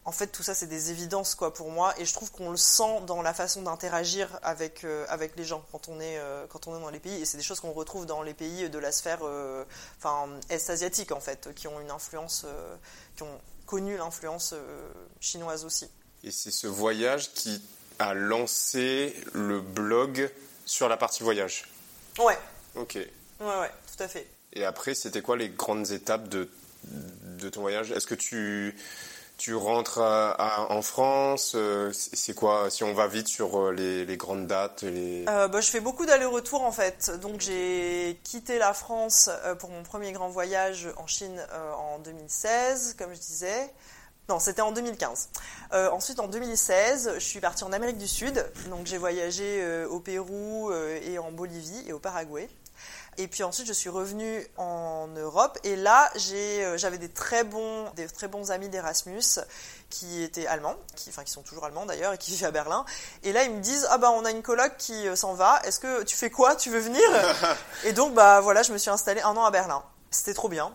En 0.07 0.13
fait, 0.13 0.27
tout 0.27 0.41
ça, 0.41 0.55
c'est 0.55 0.67
des 0.67 0.89
évidences 0.89 1.35
quoi 1.35 1.53
pour 1.53 1.69
moi, 1.69 1.93
et 1.99 2.05
je 2.05 2.13
trouve 2.13 2.31
qu'on 2.31 2.49
le 2.49 2.55
sent 2.55 3.01
dans 3.07 3.21
la 3.21 3.33
façon 3.33 3.61
d'interagir 3.61 4.39
avec 4.41 4.85
euh, 4.85 5.05
avec 5.09 5.35
les 5.35 5.43
gens 5.43 5.65
quand 5.73 5.89
on 5.89 5.99
est 5.99 6.17
euh, 6.17 6.45
quand 6.47 6.65
on 6.67 6.77
est 6.77 6.81
dans 6.81 6.89
les 6.89 7.01
pays, 7.01 7.21
et 7.21 7.25
c'est 7.25 7.35
des 7.35 7.43
choses 7.43 7.59
qu'on 7.59 7.73
retrouve 7.73 8.05
dans 8.05 8.21
les 8.21 8.33
pays 8.33 8.69
de 8.69 8.79
la 8.79 8.93
sphère, 8.93 9.19
euh, 9.23 9.65
enfin 9.97 10.29
est 10.49 10.69
asiatique 10.69 11.11
en 11.11 11.19
fait, 11.19 11.53
qui 11.55 11.67
ont 11.67 11.81
une 11.81 11.91
influence, 11.91 12.45
qui 13.17 13.23
ont 13.23 13.41
connu 13.65 13.97
l'influence 13.97 14.55
chinoise 15.19 15.65
aussi. 15.65 15.89
Et 16.23 16.31
c'est 16.31 16.51
ce 16.51 16.67
voyage 16.67 17.33
qui 17.33 17.61
a 17.99 18.13
lancé 18.13 19.13
le 19.33 19.59
blog 19.59 20.31
sur 20.65 20.87
la 20.87 20.95
partie 20.95 21.21
voyage. 21.23 21.65
Ouais, 22.17 22.39
Ok. 22.75 22.95
ouais, 22.95 23.09
ouais, 23.41 23.71
tout 23.93 24.01
à 24.01 24.07
fait. 24.07 24.25
Et 24.53 24.63
après, 24.63 24.95
c'était 24.95 25.21
quoi 25.21 25.35
les 25.35 25.49
grandes 25.49 25.91
étapes 25.91 26.29
de, 26.29 26.49
de 26.85 27.49
ton 27.49 27.59
voyage? 27.59 27.91
Est-ce 27.91 28.07
que 28.07 28.15
tu 28.15 28.73
tu 29.37 29.55
rentres 29.55 29.99
en 29.99 30.81
France 30.81 31.55
C'est 31.91 32.33
quoi 32.33 32.69
Si 32.69 32.83
on 32.83 32.93
va 32.93 33.07
vite 33.07 33.27
sur 33.27 33.71
les, 33.71 34.17
grandes 34.17 34.47
dates. 34.47 34.85
Bah, 35.25 35.49
Je 35.61 35.69
fais 35.69 35.79
beaucoup 35.79 36.05
d'allers-retours 36.05 36.63
en 36.63 36.71
fait. 36.71 37.11
Donc 37.21 37.41
j'ai 37.41 38.19
quitté 38.23 38.57
la 38.57 38.73
France 38.73 39.29
pour 39.59 39.69
mon 39.69 39.83
premier 39.83 40.11
grand 40.11 40.29
voyage 40.29 40.87
en 40.97 41.07
Chine 41.07 41.39
en 41.77 41.99
2016, 41.99 42.95
comme 42.97 43.13
je 43.13 43.19
disais. 43.19 43.71
Non, 44.29 44.39
c'était 44.39 44.61
en 44.61 44.73
2015. 44.73 45.29
Euh, 45.71 45.89
ensuite, 45.89 46.19
en 46.19 46.27
2016, 46.27 47.13
je 47.15 47.19
suis 47.19 47.39
partie 47.39 47.63
en 47.63 47.71
Amérique 47.71 47.97
du 47.97 48.09
Sud. 48.09 48.45
Donc, 48.69 48.85
j'ai 48.85 48.97
voyagé 48.97 49.61
euh, 49.61 49.87
au 49.87 50.01
Pérou 50.01 50.69
euh, 50.69 50.99
et 51.01 51.17
en 51.17 51.31
Bolivie 51.31 51.81
et 51.87 51.93
au 51.93 51.99
Paraguay. 51.99 52.49
Et 53.17 53.27
puis 53.27 53.43
ensuite, 53.43 53.67
je 53.67 53.73
suis 53.73 53.89
revenue 53.89 54.45
en 54.57 55.07
Europe. 55.07 55.57
Et 55.63 55.75
là, 55.75 56.11
j'avais 56.75 56.97
des 56.97 57.09
très 57.09 57.43
bons, 57.43 57.89
des 57.95 58.07
très 58.07 58.27
bons 58.27 58.51
amis 58.51 58.69
d'Erasmus 58.69 59.39
qui 59.89 60.21
étaient 60.21 60.45
allemands, 60.47 60.75
qui, 60.95 61.09
enfin, 61.09 61.23
qui 61.23 61.31
sont 61.31 61.41
toujours 61.41 61.65
allemands 61.65 61.85
d'ailleurs 61.85 62.13
et 62.13 62.17
qui 62.17 62.31
vivent 62.31 62.45
à 62.45 62.51
Berlin. 62.51 62.85
Et 63.23 63.31
là, 63.31 63.43
ils 63.43 63.51
me 63.51 63.59
disent 63.59 63.87
ah 63.89 63.97
bah 63.97 64.11
on 64.11 64.25
a 64.25 64.31
une 64.31 64.43
coloc 64.43 64.77
qui 64.77 65.05
s'en 65.15 65.33
va. 65.33 65.61
Est-ce 65.63 65.79
que 65.79 66.03
tu 66.03 66.15
fais 66.15 66.29
quoi? 66.29 66.55
Tu 66.55 66.69
veux 66.69 66.79
venir? 66.79 67.01
Et 67.85 67.93
donc 67.93 68.13
bah 68.13 68.39
voilà, 68.41 68.63
je 68.63 68.71
me 68.71 68.77
suis 68.77 68.89
installée 68.89 69.21
un 69.21 69.35
an 69.35 69.45
à 69.45 69.51
Berlin. 69.51 69.83
C'était 70.11 70.33
trop 70.33 70.49
bien. 70.49 70.73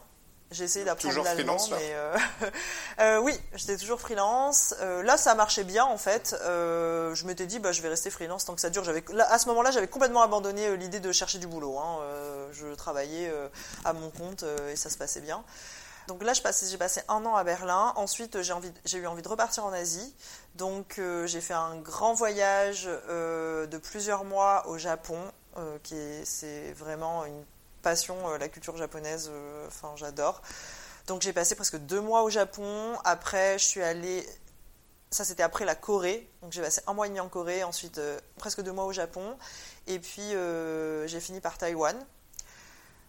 J'ai 0.53 0.65
essayé 0.65 0.85
d'apprendre 0.85 1.25
l'allemand, 1.25 1.57
mais 1.71 1.95
euh, 1.95 2.17
euh, 3.01 3.19
oui, 3.19 3.33
j'étais 3.55 3.77
toujours 3.77 4.01
freelance. 4.01 4.75
Euh, 4.81 5.03
là, 5.03 5.17
ça 5.17 5.35
marchait 5.35 5.65
bien 5.65 5.85
en 5.85 5.97
fait. 5.97 6.37
je 6.43 7.27
m'étais 7.27 7.47
dit, 7.47 7.59
bah, 7.59 7.73
je 7.73 7.81
vais 7.81 7.89
rester 7.89 8.11
freelance 8.11 8.45
tant 8.45 8.55
que 8.55 8.61
ça 8.61 8.71
dure. 8.71 8.85
J'avais, 8.85 9.03
à 9.29 9.39
ce 9.39 9.49
moment-là, 9.49 9.71
j'avais 9.71 9.89
complètement 9.89 10.23
abandonné 10.23 10.77
l'idée 10.77 11.01
de 11.01 11.11
chercher 11.11 11.39
du 11.39 11.47
boulot. 11.47 11.79
Hein. 11.79 11.99
je 12.53 12.75
travaillais 12.75 13.33
à 13.85 13.93
mon 13.93 14.11
compte 14.11 14.45
et 14.71 14.77
ça 14.77 14.91
se 14.91 14.99
passait 14.99 15.21
bien. 15.21 15.43
Donc 16.09 16.23
là, 16.23 16.33
j'ai 16.35 16.77
passé 16.79 17.01
un 17.09 17.25
an 17.25 17.37
à 17.37 17.45
Berlin. 17.45 17.93
Ensuite, 17.97 18.43
j'ai, 18.43 18.53
envie, 18.53 18.73
j'ai 18.85 18.99
eu 18.99 19.07
envie 19.07 19.23
de 19.23 19.29
repartir 19.29 19.65
en 19.65 19.73
Asie. 19.73 20.15
Donc, 20.57 21.01
j'ai 21.25 21.41
fait 21.41 21.55
un 21.55 21.77
grand 21.77 22.13
voyage 22.13 22.85
de 22.85 23.79
plusieurs 23.79 24.25
mois 24.25 24.67
au 24.69 24.77
Japon, 24.77 25.19
qui 25.83 25.97
est, 25.97 26.25
c'est 26.27 26.73
vraiment 26.73 27.25
une 27.25 27.45
passion 27.83 28.17
euh, 28.31 28.39
la 28.39 28.49
culture 28.49 28.77
japonaise. 28.77 29.29
Euh, 29.31 29.67
enfin, 29.67 29.93
j'adore. 29.97 30.41
Donc 31.07 31.23
j'ai 31.23 31.33
passé 31.33 31.55
presque 31.55 31.77
deux 31.77 32.01
mois 32.01 32.23
au 32.23 32.31
Japon. 32.31 32.97
Après, 33.05 33.59
je 33.59 33.65
suis 33.65 33.83
allée. 33.83 34.27
Ça, 35.11 35.25
c'était 35.25 35.43
après 35.43 35.65
la 35.65 35.75
Corée. 35.75 36.29
Donc 36.41 36.53
j'ai 36.53 36.63
passé 36.63 36.81
un 36.87 36.95
mois 36.95 37.07
et 37.07 37.09
demi 37.11 37.21
en 37.21 37.29
Corée. 37.29 37.65
Ensuite, 37.65 37.99
euh, 37.99 38.19
presque 38.39 38.63
deux 38.63 38.73
mois 38.73 38.85
au 38.85 38.93
Japon. 38.93 39.37
Et 39.87 39.99
puis, 39.99 40.31
j'ai 41.07 41.21
fini 41.21 41.41
par 41.41 41.59
Taïwan. 41.59 41.97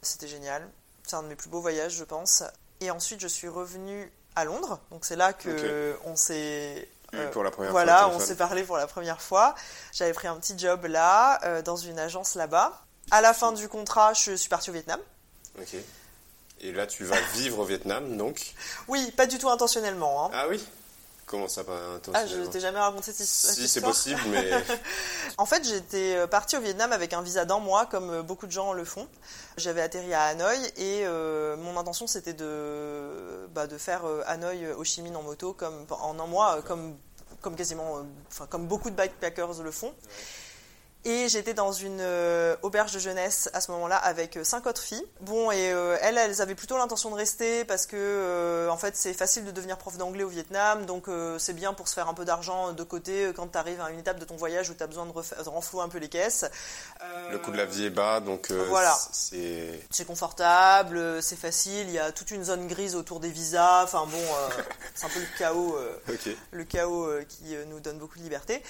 C'était 0.01 0.27
génial. 0.27 0.67
C'est 1.07 1.15
un 1.15 1.23
de 1.23 1.27
mes 1.27 1.35
plus 1.35 1.49
beaux 1.49 1.61
voyages, 1.61 1.93
je 1.93 2.03
pense. 2.03 2.43
Et 2.81 2.91
ensuite, 2.91 3.21
je 3.21 3.27
suis 3.27 3.47
revenue 3.47 4.11
à 4.35 4.43
Londres. 4.43 4.79
Donc 4.89 5.05
c'est 5.05 5.15
là 5.15 5.31
que 5.31 5.97
on 6.05 6.15
s'est 6.15 6.89
pour 7.31 7.43
la 7.43 7.51
première 7.51 7.71
voilà, 7.71 8.09
on 8.09 8.19
s'est 8.19 8.35
parlé 8.35 8.63
pour 8.63 8.77
la 8.77 8.87
première 8.87 9.21
fois. 9.21 9.53
J'avais 9.91 10.13
pris 10.13 10.27
un 10.27 10.35
petit 10.37 10.57
job 10.57 10.85
là, 10.85 11.61
dans 11.61 11.77
une 11.77 11.99
agence 11.99 12.33
là-bas. 12.33 12.82
À 13.13 13.21
la 13.21 13.35
fin 13.35 13.51
du 13.51 13.69
contrat, 13.69 14.13
je 14.15 14.35
suis 14.35 14.49
partie 14.49 14.71
au 14.71 14.73
Vietnam. 14.73 14.99
Ok. 15.59 15.75
Et 16.61 16.71
là, 16.71 16.87
tu 16.87 17.03
vas 17.03 17.21
vivre 17.35 17.59
au 17.59 17.63
Vietnam, 17.63 18.17
donc 18.17 18.55
Oui, 18.87 19.11
pas 19.11 19.27
du 19.27 19.37
tout 19.37 19.49
intentionnellement. 19.49 20.25
Hein. 20.25 20.31
Ah 20.33 20.47
oui? 20.49 20.59
Comment 21.27 21.47
ça, 21.47 21.63
pas 21.63 21.77
intentionnellement 21.95 22.41
Ah, 22.41 22.45
je 22.45 22.49
t'ai 22.49 22.59
jamais 22.59 22.79
raconté 22.79 23.11
cette, 23.11 23.27
histoire. 23.27 23.53
Si, 23.53 23.67
c'est 23.67 23.81
possible, 23.81 24.19
mais... 24.29 24.51
en 25.37 25.45
fait, 25.45 25.63
j'étais 25.63 26.15
euh, 26.15 26.25
partie 26.25 26.57
au 26.57 26.59
Vietnam 26.59 26.91
avec 26.91 27.13
un 27.13 27.21
visa 27.21 27.45
d'un 27.45 27.59
mois, 27.59 27.85
comme 27.85 28.09
euh, 28.09 28.23
beaucoup 28.23 28.47
de 28.47 28.51
gens 28.51 28.73
le 28.73 28.83
font. 28.83 29.07
J'avais 29.57 29.83
atterri 29.83 30.11
à 30.15 30.23
Hanoï 30.23 30.57
et 30.77 31.05
euh, 31.05 31.55
mon 31.55 31.77
intention, 31.77 32.07
c'était 32.07 32.33
de, 32.33 33.47
bah, 33.53 33.67
de 33.67 33.77
faire 33.77 34.05
Hanoï, 34.25 34.71
Ho 34.71 34.83
Chi 34.83 35.03
Minh 35.03 35.15
en 35.15 35.21
moto 35.21 35.53
comme, 35.53 35.85
en 35.91 36.19
un 36.19 36.25
mois, 36.25 36.63
comme, 36.63 36.97
comme 37.41 37.55
quasiment, 37.55 38.03
enfin, 38.31 38.47
comme 38.47 38.65
beaucoup 38.65 38.89
de 38.89 38.95
bikepackers 38.95 39.61
le 39.61 39.69
font. 39.69 39.93
Et 41.05 41.27
j'étais 41.27 41.53
dans 41.53 41.73
une 41.73 41.99
euh, 41.99 42.55
auberge 42.61 42.93
de 42.93 42.99
jeunesse 42.99 43.49
à 43.51 43.59
ce 43.59 43.71
moment-là 43.71 43.97
avec 43.97 44.37
euh, 44.37 44.45
cinq 44.45 44.65
autres 44.67 44.81
filles. 44.81 45.05
Bon, 45.19 45.51
et 45.51 45.73
euh, 45.73 45.97
elles, 46.01 46.17
elles 46.17 46.41
avaient 46.41 46.55
plutôt 46.55 46.77
l'intention 46.77 47.09
de 47.11 47.15
rester 47.15 47.65
parce 47.65 47.85
que, 47.85 48.69
en 48.71 48.77
fait, 48.77 48.95
c'est 48.95 49.13
facile 49.13 49.43
de 49.43 49.51
devenir 49.51 49.77
prof 49.77 49.97
d'anglais 49.97 50.23
au 50.23 50.29
Vietnam, 50.29 50.85
donc 50.85 51.07
c'est 51.37 51.53
bien 51.53 51.73
pour 51.73 51.87
se 51.87 51.93
faire 51.93 52.07
un 52.07 52.13
peu 52.13 52.25
d'argent 52.25 52.71
de 52.71 52.83
côté 52.83 53.31
quand 53.35 53.47
tu 53.47 53.57
arrives 53.57 53.81
à 53.81 53.91
une 53.91 53.99
étape 53.99 54.19
de 54.19 54.25
ton 54.25 54.35
voyage 54.35 54.69
où 54.69 54.73
tu 54.73 54.83
as 54.83 54.87
besoin 54.87 55.05
de, 55.05 55.11
de, 55.11 55.49
renflouer 55.49 55.83
un 55.83 55.89
peu 55.89 55.97
les 55.97 56.09
caisses. 56.09 56.45
Le 57.31 57.37
coût 57.37 57.51
de 57.51 57.57
la 57.57 57.65
vie 57.65 57.85
est 57.85 57.89
bas, 57.89 58.19
donc 58.19 58.51
voilà. 58.51 58.95
c'est... 59.11 59.81
C'est 59.89 60.05
confortable, 60.05 61.21
c'est 61.21 61.35
facile, 61.35 61.87
il 61.87 61.93
y 61.93 61.99
a 61.99 62.11
toute 62.11 62.31
une 62.31 62.43
zone 62.43 62.67
grise 62.67 62.95
autour 62.95 63.19
des 63.19 63.29
visas, 63.29 63.83
enfin 63.83 64.05
bon, 64.09 64.17
c'est 64.95 65.05
un 65.05 65.09
peu 65.09 65.19
le 65.19 65.37
chaos, 65.37 65.77
le 66.51 66.63
chaos 66.63 67.09
qui 67.27 67.55
nous 67.69 67.79
donne 67.79 67.97
beaucoup 67.97 68.17
de 68.17 68.23
liberté. 68.23 68.63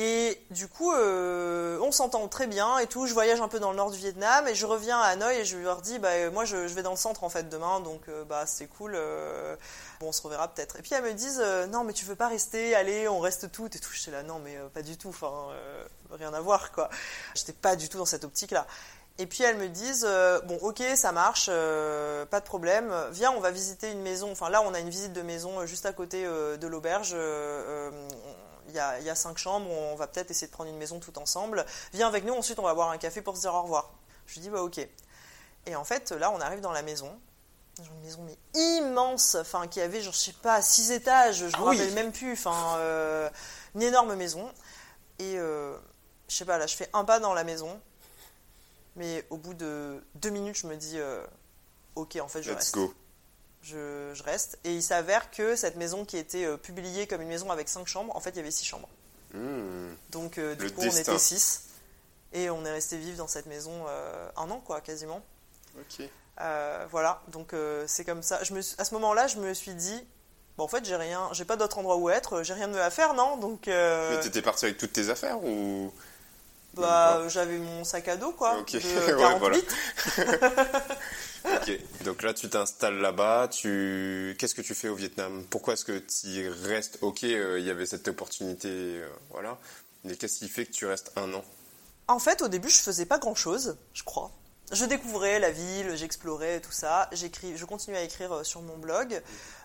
Et 0.00 0.40
du 0.52 0.68
coup, 0.68 0.92
euh, 0.92 1.77
on 1.80 1.92
s'entend 1.92 2.26
très 2.28 2.46
bien 2.46 2.78
et 2.78 2.86
tout. 2.86 3.06
Je 3.06 3.14
voyage 3.14 3.40
un 3.40 3.48
peu 3.48 3.60
dans 3.60 3.70
le 3.70 3.76
nord 3.76 3.90
du 3.90 3.98
Vietnam 3.98 4.46
et 4.48 4.54
je 4.54 4.66
reviens 4.66 4.98
à 4.98 5.08
Hanoï 5.08 5.36
et 5.36 5.44
je 5.44 5.56
leur 5.58 5.80
dis, 5.82 5.98
bah, 5.98 6.30
moi 6.30 6.44
je, 6.44 6.56
vais 6.56 6.82
dans 6.82 6.90
le 6.90 6.96
centre 6.96 7.24
en 7.24 7.28
fait 7.28 7.48
demain, 7.48 7.80
donc 7.80 8.02
euh, 8.08 8.24
bah, 8.24 8.44
c'est 8.46 8.66
cool. 8.66 8.92
Euh, 8.94 9.56
on 10.00 10.12
se 10.12 10.22
reverra 10.22 10.48
peut-être. 10.48 10.76
Et 10.76 10.82
puis 10.82 10.94
elles 10.94 11.02
me 11.02 11.12
disent, 11.12 11.42
non 11.70 11.84
mais 11.84 11.92
tu 11.92 12.04
veux 12.04 12.16
pas 12.16 12.28
rester, 12.28 12.74
allez, 12.74 13.08
on 13.08 13.20
reste 13.20 13.50
toutes 13.50 13.76
et 13.76 13.78
tout. 13.78 13.90
J'étais 13.92 14.10
là, 14.10 14.22
non 14.22 14.38
mais 14.38 14.56
pas 14.72 14.82
du 14.82 14.96
tout, 14.96 15.14
rien 16.10 16.32
à 16.32 16.40
voir 16.40 16.72
quoi. 16.72 16.88
J'étais 17.34 17.52
pas 17.52 17.76
du 17.76 17.88
tout 17.88 17.98
dans 17.98 18.06
cette 18.06 18.24
optique 18.24 18.50
là. 18.50 18.66
Et 19.20 19.26
puis 19.26 19.42
elles 19.42 19.56
me 19.56 19.68
disent 19.68 20.06
bon 20.46 20.58
ok 20.62 20.82
ça 20.94 21.10
marche, 21.12 21.46
pas 21.46 22.40
de 22.40 22.44
problème. 22.44 22.94
Viens 23.10 23.32
on 23.32 23.40
va 23.40 23.50
visiter 23.50 23.90
une 23.90 24.02
maison. 24.02 24.30
Enfin 24.30 24.48
là 24.48 24.62
on 24.62 24.74
a 24.74 24.78
une 24.78 24.90
visite 24.90 25.12
de 25.12 25.22
maison 25.22 25.66
juste 25.66 25.86
à 25.86 25.92
côté 25.92 26.24
de 26.24 26.66
l'auberge 26.66 27.16
il 28.68 28.74
y, 28.74 28.78
a, 28.80 29.14
cinq 29.14 29.38
chambres, 29.38 29.70
on 29.70 29.96
va 29.96 30.06
peut-être 30.06 30.30
essayer 30.30 30.46
de 30.46 30.52
prendre 30.52 30.70
une 30.70 30.76
maison 30.76 31.00
tout 31.00 31.18
ensemble. 31.18 31.64
Viens 31.92 32.06
avec 32.06 32.24
nous, 32.24 32.34
ensuite 32.34 32.58
on 32.58 32.62
va 32.62 32.74
boire 32.74 32.90
un 32.90 32.98
café 32.98 33.22
pour 33.22 33.36
se 33.36 33.42
dire 33.42 33.54
au 33.54 33.62
revoir. 33.62 33.92
Je 34.26 34.34
lui 34.34 34.40
dis 34.42 34.50
bah 34.50 34.62
ok. 34.62 34.86
Et 35.66 35.76
en 35.76 35.84
fait 35.84 36.12
là 36.12 36.30
on 36.30 36.40
arrive 36.40 36.60
dans 36.60 36.72
la 36.72 36.82
maison, 36.82 37.18
une 37.78 38.00
maison 38.00 38.22
mais 38.26 38.36
immense, 38.60 39.36
enfin 39.36 39.66
qui 39.68 39.80
avait 39.80 40.02
je 40.02 40.10
sais 40.10 40.32
pas 40.32 40.60
six 40.60 40.90
étages, 40.90 41.38
je 41.38 41.44
ne 41.44 41.50
me 41.50 41.56
ah 41.56 41.64
rappelle 41.64 41.92
même 41.92 42.12
plus, 42.12 42.32
enfin 42.32 42.76
euh, 42.78 43.30
une 43.74 43.82
énorme 43.82 44.14
maison. 44.14 44.52
Et 45.18 45.38
euh, 45.38 45.76
je 46.28 46.36
sais 46.36 46.44
pas 46.44 46.58
là 46.58 46.66
je 46.66 46.76
fais 46.76 46.90
un 46.92 47.04
pas 47.04 47.20
dans 47.20 47.32
la 47.32 47.44
maison, 47.44 47.80
mais 48.96 49.24
au 49.30 49.38
bout 49.38 49.54
de 49.54 50.04
deux 50.16 50.30
minutes 50.30 50.56
je 50.56 50.66
me 50.66 50.76
dis 50.76 50.98
euh, 50.98 51.24
ok 51.94 52.18
en 52.20 52.28
fait 52.28 52.42
je 52.42 52.52
Let's 52.52 52.72
Go 52.72 52.92
je, 53.62 54.22
reste. 54.22 54.58
Et 54.64 54.74
il 54.74 54.82
s'avère 54.82 55.30
que 55.30 55.56
cette 55.56 55.76
maison 55.76 56.04
qui 56.04 56.16
était 56.16 56.44
euh, 56.44 56.56
publiée 56.56 57.06
comme 57.06 57.20
une 57.20 57.28
maison 57.28 57.50
avec 57.50 57.68
cinq 57.68 57.86
chambres, 57.86 58.14
en 58.16 58.20
fait, 58.20 58.30
il 58.30 58.36
y 58.36 58.40
avait 58.40 58.50
six 58.50 58.64
chambres. 58.64 58.88
Hmm. 59.34 59.92
Donc, 60.10 60.38
euh, 60.38 60.54
du 60.54 60.70
coup, 60.70 60.82
on 60.82 60.96
était 60.96 61.18
six. 61.18 61.64
Et 62.32 62.50
on 62.50 62.64
est 62.64 62.72
resté 62.72 62.98
vivre 62.98 63.16
dans 63.16 63.26
cette 63.26 63.46
maison 63.46 63.72
euh, 63.88 64.28
un 64.36 64.50
an, 64.50 64.60
quoi, 64.60 64.80
quasiment. 64.80 65.22
Ok. 65.80 66.06
voilà, 66.90 67.22
donc 67.28 67.54
c'est 67.86 68.04
comme 68.04 68.22
ça. 68.22 68.42
Je 68.42 68.52
me 68.52 68.60
à 68.78 68.84
ce 68.84 68.94
moment-là, 68.94 69.26
je 69.28 69.38
me 69.38 69.54
suis 69.54 69.74
dit, 69.74 70.06
bon, 70.56 70.64
en 70.64 70.68
fait, 70.68 70.84
j'ai 70.84 70.96
rien, 70.96 71.28
j'ai 71.32 71.44
pas 71.44 71.56
d'autre 71.56 71.78
endroit 71.78 71.96
où 71.96 72.10
être, 72.10 72.42
j'ai 72.42 72.52
rien 72.52 72.68
de 72.68 72.74
mieux 72.74 72.82
à 72.82 72.90
faire, 72.90 73.14
non? 73.14 73.36
Donc. 73.36 73.66
Mais 73.66 74.20
t'étais 74.20 74.42
parti 74.42 74.66
avec 74.66 74.76
toutes 74.76 74.92
tes 74.92 75.08
affaires 75.08 75.42
ou 75.42 75.92
bah, 76.78 77.28
j'avais 77.28 77.58
mon 77.58 77.84
sac 77.84 78.08
à 78.08 78.16
dos, 78.16 78.32
quoi. 78.32 78.58
Ok, 78.58 78.72
ouais, 78.74 79.38
voilà. 79.38 79.56
ok, 81.44 81.80
donc 82.04 82.22
là 82.22 82.34
tu 82.34 82.48
t'installes 82.48 82.98
là-bas, 82.98 83.48
tu... 83.48 84.36
qu'est-ce 84.38 84.54
que 84.54 84.62
tu 84.62 84.74
fais 84.74 84.88
au 84.88 84.94
Vietnam? 84.94 85.44
Pourquoi 85.50 85.74
est-ce 85.74 85.84
que 85.84 85.98
tu 85.98 86.48
restes? 86.64 86.98
Ok, 87.02 87.24
euh, 87.24 87.58
il 87.58 87.66
y 87.66 87.70
avait 87.70 87.86
cette 87.86 88.08
opportunité, 88.08 88.68
euh, 88.68 89.08
voilà. 89.30 89.58
Mais 90.04 90.16
qu'est-ce 90.16 90.38
qui 90.38 90.48
fait 90.48 90.66
que 90.66 90.72
tu 90.72 90.86
restes 90.86 91.12
un 91.16 91.32
an? 91.34 91.44
En 92.06 92.18
fait, 92.18 92.40
au 92.42 92.48
début, 92.48 92.70
je 92.70 92.78
faisais 92.78 93.04
pas 93.04 93.18
grand-chose, 93.18 93.76
je 93.92 94.02
crois. 94.02 94.30
Je 94.70 94.84
découvrais 94.84 95.38
la 95.38 95.50
ville, 95.50 95.96
j'explorais 95.96 96.60
tout 96.60 96.72
ça. 96.72 97.08
J'écris, 97.12 97.56
je 97.56 97.64
continuais 97.64 97.98
à 97.98 98.02
écrire 98.02 98.32
euh, 98.32 98.44
sur 98.44 98.60
mon 98.62 98.76
blog 98.76 99.22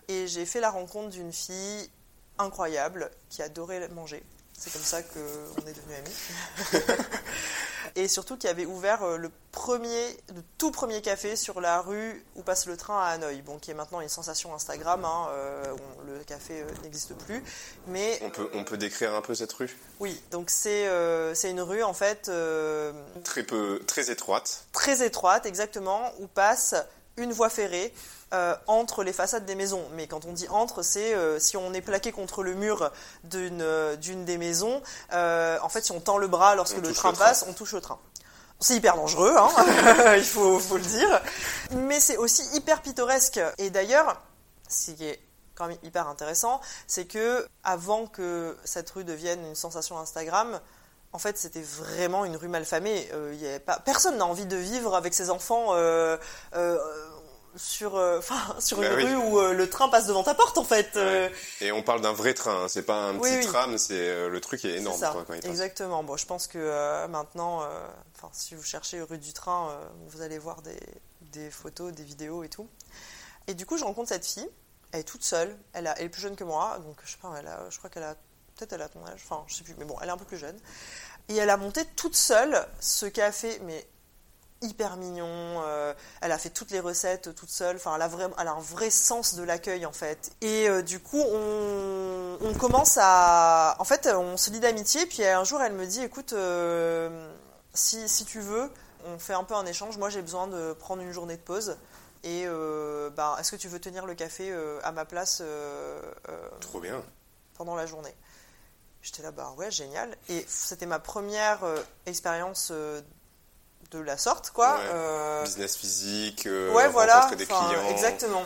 et 0.07 0.28
j'ai 0.28 0.45
fait 0.45 0.61
la 0.61 0.70
rencontre 0.70 1.09
d'une 1.09 1.34
fille 1.34 1.89
incroyable 2.38 3.11
qui 3.30 3.41
adorait 3.41 3.88
manger. 3.89 4.24
C'est 4.64 4.72
comme 4.72 4.82
ça 4.82 5.03
qu'on 5.03 5.68
est 5.68 5.74
devenus 5.74 5.97
amis. 5.97 6.84
et 7.97 8.07
surtout 8.07 8.38
qui 8.38 8.47
avait 8.47 8.66
ouvert 8.66 9.03
euh, 9.03 9.18
le 9.18 9.30
premier, 9.51 10.07
le 10.34 10.41
tout 10.57 10.72
premier 10.72 11.01
café 11.01 11.36
sur 11.36 11.59
la 11.59 11.82
rue 11.82 12.24
où 12.38 12.43
passe 12.43 12.66
le 12.66 12.78
train 12.78 12.97
à 12.97 13.07
Hanoï, 13.07 13.41
bon, 13.41 13.59
qui 13.59 13.72
est 13.72 13.74
maintenant 13.74 13.99
une 13.99 14.07
sensation 14.07 14.55
Instagram. 14.55 15.03
Hein, 15.03 15.28
euh, 15.32 15.76
le 16.07 16.24
café 16.24 16.61
euh, 16.61 16.66
n'existe 16.82 17.14
plus, 17.14 17.43
mais 17.88 18.18
on 18.22 18.30
peut 18.30 18.49
on 18.53 18.64
peut 18.64 18.78
décrire 18.78 19.14
un 19.14 19.22
peu 19.22 19.36
cette 19.36 19.51
rue? 19.51 19.76
Oui, 19.99 20.18
donc 20.32 20.49
c'est 20.49 20.88
c'est 21.36 21.51
une 21.51 21.61
rue 21.61 21.84
en 21.84 21.93
fait 21.93 22.32
très 23.26 23.43
peu 23.43 23.82
très 23.86 24.11
étroite. 24.11 24.66
Très 24.72 25.05
étroite, 25.05 25.45
exactement, 25.45 26.09
où 26.20 26.28
passe 26.28 26.74
une 27.18 27.34
voie 27.34 27.49
ferrée 27.49 27.93
euh, 28.34 28.56
entre 28.68 29.04
les 29.04 29.14
façades 29.14 29.46
des 29.46 29.56
maisons. 29.56 29.84
Mais 29.94 30.08
quand 30.08 30.26
on 30.26 30.34
dit 30.34 30.48
entre, 30.50 30.82
c'est 30.82 31.14
euh, 31.14 31.40
si 31.40 31.58
on 31.58 31.74
est 31.74 31.82
plaqué 31.82 32.12
contre 32.12 32.44
le 32.44 32.54
mur 32.54 32.92
d'une 33.24 33.62
euh, 33.62 33.96
d'une 33.96 34.26
des 34.26 34.38
maisons, 34.38 34.82
en 35.12 35.70
fait, 35.70 35.82
si 35.82 35.92
on 35.92 36.00
tend 36.00 36.18
le 36.18 36.28
bras 36.28 36.56
lorsque 36.56 36.78
le 36.78 36.94
train 36.94 37.14
passe, 37.14 37.46
on 37.48 37.54
touche 37.54 37.74
le 37.74 37.82
train. 37.82 38.00
C'est 38.60 38.76
hyper 38.76 38.96
dangereux, 38.96 39.36
hein 39.38 39.50
il 40.16 40.24
faut, 40.24 40.58
faut, 40.58 40.78
le 40.78 40.84
dire. 40.84 41.22
Mais 41.72 42.00
c'est 42.00 42.18
aussi 42.18 42.44
hyper 42.56 42.82
pittoresque. 42.82 43.40
Et 43.58 43.70
d'ailleurs, 43.70 44.22
ce 44.70 44.92
qui 44.92 45.06
est 45.06 45.20
quand 45.56 45.68
même 45.68 45.78
hyper 45.84 46.08
intéressant, 46.08 46.62
c'est 46.88 47.06
que 47.06 47.46
avant 47.64 48.08
que 48.08 48.58
cette 48.64 48.90
rue 48.92 49.04
devienne 49.04 49.46
une 49.46 49.56
sensation 49.56 50.00
Instagram, 50.00 50.60
en 51.14 51.20
fait, 51.20 51.38
c'était 51.38 51.62
vraiment 51.62 52.26
une 52.26 52.36
rue 52.36 52.48
malfamée. 52.48 53.08
Euh, 53.14 53.36
y 53.40 53.46
avait 53.46 53.60
pas... 53.60 53.80
Personne 53.80 54.18
n'a 54.18 54.26
envie 54.26 54.48
de 54.48 54.58
vivre 54.58 54.96
avec 54.96 55.14
ses 55.14 55.30
enfants 55.30 55.68
euh, 55.70 56.18
euh, 56.56 56.80
sur, 57.56 57.95
euh, 57.95 58.18
enfin, 58.20 58.56
sur 58.60 58.82
une 58.82 58.89
Bah 58.89 58.95
oui. 58.97 59.04
rue 59.06 59.16
où 59.16 59.39
euh, 59.39 59.54
le 59.54 59.70
train 59.70 59.89
passe 59.89 60.08
devant 60.08 60.24
ta 60.24 60.34
porte, 60.34 60.58
en 60.58 60.64
fait. 60.64 60.95
euh, 60.95 61.30
Et 61.62 61.72
on 61.72 61.84
parle 61.84 62.01
d'un 62.01 62.14
vrai 62.14 62.34
train, 62.34 62.64
hein, 62.64 62.68
c'est 62.68 62.84
pas 62.84 62.95
un 62.95 63.18
Oui, 63.18 63.30
petit 63.30 63.45
oui. 63.45 63.45
tram, 63.45 63.78
c'est 63.78 64.28
le 64.30 64.41
truc 64.41 64.64
est 64.66 64.78
énorme 64.78 64.99
ça, 64.99 65.12
quoi, 65.12 65.24
quand 65.26 65.34
il 65.34 65.41
passe. 65.41 65.49
exactement. 65.49 66.04
Bon, 66.04 66.18
je 66.18 66.26
pense 66.26 66.47
que 66.47 67.08
maintenant, 67.08 67.60
enfin, 68.16 68.30
si 68.32 68.56
vous 68.56 68.64
cherchez 68.64 69.01
rue 69.01 69.18
du 69.18 69.34
train, 69.34 69.78
vous 70.08 70.22
allez 70.22 70.38
voir 70.39 70.62
des, 70.62 70.80
des 71.22 71.49
photos, 71.51 71.91
des 71.93 72.04
vidéos 72.04 72.43
et 72.43 72.49
tout. 72.49 72.68
Et 73.47 73.54
du 73.54 73.66
coup, 73.66 73.78
je 73.78 73.84
rencontre 73.84 74.10
cette 74.10 74.26
fille. 74.26 74.47
Elle 74.91 74.99
est 75.01 75.04
toute 75.04 75.24
seule. 75.24 75.58
Elle, 75.74 75.88
a- 75.88 75.97
elle 75.97 76.06
est 76.06 76.10
plus 76.10 76.22
jeune 76.22 76.36
que 76.36 76.43
moi, 76.43 76.78
donc 76.86 76.97
je 77.04 77.12
sais 77.12 77.18
pas. 77.22 77.34
Elle 77.39 77.47
a, 77.47 77.60
je 77.70 77.78
crois 77.78 77.89
qu'elle 77.89 78.04
a 78.04 78.16
peut-être 78.56 78.74
elle 78.74 78.82
a 78.84 78.88
ton 78.89 79.04
âge. 79.08 79.22
Enfin, 79.28 79.43
je 79.47 79.56
sais 79.56 79.64
plus, 79.64 79.74
mais 79.80 79.86
bon, 79.86 79.97
elle 80.01 80.08
est 80.10 80.12
un 80.12 80.18
peu 80.18 80.26
plus 80.26 80.38
jeune. 80.38 80.58
Et 81.30 81.36
elle 81.38 81.49
a 81.49 81.58
monté 81.58 81.84
toute 81.95 82.16
seule 82.16 82.66
ce 82.80 83.06
café, 83.08 83.60
mais 83.64 83.86
hyper 84.64 84.97
mignon. 84.97 85.28
euh, 85.28 85.93
elle 86.22 86.32
a 86.32 86.38
fait 86.39 86.49
toutes 86.49 86.72
les 86.72 86.80
recettes 86.80 87.36
toute 87.36 87.49
seule. 87.49 87.76
Enfin, 87.76 87.93
elle 87.95 88.01
a, 88.01 88.07
vraiment, 88.07 88.36
elle 88.39 88.47
a 88.47 88.53
un 88.53 88.59
vrai 88.61 88.89
sens 88.89 89.36
de 89.36 89.43
l'accueil 89.43 89.86
en 89.86 89.91
fait. 89.91 90.32
Et 90.41 90.68
euh, 90.68 90.82
du 90.82 90.99
coup, 90.99 91.22
on, 91.22 92.38
on 92.41 92.53
commence 92.55 92.97
à. 92.99 93.76
En 93.80 93.84
fait, 93.84 94.07
on 94.07 94.38
se 94.38 94.49
lie 94.49 94.59
d'amitié. 94.59 95.05
Puis 95.05 95.24
un 95.26 95.43
jour, 95.43 95.61
elle 95.61 95.74
me 95.74 95.86
dit 95.86 96.01
écoute, 96.01 96.34
euh, 96.34 97.32
si, 97.74 98.09
si 98.09 98.26
tu 98.26 98.39
veux, 98.39 98.72
on 99.05 99.20
fait 99.20 99.34
un 99.34 99.43
peu 99.43 99.53
un 99.55 99.66
échange. 99.66 99.97
Moi, 99.97 100.09
j'ai 100.09 100.22
besoin 100.22 100.47
de 100.47 100.74
prendre 100.74 101.01
une 101.01 101.11
journée 101.11 101.38
de 101.38 101.41
pause. 101.41 101.78
Et 102.24 102.45
euh, 102.47 103.09
bah, 103.09 103.36
est-ce 103.39 103.51
que 103.51 103.57
tu 103.57 103.68
veux 103.68 103.80
tenir 103.80 104.05
le 104.05 104.16
café 104.16 104.49
euh, 104.49 104.80
à 104.84 104.93
ma 104.93 105.03
place 105.03 105.39
euh, 105.41 106.01
euh, 106.30 106.49
Trop 106.61 106.80
bien. 106.80 107.03
pendant 107.55 107.76
la 107.76 107.86
journée? 107.86 108.16
J'étais 109.01 109.22
là, 109.22 109.32
bah 109.32 109.53
ouais, 109.57 109.70
génial. 109.70 110.16
Et 110.30 110.45
c'était 110.47 110.86
ma 110.86 110.99
première 110.99 111.66
euh, 111.66 111.78
expérience 112.05 112.70
euh, 112.72 113.01
de 114.00 114.06
la 114.06 114.18
sorte, 114.18 114.52
quoi. 114.52 114.76
Ouais. 114.76 114.82
Euh, 114.94 115.44
Business 115.44 115.76
physique, 115.78 116.46
euh, 116.48 116.72
ouais, 116.74 116.88
voilà. 116.89 117.30
des 117.36 117.46
Enfin, 117.46 117.68
clients. 117.70 117.89
Exactement. 117.89 118.44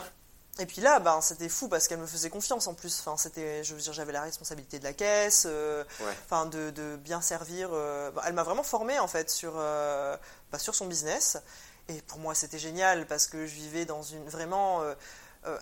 Et 0.59 0.65
puis 0.65 0.81
là, 0.81 0.99
ben, 0.99 1.21
c'était 1.21 1.49
fou 1.49 1.67
parce 1.67 1.87
qu'elle 1.87 1.99
me 1.99 2.07
faisait 2.07 2.29
confiance 2.31 2.65
en 2.67 2.73
plus. 2.73 2.99
Enfin, 2.99 3.15
c'était, 3.17 3.63
je 3.63 3.75
veux 3.75 3.81
dire, 3.81 3.93
j'avais 3.93 4.11
la 4.11 4.23
responsabilité 4.23 4.79
de 4.79 4.83
la 4.83 4.93
caisse, 4.93 5.43
euh, 5.47 5.83
Ouais. 5.99 6.17
enfin, 6.25 6.47
de, 6.47 6.71
de 6.71 6.95
bien 6.95 7.21
servir. 7.21 7.69
euh, 7.73 8.09
bah, 8.11 8.23
elle 8.25 8.33
m'a 8.33 8.43
vraiment 8.43 8.63
formée 8.63 8.97
en 8.99 9.07
fait 9.07 9.29
sur, 9.29 9.53
bah, 9.53 10.19
sur 10.59 10.73
son 10.75 10.87
business. 10.87 11.37
Et 11.89 12.01
pour 12.01 12.17
moi, 12.19 12.33
c'était 12.35 12.57
génial 12.59 13.05
parce 13.05 13.27
que 13.27 13.45
je 13.45 13.53
vivais 13.53 13.85
dans 13.85 14.01
une 14.01 14.27
vraiment. 14.27 14.81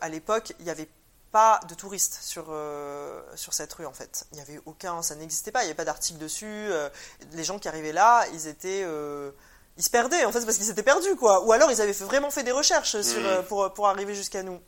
à 0.02 0.10
l'époque, 0.10 0.54
il 0.60 0.66
n'y 0.66 0.72
avait 0.72 0.90
pas 1.32 1.60
de 1.68 1.76
touristes 1.76 2.18
sur, 2.22 2.46
euh, 2.50 3.22
sur 3.36 3.54
cette 3.54 3.74
rue 3.74 3.86
en 3.86 3.92
fait. 3.94 4.26
Il 4.32 4.36
n'y 4.36 4.42
avait 4.42 4.62
aucun, 4.66 5.02
ça 5.02 5.16
n'existait 5.16 5.52
pas. 5.52 5.64
Il 5.64 5.66
n'y 5.66 5.72
avait 5.72 5.76
pas 5.76 5.84
d'article 5.84 6.18
dessus. 6.18 6.46
euh, 6.48 6.90
les 7.34 7.44
gens 7.44 7.60
qui 7.60 7.68
arrivaient 7.68 7.92
là, 7.92 8.26
ils 8.34 8.48
étaient 8.48 8.84
euh, 8.86 9.32
ils 9.78 9.84
se 9.84 9.90
perdaient 9.90 10.26
en 10.26 10.32
fait 10.32 10.44
parce 10.46 10.58
qu'ils 10.58 10.66
s'étaient 10.66 10.84
perdus 10.84 11.16
quoi. 11.16 11.44
Ou 11.46 11.52
alors 11.52 11.72
ils 11.72 11.82
avaient 11.82 11.92
vraiment 11.92 12.32
fait 12.32 12.44
des 12.44 12.52
recherches 12.52 13.02
sur, 13.02 13.20
Mhm. 13.20 13.26
euh, 13.26 13.42
pour, 13.42 13.74
pour 13.74 13.88
arriver 13.88 14.16
jusqu'à 14.16 14.44
nous. 14.44 14.60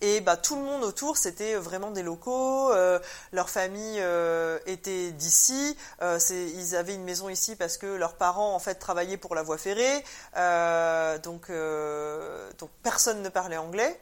Et 0.00 0.20
bah 0.20 0.36
tout 0.36 0.54
le 0.54 0.62
monde 0.62 0.84
autour 0.84 1.16
c'était 1.16 1.56
vraiment 1.56 1.90
des 1.90 2.04
locaux, 2.04 2.70
euh, 2.72 3.00
leur 3.32 3.50
famille 3.50 3.98
euh, 3.98 4.60
était 4.66 5.10
d'ici, 5.10 5.76
euh, 6.02 6.20
ils 6.30 6.76
avaient 6.76 6.94
une 6.94 7.02
maison 7.02 7.28
ici 7.28 7.56
parce 7.56 7.76
que 7.78 7.86
leurs 7.86 8.14
parents 8.14 8.54
en 8.54 8.60
fait 8.60 8.76
travaillaient 8.76 9.16
pour 9.16 9.34
la 9.34 9.42
voie 9.42 9.58
ferrée, 9.58 10.04
Euh, 10.36 11.18
donc 11.18 11.50
euh, 11.50 12.48
donc 12.58 12.70
personne 12.84 13.22
ne 13.22 13.28
parlait 13.28 13.56
anglais. 13.56 14.00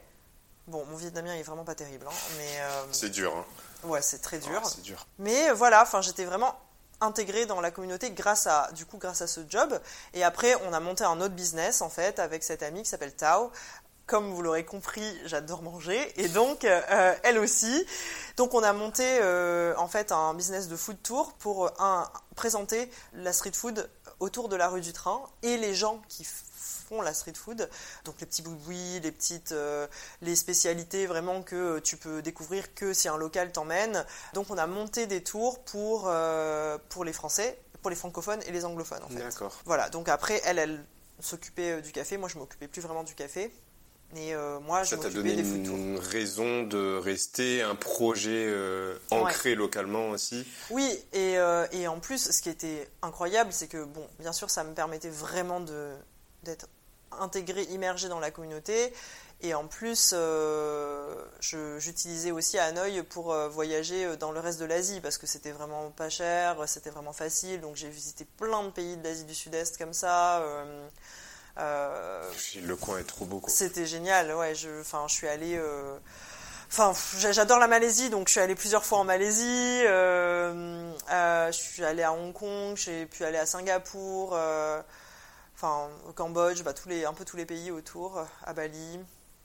Bon 0.67 0.85
mon 0.85 0.97
vietnamien 0.97 1.33
est 1.33 1.41
vraiment 1.43 1.63
pas 1.63 1.73
terrible, 1.75 2.05
hein, 2.07 2.13
mais 2.37 2.59
euh, 2.61 2.83
C'est 2.91 3.09
dur. 3.09 3.33
Hein. 3.35 3.45
ouais 3.87 4.01
c'est 4.03 4.19
très 4.21 4.37
dur. 4.37 4.61
Ah, 4.63 4.67
c'est 4.69 4.83
dur. 4.83 5.07
Mais 5.17 5.49
euh, 5.49 5.53
voilà, 5.55 5.81
enfin, 5.81 6.01
j'étais 6.01 6.25
vraiment 6.25 6.53
intégrée 7.01 7.45
dans 7.45 7.61
la 7.61 7.71
communauté 7.71 8.11
grâce 8.11 8.47
à, 8.47 8.69
du 8.73 8.85
coup, 8.85 8.97
grâce 8.97 9.21
à 9.21 9.27
ce 9.27 9.41
job. 9.47 9.79
Et 10.13 10.23
après, 10.23 10.55
on 10.67 10.73
a 10.73 10.79
monté 10.79 11.03
un 11.03 11.19
autre 11.21 11.35
business, 11.35 11.81
en 11.81 11.89
fait, 11.89 12.19
avec 12.19 12.43
cette 12.43 12.63
amie 12.63 12.83
qui 12.83 12.89
s'appelle 12.89 13.13
Tao. 13.13 13.51
Comme 14.05 14.31
vous 14.31 14.41
l'aurez 14.41 14.63
compris, 14.63 15.03
j'adore 15.25 15.61
manger. 15.61 16.13
Et 16.15 16.29
donc, 16.29 16.63
euh, 16.63 17.13
elle 17.23 17.37
aussi. 17.37 17.85
Donc, 18.37 18.53
on 18.53 18.63
a 18.63 18.71
monté, 18.71 19.03
euh, 19.21 19.75
en 19.77 19.89
fait, 19.89 20.13
un 20.13 20.33
business 20.33 20.69
de 20.69 20.77
food 20.77 21.01
tour 21.03 21.33
pour, 21.33 21.65
euh, 21.65 22.03
présenter 22.35 22.89
la 23.13 23.33
street 23.33 23.51
food 23.53 23.89
autour 24.19 24.47
de 24.47 24.55
la 24.55 24.69
rue 24.69 24.81
du 24.81 24.93
train 24.93 25.21
et 25.43 25.57
les 25.57 25.73
gens 25.75 26.01
qui 26.07 26.25
font 26.87 27.01
la 27.01 27.13
street 27.13 27.33
food, 27.35 27.69
donc 28.05 28.15
les 28.19 28.25
petits 28.25 28.41
boui 28.41 28.99
les 29.01 29.11
petites, 29.11 29.51
euh, 29.51 29.87
les 30.21 30.35
spécialités 30.35 31.05
vraiment 31.05 31.41
que 31.41 31.79
tu 31.79 31.97
peux 31.97 32.21
découvrir 32.21 32.73
que 32.73 32.93
si 32.93 33.07
un 33.09 33.17
local 33.17 33.51
t'emmène. 33.51 34.05
Donc 34.33 34.49
on 34.49 34.57
a 34.57 34.67
monté 34.67 35.07
des 35.07 35.23
tours 35.23 35.63
pour, 35.63 36.05
euh, 36.07 36.77
pour 36.89 37.03
les 37.03 37.13
Français, 37.13 37.59
pour 37.81 37.89
les 37.89 37.95
francophones 37.95 38.41
et 38.47 38.51
les 38.51 38.63
anglophones 38.65 39.03
en 39.03 39.09
fait. 39.09 39.19
D'accord. 39.19 39.59
Voilà, 39.65 39.89
donc 39.89 40.09
après 40.09 40.41
elle, 40.45 40.59
elle 40.59 40.85
s'occupait 41.19 41.71
euh, 41.71 41.81
du 41.81 41.91
café, 41.91 42.17
moi 42.17 42.29
je 42.29 42.37
m'occupais 42.37 42.67
plus 42.67 42.81
vraiment 42.81 43.03
du 43.03 43.15
café. 43.15 43.51
Et 44.15 44.33
euh, 44.33 44.61
moi 44.61 44.83
je 44.83 44.91
Ça 44.91 44.97
t'a 44.97 45.09
donné 45.09 45.35
des 45.35 45.41
une 45.41 45.99
raison 45.99 46.63
de 46.63 46.97
rester, 46.97 47.61
un 47.61 47.75
projet 47.75 48.45
euh, 48.47 48.97
ancré 49.11 49.53
localement 49.53 50.11
aussi? 50.11 50.47
Oui, 50.69 50.87
et, 51.11 51.37
euh, 51.37 51.67
et 51.73 51.89
en 51.89 51.99
plus, 51.99 52.31
ce 52.31 52.41
qui 52.41 52.47
était 52.47 52.89
incroyable, 53.01 53.51
c'est 53.51 53.67
que, 53.67 53.83
bon, 53.83 54.07
bien 54.19 54.31
sûr, 54.31 54.49
ça 54.49 54.63
me 54.63 54.73
permettait 54.73 55.09
vraiment 55.09 55.59
de 55.59 55.91
d'être 56.43 56.69
intégré, 57.19 57.63
immergé 57.63 58.09
dans 58.09 58.19
la 58.19 58.31
communauté. 58.31 58.93
Et 59.41 59.53
en 59.53 59.67
plus, 59.67 60.13
euh, 60.17 61.13
j'utilisais 61.79 62.31
aussi 62.31 62.57
Hanoï 62.57 63.03
pour 63.03 63.31
euh, 63.31 63.47
voyager 63.47 64.03
euh, 64.05 64.15
dans 64.15 64.31
le 64.31 64.39
reste 64.39 64.59
de 64.59 64.65
l'Asie, 64.65 64.99
parce 64.99 65.19
que 65.19 65.27
c'était 65.27 65.51
vraiment 65.51 65.91
pas 65.91 66.09
cher, 66.09 66.57
c'était 66.65 66.89
vraiment 66.89 67.13
facile. 67.13 67.61
Donc 67.61 67.75
j'ai 67.75 67.89
visité 67.89 68.25
plein 68.37 68.63
de 68.63 68.69
pays 68.71 68.97
de 68.97 69.03
l'Asie 69.03 69.25
du 69.25 69.35
Sud-Est 69.35 69.77
comme 69.77 69.93
ça. 69.93 70.39
euh, 70.39 70.87
Le 72.63 72.75
coin 72.75 72.97
est 72.97 73.03
trop 73.03 73.25
beau. 73.25 73.43
C'était 73.47 73.85
génial, 73.85 74.33
ouais. 74.35 74.55
Je, 74.55 74.81
enfin, 74.81 75.05
je 75.07 75.13
suis 75.13 75.27
allée. 75.27 75.61
Enfin, 76.69 76.93
j'a- 77.19 77.31
j'adore 77.31 77.59
la 77.59 77.67
Malaisie, 77.67 78.09
donc 78.09 78.27
je 78.27 78.31
suis 78.33 78.41
allée 78.41 78.55
plusieurs 78.55 78.85
fois 78.85 78.97
en 78.99 79.03
Malaisie. 79.03 79.83
je 79.83 81.49
suis 81.51 81.83
allée 81.85 82.03
à 82.03 82.11
Hong 82.11 82.33
Kong, 82.33 82.75
j'ai 82.75 83.05
pu 83.05 83.23
aller 83.23 83.37
à 83.37 83.45
Singapour. 83.45 84.35
Enfin, 85.57 85.89
au 86.07 86.13
Cambodge, 86.13 86.61
bah, 86.63 86.73
tous 86.73 86.87
les, 86.87 87.03
un 87.05 87.13
peu 87.13 87.25
tous 87.25 87.35
les 87.35 87.45
pays 87.45 87.71
autour, 87.71 88.23
à 88.45 88.53
Bali. 88.53 88.99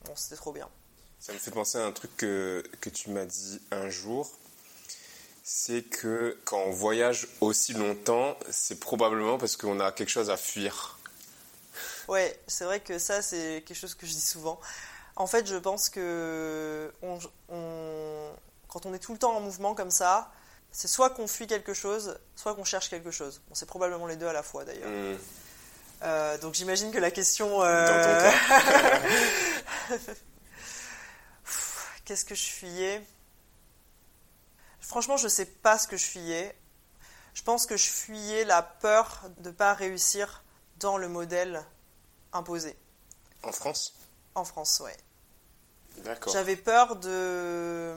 Bon, 0.05 0.11
c'était 0.15 0.35
trop 0.35 0.51
bien. 0.53 0.69
Ça 1.19 1.33
me 1.33 1.39
fait 1.39 1.49
penser 1.51 1.79
à 1.79 1.85
un 1.85 1.91
truc 1.91 2.15
que, 2.17 2.63
que 2.81 2.89
tu 2.89 3.09
m'as 3.09 3.25
dit 3.25 3.59
un 3.71 3.89
jour. 3.89 4.31
C'est 5.43 5.81
que 5.81 6.37
quand 6.45 6.59
on 6.59 6.71
voyage 6.71 7.27
aussi 7.41 7.73
longtemps, 7.73 8.37
c'est 8.51 8.79
probablement 8.79 9.37
parce 9.37 9.57
qu'on 9.57 9.79
a 9.79 9.91
quelque 9.91 10.09
chose 10.09 10.29
à 10.29 10.37
fuir. 10.37 10.97
Ouais, 12.07 12.39
c'est 12.47 12.65
vrai 12.65 12.79
que 12.79 12.99
ça, 12.99 13.21
c'est 13.21 13.63
quelque 13.65 13.77
chose 13.77 13.95
que 13.95 14.05
je 14.05 14.11
dis 14.13 14.21
souvent. 14.21 14.59
En 15.15 15.25
fait, 15.27 15.45
je 15.47 15.55
pense 15.55 15.89
que 15.89 16.93
on, 17.01 17.17
on- 17.49 18.31
quand 18.67 18.85
on 18.85 18.93
est 18.93 18.99
tout 18.99 19.13
le 19.13 19.19
temps 19.19 19.35
en 19.35 19.41
mouvement 19.41 19.73
comme 19.75 19.91
ça, 19.91 20.31
c'est 20.71 20.87
soit 20.87 21.09
qu'on 21.11 21.27
fuit 21.27 21.47
quelque 21.47 21.73
chose, 21.73 22.17
soit 22.35 22.55
qu'on 22.55 22.63
cherche 22.63 22.89
quelque 22.89 23.11
chose. 23.11 23.41
Bon, 23.47 23.55
c'est 23.55 23.65
probablement 23.65 24.07
les 24.07 24.15
deux 24.15 24.27
à 24.27 24.33
la 24.33 24.43
fois 24.43 24.63
d'ailleurs. 24.65 24.89
Hmm. 24.89 25.17
Euh, 26.03 26.37
donc 26.37 26.53
j'imagine 26.53 26.91
que 26.91 26.97
la 26.99 27.11
question... 27.11 27.63
euh, 27.63 27.87
Dans 27.87 28.31
ton 29.89 30.03
Qu'est-ce 32.05 32.25
que 32.25 32.35
je 32.35 32.43
fuyais? 32.43 33.01
Franchement, 34.81 35.15
je 35.17 35.27
sais 35.29 35.45
pas 35.45 35.77
ce 35.79 35.87
que 35.87 35.95
je 35.95 36.05
fuyais. 36.05 36.55
Je 37.33 37.41
pense 37.41 37.65
que 37.65 37.77
je 37.77 37.87
fuyais 37.87 38.43
la 38.43 38.61
peur 38.61 39.21
de 39.37 39.49
pas 39.49 39.73
réussir 39.73 40.43
dans 40.77 40.97
le 40.97 41.07
modèle 41.07 41.63
imposé 42.33 42.75
En 43.41 43.51
France? 43.51 43.93
En 44.35 44.43
France, 44.43 44.81
ouais. 44.83 44.97
D'accord. 46.03 46.33
J'avais 46.33 46.55
peur 46.57 46.97
de. 46.97 47.95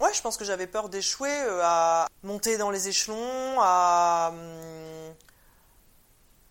Ouais, 0.00 0.12
je 0.12 0.20
pense 0.20 0.36
que 0.36 0.44
j'avais 0.44 0.66
peur 0.66 0.88
d'échouer, 0.88 1.32
euh, 1.32 1.60
à 1.64 2.06
monter 2.22 2.56
dans 2.58 2.70
les 2.70 2.88
échelons, 2.88 3.56
à 3.60 4.30
hum, 4.32 5.14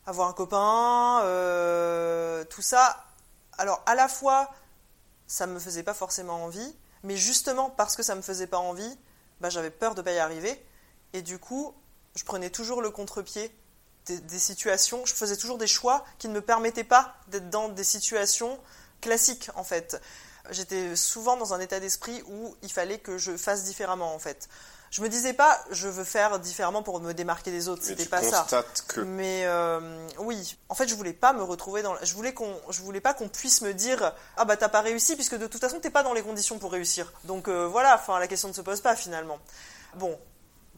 avoir 0.08 0.30
un 0.30 0.34
copain, 0.34 1.22
euh, 1.26 2.44
tout 2.46 2.64
ça. 2.64 3.06
Alors, 3.58 3.84
à 3.86 3.94
la 3.94 4.08
fois, 4.08 4.50
ça 5.28 5.46
me 5.46 5.60
faisait 5.60 5.84
pas 5.84 5.94
forcément 5.94 6.46
envie, 6.46 6.76
mais 7.04 7.18
justement 7.18 7.70
parce 7.70 7.96
que 7.96 8.02
ça 8.02 8.16
me 8.16 8.22
faisait 8.22 8.48
pas 8.48 8.58
envie, 8.58 8.98
bah, 9.42 9.50
j'avais 9.50 9.70
peur 9.70 9.94
de 9.94 10.02
pas 10.02 10.14
y 10.14 10.20
arriver. 10.20 10.66
Et 11.14 11.22
du 11.22 11.38
coup, 11.38 11.76
je 12.16 12.24
prenais 12.24 12.50
toujours 12.50 12.82
le 12.82 12.90
contre-pied 12.90 13.54
des 14.06 14.40
situations. 14.40 15.06
Je 15.06 15.14
faisais 15.14 15.36
toujours 15.36 15.58
des 15.58 15.68
choix 15.68 16.06
qui 16.18 16.30
ne 16.30 16.34
me 16.34 16.42
permettaient 16.42 16.86
pas 16.86 17.16
d'être 17.28 17.50
dans 17.50 17.68
des 17.68 17.84
situations 17.84 18.58
classiques, 19.02 19.50
en 19.56 19.66
fait. 19.66 20.02
J'étais 20.50 20.96
souvent 20.96 21.36
dans 21.36 21.54
un 21.54 21.60
état 21.60 21.82
d'esprit 21.82 22.24
où 22.28 22.56
il 22.62 22.72
fallait 22.72 23.00
que 23.00 23.18
je 23.18 23.36
fasse 23.36 23.66
différemment, 23.66 24.16
en 24.16 24.20
fait. 24.20 24.48
Je 24.92 25.02
me 25.02 25.10
disais 25.10 25.34
pas, 25.34 25.60
je 25.72 25.88
veux 25.88 26.04
faire 26.04 26.40
différemment 26.40 26.84
pour 26.84 27.00
me 27.02 27.14
démarquer 27.14 27.52
des 27.52 27.68
autres. 27.68 27.84
C'était 27.84 28.06
pas 28.06 28.22
ça. 28.22 28.46
Que... 28.88 29.02
Mais 29.02 29.44
euh, 29.46 30.08
oui, 30.20 30.58
en 30.70 30.76
fait, 30.76 30.88
je 30.88 30.96
voulais 30.96 31.14
pas 31.14 31.34
me 31.34 31.44
retrouver 31.44 31.82
dans. 31.82 31.96
Je 32.02 32.14
voulais 32.14 32.34
qu'on, 32.34 32.56
je 32.70 32.82
voulais 32.82 33.02
pas 33.02 33.14
qu'on 33.14 33.28
puisse 33.28 33.62
me 33.62 33.74
dire, 33.74 34.14
ah 34.38 34.46
bah 34.46 34.58
t'as 34.58 34.70
pas 34.70 34.82
réussi, 34.82 35.16
puisque 35.16 35.38
de 35.38 35.48
toute 35.48 35.62
façon 35.62 35.80
t'es 35.80 35.90
pas 35.90 36.04
dans 36.04 36.14
les 36.14 36.22
conditions 36.22 36.58
pour 36.60 36.72
réussir. 36.72 37.12
Donc 37.26 37.48
euh, 37.48 37.68
voilà, 37.68 37.96
enfin 37.96 38.20
la 38.20 38.28
question 38.28 38.48
ne 38.48 38.54
se 38.54 38.62
pose 38.62 38.82
pas 38.82 38.96
finalement. 38.96 39.40
Bon, 39.96 40.18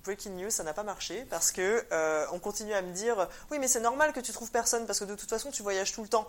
breaking 0.03 0.31
news, 0.31 0.49
ça 0.49 0.64
n'a 0.64 0.73
pas 0.73 0.84
marché 0.84 1.26
parce 1.30 1.52
que 1.52 1.86
euh, 1.91 2.26
on 2.31 2.40
continue 2.40 2.73
à 2.73 2.81
me 2.81 2.91
dire 2.91 3.27
oui 3.52 3.60
mais 3.60 3.68
c'est 3.68 3.80
normal 3.80 4.14
que 4.14 4.19
tu 4.19 4.31
trouves 4.31 4.52
personne 4.52 4.86
parce 4.86 4.99
que 4.99 5.06
de 5.06 5.15
toute 5.15 5.30
façon 5.30 5.52
tu 5.52 5.64
voyages 5.64 5.94
tout 5.94 6.02
le 6.02 6.07
temps. 6.07 6.27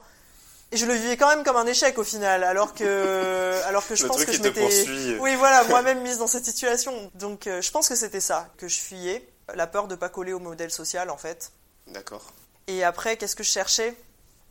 Et 0.73 0.77
je 0.77 0.87
le 0.87 0.95
vivais 0.95 1.17
quand 1.17 1.29
même 1.29 1.45
comme 1.45 1.57
un 1.57 1.67
échec 1.67 1.99
au 1.99 2.05
final, 2.05 2.45
alors 2.45 2.75
que, 2.75 3.61
alors 3.67 3.87
que 3.87 3.95
je 3.97 4.07
pense 4.07 4.25
que 4.25 4.33
je 4.33 4.41
m'étais, 4.41 5.19
oui 5.19 5.35
voilà, 5.35 5.65
moi-même 5.69 6.01
mise 6.03 6.19
dans 6.19 6.29
cette 6.29 6.45
situation. 6.45 7.11
Donc 7.15 7.47
euh, 7.47 7.61
je 7.61 7.71
pense 7.71 7.89
que 7.89 7.97
c'était 7.97 8.21
ça 8.21 8.49
que 8.57 8.69
je 8.69 8.79
fuyais, 8.79 9.29
la 9.55 9.67
peur 9.67 9.89
de 9.89 9.97
pas 9.97 10.09
coller 10.09 10.33
au 10.33 10.39
modèle 10.39 10.71
social 10.71 11.11
en 11.11 11.17
fait. 11.17 11.53
D'accord. 11.89 12.33
Et 12.69 12.85
après, 12.85 13.17
qu'est-ce 13.17 13.35
que 13.35 13.43
je 13.43 13.51
cherchais? 13.51 13.97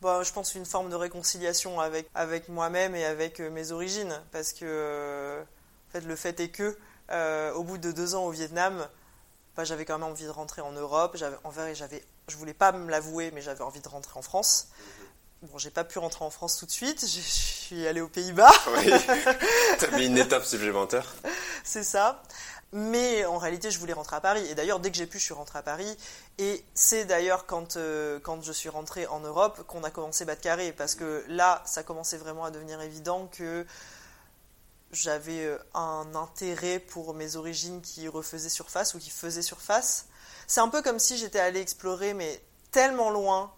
Bon, 0.01 0.23
je 0.23 0.31
pense 0.33 0.55
une 0.55 0.65
forme 0.65 0.89
de 0.89 0.95
réconciliation 0.95 1.79
avec 1.79 2.09
avec 2.13 2.49
moi-même 2.49 2.95
et 2.95 3.05
avec 3.05 3.39
euh, 3.39 3.49
mes 3.49 3.71
origines, 3.71 4.19
parce 4.31 4.51
que 4.51 5.39
en 5.41 5.91
fait 5.91 6.05
le 6.05 6.15
fait 6.15 6.39
est 6.41 6.49
que 6.49 6.77
au 7.55 7.63
bout 7.63 7.77
de 7.77 7.91
deux 7.91 8.13
ans 8.13 8.25
au 8.25 8.31
Vietnam, 8.31 8.87
j'avais 9.65 9.85
quand 9.85 9.97
même 9.97 10.07
envie 10.07 10.25
de 10.25 10.29
rentrer 10.29 10.61
en 10.61 10.71
Europe. 10.71 11.15
J'avais, 11.15 11.37
en 11.43 11.49
vrai, 11.49 11.75
j'avais, 11.75 12.03
je 12.27 12.37
voulais 12.37 12.53
pas 12.53 12.71
me 12.71 12.89
l'avouer, 12.89 13.31
mais 13.31 13.41
j'avais 13.41 13.61
envie 13.61 13.81
de 13.81 13.87
rentrer 13.87 14.17
en 14.17 14.21
France. 14.21 14.69
Bon, 15.41 15.57
j'ai 15.57 15.69
pas 15.69 15.85
pu 15.85 15.99
rentrer 15.99 16.25
en 16.25 16.29
France 16.29 16.57
tout 16.57 16.65
de 16.65 16.71
suite. 16.71 17.01
Je 17.01 17.21
suis 17.21 17.87
allée 17.87 18.01
aux 18.01 18.09
Pays-Bas. 18.09 18.51
Oui. 18.75 18.91
T'as 19.79 19.97
mis 19.97 20.07
une 20.07 20.17
étape 20.17 20.43
supplémentaire. 20.43 21.15
C'est 21.63 21.85
ça. 21.85 22.21
Mais 22.73 23.25
en 23.25 23.37
réalité, 23.37 23.71
je 23.71 23.79
voulais 23.79 23.93
rentrer 23.93 24.17
à 24.17 24.21
Paris. 24.21 24.45
Et 24.49 24.55
d'ailleurs, 24.55 24.81
dès 24.81 24.91
que 24.91 24.97
j'ai 24.97 25.07
pu, 25.07 25.17
je 25.17 25.23
suis 25.23 25.33
rentrée 25.33 25.59
à 25.59 25.61
Paris. 25.61 25.97
Et 26.39 26.63
c'est 26.73 27.05
d'ailleurs 27.05 27.45
quand, 27.45 27.77
euh, 27.77 28.19
quand 28.19 28.43
je 28.43 28.51
suis 28.51 28.67
rentrée 28.67 29.07
en 29.07 29.21
Europe 29.21 29.63
qu'on 29.65 29.83
a 29.85 29.89
commencé 29.89 30.25
Bas 30.25 30.35
de 30.35 30.41
Carré. 30.41 30.73
Parce 30.73 30.95
que 30.95 31.23
là, 31.29 31.63
ça 31.65 31.83
commençait 31.83 32.17
vraiment 32.17 32.43
à 32.43 32.51
devenir 32.51 32.81
évident 32.81 33.27
que 33.31 33.65
j'avais 34.91 35.45
euh, 35.45 35.57
un 35.73 36.15
intérêt 36.15 36.79
pour 36.79 37.13
mes 37.13 37.37
origines 37.37 37.81
qui 37.81 38.09
refaisaient 38.09 38.49
surface 38.49 38.93
ou 38.93 38.99
qui 38.99 39.09
faisaient 39.09 39.41
surface. 39.41 40.07
C'est 40.47 40.59
un 40.61 40.67
peu 40.67 40.81
comme 40.81 40.99
si 40.99 41.17
j'étais 41.17 41.39
allée 41.39 41.61
explorer, 41.61 42.13
mais 42.13 42.41
tellement 42.71 43.09
loin. 43.09 43.53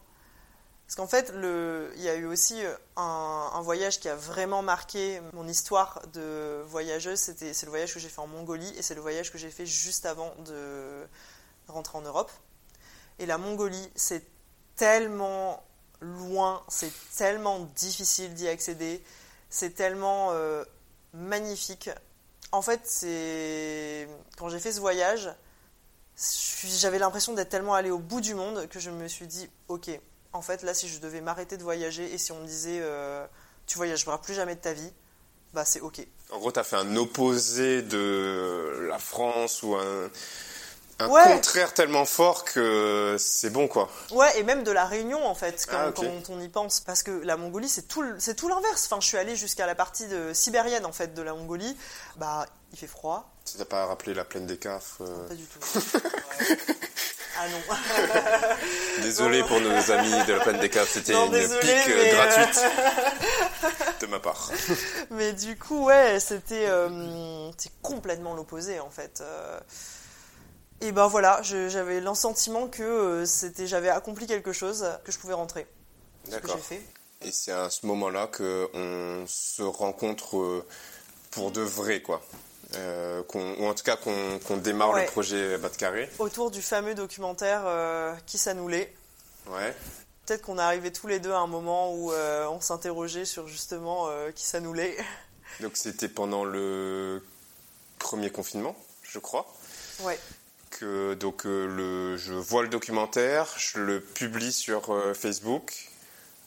Parce 0.92 0.98
qu'en 0.98 1.08
fait, 1.08 1.32
il 1.96 2.04
y 2.04 2.10
a 2.10 2.16
eu 2.16 2.26
aussi 2.26 2.66
euh, 2.66 2.76
un, 2.98 3.62
voyage 3.62 4.02
qui 4.02 4.10
a 4.10 4.16
vraiment 4.18 4.62
marqué 4.62 5.22
mon 5.32 5.48
histoire 5.48 6.02
de 6.12 6.62
voyageuse. 6.68 7.18
C'était, 7.18 7.54
c'est 7.54 7.66
le 7.66 7.70
voyage 7.70 7.94
que 7.94 8.00
j'ai 8.02 8.10
fait 8.10 8.20
en 8.20 8.28
Mongolie 8.28 8.70
et 8.78 8.82
c'est 8.82 8.94
le 8.94 9.00
voyage 9.00 9.32
que 9.32 9.38
j'ai 9.38 9.52
fait 9.52 9.66
juste 9.66 10.06
avant 10.06 10.36
de 10.40 11.08
rentrer 11.70 11.98
en 11.98 12.02
Europe. 12.02 12.30
Et 13.20 13.26
la 13.26 13.38
Mongolie, 13.38 13.90
c'est 13.96 14.26
tellement 14.76 15.64
loin, 16.02 16.62
c'est 16.68 16.92
tellement 17.16 17.60
difficile 17.74 18.34
d'y 18.34 18.50
accéder, 18.50 19.02
c'est 19.50 19.74
tellement 19.74 20.32
euh, 20.32 20.66
magnifique. 21.14 21.90
En 22.52 22.62
fait, 22.62 22.82
c'est 22.84 24.10
quand 24.36 24.50
j'ai 24.50 24.60
fait 24.60 24.74
ce 24.74 24.82
voyage, 24.82 25.34
j'avais 26.18 27.00
l'impression 27.00 27.34
d'être 27.34 27.48
tellement 27.48 27.76
allé 27.76 27.92
au 27.92 28.00
bout 28.00 28.20
du 28.20 28.36
monde 28.36 28.68
que 28.68 28.82
je 28.82 28.90
me 28.90 29.08
suis 29.08 29.28
dit, 29.28 29.50
ok, 29.70 29.90
en 30.34 30.42
fait, 30.42 30.64
là, 30.64 30.74
si 30.74 30.88
je 30.88 31.00
devais 31.00 31.22
m'arrêter 31.22 31.58
de 31.58 31.64
voyager 31.64 32.14
et 32.14 32.18
si 32.18 32.32
on 32.32 32.40
me 32.40 32.46
disait, 32.46 32.80
euh, 32.82 33.26
tu 33.68 33.78
voyageras 33.78 34.18
plus 34.18 34.34
jamais 34.34 34.56
de 34.56 34.62
ta 34.62 34.74
vie, 34.74 34.92
bah 35.54 35.66
c'est 35.66 35.82
ok. 35.82 36.06
En 36.32 36.40
gros, 36.40 36.52
tu 36.52 36.60
as 36.60 36.64
fait 36.64 36.78
un 36.78 36.96
opposé 36.96 37.82
de 37.82 38.88
la 38.88 39.00
France 39.00 39.64
ou 39.64 39.76
un 39.76 40.10
un 41.02 41.36
contraire 41.36 41.74
tellement 41.74 42.06
fort 42.06 42.44
que 42.46 43.16
c'est 43.20 43.50
bon 43.50 43.68
quoi. 43.68 43.90
Ouais, 44.12 44.40
et 44.40 44.44
même 44.44 44.64
de 44.64 44.72
la 44.72 44.86
Réunion 44.86 45.26
en 45.26 45.36
fait, 45.36 45.66
quand, 45.70 45.78
ah, 45.78 46.22
on 46.30 46.40
y 46.40 46.50
pense, 46.50 46.80
parce 46.80 47.04
que 47.04 47.12
la 47.12 47.38
Mongolie 47.38 47.70
c'est 47.70 47.88
tout, 47.88 48.04
c'est 48.20 48.36
tout 48.36 48.48
l'inverse. 48.48 48.86
Enfin, 48.86 49.02
je 49.02 49.08
suis 49.08 49.18
allée 49.18 49.36
jusqu'à 49.36 49.66
la 49.66 49.76
partie 49.76 50.08
de, 50.08 50.34
sibérienne 50.34 50.86
en 50.86 50.92
fait 50.92 51.14
de 51.14 51.22
la 51.22 51.34
Mongolie. 51.34 51.78
Bah, 52.18 52.46
il 52.72 52.78
fait 52.78 52.88
froid. 52.88 53.32
Ça 53.46 53.58
t'a 53.58 53.66
pas 53.66 53.86
rappelé 53.86 54.14
la 54.14 54.24
plaine 54.24 54.46
des 54.46 54.58
Cafs 54.58 54.98
euh 55.02 55.28
Pas 55.28 55.36
du 55.36 55.46
tout. 55.46 55.60
ah 57.38 57.48
non. 57.50 57.76
Désolé 59.04 59.44
pour 59.44 59.60
nos 59.60 59.92
amis 59.92 60.26
de 60.28 60.34
la 60.34 60.40
plaine 60.40 60.60
des 60.60 60.70
Cafs, 60.70 60.90
c'était 60.90 61.14
une 61.14 61.32
pique 61.32 61.90
euh, 61.90 62.14
gratuite 62.14 62.62
de 64.02 64.08
ma 64.08 64.20
part. 64.20 64.52
mais 65.12 65.34
du 65.34 65.58
coup, 65.58 65.86
ouais, 65.86 66.20
c'était 66.20 66.68
euh, 66.68 67.52
complètement 67.82 68.34
l'opposé 68.34 68.80
en 68.80 68.90
fait. 68.90 69.24
Et 70.82 70.92
ben 70.92 71.08
voilà, 71.08 71.42
j'avais 71.44 72.02
l'ensentiment 72.02 72.68
que 72.68 72.82
euh, 72.82 73.26
c'était, 73.26 73.68
j'avais 73.68 73.90
accompli 73.90 74.26
quelque 74.26 74.52
chose, 74.52 74.84
que 75.06 75.12
je 75.12 75.20
pouvais 75.20 75.36
rentrer. 75.36 75.68
D'accord. 76.28 76.58
Et 77.22 77.32
c'est 77.32 77.52
à 77.52 77.70
ce 77.70 77.86
moment-là 77.86 78.26
qu'on 78.26 79.26
se 79.28 79.62
rencontre 79.62 80.38
euh, 80.38 80.66
pour 81.30 81.52
de 81.52 81.62
vrai, 81.62 82.02
quoi. 82.02 82.24
Euh, 82.76 83.22
ou 83.34 83.66
en 83.66 83.74
tout 83.74 83.84
cas 83.84 83.98
qu'on 83.98 84.58
démarre 84.58 84.94
le 84.94 85.06
projet 85.06 85.58
Bas 85.58 85.70
de 85.70 85.76
Carré. 85.76 86.10
Autour 86.20 86.52
du 86.52 86.62
fameux 86.62 86.96
documentaire 86.96 87.64
Qui 88.26 88.38
ça 88.38 88.54
nous 88.54 88.68
l'est. 88.68 88.94
Ouais. 89.48 89.76
Peut-être 90.26 90.44
qu'on 90.44 90.58
est 90.58 90.62
arrivés 90.62 90.92
tous 90.92 91.08
les 91.08 91.20
deux 91.20 91.32
à 91.32 91.40
un 91.40 91.48
moment 91.48 91.94
où 91.94 92.12
on 92.14 92.62
s'interrogeait 92.62 93.26
sur 93.26 93.48
justement 93.48 94.10
qui 94.36 94.46
ça 94.46 94.60
nous 94.60 94.74
l'est. 94.74 94.98
Donc 95.60 95.76
c'était 95.76 96.08
pendant 96.08 96.46
le 96.46 97.24
premier 98.00 98.30
confinement, 98.30 98.76
je 99.04 99.20
crois. 99.20 99.54
Ouais 100.04 100.18
donc 101.20 101.46
euh, 101.46 101.68
le, 101.68 102.18
je 102.18 102.34
vois 102.34 102.64
le 102.64 102.70
documentaire, 102.70 103.48
je 103.58 103.80
le 103.80 104.02
publie 104.02 104.52
sur 104.52 104.92
euh, 104.92 105.14
Facebook 105.14 105.90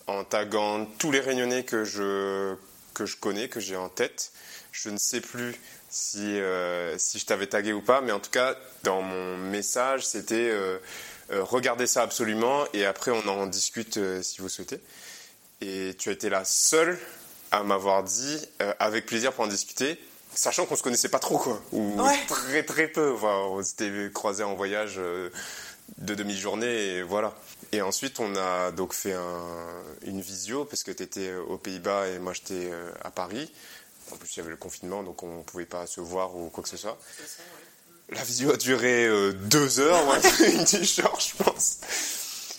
en 0.07 0.25
taguant 0.25 0.87
tous 0.99 1.13
les 1.13 1.21
réunionnais 1.21 1.65
que 1.65 1.85
je, 1.85 2.55
que 2.95 3.07
je 3.07 3.17
connais, 3.17 3.49
que 3.49 3.61
j'ai 3.61 3.77
en 3.77 3.89
tête. 3.89 4.33
Je 4.73 4.91
ne 4.91 4.99
sais 4.99 5.21
plus 5.21 5.55
si, 5.95 6.41
euh, 6.41 6.99
si 6.99 7.19
je 7.19 7.27
t'avais 7.27 7.47
tagué 7.47 7.73
ou 7.73 7.81
pas, 7.81 8.01
mais 8.01 8.13
en 8.13 8.21
tout 8.21 8.31
cas, 8.31 8.57
dans 8.83 9.01
mon 9.01 9.39
message, 9.39 10.07
c'était 10.07 10.53
regardez 11.31 11.87
ça 11.87 12.03
absolument 12.03 12.65
et 12.75 12.85
après 12.85 13.11
on 13.11 13.27
en 13.29 13.47
discute 13.47 13.99
si 14.23 14.41
vous 14.41 14.49
souhaitez. 14.49 14.81
Et 15.61 15.95
tu 15.99 16.11
as 16.11 16.13
été 16.13 16.29
la 16.29 16.45
seule 16.45 16.99
à 17.51 17.63
m'avoir 17.63 18.03
dit 18.03 18.47
avec 18.79 19.07
plaisir 19.07 19.33
pour 19.33 19.45
en 19.45 19.49
discuter 19.49 19.99
sachant 20.35 20.67
qu'on 20.67 20.77
se 20.77 20.83
connaissait 20.83 21.09
pas 21.09 21.19
trop 21.19 21.39
quoi. 21.39 21.61
Ou 21.73 22.01
très 22.29 22.63
très 22.63 22.89
peu. 22.89 23.15
On 23.23 23.63
s'était 23.63 24.11
croisés 24.13 24.45
en 24.45 24.55
voyage 24.55 24.95
euh, 24.99 25.31
de 25.99 26.15
demi-journée 26.15 26.97
et 26.97 27.03
voilà. 27.03 27.35
Et 27.73 27.83
ensuite 27.83 28.21
on 28.21 28.35
a 28.37 28.71
donc 28.71 28.93
fait 28.93 29.15
une 30.05 30.21
visio 30.21 30.65
parce 30.65 30.83
que 30.83 30.91
tu 30.91 31.03
étais 31.03 31.29
euh, 31.29 31.43
aux 31.43 31.59
Pays-Bas 31.59 32.09
et 32.09 32.19
moi 32.19 32.33
j'étais 32.33 32.71
euh, 32.71 32.91
à 33.03 33.11
Paris 33.11 33.51
en 34.15 34.19
plus 34.19 34.35
il 34.35 34.39
y 34.39 34.41
avait 34.41 34.51
le 34.51 34.57
confinement 34.57 35.03
donc 35.03 35.23
on 35.23 35.43
pouvait 35.43 35.67
pas 35.67 35.87
se 35.87 36.01
voir 36.01 36.37
ou 36.37 36.49
quoi 36.51 36.63
que 36.63 36.69
ce 36.69 36.77
soit. 36.77 36.99
La 38.11 38.23
visio 38.23 38.53
a 38.53 38.57
duré 38.57 39.09
deux 39.33 39.81
heures 39.81 40.05
une 40.41 41.05
heure 41.05 41.21
je 41.21 41.43
pense. 41.43 41.79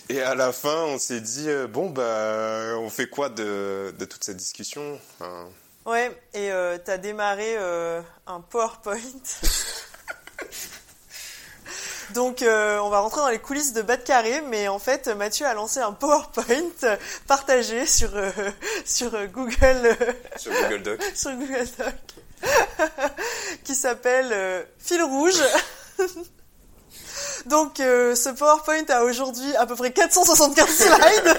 Et 0.08 0.20
à 0.20 0.34
la 0.34 0.52
fin 0.52 0.84
on 0.84 0.98
s'est 0.98 1.20
dit 1.20 1.48
bon 1.70 1.90
bah 1.90 2.76
on 2.78 2.90
fait 2.90 3.08
quoi 3.08 3.28
de, 3.28 3.92
toute 3.98 4.24
cette 4.24 4.36
discussion? 4.36 5.00
Ouais, 5.86 6.10
et 6.34 6.50
euh, 6.50 6.78
tu 6.84 6.90
as 6.90 6.98
démarré 6.98 7.56
euh, 7.56 8.02
un 8.26 8.40
PowerPoint. 8.40 8.98
Donc, 12.10 12.42
euh, 12.42 12.78
on 12.78 12.88
va 12.88 13.00
rentrer 13.00 13.20
dans 13.20 13.28
les 13.28 13.38
coulisses 13.38 13.72
de 13.72 13.82
Bas 13.82 13.96
de 13.96 14.02
Carré, 14.02 14.40
mais 14.42 14.68
en 14.68 14.78
fait, 14.78 15.08
Mathieu 15.08 15.46
a 15.46 15.54
lancé 15.54 15.80
un 15.80 15.92
PowerPoint 15.92 16.44
partagé 17.26 17.86
sur, 17.86 18.10
sur 18.84 19.10
Google. 19.28 19.96
sur 20.36 20.52
Google 20.52 20.82
Doc. 20.82 21.02
sur 21.14 21.32
Google 21.32 21.66
Doc. 21.78 22.50
qui 23.64 23.74
s'appelle 23.74 24.66
Fil 24.78 25.02
Rouge. 25.02 25.42
Donc, 27.46 27.74
ce 27.78 28.30
PowerPoint 28.30 28.84
a 28.88 29.02
aujourd'hui 29.02 29.54
à 29.56 29.66
peu 29.66 29.74
près 29.74 29.92
475 29.92 30.68
slides. 30.68 31.38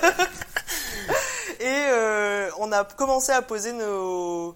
Et 1.59 1.87
euh, 1.89 2.49
on 2.59 2.71
a 2.71 2.83
commencé 2.83 3.31
à 3.31 3.41
poser 3.41 3.73
nos, 3.73 4.55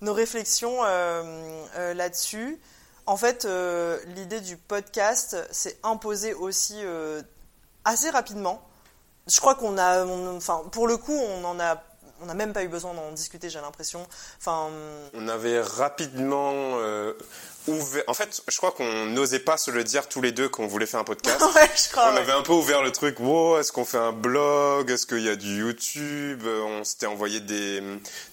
nos 0.00 0.12
réflexions 0.12 0.78
euh, 0.84 1.62
euh, 1.76 1.94
là-dessus. 1.94 2.58
En 3.08 3.16
fait, 3.16 3.48
l'idée 4.14 4.40
du 4.40 4.58
podcast 4.58 5.36
s'est 5.50 5.78
imposée 5.82 6.34
aussi 6.34 6.76
assez 7.86 8.10
rapidement. 8.10 8.62
Je 9.26 9.40
crois 9.40 9.54
qu'on 9.54 9.78
a, 9.78 10.04
enfin, 10.04 10.62
pour 10.72 10.86
le 10.86 10.98
coup, 10.98 11.18
on 11.18 11.42
en 11.44 11.58
a 11.58 11.82
on 12.20 12.26
n'a 12.26 12.34
même 12.34 12.52
pas 12.52 12.64
eu 12.64 12.68
besoin 12.68 12.94
d'en 12.94 13.12
discuter, 13.12 13.48
j'ai 13.50 13.60
l'impression. 13.60 14.06
Enfin, 14.38 14.70
on 15.14 15.28
avait 15.28 15.60
rapidement 15.60 16.52
euh, 16.54 17.12
ouvert. 17.68 18.02
En 18.06 18.14
fait, 18.14 18.42
je 18.48 18.56
crois 18.56 18.72
qu'on 18.72 19.06
n'osait 19.06 19.38
pas 19.38 19.56
se 19.56 19.70
le 19.70 19.84
dire 19.84 20.08
tous 20.08 20.20
les 20.20 20.32
deux 20.32 20.48
qu'on 20.48 20.66
voulait 20.66 20.86
faire 20.86 21.00
un 21.00 21.04
podcast. 21.04 21.40
ouais, 21.54 21.70
je 21.76 21.90
crois. 21.90 22.12
On 22.12 22.16
avait 22.16 22.32
un 22.32 22.42
peu 22.42 22.52
ouvert 22.52 22.82
le 22.82 22.90
truc. 22.90 23.20
Wow, 23.20 23.58
est-ce 23.58 23.72
qu'on 23.72 23.84
fait 23.84 23.98
un 23.98 24.12
blog? 24.12 24.90
Est-ce 24.90 25.06
qu'il 25.06 25.22
y 25.22 25.28
a 25.28 25.36
du 25.36 25.58
YouTube? 25.58 26.42
On 26.44 26.82
s'était 26.84 27.06
envoyé 27.06 27.40
des 27.40 27.82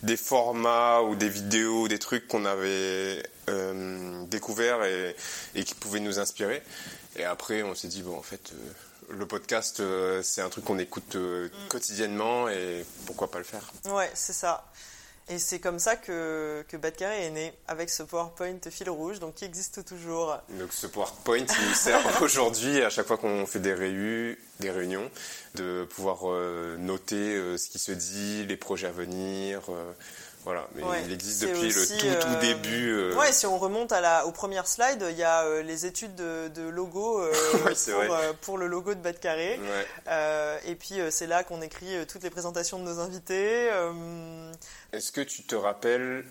des 0.01 0.17
formats 0.17 1.01
ou 1.01 1.15
des 1.15 1.29
vidéos, 1.29 1.87
des 1.87 1.99
trucs 1.99 2.27
qu'on 2.27 2.45
avait 2.45 3.21
euh, 3.49 4.23
découverts 4.25 4.83
et, 4.83 5.15
et 5.55 5.63
qui 5.63 5.75
pouvaient 5.75 5.99
nous 5.99 6.19
inspirer. 6.19 6.61
Et 7.17 7.23
après, 7.23 7.63
on 7.63 7.75
s'est 7.75 7.87
dit 7.87 8.01
bon, 8.01 8.17
en 8.17 8.23
fait. 8.23 8.51
Euh, 8.53 8.71
le 9.11 9.27
podcast, 9.27 9.81
euh, 9.81 10.23
c'est 10.23 10.41
un 10.41 10.49
truc 10.49 10.65
qu'on 10.65 10.79
écoute 10.79 11.15
Mm. 11.15 11.49
quotidiennement 11.69 12.49
et 12.49 12.83
pourquoi 13.05 13.29
pas 13.29 13.37
le 13.37 13.43
faire 13.43 13.71
Ouais, 13.85 14.09
c'est 14.15 14.33
ça. 14.33 14.65
Et 15.29 15.37
c'est 15.37 15.59
comme 15.59 15.77
ça 15.77 15.95
que, 15.95 16.65
que 16.67 16.75
Bad 16.75 16.95
Carré 16.95 17.25
est 17.25 17.29
né, 17.29 17.53
avec 17.67 17.91
ce 17.91 18.01
PowerPoint 18.03 18.57
fil 18.71 18.89
rouge, 18.89 19.19
donc 19.19 19.35
qui 19.35 19.45
existe 19.45 19.85
toujours. 19.85 20.37
Donc 20.59 20.73
ce 20.73 20.87
PowerPoint 20.87 21.37
il 21.37 21.67
nous 21.67 21.73
sert 21.75 22.01
aujourd'hui, 22.23 22.81
à 22.81 22.89
chaque 22.89 23.05
fois 23.05 23.17
qu'on 23.17 23.45
fait 23.45 23.59
des, 23.59 24.37
des 24.59 24.71
réunions, 24.71 25.09
de 25.55 25.85
pouvoir 25.85 26.25
noter 26.79 27.57
ce 27.57 27.69
qui 27.69 27.77
se 27.79 27.91
dit, 27.91 28.45
les 28.47 28.57
projets 28.57 28.87
à 28.87 28.91
venir. 28.91 29.61
Voilà, 30.45 30.67
mais 30.75 30.83
Ouais, 30.83 31.01
il 31.05 31.11
existe 31.11 31.41
depuis 31.41 31.67
aussi, 31.75 31.93
le 31.95 32.13
tout, 32.19 32.27
tout 32.27 32.33
euh, 32.33 32.39
début. 32.39 32.89
euh, 32.91 33.15
Ouais, 33.15 33.33
si 33.33 33.45
on 33.47 33.57
remonte 33.57 33.91
à 33.91 33.99
la, 33.99 34.25
aux 34.25 34.31
premières 34.31 34.67
slides, 34.67 35.03
il 35.09 35.17
y 35.17 35.23
a 35.23 35.43
euh, 35.43 35.61
les 35.63 35.85
études 35.85 36.15
de, 36.15 36.47
de 36.49 36.61
logo 36.69 37.19
euh, 37.19 37.33
pour, 37.85 38.35
pour 38.41 38.57
le 38.57 38.67
logo 38.67 38.93
de 38.93 38.99
Bad 39.01 39.19
Carré. 39.19 39.59
ouais. 40.07 40.59
Et 40.65 40.75
puis 40.75 40.99
c'est 41.09 41.27
là 41.27 41.43
qu'on 41.43 41.61
écrit 41.61 42.05
toutes 42.07 42.23
les 42.23 42.29
présentations 42.29 42.79
de 42.79 42.83
nos 42.83 42.99
invités. 42.99 43.69
Est-ce 44.93 45.11
que 45.11 45.21
tu 45.21 45.43
te 45.43 45.55
rappelles, 45.55 46.23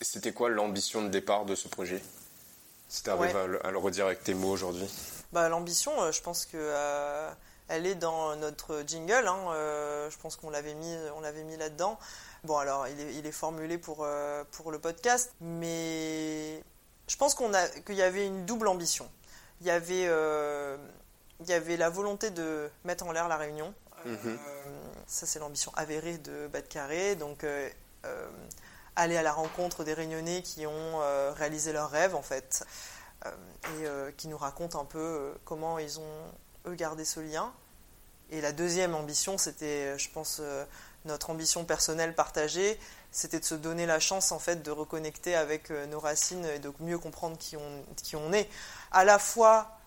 c'était 0.00 0.32
quoi 0.32 0.48
l'ambition 0.50 1.02
de 1.02 1.08
départ 1.08 1.44
de 1.44 1.54
ce 1.54 1.68
projet? 1.68 2.02
Si 2.88 3.02
tu 3.02 3.10
arrives 3.10 3.36
à, 3.36 3.46
le- 3.46 3.64
à 3.66 3.70
le 3.70 3.78
redire 3.78 4.06
avec 4.06 4.22
tes 4.22 4.34
mots 4.34 4.50
aujourd'hui. 4.50 4.88
Bah, 5.32 5.48
L'ambition, 5.48 5.92
je 6.12 6.20
pense 6.20 6.44
que 6.46 6.72
elle 7.68 7.86
est 7.86 7.94
dans 7.94 8.36
notre 8.36 8.82
jingle. 8.86 9.26
hein, 9.26 9.38
euh, 9.52 10.10
je 10.10 10.18
pense 10.18 10.36
qu'on 10.36 10.50
l'avait 10.50 10.74
mis, 10.74 10.94
on 11.16 11.20
l'avait 11.22 11.44
mis 11.44 11.56
là-dedans. 11.56 11.98
Bon, 12.44 12.58
alors 12.58 12.86
il 12.88 13.00
est, 13.00 13.14
il 13.14 13.26
est 13.26 13.32
formulé 13.32 13.78
pour, 13.78 13.98
euh, 14.02 14.44
pour 14.52 14.70
le 14.70 14.78
podcast, 14.78 15.32
mais 15.40 16.62
je 17.08 17.16
pense 17.16 17.34
qu'on 17.34 17.54
a 17.54 17.66
qu'il 17.68 17.94
y 17.94 18.02
avait 18.02 18.26
une 18.26 18.44
double 18.44 18.68
ambition. 18.68 19.10
Il 19.62 19.66
y 19.66 19.70
avait, 19.70 20.04
euh, 20.08 20.76
il 21.40 21.46
y 21.46 21.54
avait 21.54 21.78
la 21.78 21.88
volonté 21.88 22.28
de 22.28 22.68
mettre 22.84 23.06
en 23.06 23.12
l'air 23.12 23.28
la 23.28 23.38
Réunion. 23.38 23.72
Mhm. 24.04 24.18
Euh, 24.26 24.36
ça, 25.06 25.24
c'est 25.24 25.38
l'ambition 25.38 25.72
avérée 25.74 26.18
de 26.18 26.48
Carré. 26.68 27.16
Donc, 27.16 27.46
aller 28.96 29.16
à 29.16 29.22
la 29.22 29.32
rencontre 29.32 29.82
des 29.82 29.94
Réunionnais 29.94 30.42
qui 30.42 30.66
ont 30.66 30.98
réalisé 31.34 31.72
leurs 31.72 31.90
rêves, 31.90 32.14
en 32.14 32.22
fait, 32.22 32.66
et 33.24 34.12
qui 34.18 34.28
nous 34.28 34.36
racontent 34.36 34.78
un 34.80 34.84
peu 34.84 35.32
comment 35.44 35.78
ils 35.78 35.98
ont, 35.98 36.32
eux, 36.66 36.74
gardé 36.74 37.06
ce 37.06 37.20
lien. 37.20 37.52
Et 38.30 38.40
la 38.40 38.52
deuxième 38.52 38.94
ambition, 38.94 39.38
c'était, 39.38 39.98
je 39.98 40.10
pense, 40.10 40.42
notre 41.04 41.30
ambition 41.30 41.64
personnelle 41.64 42.14
partagée, 42.14 42.78
c'était 43.10 43.38
de 43.38 43.44
se 43.44 43.54
donner 43.54 43.86
la 43.86 44.00
chance, 44.00 44.32
en 44.32 44.38
fait, 44.38 44.62
de 44.62 44.70
reconnecter 44.70 45.36
avec 45.36 45.70
euh, 45.70 45.86
nos 45.86 46.00
racines 46.00 46.44
et 46.46 46.58
de 46.58 46.72
mieux 46.80 46.98
comprendre 46.98 47.38
qui 47.38 47.56
on, 47.56 47.84
qui 47.96 48.16
on 48.16 48.32
est. 48.32 48.48
À 48.90 49.04
la 49.04 49.18
fois 49.18 49.78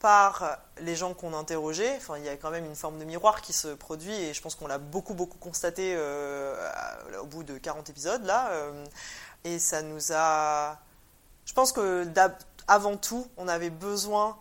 par 0.00 0.58
les 0.80 0.96
gens 0.96 1.14
qu'on 1.14 1.32
interrogeait. 1.32 1.94
Enfin, 1.96 2.18
il 2.18 2.24
y 2.24 2.28
a 2.28 2.36
quand 2.36 2.50
même 2.50 2.64
une 2.64 2.74
forme 2.74 2.98
de 2.98 3.04
miroir 3.04 3.40
qui 3.40 3.52
se 3.52 3.68
produit 3.68 4.12
et 4.12 4.34
je 4.34 4.42
pense 4.42 4.56
qu'on 4.56 4.66
l'a 4.66 4.78
beaucoup, 4.78 5.14
beaucoup 5.14 5.38
constaté 5.38 5.94
euh, 5.96 6.56
au 7.20 7.26
bout 7.26 7.44
de 7.44 7.56
40 7.56 7.88
épisodes, 7.88 8.24
là. 8.24 8.50
euh, 8.50 8.84
et 9.44 9.60
ça 9.60 9.80
nous 9.82 10.12
a... 10.12 10.80
Je 11.46 11.52
pense 11.52 11.70
que 11.70 12.04
avant 12.66 12.96
tout, 12.96 13.28
on 13.36 13.46
avait 13.46 13.70
besoin, 13.70 14.36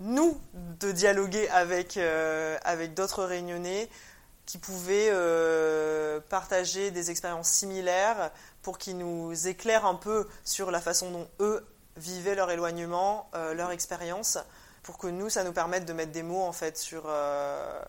nous, 0.00 0.38
de 0.54 0.92
dialoguer 0.92 1.48
avec, 1.48 1.98
avec 2.64 2.94
d'autres 2.94 3.24
réunionnais 3.24 3.88
qui 4.50 4.58
pouvaient 4.58 5.10
euh, 5.12 6.18
partager 6.28 6.90
des 6.90 7.12
expériences 7.12 7.48
similaires 7.48 8.32
pour 8.62 8.78
qu'ils 8.78 8.98
nous 8.98 9.46
éclairent 9.46 9.86
un 9.86 9.94
peu 9.94 10.26
sur 10.42 10.72
la 10.72 10.80
façon 10.80 11.12
dont 11.12 11.28
eux 11.38 11.64
vivaient 11.96 12.34
leur 12.34 12.50
éloignement, 12.50 13.30
euh, 13.36 13.54
leur 13.54 13.70
expérience, 13.70 14.38
pour 14.82 14.98
que 14.98 15.06
nous, 15.06 15.30
ça 15.30 15.44
nous 15.44 15.52
permette 15.52 15.84
de 15.84 15.92
mettre 15.92 16.10
des 16.10 16.24
mots 16.24 16.42
en 16.42 16.50
fait 16.50 16.76
sur 16.76 17.04
euh, 17.06 17.80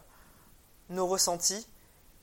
nos 0.92 1.08
ressentis. 1.08 1.68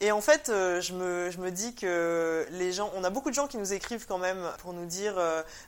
Et 0.01 0.13
en 0.13 0.21
fait, 0.21 0.47
je, 0.47 0.93
me, 0.93 1.33
je 1.33 1.39
me 1.39 1.51
dis 1.51 1.75
que 1.75 2.47
les 2.53 2.73
gens, 2.73 2.93
on 2.95 3.03
a 3.03 3.11
beaucoup 3.11 3.31
de 3.31 3.35
gens 3.35 3.49
qui 3.49 3.57
nous 3.57 3.73
écrivent 3.73 4.07
quand 4.07 4.19
même 4.19 4.49
pour 4.59 4.73
nous 4.73 4.87
dire 4.87 5.21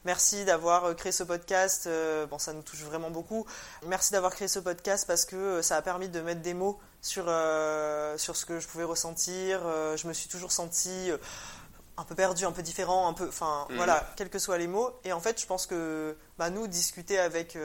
merci 0.04 0.44
d'avoir 0.44 0.94
créé 0.94 1.10
ce 1.10 1.24
podcast. 1.24 1.88
bon, 2.30 2.38
ça 2.38 2.52
nous 2.52 2.62
touche 2.62 2.82
vraiment 2.82 3.10
beaucoup. 3.10 3.44
Merci 3.86 4.12
d'avoir 4.12 4.32
créé 4.32 4.46
ce 4.46 4.60
podcast 4.60 5.04
parce 5.08 5.24
que 5.24 5.60
ça 5.62 5.74
a 5.74 5.82
permis 5.82 6.08
de 6.08 6.20
mettre 6.20 6.42
des 6.42 6.54
mots 6.54 6.78
sur, 7.02 7.24
euh, 7.28 8.16
sur 8.18 8.36
ce 8.36 8.44
que 8.46 8.60
je 8.60 8.68
pouvais 8.68 8.84
ressentir. 8.84 9.60
Euh, 9.64 9.96
je 9.96 10.06
me 10.06 10.12
suis 10.12 10.28
toujours 10.28 10.52
sentie 10.52 11.10
euh, 11.10 11.18
un 11.96 12.04
peu 12.04 12.14
perdu, 12.14 12.44
un 12.44 12.52
peu 12.52 12.62
différent, 12.62 13.08
un 13.08 13.12
peu, 13.12 13.28
enfin 13.28 13.66
Mhm. 13.70 13.76
voilà, 13.76 14.12
quels 14.16 14.30
que 14.30 14.38
soient 14.38 14.58
les 14.58 14.66
mots. 14.66 14.90
Et 15.04 15.12
en 15.12 15.20
fait, 15.20 15.40
je 15.40 15.46
pense 15.46 15.66
que 15.66 16.16
bah, 16.38 16.50
nous 16.50 16.66
discuter 16.66 17.18
avec 17.18 17.58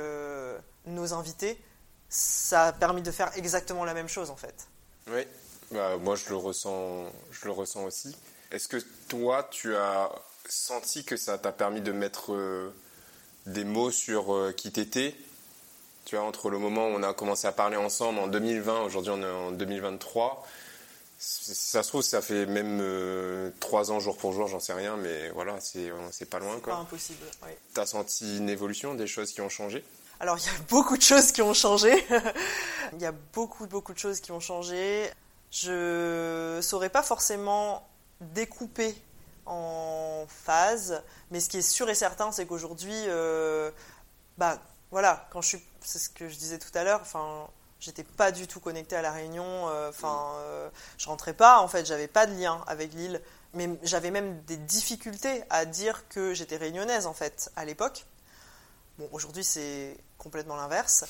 nos 0.85 1.13
invités, 1.13 1.61
ça 2.09 2.65
a 2.65 2.73
permis 2.73 3.01
de 3.01 3.11
faire 3.11 3.31
exactement 3.37 3.85
la 3.85 3.93
même 3.93 4.07
chose 4.09 4.29
en 4.29 4.35
fait. 4.35 4.67
Oui, 5.07 5.25
bah, 5.71 5.97
moi 5.97 6.15
je 6.15 6.29
le 6.29 6.35
ressens, 6.35 7.05
je 7.31 7.45
le 7.45 7.51
ressens 7.51 7.83
aussi. 7.83 8.15
Est-ce 8.51 8.67
que 8.67 8.77
toi, 9.07 9.47
tu 9.51 9.75
as 9.75 10.11
senti 10.47 11.03
que 11.03 11.17
ça 11.17 11.37
t'a 11.37 11.51
permis 11.51 11.81
de 11.81 11.91
mettre 11.91 12.71
des 13.45 13.63
mots 13.63 13.91
sur 13.91 14.53
qui 14.55 14.71
t'étais 14.71 15.15
Tu 16.05 16.15
vois, 16.15 16.25
entre 16.25 16.49
le 16.49 16.59
moment 16.59 16.87
où 16.87 16.91
on 16.91 17.03
a 17.03 17.13
commencé 17.13 17.47
à 17.47 17.51
parler 17.51 17.77
ensemble 17.77 18.19
en 18.19 18.27
2020, 18.27 18.83
aujourd'hui 18.83 19.11
on 19.11 19.21
est 19.21 19.25
en 19.31 19.51
2023. 19.51 20.45
Si 21.17 21.55
ça 21.55 21.81
se 21.81 21.87
trouve, 21.89 22.01
ça 22.03 22.21
fait 22.21 22.45
même 22.45 22.79
euh, 22.81 23.49
trois 23.59 23.89
ans 23.91 23.99
jour 23.99 24.15
pour 24.17 24.33
jour, 24.33 24.47
j'en 24.47 24.59
sais 24.59 24.73
rien, 24.73 24.97
mais 24.97 25.29
voilà, 25.31 25.55
c'est 25.61 26.29
pas 26.29 26.39
loin 26.39 26.55
Pas 26.55 26.59
quoi. 26.61 26.75
impossible. 26.75 27.25
oui. 27.43 27.51
T'as 27.73 27.85
senti 27.87 28.37
une 28.37 28.49
évolution, 28.49 28.93
des 28.93 29.07
choses 29.07 29.31
qui 29.31 29.41
ont 29.41 29.49
changé? 29.49 29.83
Alors, 30.19 30.37
il 30.37 30.45
y 30.45 30.49
a 30.49 30.59
beaucoup 30.69 30.95
de 30.97 31.01
choses 31.01 31.31
qui 31.31 31.41
ont 31.41 31.53
changé. 31.53 32.05
Il 32.93 33.01
y 33.01 33.05
a 33.05 33.11
beaucoup, 33.33 33.65
beaucoup 33.67 33.93
de 33.93 33.97
choses 33.99 34.21
qui 34.21 34.31
ont 34.31 34.39
changé. 34.39 35.09
Je 35.51 36.59
saurais 36.61 36.89
pas 36.89 37.03
forcément 37.03 37.85
découper 38.21 38.95
en 39.45 40.25
phases, 40.29 41.01
mais 41.31 41.39
ce 41.41 41.49
qui 41.49 41.57
est 41.57 41.61
sûr 41.61 41.89
et 41.89 41.95
certain, 41.95 42.31
c'est 42.31 42.45
qu'aujourd'hui, 42.45 42.93
euh, 43.07 43.71
bah 44.37 44.57
voilà, 44.95 45.27
quand 45.29 45.41
je 45.41 45.47
suis, 45.49 45.63
c'est 45.81 45.99
ce 45.99 46.09
que 46.09 46.29
je 46.29 46.37
disais 46.37 46.57
tout 46.57 46.69
à 46.73 46.85
l'heure, 46.85 47.01
enfin, 47.01 47.49
j'étais 47.81 48.05
pas 48.05 48.31
du 48.31 48.47
tout 48.47 48.61
connectée 48.61 48.95
à 48.95 49.01
la 49.01 49.11
Réunion, 49.11 49.67
euh, 49.67 49.89
enfin, 49.89 50.35
euh, 50.37 50.69
je 50.97 51.07
rentrais 51.07 51.33
pas, 51.33 51.59
en 51.59 51.67
fait, 51.67 51.85
j'avais 51.85 52.07
pas 52.07 52.25
de 52.25 52.33
lien 52.33 52.63
avec 52.65 52.93
l'île, 52.93 53.19
mais 53.53 53.77
j'avais 53.83 54.09
même 54.09 54.41
des 54.43 54.55
difficultés 54.55 55.43
à 55.49 55.65
dire 55.65 56.07
que 56.07 56.33
j'étais 56.33 56.55
réunionnaise, 56.55 57.07
en 57.07 57.13
fait, 57.13 57.51
à 57.57 57.65
l'époque. 57.65 58.05
Bon, 58.97 59.09
aujourd'hui, 59.11 59.43
c'est 59.43 59.97
complètement 60.17 60.55
l'inverse. 60.55 61.03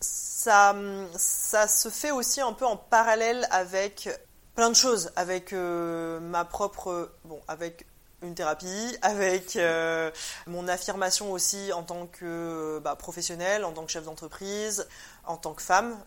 Ça, 0.00 0.74
ça 1.16 1.68
se 1.68 1.88
fait 1.88 2.10
aussi 2.10 2.40
un 2.40 2.52
peu 2.52 2.66
en 2.66 2.76
parallèle 2.76 3.46
avec 3.52 4.08
plein 4.56 4.70
de 4.70 4.74
choses, 4.74 5.12
avec 5.14 5.52
euh, 5.52 6.18
ma 6.18 6.44
propre, 6.44 7.12
bon, 7.24 7.40
avec 7.46 7.86
une 8.22 8.34
thérapie, 8.34 8.96
avec 9.02 9.56
euh, 9.56 10.10
mon 10.46 10.68
affirmation 10.68 11.32
aussi 11.32 11.72
en 11.72 11.82
tant 11.82 12.06
que 12.06 12.78
bah, 12.84 12.96
professionnelle, 12.96 13.64
en 13.64 13.72
tant 13.72 13.84
que 13.84 13.90
chef 13.90 14.04
d'entreprise, 14.04 14.86
en 15.24 15.36
tant 15.36 15.54
que 15.54 15.62
femme 15.62 15.98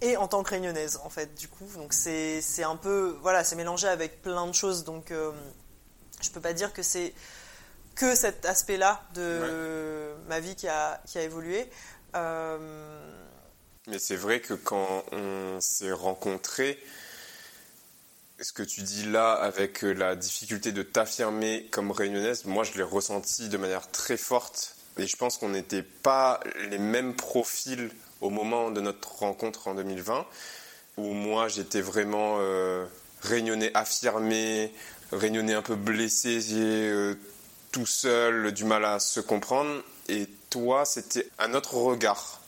et 0.00 0.16
en 0.16 0.26
tant 0.26 0.42
que 0.42 0.50
réunionnaise 0.50 0.98
en 1.04 1.10
fait 1.10 1.34
du 1.34 1.48
coup. 1.48 1.68
Donc 1.76 1.92
c'est 1.92 2.42
un 2.64 2.76
peu 2.76 3.16
voilà 3.22 3.44
c'est 3.44 3.56
mélangé 3.56 3.88
avec 3.88 4.22
plein 4.22 4.46
de 4.46 4.52
choses. 4.52 4.84
Donc 4.84 5.10
euh, 5.10 5.30
je 6.20 6.30
peux 6.30 6.40
pas 6.40 6.52
dire 6.52 6.72
que 6.72 6.82
c'est 6.82 7.14
que 7.94 8.14
cet 8.14 8.44
aspect 8.44 8.76
là 8.76 9.02
de 9.14 10.14
ma 10.28 10.40
vie 10.40 10.56
qui 10.56 10.68
a 10.68 11.00
qui 11.06 11.18
a 11.18 11.22
évolué. 11.22 11.70
Euh, 12.14 12.58
Mais 13.86 13.98
c'est 13.98 14.16
vrai 14.16 14.40
que 14.40 14.54
quand 14.54 15.04
on 15.12 15.60
s'est 15.60 15.92
rencontrés, 15.92 16.78
ce 18.42 18.52
que 18.52 18.62
tu 18.62 18.82
dis 18.82 19.04
là 19.04 19.32
avec 19.32 19.84
euh, 19.84 19.92
la 19.92 20.16
difficulté 20.16 20.72
de 20.72 20.82
t'affirmer 20.82 21.68
comme 21.70 21.90
réunionnaise, 21.90 22.44
moi 22.44 22.64
je 22.64 22.74
l'ai 22.74 22.82
ressenti 22.82 23.48
de 23.48 23.56
manière 23.56 23.90
très 23.90 24.16
forte. 24.16 24.76
Et 24.98 25.06
je 25.06 25.16
pense 25.16 25.38
qu'on 25.38 25.48
n'était 25.48 25.82
pas 25.82 26.40
les 26.68 26.78
mêmes 26.78 27.14
profils 27.14 27.90
au 28.20 28.30
moment 28.30 28.70
de 28.70 28.80
notre 28.80 29.16
rencontre 29.16 29.68
en 29.68 29.74
2020, 29.74 30.26
où 30.98 31.12
moi 31.12 31.48
j'étais 31.48 31.80
vraiment 31.80 32.36
euh, 32.40 32.86
réunionnais 33.22 33.70
affirmé, 33.74 34.72
réunionnais 35.12 35.54
un 35.54 35.62
peu 35.62 35.76
blessé, 35.76 36.40
euh, 36.52 37.14
tout 37.70 37.86
seul, 37.86 38.52
du 38.52 38.64
mal 38.64 38.84
à 38.84 38.98
se 38.98 39.20
comprendre. 39.20 39.82
Et 40.08 40.26
toi, 40.50 40.84
c'était 40.84 41.28
un 41.38 41.54
autre 41.54 41.74
regard 41.74 42.40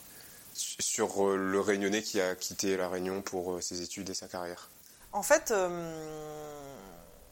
sur 0.53 1.27
euh, 1.27 1.35
le 1.35 1.59
Réunionnais 1.59 2.03
qui 2.03 2.21
a 2.21 2.35
quitté 2.35 2.77
la 2.77 2.87
Réunion 2.87 3.21
pour 3.21 3.61
ses 3.61 3.81
études 3.81 4.09
et 4.09 4.13
sa 4.13 4.27
carrière. 4.27 4.69
En 5.15 5.23
fait, 5.23 5.51
euh, 5.51 6.75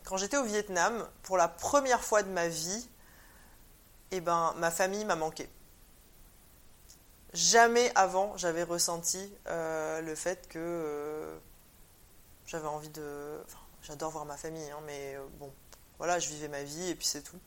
quand 0.06 0.16
j'étais 0.16 0.38
au 0.38 0.46
Vietnam, 0.46 1.06
pour 1.22 1.36
la 1.36 1.50
première 1.50 2.02
fois 2.02 2.24
de 2.24 2.30
ma 2.30 2.48
vie, 2.48 2.88
eh 4.12 4.22
ben, 4.22 4.54
ma 4.56 4.72
famille 4.72 5.04
m'a 5.04 5.18
manqué. 5.18 5.50
Jamais 7.34 7.92
avant 7.96 8.38
j'avais 8.38 8.64
ressenti 8.64 9.30
euh, 9.48 10.00
le 10.00 10.16
fait 10.16 10.48
que 10.48 10.60
euh, 10.60 11.38
j'avais 12.46 12.68
envie 12.70 12.88
de. 12.88 13.42
Enfin, 13.44 13.60
j'adore 13.82 14.12
voir 14.12 14.24
ma 14.24 14.38
famille, 14.38 14.72
hein, 14.72 14.80
mais 14.86 15.18
bon, 15.38 15.52
voilà, 15.98 16.20
je 16.20 16.30
vivais 16.30 16.48
ma 16.48 16.64
vie 16.64 16.88
et 16.88 16.96
puis 16.96 17.06
c'est 17.06 17.22
tout. 17.22 17.40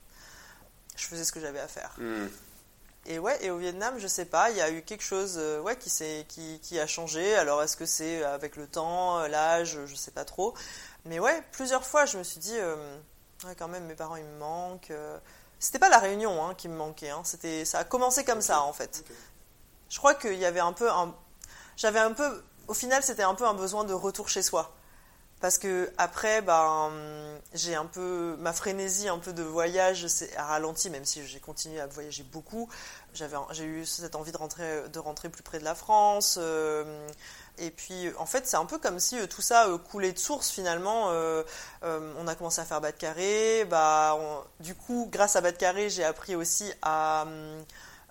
Je 0.96 1.06
faisais 1.06 1.24
ce 1.24 1.32
que 1.32 1.40
j'avais 1.40 1.60
à 1.60 1.68
faire. 1.68 1.94
Hmm. 1.96 2.26
Et 3.08 3.18
ouais, 3.18 3.38
et 3.44 3.50
au 3.50 3.58
Vietnam, 3.58 3.94
je 3.98 4.06
sais 4.06 4.24
pas, 4.24 4.50
il 4.50 4.56
y 4.56 4.60
a 4.60 4.70
eu 4.70 4.82
quelque 4.82 5.04
chose 5.04 5.40
ouais, 5.62 5.76
qui, 5.76 5.90
qui, 6.28 6.60
qui 6.60 6.80
a 6.80 6.86
changé. 6.86 7.36
Alors 7.36 7.62
est-ce 7.62 7.76
que 7.76 7.86
c'est 7.86 8.24
avec 8.24 8.56
le 8.56 8.66
temps, 8.66 9.26
l'âge, 9.28 9.78
je 9.86 9.94
sais 9.94 10.10
pas 10.10 10.24
trop. 10.24 10.54
Mais 11.04 11.20
ouais, 11.20 11.42
plusieurs 11.52 11.84
fois, 11.84 12.04
je 12.04 12.18
me 12.18 12.24
suis 12.24 12.40
dit, 12.40 12.58
ouais, 13.44 13.54
quand 13.56 13.68
même, 13.68 13.84
mes 13.84 13.94
parents, 13.94 14.16
ils 14.16 14.24
me 14.24 14.38
manquent. 14.38 14.92
C'était 15.58 15.78
pas 15.78 15.88
la 15.88 15.98
réunion 15.98 16.44
hein, 16.44 16.54
qui 16.54 16.68
me 16.68 16.76
manquait, 16.76 17.10
hein. 17.10 17.22
c'était, 17.24 17.64
ça 17.64 17.78
a 17.78 17.84
commencé 17.84 18.24
comme 18.24 18.42
ça 18.42 18.62
en 18.62 18.74
fait. 18.74 19.04
Je 19.88 19.98
crois 19.98 20.14
qu'il 20.14 20.34
y 20.34 20.44
avait 20.44 20.60
un 20.60 20.72
peu 20.72 20.90
un, 20.90 21.14
j'avais 21.76 21.98
un 21.98 22.12
peu, 22.12 22.42
au 22.68 22.74
final, 22.74 23.02
c'était 23.02 23.22
un 23.22 23.34
peu 23.34 23.46
un 23.46 23.54
besoin 23.54 23.84
de 23.84 23.94
retour 23.94 24.28
chez 24.28 24.42
soi. 24.42 24.75
Parce 25.40 25.58
que 25.58 25.92
après, 25.98 26.40
ben, 26.40 26.90
j'ai 27.52 27.74
un 27.74 27.84
peu 27.84 28.36
ma 28.38 28.54
frénésie, 28.54 29.08
un 29.08 29.18
peu 29.18 29.34
de 29.34 29.42
voyage, 29.42 30.06
a 30.36 30.44
ralenti, 30.44 30.88
même 30.88 31.04
si 31.04 31.26
j'ai 31.26 31.40
continué 31.40 31.78
à 31.78 31.86
voyager 31.86 32.22
beaucoup. 32.22 32.70
J'avais, 33.12 33.36
j'ai 33.50 33.64
eu 33.64 33.84
cette 33.84 34.16
envie 34.16 34.32
de 34.32 34.36
rentrer, 34.38 34.88
de 34.88 34.98
rentrer 34.98 35.28
plus 35.28 35.42
près 35.42 35.58
de 35.58 35.64
la 35.64 35.74
France. 35.74 36.38
Euh, 36.40 37.06
et 37.58 37.70
puis, 37.70 38.10
en 38.18 38.24
fait, 38.24 38.46
c'est 38.46 38.56
un 38.56 38.64
peu 38.64 38.78
comme 38.78 38.98
si 38.98 39.18
euh, 39.18 39.26
tout 39.26 39.42
ça 39.42 39.68
euh, 39.68 39.76
coulait 39.76 40.12
de 40.12 40.18
source 40.18 40.50
finalement. 40.50 41.10
on 41.82 42.28
a 42.28 42.34
commencé 42.34 42.60
à 42.62 42.64
faire 42.64 42.80
bas 42.80 42.92
de 42.92 42.96
carré. 42.96 43.66
Bah, 43.66 44.18
du 44.60 44.74
coup, 44.74 45.08
grâce 45.12 45.36
à 45.36 45.42
bas 45.42 45.52
de 45.52 45.58
carré, 45.58 45.90
j'ai 45.90 46.04
appris 46.04 46.34
aussi 46.34 46.72
à 46.80 47.26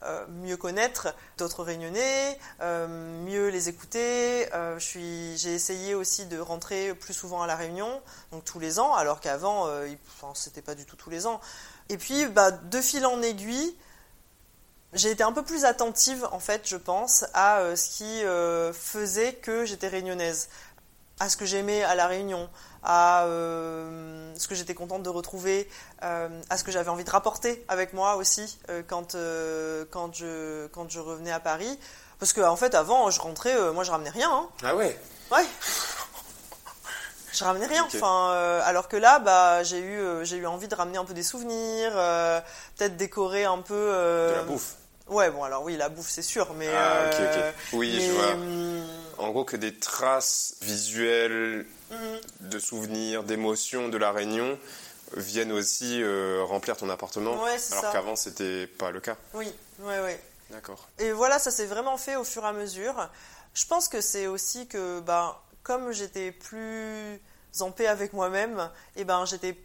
euh, 0.05 0.25
mieux 0.27 0.57
connaître 0.57 1.13
d'autres 1.37 1.63
réunionnais, 1.63 2.39
euh, 2.61 2.87
mieux 3.23 3.49
les 3.49 3.69
écouter. 3.69 4.47
Euh, 4.53 4.77
j'ai 4.79 5.53
essayé 5.53 5.95
aussi 5.95 6.25
de 6.25 6.37
rentrer 6.39 6.93
plus 6.93 7.13
souvent 7.13 7.41
à 7.41 7.47
la 7.47 7.55
réunion, 7.55 8.01
donc 8.31 8.45
tous 8.45 8.59
les 8.59 8.79
ans, 8.79 8.93
alors 8.93 9.19
qu'avant, 9.19 9.63
enfin, 9.63 10.33
c'était 10.35 10.61
pas 10.61 10.75
du 10.75 10.85
tout 10.85 10.95
tous 10.95 11.09
les 11.09 11.27
ans. 11.27 11.41
Et 11.89 11.97
puis, 11.97 12.25
bah, 12.27 12.51
de 12.51 12.81
fil 12.81 13.05
en 13.05 13.21
aiguille, 13.21 13.75
j'ai 14.93 15.11
été 15.11 15.23
un 15.23 15.31
peu 15.31 15.43
plus 15.43 15.65
attentive, 15.65 16.27
en 16.31 16.39
fait, 16.39 16.61
je 16.65 16.77
pense, 16.77 17.25
à 17.33 17.75
ce 17.75 17.89
qui 17.89 18.21
faisait 18.73 19.33
que 19.33 19.65
j'étais 19.65 19.87
réunionnaise, 19.87 20.49
à 21.19 21.29
ce 21.29 21.37
que 21.37 21.45
j'aimais 21.45 21.83
à 21.83 21.95
la 21.95 22.07
Réunion, 22.07 22.49
à 22.85 23.25
euh, 23.25 24.31
ce 24.37 24.47
que 24.47 24.55
j'étais 24.55 24.75
contente 24.75 25.03
de 25.03 25.09
retrouver, 25.09 25.67
euh, 26.03 26.29
à 26.49 26.57
ce 26.57 26.63
que 26.63 26.71
j'avais 26.71 26.89
envie 26.89 27.03
de 27.03 27.09
rapporter 27.09 27.65
avec 27.67 27.93
moi 27.93 28.15
aussi 28.15 28.59
euh, 28.69 28.83
quand, 28.87 29.17
quand, 29.91 30.15
je, 30.15 30.67
quand 30.67 30.89
je 30.89 30.99
revenais 30.99 31.31
à 31.31 31.39
Paris. 31.39 31.79
Parce 32.19 32.31
qu'en 32.31 32.49
en 32.49 32.55
fait, 32.55 32.75
avant, 32.75 33.09
je 33.09 33.19
rentrais, 33.19 33.55
moi 33.73 33.83
je 33.83 33.91
ramenais 33.91 34.11
rien. 34.11 34.29
Hein. 34.31 34.47
Ah 34.63 34.75
ouais 34.75 34.97
Ouais. 35.31 35.45
Je 37.33 37.43
ramenais 37.43 37.65
rien. 37.65 37.85
Enfin, 37.93 38.29
alors 38.63 38.87
que 38.87 38.95
là, 38.95 39.19
bah, 39.19 39.63
j'ai 39.63 39.79
eu, 39.79 40.01
j'ai 40.23 40.37
eu 40.37 40.45
envie 40.45 40.69
de 40.69 40.75
ramener 40.75 40.97
un 40.97 41.03
peu 41.03 41.13
des 41.13 41.23
souvenirs, 41.23 41.91
peut-être 42.77 42.95
décorer 42.95 43.43
un 43.43 43.57
peu. 43.57 43.75
de 43.75 44.35
la 44.35 44.43
bouffe. 44.43 44.75
Ouais, 45.07 45.29
bon, 45.29 45.43
alors 45.43 45.63
oui, 45.63 45.77
la 45.77 45.89
bouffe, 45.89 46.09
c'est 46.09 46.23
sûr, 46.23 46.53
mais. 46.55 46.69
Ah, 46.73 47.09
ok, 47.11 47.19
ok. 47.21 47.53
Oui, 47.73 47.99
je 48.01 48.11
vois. 48.11 48.31
Hum, 48.31 48.83
en 49.17 49.29
gros, 49.31 49.43
que 49.43 49.57
des 49.57 49.77
traces 49.77 50.55
visuelles. 50.61 51.65
De 52.41 52.59
souvenirs, 52.59 53.23
d'émotions 53.23 53.89
de 53.89 53.97
la 53.97 54.11
Réunion 54.11 54.57
viennent 55.15 55.51
aussi 55.51 56.01
euh, 56.01 56.43
remplir 56.43 56.77
ton 56.77 56.89
appartement, 56.89 57.37
alors 57.43 57.91
qu'avant 57.91 58.15
c'était 58.15 58.67
pas 58.67 58.91
le 58.91 58.99
cas. 58.99 59.17
Oui, 59.33 59.51
oui, 59.79 59.93
oui. 60.03 60.11
D'accord. 60.49 60.87
Et 60.99 61.11
voilà, 61.11 61.39
ça 61.39 61.51
s'est 61.51 61.65
vraiment 61.65 61.97
fait 61.97 62.15
au 62.15 62.23
fur 62.23 62.43
et 62.43 62.47
à 62.47 62.53
mesure. 62.53 63.09
Je 63.53 63.65
pense 63.65 63.87
que 63.87 64.01
c'est 64.01 64.27
aussi 64.27 64.67
que, 64.67 64.99
ben, 64.99 65.35
comme 65.63 65.91
j'étais 65.91 66.31
plus 66.31 67.19
en 67.61 67.71
paix 67.71 67.87
avec 67.87 68.13
moi-même, 68.13 68.69
et 68.95 69.01
eh 69.01 69.03
ben 69.05 69.23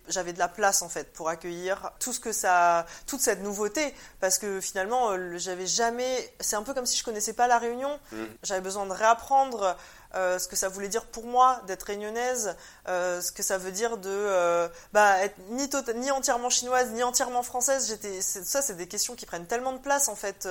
j'avais 0.09 0.32
de 0.32 0.38
la 0.38 0.47
place 0.47 0.82
en 0.82 0.88
fait 0.88 1.12
pour 1.12 1.28
accueillir 1.28 1.90
tout 1.98 2.12
ce 2.12 2.20
que 2.20 2.30
ça, 2.32 2.86
toute 3.06 3.20
cette 3.20 3.42
nouveauté, 3.42 3.94
parce 4.20 4.38
que 4.38 4.60
finalement 4.60 5.16
j'avais 5.36 5.66
jamais, 5.66 6.32
c'est 6.38 6.55
un 6.55 6.62
peu 6.62 6.72
comme 6.72 6.86
si 6.86 6.97
je 6.97 7.02
connaissais 7.05 7.32
pas 7.32 7.48
la 7.48 7.59
Réunion, 7.59 7.98
mhm. 8.12 8.28
j'avais 8.44 8.60
besoin 8.60 8.86
de 8.86 8.92
réapprendre 8.92 9.76
euh, 10.15 10.41
ce 10.41 10.49
que 10.49 10.57
ça 10.57 10.69
voulait 10.69 10.89
dire 10.89 11.05
pour 11.07 11.24
moi 11.24 11.62
d'être 11.69 11.85
réunionnaise, 11.85 12.57
euh, 12.89 13.20
ce 13.20 13.31
que 13.31 13.45
ça 13.45 13.59
veut 13.59 13.70
dire 13.70 13.97
de 13.97 14.09
euh, 14.11 14.69
bah, 14.93 15.19
être 15.23 15.37
ni, 15.51 15.69
tota-, 15.69 15.95
ni 15.95 16.11
entièrement 16.11 16.51
chinoise, 16.51 16.91
ni 16.91 17.05
entièrement 17.05 17.45
française. 17.45 17.87
J'étais, 17.89 18.20
ça, 18.20 18.61
c'est 18.61 18.77
des 18.77 18.89
questions 18.89 19.15
qui 19.15 19.24
prennent 19.24 19.47
tellement 19.47 19.73
de 19.73 19.78
place 19.78 20.09
en 20.09 20.16
fait. 20.16 20.49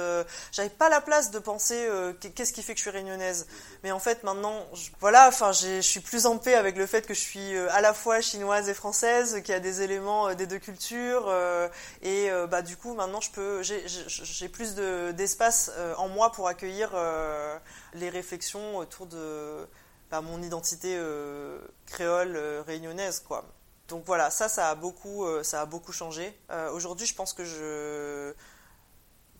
j'avais 0.51 0.69
pas 0.69 0.89
la 0.89 1.01
place 1.01 1.31
de 1.31 1.39
penser 1.39 1.89
qu'est-ce 2.35 2.53
qui 2.53 2.63
fait 2.63 2.73
que 2.73 2.77
je 2.77 2.83
suis 2.83 2.89
réunionnaise. 2.89 3.47
Mais 3.83 3.91
en 3.91 3.99
fait, 3.99 4.23
maintenant, 4.23 4.65
je, 4.73 4.89
voilà, 5.01 5.27
enfin, 5.27 5.51
je 5.51 5.81
suis 5.81 5.99
plus 5.99 6.25
en 6.25 6.37
paix 6.37 6.53
avec 6.53 6.77
le 6.77 6.85
fait 6.85 7.05
que 7.05 7.13
je 7.13 7.19
suis 7.19 7.57
à 7.57 7.81
la 7.81 7.93
fois 7.93 8.21
chinoise 8.21 8.69
et 8.69 8.73
française, 8.73 9.41
qu'il 9.43 9.53
y 9.53 9.57
a 9.57 9.59
des 9.59 9.81
éléments 9.81 10.33
des 10.33 10.47
deux 10.47 10.59
cultures, 10.59 11.33
et 12.01 12.29
bah 12.49 12.61
du 12.61 12.77
coup, 12.77 12.93
maintenant, 12.93 13.21
je 13.21 13.31
peux, 13.31 13.61
j'ai 13.63 14.49
plus 14.49 14.75
d'espace 14.75 15.71
en 15.97 16.07
moi 16.07 16.31
pour 16.31 16.47
accueillir 16.47 16.91
les 17.93 18.09
réflexions 18.09 18.77
autour 18.77 19.05
de 19.07 19.67
bah, 20.09 20.21
mon 20.21 20.41
identité 20.41 20.95
euh, 20.97 21.59
créole 21.85 22.35
euh, 22.35 22.63
réunionnaise, 22.65 23.19
quoi. 23.19 23.45
Donc 23.87 24.03
voilà, 24.05 24.29
ça, 24.29 24.49
ça 24.49 24.69
a 24.69 24.75
beaucoup, 24.75 25.25
euh, 25.25 25.43
changé. 25.91 26.39
Aujourd'hui, 26.73 27.07
je 27.07 27.15
pense 27.15 27.33
que 27.33 27.43
je, 27.43 28.33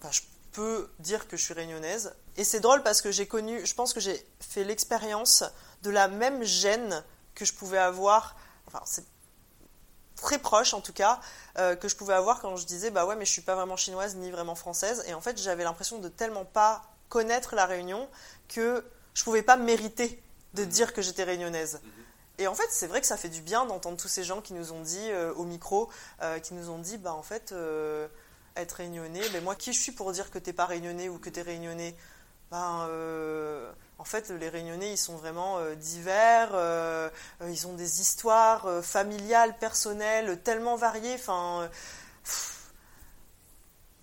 bah, 0.02 0.10
je 0.12 0.22
peux 0.52 0.90
dire 1.00 1.28
que 1.28 1.38
je 1.38 1.44
suis 1.44 1.54
réunionnaise. 1.54 2.16
Et 2.36 2.44
c'est 2.44 2.60
drôle 2.60 2.82
parce 2.82 3.02
que 3.02 3.12
j'ai 3.12 3.28
connu, 3.28 3.64
je 3.66 3.76
pense 3.76 3.94
que 3.94 4.00
j'ai 4.00 4.26
fait 4.40 4.64
l'expérience 4.64 5.44
de 5.84 5.92
la 5.92 6.08
même 6.08 6.44
gêne 6.44 7.04
que 7.36 7.46
je 7.46 7.54
pouvais 7.54 7.78
avoir. 7.78 8.36
Enfin, 8.68 8.82
c'est 8.86 9.06
très 10.16 10.40
proche 10.40 10.74
en 10.74 10.82
tout 10.82 10.92
cas 10.92 11.22
que 11.56 11.88
je 11.88 11.96
pouvais 11.96 12.14
avoir 12.14 12.42
quand 12.42 12.58
je 12.58 12.66
disais 12.66 12.92
bah 12.92 13.06
ouais 13.06 13.16
mais 13.16 13.24
je 13.24 13.32
suis 13.32 13.42
pas 13.42 13.56
vraiment 13.56 13.78
chinoise 13.78 14.18
ni 14.18 14.32
vraiment 14.32 14.54
française 14.54 15.02
et 15.08 15.14
en 15.14 15.22
fait 15.22 15.42
j'avais 15.42 15.64
l'impression 15.64 16.00
de 16.00 16.10
tellement 16.10 16.44
pas 16.44 16.82
connaître 17.08 17.56
la 17.56 17.66
Réunion 17.66 18.08
que 18.50 18.84
je 19.14 19.24
pouvais 19.24 19.44
pas 19.44 19.56
mériter 19.56 20.22
de 20.54 20.66
dire 20.66 20.94
que 20.94 21.02
j'étais 21.02 21.24
réunionnaise. 21.24 21.80
Et 22.40 22.48
en 22.48 22.56
fait, 22.56 22.68
c'est 22.70 22.88
vrai 22.88 23.02
que 23.02 23.08
ça 23.08 23.18
fait 23.18 23.30
du 23.30 23.42
bien 23.42 23.66
d'entendre 23.66 23.98
tous 23.98 24.08
ces 24.08 24.24
gens 24.24 24.40
qui 24.40 24.54
nous 24.54 24.72
ont 24.72 24.82
dit 24.82 25.12
euh, 25.12 25.34
au 25.34 25.44
micro, 25.44 25.90
euh, 26.22 26.40
qui 26.40 26.54
nous 26.54 26.70
ont 26.70 26.80
dit, 26.80 26.98
bah 26.98 27.14
en 27.14 27.22
fait, 27.22 27.52
euh, 27.52 28.08
être 28.56 28.72
réunionnais, 28.74 29.22
mais 29.34 29.42
moi 29.42 29.56
qui 29.56 29.74
je 29.74 29.80
suis 29.80 29.92
pour 29.92 30.12
dire 30.14 30.32
que 30.32 30.40
t'es 30.40 30.54
pas 30.54 30.66
réunionnais 30.66 31.10
ou 31.10 31.20
que 31.20 31.30
t'es 31.30 31.42
réunionnais? 31.42 31.96
Ben, 32.50 32.90
en 34.00 34.04
fait, 34.06 34.30
les 34.32 34.50
réunionnais, 34.50 34.94
ils 34.94 34.98
sont 34.98 35.18
vraiment 35.18 35.60
divers, 35.76 36.50
ils 37.48 37.68
ont 37.68 37.74
des 37.74 38.02
histoires 38.02 38.84
familiales, 38.84 39.56
personnelles, 39.60 40.42
tellement 40.42 40.76
variées. 40.76 41.14
Enfin, 41.14 41.70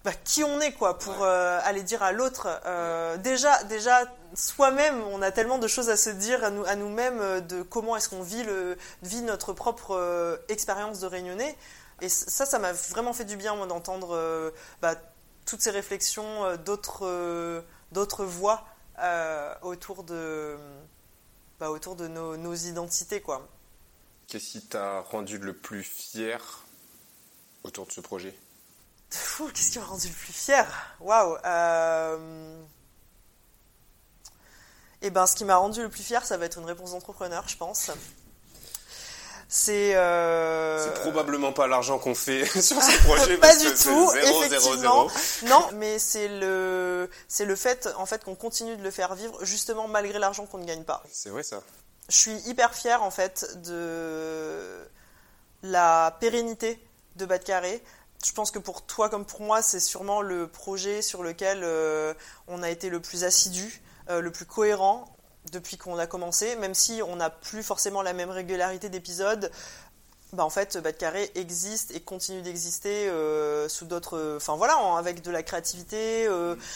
bah, 0.07 0.13
qui 0.23 0.45
on 0.45 0.61
est 0.61 0.71
quoi 0.71 1.01
pour 1.01 1.25
euh, 1.25 1.59
aller 1.65 1.83
dire 1.83 2.01
à 2.05 2.13
l'autre 2.13 2.47
euh, 2.65 3.17
déjà 3.17 3.65
déjà 3.65 4.05
soi-même 4.35 5.03
on 5.11 5.21
a 5.21 5.33
tellement 5.33 5.59
de 5.59 5.67
choses 5.67 5.91
à 5.91 5.97
se 5.97 6.11
dire 6.11 6.45
à 6.45 6.51
nous 6.51 6.65
à 6.65 6.77
nous-mêmes 6.77 7.19
euh, 7.19 7.41
de 7.41 7.63
comment 7.63 7.97
est-ce 7.97 8.09
qu'on 8.09 8.23
vit 8.23 8.45
le 8.45 8.79
vit 9.03 9.23
notre 9.23 9.53
propre 9.53 10.45
expérience 10.49 11.01
de 11.01 11.09
réunionnais 11.09 11.57
et 12.03 12.09
ça 12.09 12.47
ça 12.47 12.61
m'a 12.61 12.73
vraiment 12.73 13.13
fait 13.13 13.25
du 13.25 13.37
bien 13.37 13.57
moi 13.57 13.67
d'entendre 13.67 14.53
bah, 14.81 14.95
toutes 15.45 15.61
ces 15.61 15.71
réflexions 15.71 16.57
d'autres 16.65 17.65
d'autres 17.91 18.25
voix 18.25 18.65
autour 19.63 20.05
de 20.05 20.57
bah, 21.59 21.73
autour 21.73 21.97
de 21.97 22.07
nos, 22.07 22.37
nos 22.37 22.55
identités 22.55 23.21
quoi. 23.21 23.49
Qu'est-ce 24.29 24.51
qui 24.51 24.63
t'a 24.63 25.01
rendu 25.01 25.39
le 25.39 25.53
plus 25.53 25.83
fier 25.83 26.65
autour 27.65 27.87
de 27.87 27.91
ce 27.91 28.01
projet? 28.01 28.39
Qu'est-ce 29.11 29.71
qui 29.71 29.79
m'a 29.79 29.85
rendu 29.85 30.09
le 30.09 30.15
plus 30.15 30.33
fier? 30.33 30.67
Waouh 31.01 31.37
euh... 31.45 32.63
Eh 35.03 35.11
ben, 35.11 35.27
ce 35.27 35.37
qui 35.37 35.45
m'a 35.45 35.57
rendu 35.57 35.83
le 35.83 35.89
plus 35.89 36.03
fier, 36.03 36.25
ça 36.25 36.37
va 36.37 36.47
être 36.47 36.59
une 36.59 36.65
réponse 36.65 36.93
d'entrepreneur, 36.93 37.47
je 37.47 37.57
pense. 37.57 37.91
C'est. 39.49 39.95
Euh... 39.95 40.85
C'est 40.85 41.01
probablement 41.01 41.53
pas 41.53 41.67
l'argent 41.67 41.99
qu'on 41.99 42.15
fait 42.15 42.45
sur 42.61 42.83
ce 42.83 43.03
projet. 43.05 43.37
pas 43.37 43.55
du 43.57 43.73
tout, 43.75 44.13
effectivement. 44.15 45.07
Non, 45.47 45.69
mais 45.75 45.99
c'est 45.99 46.29
le, 46.29 47.09
c'est 47.29 47.45
le 47.45 47.55
fait, 47.55 47.89
en 47.97 48.07
fait, 48.07 48.25
qu'on 48.25 48.35
continue 48.35 48.77
de 48.77 48.83
le 48.83 48.91
faire 48.91 49.15
vivre, 49.15 49.45
justement 49.45 49.87
malgré 49.87 50.19
l'argent 50.19 50.47
qu'on 50.47 50.59
ne 50.59 50.67
gagne 50.67 50.85
pas. 50.85 51.03
C'est 51.13 51.31
vrai 51.31 51.43
ça. 51.43 51.63
Je 52.09 52.17
suis 52.17 52.37
hyper 52.47 52.75
fier 52.75 53.03
en 53.03 53.11
fait 53.11 53.47
de 53.63 54.89
la 55.63 56.17
pérennité 56.21 56.81
de 57.17 57.27
Bas 57.27 57.39
de 57.39 57.45
Carré 57.45 57.83
je 58.25 58.33
pense 58.33 58.51
que 58.51 58.59
pour 58.59 58.83
toi 58.83 59.09
comme 59.09 59.25
pour 59.25 59.43
moi, 59.43 59.63
c'est 59.63 59.81
sûrement 59.81 60.23
le 60.23 60.47
projet 60.49 61.03
sur 61.03 61.23
lequel 61.23 61.61
euh, 61.63 62.15
on 62.49 62.63
a 62.63 62.71
été 62.71 62.89
le 62.89 63.01
plus 63.01 63.25
assidu, 63.25 63.83
euh, 64.11 64.21
le 64.21 64.31
plus 64.31 64.47
cohérent 64.47 65.05
depuis 65.53 65.77
qu'on 65.77 65.99
a 65.99 66.07
commencé, 66.07 66.57
même 66.57 66.75
si 66.75 67.03
on 67.07 67.17
n'a 67.17 67.31
plus 67.31 67.63
forcément 67.63 68.03
la 68.03 68.13
même 68.13 68.31
régularité 68.31 68.89
d'épisodes. 68.89 69.51
bah 70.33 70.45
en 70.45 70.51
fait, 70.51 70.77
Bad 70.79 70.97
Carré 70.97 71.31
existe 71.37 71.93
et 71.93 72.01
continue 72.01 72.43
d'exister 72.43 73.09
euh, 73.09 73.69
sous 73.69 73.85
d'autres. 73.85 74.35
Enfin 74.37 74.57
voilà, 74.57 74.77
avec 74.99 75.23
de 75.23 75.31
la 75.31 75.45
créativité, 75.45 76.29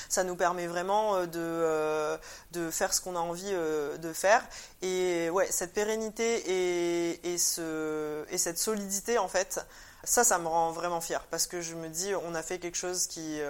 ça 0.09 0.23
nous 0.23 0.37
permet 0.37 0.69
vraiment 0.69 1.27
de, 1.27 2.71
faire 2.71 2.95
ce 2.95 3.01
qu'on 3.01 3.17
a 3.17 3.21
envie 3.21 3.51
de 3.51 4.13
faire. 4.13 4.47
Et 4.83 5.31
ouais, 5.31 5.49
cette 5.51 5.73
pérennité 5.73 7.25
et 7.25 7.39
cette 7.39 8.59
solidité, 8.59 9.19
en 9.19 9.29
fait, 9.29 9.61
ça, 10.05 10.25
ça 10.25 10.39
me 10.39 10.49
rend 10.49 10.73
vraiment 10.73 11.01
fier 11.01 11.25
parce 11.31 11.47
que 11.47 11.61
je 11.61 11.75
me 11.75 11.89
dis, 11.89 12.15
on 12.27 12.35
a 12.35 12.43
fait 12.43 12.59
quelque 12.59 12.77
chose 12.77 13.07
qui. 13.07 13.41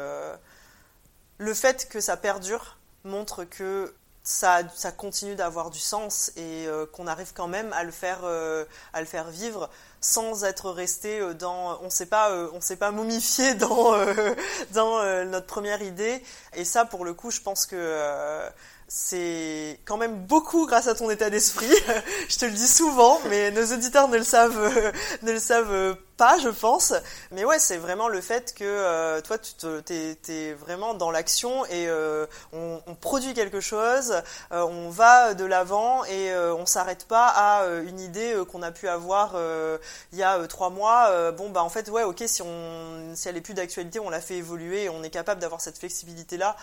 le 1.39 1.55
fait 1.55 1.89
que 1.89 2.01
ça 2.01 2.17
perdure 2.17 2.77
montre 3.05 3.45
que 3.45 3.95
ça, 4.23 4.61
ça 4.75 4.93
continue 4.93 5.35
d'avoir 5.35 5.71
du 5.71 5.79
sens 5.79 6.33
et 6.37 6.67
qu'on 6.93 7.07
arrive 7.07 7.33
quand 7.35 7.49
même 7.49 7.73
à 7.73 7.85
le 7.85 7.93
faire, 7.93 8.25
à 8.25 9.01
le 9.01 9.07
faire 9.07 9.31
vivre 9.31 9.71
sans 10.01 10.45
être 10.45 10.71
resté 10.71 11.21
euh, 11.21 11.35
dans 11.35 11.79
on 11.83 11.91
sait 11.91 12.07
pas 12.07 12.31
euh, 12.31 12.49
on 12.55 12.61
s'est 12.61 12.77
pas 12.77 12.91
momifié 12.91 13.55
dans 13.55 13.95
euh, 13.95 14.35
dans 14.73 15.25
notre 15.27 15.47
première 15.47 15.83
idée 15.83 16.23
et 16.55 16.65
ça 16.65 16.85
pour 16.85 17.05
le 17.05 17.15
coup 17.15 17.31
je 17.31 17.41
pense 17.41 17.67
que 17.67 17.99
c'est 18.89 19.79
quand 19.85 19.99
même 19.99 20.17
beaucoup 20.27 20.67
grâce 20.67 20.89
à 20.89 20.97
ton 20.97 21.09
état 21.11 21.31
d'esprit. 21.31 21.71
je 22.29 22.37
te 22.39 22.45
le 22.45 22.51
dis 22.51 22.67
souvent, 22.67 23.21
mais 23.29 23.53
nos 23.53 23.73
auditeurs 23.73 24.09
ne 24.09 24.17
le 24.17 24.25
savent, 24.25 24.93
ne 25.23 25.31
le 25.31 25.39
savent 25.39 25.97
pas, 26.21 26.39
je 26.39 26.51
pense. 26.51 26.93
Mais 27.31 27.47
ouais, 27.47 27.59
c'est 27.59 27.79
vraiment 27.79 28.09
le 28.09 28.21
fait 28.21 28.53
que 28.53 28.63
euh, 28.63 29.23
toi, 29.23 29.39
tu 29.39 29.55
t'es, 29.83 30.19
es 30.29 30.53
vraiment 30.53 30.93
dans 30.93 31.11
l'action 31.11 31.65
et 31.65 31.89
euh, 31.89 32.27
on, 32.53 32.95
produit 33.01 33.33
quelque 33.33 33.61
chose, 33.61 34.13
euh, 34.53 34.61
on 34.61 34.91
va 34.91 35.33
de 35.33 35.47
l'avant 35.47 36.05
et 36.05 36.35
on 36.35 36.67
s'arrête 36.67 37.07
pas 37.07 37.29
à 37.29 37.67
une 37.81 37.99
idée 37.99 38.35
qu'on 38.51 38.61
a 38.61 38.71
pu 38.71 38.87
avoir 38.87 39.35
il 40.13 40.19
y 40.19 40.23
a 40.23 40.47
trois 40.47 40.69
mois. 40.69 41.33
bon, 41.33 41.49
bah 41.49 41.63
en 41.63 41.71
fait, 41.71 41.89
ouais, 41.89 42.03
ok, 42.03 42.23
si 42.27 42.43
on, 42.43 43.15
si 43.15 43.29
elle 43.29 43.39
est 43.39 43.41
plus 43.41 43.55
d'actualité, 43.55 43.99
on 43.99 44.11
la 44.11 44.21
fait 44.21 44.37
évoluer 44.37 44.85
et 44.85 44.89
on 44.91 45.03
est 45.03 45.11
capable 45.11 45.41
d'avoir 45.41 45.63
cette 45.63 45.79
flexibilité 45.79 46.37
là. 46.37 46.55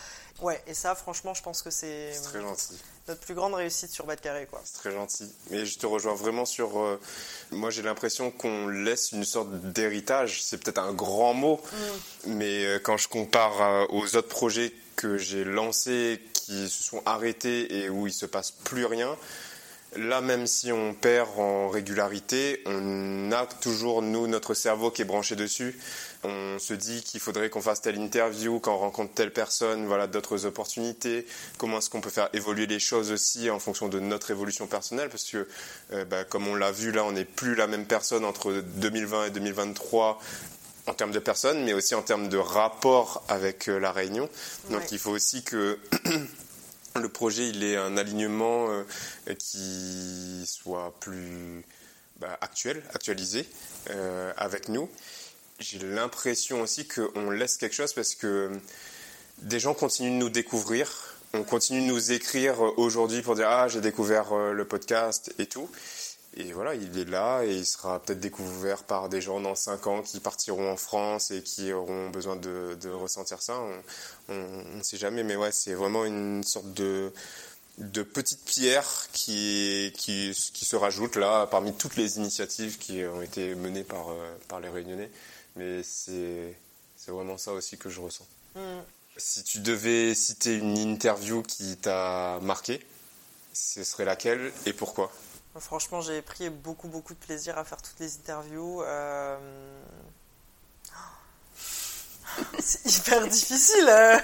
Ouais, 0.41 0.61
et 0.67 0.75
ça, 0.75 0.93
franchement, 0.93 1.33
je 1.33 1.41
pense 1.41 1.63
que 1.63 1.71
c'est. 1.71 2.11
très 2.23 2.41
gentil 2.41 2.77
notre 3.07 3.21
plus 3.21 3.33
grande 3.33 3.53
réussite 3.53 3.91
sur 3.91 4.05
Bad 4.05 4.19
Carré. 4.19 4.47
Quoi. 4.49 4.61
C'est 4.63 4.79
très 4.79 4.91
gentil. 4.91 5.31
Mais 5.49 5.65
je 5.65 5.77
te 5.77 5.85
rejoins 5.85 6.15
vraiment 6.15 6.45
sur. 6.45 6.79
Euh, 6.79 6.99
moi, 7.51 7.69
j'ai 7.69 7.81
l'impression 7.81 8.31
qu'on 8.31 8.67
laisse 8.67 9.11
une 9.11 9.23
sorte 9.23 9.49
d'héritage. 9.49 10.41
C'est 10.43 10.57
peut-être 10.57 10.79
un 10.79 10.93
grand 10.93 11.33
mot, 11.33 11.61
mm. 11.71 12.33
mais 12.33 12.65
euh, 12.65 12.79
quand 12.79 12.97
je 12.97 13.07
compare 13.07 13.61
euh, 13.61 13.85
aux 13.89 14.15
autres 14.15 14.27
projets 14.27 14.73
que 14.95 15.17
j'ai 15.17 15.43
lancés, 15.43 16.21
qui 16.33 16.67
se 16.69 16.83
sont 16.83 17.01
arrêtés 17.05 17.77
et 17.77 17.89
où 17.89 18.07
il 18.07 18.13
se 18.13 18.25
passe 18.25 18.51
plus 18.51 18.85
rien, 18.85 19.15
Là, 19.97 20.21
même 20.21 20.45
si 20.45 20.71
on 20.71 20.93
perd 20.93 21.29
en 21.37 21.69
régularité, 21.69 22.61
on 22.65 23.31
a 23.31 23.45
toujours, 23.45 24.01
nous, 24.01 24.27
notre 24.27 24.53
cerveau 24.53 24.91
qui 24.91 25.01
est 25.01 25.05
branché 25.05 25.35
dessus. 25.35 25.79
On 26.23 26.59
se 26.59 26.73
dit 26.73 27.01
qu'il 27.01 27.19
faudrait 27.19 27.49
qu'on 27.49 27.61
fasse 27.61 27.81
telle 27.81 27.97
interview, 27.97 28.59
qu'on 28.59 28.77
rencontre 28.77 29.13
telle 29.13 29.33
personne, 29.33 29.87
voilà, 29.87 30.05
d'autres 30.07 30.45
opportunités. 30.45 31.25
Comment 31.57 31.79
est-ce 31.79 31.89
qu'on 31.89 32.01
peut 32.01 32.09
faire 32.09 32.29
évoluer 32.33 32.67
les 32.67 32.79
choses 32.79 33.11
aussi 33.11 33.49
en 33.49 33.59
fonction 33.59 33.87
de 33.87 33.99
notre 33.99 34.29
évolution 34.29 34.67
personnelle? 34.67 35.09
Parce 35.09 35.23
que, 35.23 35.47
euh, 35.93 36.05
bah, 36.05 36.23
comme 36.23 36.47
on 36.47 36.55
l'a 36.55 36.71
vu 36.71 36.91
là, 36.91 37.03
on 37.03 37.13
n'est 37.13 37.25
plus 37.25 37.55
la 37.55 37.65
même 37.67 37.85
personne 37.85 38.23
entre 38.23 38.51
2020 38.53 39.25
et 39.25 39.29
2023 39.31 40.19
en 40.87 40.93
termes 40.93 41.11
de 41.11 41.19
personnes, 41.19 41.63
mais 41.63 41.73
aussi 41.73 41.95
en 41.95 42.01
termes 42.01 42.29
de 42.29 42.37
rapport 42.37 43.23
avec 43.27 43.67
euh, 43.67 43.79
la 43.79 43.91
Réunion. 43.91 44.29
Donc 44.69 44.91
il 44.91 44.99
faut 44.99 45.11
aussi 45.11 45.43
que 45.43 45.77
le 46.97 47.09
projet 47.09 47.49
il 47.49 47.63
ait 47.63 47.77
un 47.77 47.97
alignement 47.97 48.69
euh, 48.69 48.83
qui 49.37 50.45
soit 50.45 50.93
plus 50.99 51.63
bah, 52.19 52.37
actuel, 52.41 52.83
actualisé 52.93 53.45
euh, 53.89 54.33
avec 54.37 54.69
nous. 54.69 54.89
J'ai 55.59 55.79
l'impression 55.79 56.61
aussi 56.61 56.87
qu'on 56.87 57.31
laisse 57.31 57.57
quelque 57.57 57.75
chose 57.75 57.93
parce 57.93 58.15
que 58.15 58.51
des 59.39 59.59
gens 59.59 59.73
continuent 59.73 60.17
de 60.17 60.23
nous 60.23 60.29
découvrir. 60.29 61.15
On 61.33 61.43
continue 61.43 61.81
de 61.81 61.93
nous 61.93 62.11
écrire 62.11 62.61
aujourd'hui 62.77 63.21
pour 63.21 63.35
dire 63.35 63.49
ah 63.49 63.67
j'ai 63.67 63.81
découvert 63.81 64.33
euh, 64.33 64.53
le 64.53 64.65
podcast 64.65 65.33
et 65.39 65.45
tout. 65.45 65.69
Et 66.39 66.53
voilà, 66.53 66.75
il 66.75 66.95
est 66.99 67.09
là 67.09 67.43
et 67.43 67.51
il 67.51 67.65
sera 67.65 67.99
peut-être 67.99 68.19
découvert 68.19 68.83
par 68.83 69.09
des 69.09 69.21
gens 69.21 69.41
dans 69.41 69.55
5 69.55 69.87
ans 69.87 70.01
qui 70.03 70.19
partiront 70.19 70.71
en 70.71 70.77
France 70.77 71.31
et 71.31 71.41
qui 71.41 71.73
auront 71.73 72.11
besoin 72.11 72.35
de, 72.35 72.89
ressentir 72.91 73.41
ça. 73.41 73.59
On 74.29 74.35
ne 74.75 74.83
sait 74.83 74.97
jamais, 74.97 75.23
mais 75.23 75.35
ouais, 75.35 75.51
c'est 75.51 75.73
vraiment 75.73 76.05
une 76.05 76.43
sorte 76.43 76.71
de, 76.73 77.11
de 77.79 78.03
petite 78.03 78.45
pierre 78.45 79.07
qui, 79.13 79.91
qui, 79.97 80.31
qui, 80.53 80.65
se 80.65 80.75
rajoute 80.75 81.15
là 81.15 81.47
parmi 81.47 81.73
toutes 81.73 81.95
les 81.95 82.17
initiatives 82.17 82.77
qui 82.77 83.03
ont 83.05 83.23
été 83.23 83.55
menées 83.55 83.83
par, 83.83 84.11
euh, 84.11 84.37
par 84.47 84.59
les 84.59 84.69
Réunionnais. 84.69 85.09
Mais 85.55 85.81
c'est 85.81 86.55
vraiment 87.07 87.39
ça 87.39 87.51
aussi 87.53 87.79
que 87.79 87.89
je 87.89 87.99
ressens. 87.99 88.27
Mm. 88.55 88.59
Si 89.17 89.43
tu 89.43 89.57
devais 89.59 90.13
citer 90.13 90.55
une 90.55 90.77
interview 90.77 91.41
qui 91.41 91.77
t'a 91.77 92.37
marqué, 92.43 92.79
ce 93.53 93.83
serait 93.83 94.05
laquelle 94.05 94.51
et 94.67 94.73
pourquoi? 94.73 95.11
Franchement, 95.59 96.01
j'ai 96.01 96.21
pris 96.21 96.49
beaucoup, 96.49 96.87
beaucoup 96.87 97.13
de 97.13 97.19
plaisir 97.19 97.57
à 97.57 97.63
faire 97.63 97.81
toutes 97.81 97.99
les 97.99 98.15
interviews. 98.15 98.83
Euh, 98.83 99.37
c'est 102.59 102.85
hyper 102.85 103.27
difficile. 103.27 103.89
Hein. 103.89 104.19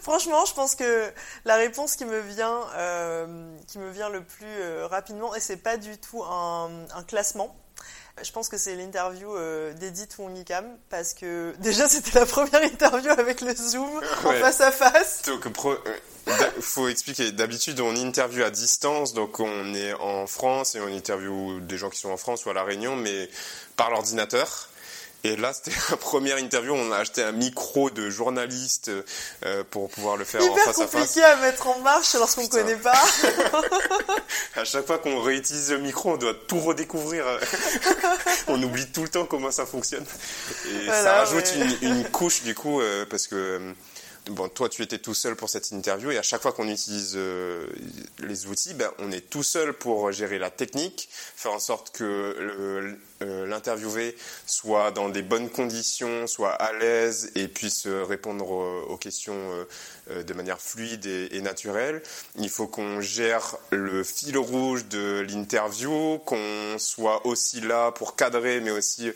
Franchement, 0.00 0.44
je 0.44 0.54
pense 0.54 0.74
que 0.74 1.12
la 1.44 1.56
réponse 1.56 1.96
qui 1.96 2.04
me 2.04 2.20
vient, 2.20 2.60
euh, 2.76 3.56
le 3.74 4.22
plus 4.22 4.46
euh, 4.46 4.86
rapidement, 4.86 5.34
et 5.34 5.40
c'est 5.40 5.56
pas 5.56 5.76
du 5.76 5.98
tout 5.98 6.22
un, 6.22 6.86
classement. 7.06 7.56
Je 8.22 8.32
pense 8.32 8.48
que 8.48 8.56
c'est 8.56 8.74
l'interview 8.76 9.28
d'Edith 9.78 10.16
Wongikam 10.18 10.64
parce 10.88 11.14
que 11.14 11.54
déjà 11.60 11.88
c'était 11.88 12.18
la 12.18 12.26
première 12.26 12.62
interview 12.62 13.10
avec 13.10 13.40
le 13.40 13.54
Zoom 13.54 14.00
en 14.24 14.32
face 14.32 14.60
à 14.60 14.72
face. 14.72 15.22
Donc, 15.26 15.46
il 16.56 16.62
faut 16.62 16.88
expliquer. 16.88 17.32
D'habitude, 17.32 17.80
on 17.80 17.94
interviewe 17.94 18.44
à 18.44 18.50
distance, 18.50 19.14
donc 19.14 19.38
on 19.40 19.74
est 19.74 19.92
en 19.94 20.26
France 20.26 20.74
et 20.74 20.80
on 20.80 20.88
interviewe 20.88 21.60
des 21.60 21.78
gens 21.78 21.90
qui 21.90 22.00
sont 22.00 22.10
en 22.10 22.16
France 22.16 22.44
ou 22.46 22.50
à 22.50 22.54
La 22.54 22.64
Réunion, 22.64 22.96
mais 22.96 23.28
par 23.76 23.90
l'ordinateur. 23.90 24.68
Et 25.26 25.34
là, 25.34 25.52
c'était 25.52 25.76
la 25.90 25.96
première 25.96 26.38
interview. 26.38 26.72
On 26.72 26.92
a 26.92 26.98
acheté 26.98 27.22
un 27.22 27.32
micro 27.32 27.90
de 27.90 28.08
journaliste 28.10 28.90
euh, 29.44 29.64
pour 29.70 29.90
pouvoir 29.90 30.16
le 30.16 30.24
faire 30.24 30.40
en 30.40 30.54
face 30.54 30.78
à 30.78 30.86
face. 30.86 30.92
compliqué 30.92 31.24
à 31.24 31.36
mettre 31.36 31.66
en 31.66 31.80
marche 31.80 32.14
lorsqu'on 32.14 32.44
ne 32.44 32.48
connaît 32.48 32.76
pas. 32.76 32.94
à 34.56 34.64
chaque 34.64 34.86
fois 34.86 34.98
qu'on 34.98 35.20
réutilise 35.20 35.72
le 35.72 35.78
micro, 35.78 36.12
on 36.12 36.16
doit 36.16 36.34
tout 36.46 36.60
redécouvrir. 36.60 37.24
on 38.46 38.62
oublie 38.62 38.86
tout 38.86 39.02
le 39.02 39.08
temps 39.08 39.26
comment 39.26 39.50
ça 39.50 39.66
fonctionne. 39.66 40.04
Et 40.70 40.86
ça 40.86 41.24
rajoute 41.24 41.52
une, 41.56 41.90
une, 41.90 42.04
couche 42.04 42.42
du 42.42 42.54
coup, 42.54 42.80
euh, 42.80 43.04
parce 43.10 43.26
que 43.26 43.34
euh, 43.34 43.72
bon, 44.30 44.48
toi, 44.48 44.68
tu 44.68 44.82
étais 44.82 44.98
tout 44.98 45.14
seul 45.14 45.36
pour 45.36 45.48
cette 45.48 45.70
interview 45.70 46.10
et 46.10 46.18
à 46.18 46.22
chaque 46.22 46.42
fois 46.42 46.52
qu'on 46.52 46.68
utilise 46.68 47.14
euh, 47.16 47.66
les 48.20 48.46
outils, 48.46 48.74
ben, 48.74 48.90
on 48.98 49.12
est 49.12 49.28
tout 49.28 49.42
seul 49.42 49.72
pour 49.72 50.10
gérer 50.12 50.38
la 50.38 50.50
technique, 50.50 51.08
faire 51.10 51.52
en 51.52 51.58
sorte 51.58 51.90
que 51.90 52.96
euh, 53.22 53.46
l'interviewé 53.46 54.16
soit 54.46 54.90
dans 54.90 55.08
des 55.08 55.22
bonnes 55.22 55.50
conditions, 55.50 56.26
soit 56.26 56.50
à 56.50 56.72
l'aise 56.72 57.30
et 57.34 57.48
puisse 57.48 57.86
répondre 57.86 58.50
aux 58.50 58.96
questions 58.96 59.66
euh, 60.10 60.22
de 60.22 60.34
manière 60.34 60.60
fluide 60.60 61.06
et, 61.06 61.40
naturelle. 61.40 62.02
Il 62.36 62.48
faut 62.48 62.66
qu'on 62.66 63.00
gère 63.00 63.56
le 63.70 64.04
fil 64.04 64.38
rouge 64.38 64.86
de 64.86 65.24
l'interview, 65.28 66.18
qu'on 66.18 66.76
soit 66.78 67.26
aussi 67.26 67.60
là 67.60 67.92
pour 67.92 68.16
cadrer, 68.16 68.60
mais 68.60 68.70
aussi 68.70 69.12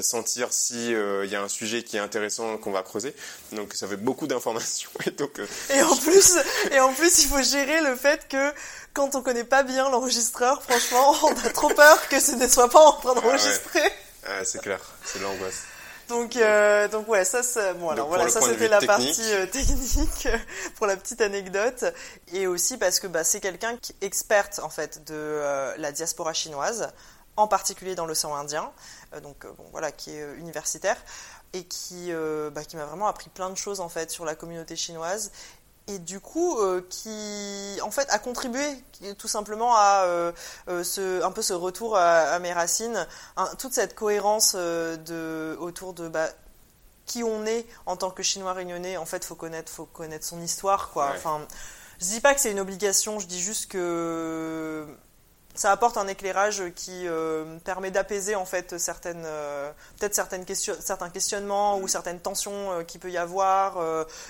sentir 0.00 0.52
s'il 0.52 0.92
y 1.24 1.34
a 1.34 1.42
un 1.42 1.48
sujet 1.48 1.82
qui 1.82 1.96
est 1.96 2.00
intéressant 2.00 2.56
qu'on 2.58 2.72
va 2.72 2.82
creuser. 2.82 3.14
Donc 3.52 3.74
ça 3.74 3.86
fait 3.86 3.96
beaucoup 3.96 4.26
d'informations 4.26 4.90
Euh, 5.38 5.46
et, 5.74 5.82
en 5.82 5.96
plus, 5.96 6.36
et 6.70 6.80
en 6.80 6.92
plus, 6.92 7.24
il 7.24 7.28
faut 7.28 7.42
gérer 7.42 7.80
le 7.80 7.96
fait 7.96 8.26
que 8.28 8.52
quand 8.92 9.14
on 9.14 9.22
connaît 9.22 9.44
pas 9.44 9.62
bien 9.62 9.90
l'enregistreur, 9.90 10.62
franchement, 10.62 11.14
on 11.22 11.46
a 11.46 11.50
trop 11.50 11.68
peur 11.70 12.08
que 12.08 12.20
ce 12.20 12.32
ne 12.32 12.46
soit 12.48 12.68
pas 12.68 12.80
en 12.80 12.92
train 12.92 13.14
d'enregistrer. 13.14 13.92
Ah 14.26 14.44
c'est 14.44 14.60
clair, 14.60 14.80
c'est 15.04 15.20
l'angoisse. 15.20 15.62
Donc, 16.08 16.36
euh, 16.36 16.88
donc 16.88 17.08
ouais, 17.08 17.24
ça, 17.24 17.40
bon, 17.74 17.88
alors 17.88 18.08
voilà, 18.08 18.28
ça 18.28 18.40
c'était 18.42 18.68
la 18.68 18.80
partie 18.80 19.32
euh, 19.32 19.46
technique 19.46 20.28
pour 20.76 20.86
la 20.86 20.96
petite 20.96 21.20
anecdote, 21.20 21.84
et 22.32 22.46
aussi 22.46 22.76
parce 22.76 23.00
que 23.00 23.06
bah, 23.06 23.24
c'est 23.24 23.40
quelqu'un 23.40 23.76
qui 23.76 23.92
est 23.92 24.04
experte 24.04 24.60
en 24.62 24.68
fait 24.68 25.04
de 25.06 25.40
la 25.78 25.92
diaspora 25.92 26.34
chinoise, 26.34 26.88
en 27.36 27.48
particulier 27.48 27.94
dans 27.94 28.04
l'océan 28.04 28.34
Indien, 28.34 28.70
donc 29.22 29.46
bon 29.46 29.64
voilà, 29.72 29.90
qui 29.90 30.10
est 30.10 30.34
universitaire 30.36 30.96
et 31.52 31.64
qui, 31.64 32.12
euh, 32.12 32.50
bah, 32.50 32.64
qui 32.64 32.76
m'a 32.76 32.84
vraiment 32.84 33.06
appris 33.06 33.28
plein 33.28 33.50
de 33.50 33.56
choses 33.56 33.80
en 33.80 33.88
fait 33.88 34.10
sur 34.10 34.24
la 34.24 34.34
communauté 34.34 34.76
chinoise 34.76 35.32
et 35.88 35.98
du 35.98 36.20
coup 36.20 36.58
euh, 36.58 36.86
qui 36.88 37.80
en 37.82 37.90
fait 37.90 38.08
a 38.10 38.18
contribué 38.18 38.62
tout 39.18 39.28
simplement 39.28 39.74
à 39.74 40.04
euh, 40.04 40.32
ce, 40.84 41.22
un 41.22 41.32
peu 41.32 41.42
ce 41.42 41.52
retour 41.52 41.96
à, 41.96 42.38
mes 42.38 42.52
racines, 42.52 43.06
toute 43.58 43.72
cette 43.72 43.94
cohérence 43.94 44.54
de, 44.54 45.56
autour 45.60 45.92
de 45.92 46.08
bah, 46.08 46.28
qui 47.06 47.22
on 47.24 47.44
est 47.46 47.66
en 47.86 47.96
tant 47.96 48.10
que 48.10 48.22
chinois 48.22 48.52
réunionnais. 48.52 48.96
En 48.96 49.06
fait, 49.06 49.24
faut 49.24 49.34
connaître, 49.34 49.70
faut 49.70 49.86
connaître 49.86 50.24
son 50.24 50.40
histoire, 50.40 50.90
quoi. 50.90 51.12
Enfin, 51.14 51.46
je 52.00 52.06
dis 52.06 52.20
pas 52.20 52.34
que 52.34 52.40
c'est 52.40 52.50
une 52.50 52.60
obligation, 52.60 53.18
je 53.18 53.26
dis 53.26 53.40
juste 53.40 53.70
que 53.70 54.86
ça 55.54 55.70
apporte 55.70 55.98
un 55.98 56.08
éclairage 56.08 56.62
qui 56.74 57.06
euh, 57.06 57.58
permet 57.58 57.90
d'apaiser 57.90 58.34
en 58.34 58.46
fait 58.46 58.78
certaines 58.78 59.24
euh, 59.26 59.70
peut-être 59.98 60.14
certaines 60.14 60.46
questions 60.46 60.74
certains 60.80 61.10
questionnements 61.10 61.78
ou 61.78 61.88
certaines 61.88 62.20
tensions 62.20 62.72
euh, 62.72 62.82
qu'il 62.84 63.00
peut 63.00 63.10
y 63.10 63.18
avoir 63.18 63.78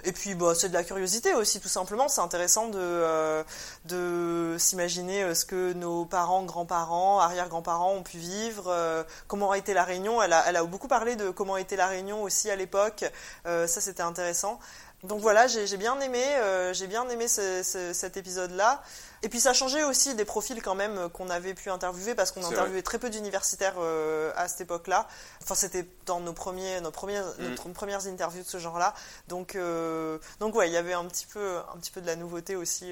et 0.05 0.13
puis 0.13 0.35
bah, 0.35 0.55
c'est 0.55 0.69
de 0.69 0.75
la 0.75 0.83
curiosité 0.83 1.35
aussi 1.35 1.61
tout 1.61 1.69
simplement. 1.69 2.09
C'est 2.09 2.21
intéressant 2.21 2.69
de 2.69 3.45
de 3.85 4.57
s'imaginer 4.59 5.35
ce 5.35 5.45
que 5.45 5.73
nos 5.73 6.05
parents 6.05 6.43
grands-parents 6.45 7.21
arrière-grands-parents 7.21 7.93
ont 7.93 8.03
pu 8.03 8.19
vivre 8.19 9.05
comment 9.29 9.53
a 9.53 9.59
été 9.59 9.75
la 9.75 9.85
réunion. 9.85 10.23
Elle 10.23 10.33
a, 10.33 10.45
elle 10.47 10.57
a 10.57 10.65
beaucoup 10.65 10.89
parlé 10.89 11.17
de 11.17 11.31
comment 11.31 11.57
était 11.57 11.77
la 11.77 11.87
réunion 11.87 12.23
aussi 12.23 12.51
à 12.51 12.57
l'époque. 12.57 13.05
Ça 13.45 13.67
c'était 13.67 14.03
intéressant. 14.03 14.59
Donc 15.05 15.21
voilà, 15.21 15.47
j'ai 15.47 15.77
bien 15.77 15.99
aimé, 16.01 16.25
j'ai 16.73 16.87
bien 16.87 17.09
aimé 17.09 17.27
cet 17.29 18.17
épisode-là. 18.17 18.83
Et 19.25 19.29
puis 19.29 19.39
ça 19.41 19.53
changé 19.53 19.85
aussi 19.85 20.15
des 20.15 20.25
profils 20.25 20.61
quand 20.61 20.75
même 20.75 20.99
euh, 20.99 21.09
qu'on 21.09 21.31
avait 21.31 21.55
pu 21.55 21.71
interviewer 21.71 22.15
parce 22.15 22.33
qu'on 22.33 22.45
interviewait 22.45 22.83
très 22.83 22.99
peu 22.99 23.09
d'universitaires 23.09 23.77
euh, 23.79 24.33
à 24.37 24.49
cette 24.49 24.63
époque-là. 24.63 25.07
Enfin, 25.43 25.55
c'était 25.55 25.87
dans 26.07 26.19
nos 26.19 26.33
premiers, 26.33 26.81
nos 26.81 26.91
premières, 26.91 27.27
mm. 27.39 27.73
premières 27.73 28.07
interviews 28.09 28.43
de 28.43 28.49
ce 28.49 28.59
genre-là. 28.59 28.95
Donc, 29.29 29.55
euh, 29.55 30.19
donc 30.41 30.57
ouais, 30.57 30.69
il 30.69 30.73
y 30.73 30.77
avait 30.77 30.93
un 30.93 31.05
petit 31.05 31.27
peu, 31.27 31.59
un 31.73 31.79
petit 31.79 31.93
peu 31.93 32.01
de 32.01 32.07
la 32.07 32.17
nouveauté 32.17 32.57
aussi 32.57 32.91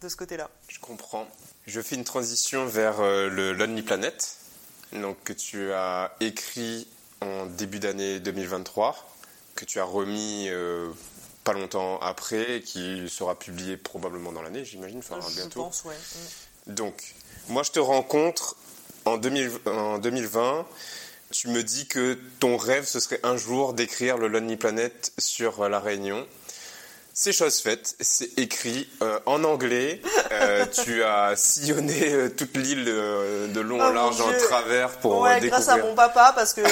de 0.00 0.08
ce 0.08 0.16
côté-là. 0.16 0.50
Je 0.66 0.80
comprends. 0.80 1.28
Je 1.66 1.80
fais 1.80 1.94
une 1.94 2.04
transition 2.04 2.66
vers 2.66 3.00
le 3.00 3.52
Lonely 3.52 3.82
Planet, 3.82 4.36
donc 4.92 5.22
que 5.22 5.32
tu 5.32 5.72
as 5.72 6.12
écrit 6.20 6.88
en 7.20 7.46
début 7.46 7.78
d'année 7.78 8.18
2023, 8.18 8.96
que 9.54 9.64
tu 9.64 9.78
as 9.78 9.84
remis 9.84 10.48
pas 11.48 11.58
longtemps 11.58 11.98
après, 12.00 12.60
qui 12.60 13.08
sera 13.08 13.34
publié 13.38 13.78
probablement 13.78 14.32
dans 14.32 14.42
l'année, 14.42 14.66
j'imagine, 14.66 14.98
enfin 14.98 15.18
je 15.26 15.34
bientôt. 15.34 15.62
Pense, 15.62 15.84
ouais. 15.84 15.94
Mm. 16.66 16.74
Donc, 16.74 17.14
moi 17.48 17.62
je 17.62 17.70
te 17.70 17.80
rencontre 17.80 18.56
en, 19.06 19.16
2000, 19.16 19.50
en 19.64 19.98
2020. 19.98 20.66
Tu 21.30 21.48
me 21.48 21.62
dis 21.62 21.86
que 21.86 22.18
ton 22.38 22.58
rêve, 22.58 22.84
ce 22.84 23.00
serait 23.00 23.20
un 23.22 23.38
jour 23.38 23.72
d'écrire 23.72 24.18
le 24.18 24.28
Lonely 24.28 24.56
Planet 24.56 25.12
sur 25.18 25.68
la 25.70 25.80
Réunion. 25.80 26.26
C'est 27.20 27.32
chose 27.32 27.58
faite, 27.58 27.96
c'est 27.98 28.38
écrit 28.38 28.88
euh, 29.02 29.18
en 29.26 29.42
anglais. 29.42 30.00
Euh, 30.30 30.64
tu 30.66 31.02
as 31.02 31.34
sillonné 31.34 32.12
euh, 32.12 32.28
toute 32.28 32.56
l'île 32.56 32.84
de 32.84 33.58
long 33.58 33.80
en 33.80 33.90
oh 33.90 33.92
large 33.92 34.20
en 34.20 34.30
travers 34.46 34.90
pour 34.98 35.22
ouais, 35.22 35.40
grâce 35.40 35.68
à 35.68 35.78
mon 35.78 35.96
papa, 35.96 36.32
parce 36.36 36.52
que 36.54 36.62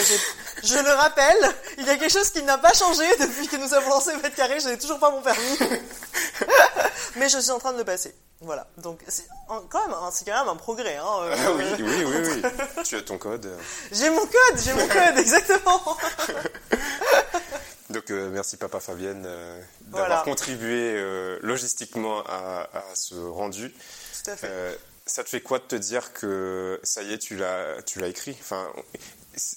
je 0.63 0.79
le 0.79 0.91
rappelle, 0.93 1.53
il 1.79 1.85
y 1.85 1.91
a 1.91 1.97
quelque 1.97 2.13
chose 2.13 2.31
qui 2.31 2.45
n'a 2.45 2.59
pas 2.59 2.73
changé 2.75 3.03
depuis 3.19 3.49
que 3.49 3.57
nous 3.57 3.75
avons 3.75 3.91
lancé 3.91 4.13
le 4.13 4.23
mètre 4.23 4.37
carré. 4.37 4.61
Je 4.61 4.69
n'ai 4.69 4.79
toujours 4.79 5.01
pas 5.01 5.11
mon 5.11 5.21
permis, 5.21 5.59
mais 7.17 7.29
je 7.29 7.41
suis 7.41 7.51
en 7.51 7.59
train 7.59 7.73
de 7.73 7.79
le 7.79 7.85
passer. 7.85 8.15
Voilà, 8.41 8.69
donc 8.77 9.01
c'est 9.09 9.27
quand 9.49 9.89
même, 9.89 9.97
c'est 10.13 10.27
quand 10.27 10.39
même 10.39 10.49
un 10.49 10.55
progrès. 10.55 10.95
Hein, 10.95 11.05
ah 11.09 11.53
oui, 11.57 11.65
oui, 11.81 12.05
oui, 12.05 12.41
oui. 12.45 12.83
tu 12.85 12.95
as 12.95 13.03
ton 13.03 13.19
code. 13.19 13.51
J'ai 13.91 14.11
mon 14.11 14.21
code, 14.21 14.61
j'ai 14.65 14.75
mon 14.75 14.87
code, 14.87 15.17
exactement. 15.19 15.97
Donc 17.91 18.11
euh, 18.11 18.31
merci 18.31 18.57
papa 18.57 18.81
Fabienne 18.81 19.25
euh, 19.27 19.61
d'avoir 19.83 20.25
contribué 20.25 20.95
euh, 20.97 21.39
logistiquement 21.43 22.25
à, 22.27 22.69
ce 22.95 23.15
rendu. 23.15 23.71
Tout 23.71 24.31
à 24.31 24.37
fait. 24.37 24.79
ça 25.07 25.23
te 25.23 25.29
fait 25.29 25.41
quoi 25.41 25.59
de 25.59 25.65
te 25.65 25.77
dire 25.77 26.13
que 26.13 26.81
ça 26.83 27.03
y 27.03 27.13
est, 27.13 27.19
tu 27.19 27.37
l'as, 27.37 27.81
tu 27.83 28.01
l'as 28.01 28.09
écrit? 28.09 28.37
Enfin, 28.41 28.69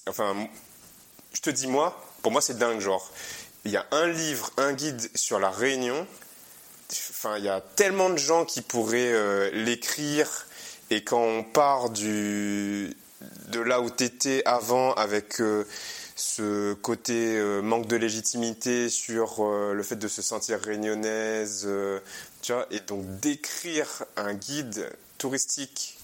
enfin, 0.07 0.47
je 1.33 1.41
te 1.41 1.49
dis 1.49 1.67
moi, 1.67 1.99
pour 2.21 2.31
moi 2.31 2.41
c'est 2.41 2.57
dingue 2.57 2.79
genre. 2.79 3.11
Il 3.65 3.71
y 3.71 3.77
a 3.77 3.85
un 3.91 4.07
livre, 4.07 4.51
un 4.57 4.73
guide 4.73 5.09
sur 5.15 5.39
la 5.39 5.49
Réunion. 5.49 6.07
Enfin, 7.09 7.37
il 7.37 7.43
y 7.43 7.49
a 7.49 7.61
tellement 7.61 8.09
de 8.09 8.17
gens 8.17 8.45
qui 8.45 8.61
pourraient 8.61 9.51
l'écrire. 9.51 10.47
Et 10.91 11.03
quand 11.03 11.21
on 11.21 11.43
part 11.43 11.89
du 11.89 12.95
de 13.47 13.59
là 13.59 13.81
où 13.81 13.89
tu 13.89 14.05
étais 14.05 14.43
avant 14.45 14.93
avec 14.93 15.41
ce 16.19 16.73
côté 16.73 17.37
euh, 17.37 17.61
manque 17.61 17.87
de 17.87 17.95
légitimité 17.95 18.89
sur 18.89 19.39
euh, 19.39 19.73
le 19.73 19.83
fait 19.83 19.95
de 19.95 20.07
se 20.09 20.21
sentir 20.21 20.59
réunionnaise, 20.59 21.63
euh, 21.65 22.01
tu 22.41 22.51
vois, 22.51 22.67
et 22.71 22.81
donc 22.81 23.05
d'écrire 23.21 23.87
un 24.17 24.33
guide 24.33 24.91
touristique 25.17 25.97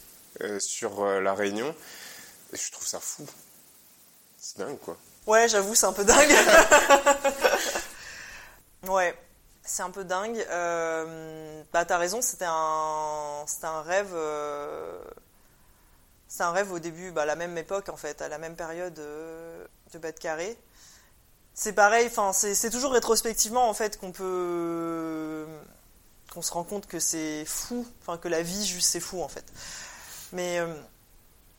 sur 0.59 1.05
la 1.05 1.33
Réunion, 1.33 1.73
je 2.51 2.71
trouve 2.71 2.85
ça 2.85 2.99
fou. 2.99 3.25
C'est 4.37 4.57
dingue, 4.57 4.77
quoi. 4.79 4.97
Ouais, 5.27 5.47
j'avoue, 5.47 5.75
c'est 5.75 5.85
un 5.85 5.93
peu 5.93 6.03
dingue. 6.03 6.35
ouais, 8.89 9.17
c'est 9.63 9.83
un 9.83 9.91
peu 9.91 10.03
dingue. 10.03 10.45
bah, 11.71 11.85
t'as 11.85 11.97
raison, 11.97 12.21
c'était 12.21 12.47
un, 12.49 13.45
c'était 13.47 13.67
un 13.67 13.81
rêve 13.81 14.13
c'est 16.27 16.43
un 16.43 16.51
rêve 16.51 16.73
au 16.73 16.79
début, 16.79 17.11
bah, 17.11 17.21
à 17.21 17.25
la 17.25 17.37
même 17.37 17.57
époque 17.57 17.87
en 17.87 17.95
fait, 17.95 18.21
à 18.21 18.27
la 18.27 18.37
même 18.37 18.57
période 18.57 19.01
de 19.93 19.97
de 19.97 20.11
de 20.11 20.19
Carré. 20.19 20.57
C'est 21.53 21.73
pareil, 21.73 22.07
enfin 22.07 22.33
c'est 22.33 22.69
toujours 22.69 22.91
rétrospectivement 22.91 23.69
en 23.69 23.73
fait 23.73 23.97
qu'on 23.97 24.11
peut 24.11 25.45
qu'on 26.33 26.41
se 26.41 26.51
rend 26.51 26.65
compte 26.65 26.85
que 26.85 26.99
c'est 26.99 27.45
fou, 27.45 27.87
enfin 28.01 28.17
que 28.17 28.27
la 28.27 28.41
vie 28.41 28.65
juste 28.65 28.89
c'est 28.89 28.99
fou 28.99 29.21
en 29.21 29.29
fait. 29.29 29.45
Mais 30.33 30.59
euh, 30.59 30.67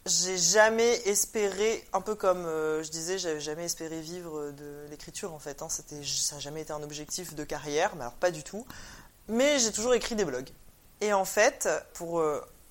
j'ai 0.04 0.36
jamais 0.36 1.00
espéré, 1.08 1.82
un 1.94 2.02
peu 2.02 2.14
comme 2.14 2.44
euh, 2.44 2.82
je 2.82 2.90
disais, 2.90 3.16
j'avais 3.18 3.40
jamais 3.40 3.64
espéré 3.64 4.00
vivre 4.00 4.50
de 4.50 4.86
l'écriture 4.90 5.32
en 5.32 5.38
fait. 5.38 5.62
Hein, 5.62 5.68
c'était, 5.70 6.04
ça 6.04 6.34
n'a 6.34 6.40
jamais 6.42 6.60
été 6.60 6.72
un 6.74 6.82
objectif 6.82 7.34
de 7.34 7.44
carrière, 7.44 7.94
mais 7.96 8.02
alors 8.02 8.14
pas 8.14 8.30
du 8.30 8.42
tout. 8.42 8.66
Mais 9.28 9.58
j'ai 9.58 9.72
toujours 9.72 9.94
écrit 9.94 10.14
des 10.14 10.26
blogs. 10.26 10.50
Et 11.00 11.14
en 11.14 11.24
fait, 11.24 11.68
pour 11.94 12.22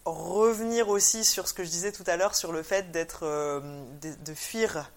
revenir 0.05 0.89
aussi 0.89 1.25
sur 1.25 1.47
ce 1.47 1.53
que 1.53 1.63
je 1.63 1.69
disais 1.69 1.91
tout 1.91 2.03
à 2.07 2.15
l'heure 2.15 2.35
sur 2.35 2.51
le 2.51 2.63
fait 2.63 2.91
d'être 2.91 3.21
euh, 3.23 3.59
de, 4.01 4.33
fuir 4.33 4.91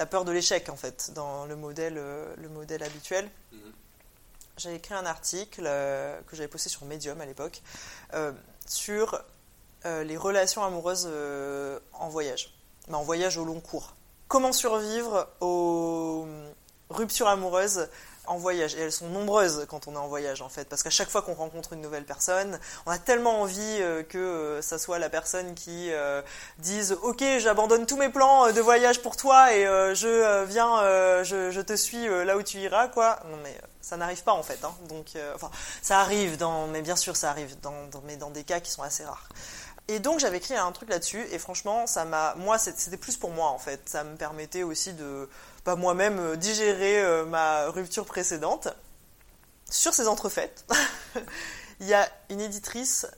la 0.00 0.06
peur 0.06 0.24
de 0.24 0.32
l'échec 0.32 0.70
en 0.70 0.76
fait 0.76 1.12
dans 1.14 1.44
le 1.44 1.56
modèle 1.56 1.98
euh, 1.98 2.34
le 2.38 2.48
modèle 2.48 2.82
habituel. 2.82 3.28
Mhm. 3.52 3.60
J'avais 4.56 4.76
écrit 4.76 4.94
un 4.94 5.04
article 5.04 5.64
euh, 5.66 6.18
que 6.26 6.36
j'avais 6.36 6.48
posté 6.48 6.70
sur 6.70 6.86
Medium 6.86 7.20
à 7.20 7.26
l'époque 7.26 7.60
sur 8.66 9.22
les 9.84 10.16
relations 10.16 10.62
amoureuses 10.62 11.08
en 11.94 12.08
voyage, 12.08 12.54
mais 12.88 12.94
en 12.94 13.02
voyage 13.02 13.36
au 13.36 13.44
long 13.44 13.60
cours. 13.60 13.94
Comment 14.28 14.52
survivre 14.52 15.26
aux 15.40 16.26
ruptures 16.90 17.28
amoureuses 17.28 17.88
en 18.30 18.38
voyage. 18.38 18.74
Et 18.76 18.80
elles 18.80 18.92
sont 18.92 19.08
nombreuses 19.08 19.66
quand 19.68 19.88
on 19.88 19.94
est 19.94 19.98
en 19.98 20.08
voyage, 20.08 20.40
en 20.40 20.48
fait. 20.48 20.68
Parce 20.68 20.82
qu'à 20.82 20.90
chaque 20.90 21.10
fois 21.10 21.22
qu'on 21.22 21.34
rencontre 21.34 21.72
une 21.72 21.80
nouvelle 21.80 22.04
personne, 22.04 22.58
on 22.86 22.90
a 22.90 22.98
tellement 22.98 23.40
envie 23.40 23.78
euh, 23.80 24.02
que 24.02 24.18
euh, 24.18 24.62
ça 24.62 24.78
soit 24.78 24.98
la 24.98 25.10
personne 25.10 25.54
qui 25.54 25.92
euh, 25.92 26.22
dise 26.58 26.96
Ok, 27.02 27.22
j'abandonne 27.38 27.86
tous 27.86 27.96
mes 27.96 28.08
plans 28.08 28.52
de 28.52 28.60
voyage 28.60 29.02
pour 29.02 29.16
toi 29.16 29.52
et 29.52 29.64
je 29.64 30.44
viens, 30.44 30.82
je, 31.24 31.60
te 31.60 31.74
suis 31.74 32.06
là 32.06 32.36
où 32.36 32.42
tu 32.42 32.58
iras, 32.58 32.88
quoi. 32.88 33.18
Non, 33.30 33.36
mais 33.42 33.56
ça 33.80 33.96
n'arrive 33.96 34.22
pas, 34.22 34.32
en 34.32 34.42
fait. 34.42 34.64
Hein. 34.64 34.72
Donc, 34.88 35.06
enfin, 35.34 35.50
ça 35.82 36.00
arrive, 36.00 36.36
dans, 36.36 36.66
mais 36.68 36.82
bien 36.82 36.96
sûr, 36.96 37.16
ça 37.16 37.30
arrive, 37.30 37.58
dans, 37.60 37.74
mais 38.04 38.16
dans 38.16 38.30
des 38.30 38.44
cas 38.44 38.60
qui 38.60 38.70
sont 38.70 38.82
assez 38.82 39.04
rares. 39.04 39.28
Et 39.90 39.98
donc 39.98 40.20
j'avais 40.20 40.36
écrit 40.36 40.54
un 40.54 40.70
truc 40.70 40.88
là-dessus 40.88 41.20
et 41.32 41.38
franchement 41.40 41.84
ça 41.88 42.04
m'a 42.04 42.36
moi 42.36 42.58
c'était 42.58 42.96
plus 42.96 43.16
pour 43.16 43.30
moi 43.30 43.48
en 43.48 43.58
fait 43.58 43.88
ça 43.88 44.04
me 44.04 44.14
permettait 44.14 44.62
aussi 44.62 44.92
de 44.92 45.28
pas 45.64 45.74
moi-même 45.74 46.20
euh, 46.20 46.36
digérer 46.36 47.00
euh, 47.02 47.24
ma 47.24 47.68
rupture 47.70 48.06
précédente. 48.06 48.68
Sur 49.68 49.92
ces 49.92 50.06
entrefaites, 50.06 50.64
il 51.80 51.88
y 51.88 51.94
a 51.94 52.08
une 52.28 52.40
éditrice 52.40 53.08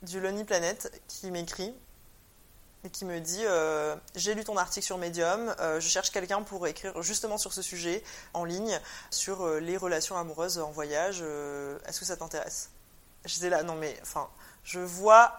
du 0.00 0.18
Lonely 0.18 0.44
Planet 0.44 0.98
qui 1.08 1.30
m'écrit 1.30 1.74
et 2.84 2.88
qui 2.88 3.04
me 3.04 3.20
dit 3.20 3.44
euh, 3.44 3.94
J'ai 4.14 4.32
lu 4.32 4.44
ton 4.44 4.56
article 4.56 4.86
sur 4.86 4.96
Medium, 4.96 5.54
je 5.60 5.86
cherche 5.86 6.10
quelqu'un 6.10 6.40
pour 6.40 6.66
écrire 6.66 7.02
justement 7.02 7.36
sur 7.36 7.52
ce 7.52 7.60
sujet 7.60 8.02
en 8.32 8.44
ligne, 8.46 8.80
sur 9.10 9.46
les 9.60 9.76
relations 9.76 10.16
amoureuses 10.16 10.58
en 10.58 10.70
voyage. 10.70 11.20
Est-ce 11.86 12.00
que 12.00 12.06
ça 12.06 12.16
t'intéresse? 12.16 12.70
J'étais 13.26 13.50
là, 13.50 13.62
non 13.62 13.74
mais, 13.74 13.94
enfin, 14.00 14.26
je 14.64 14.80
vois. 14.80 15.38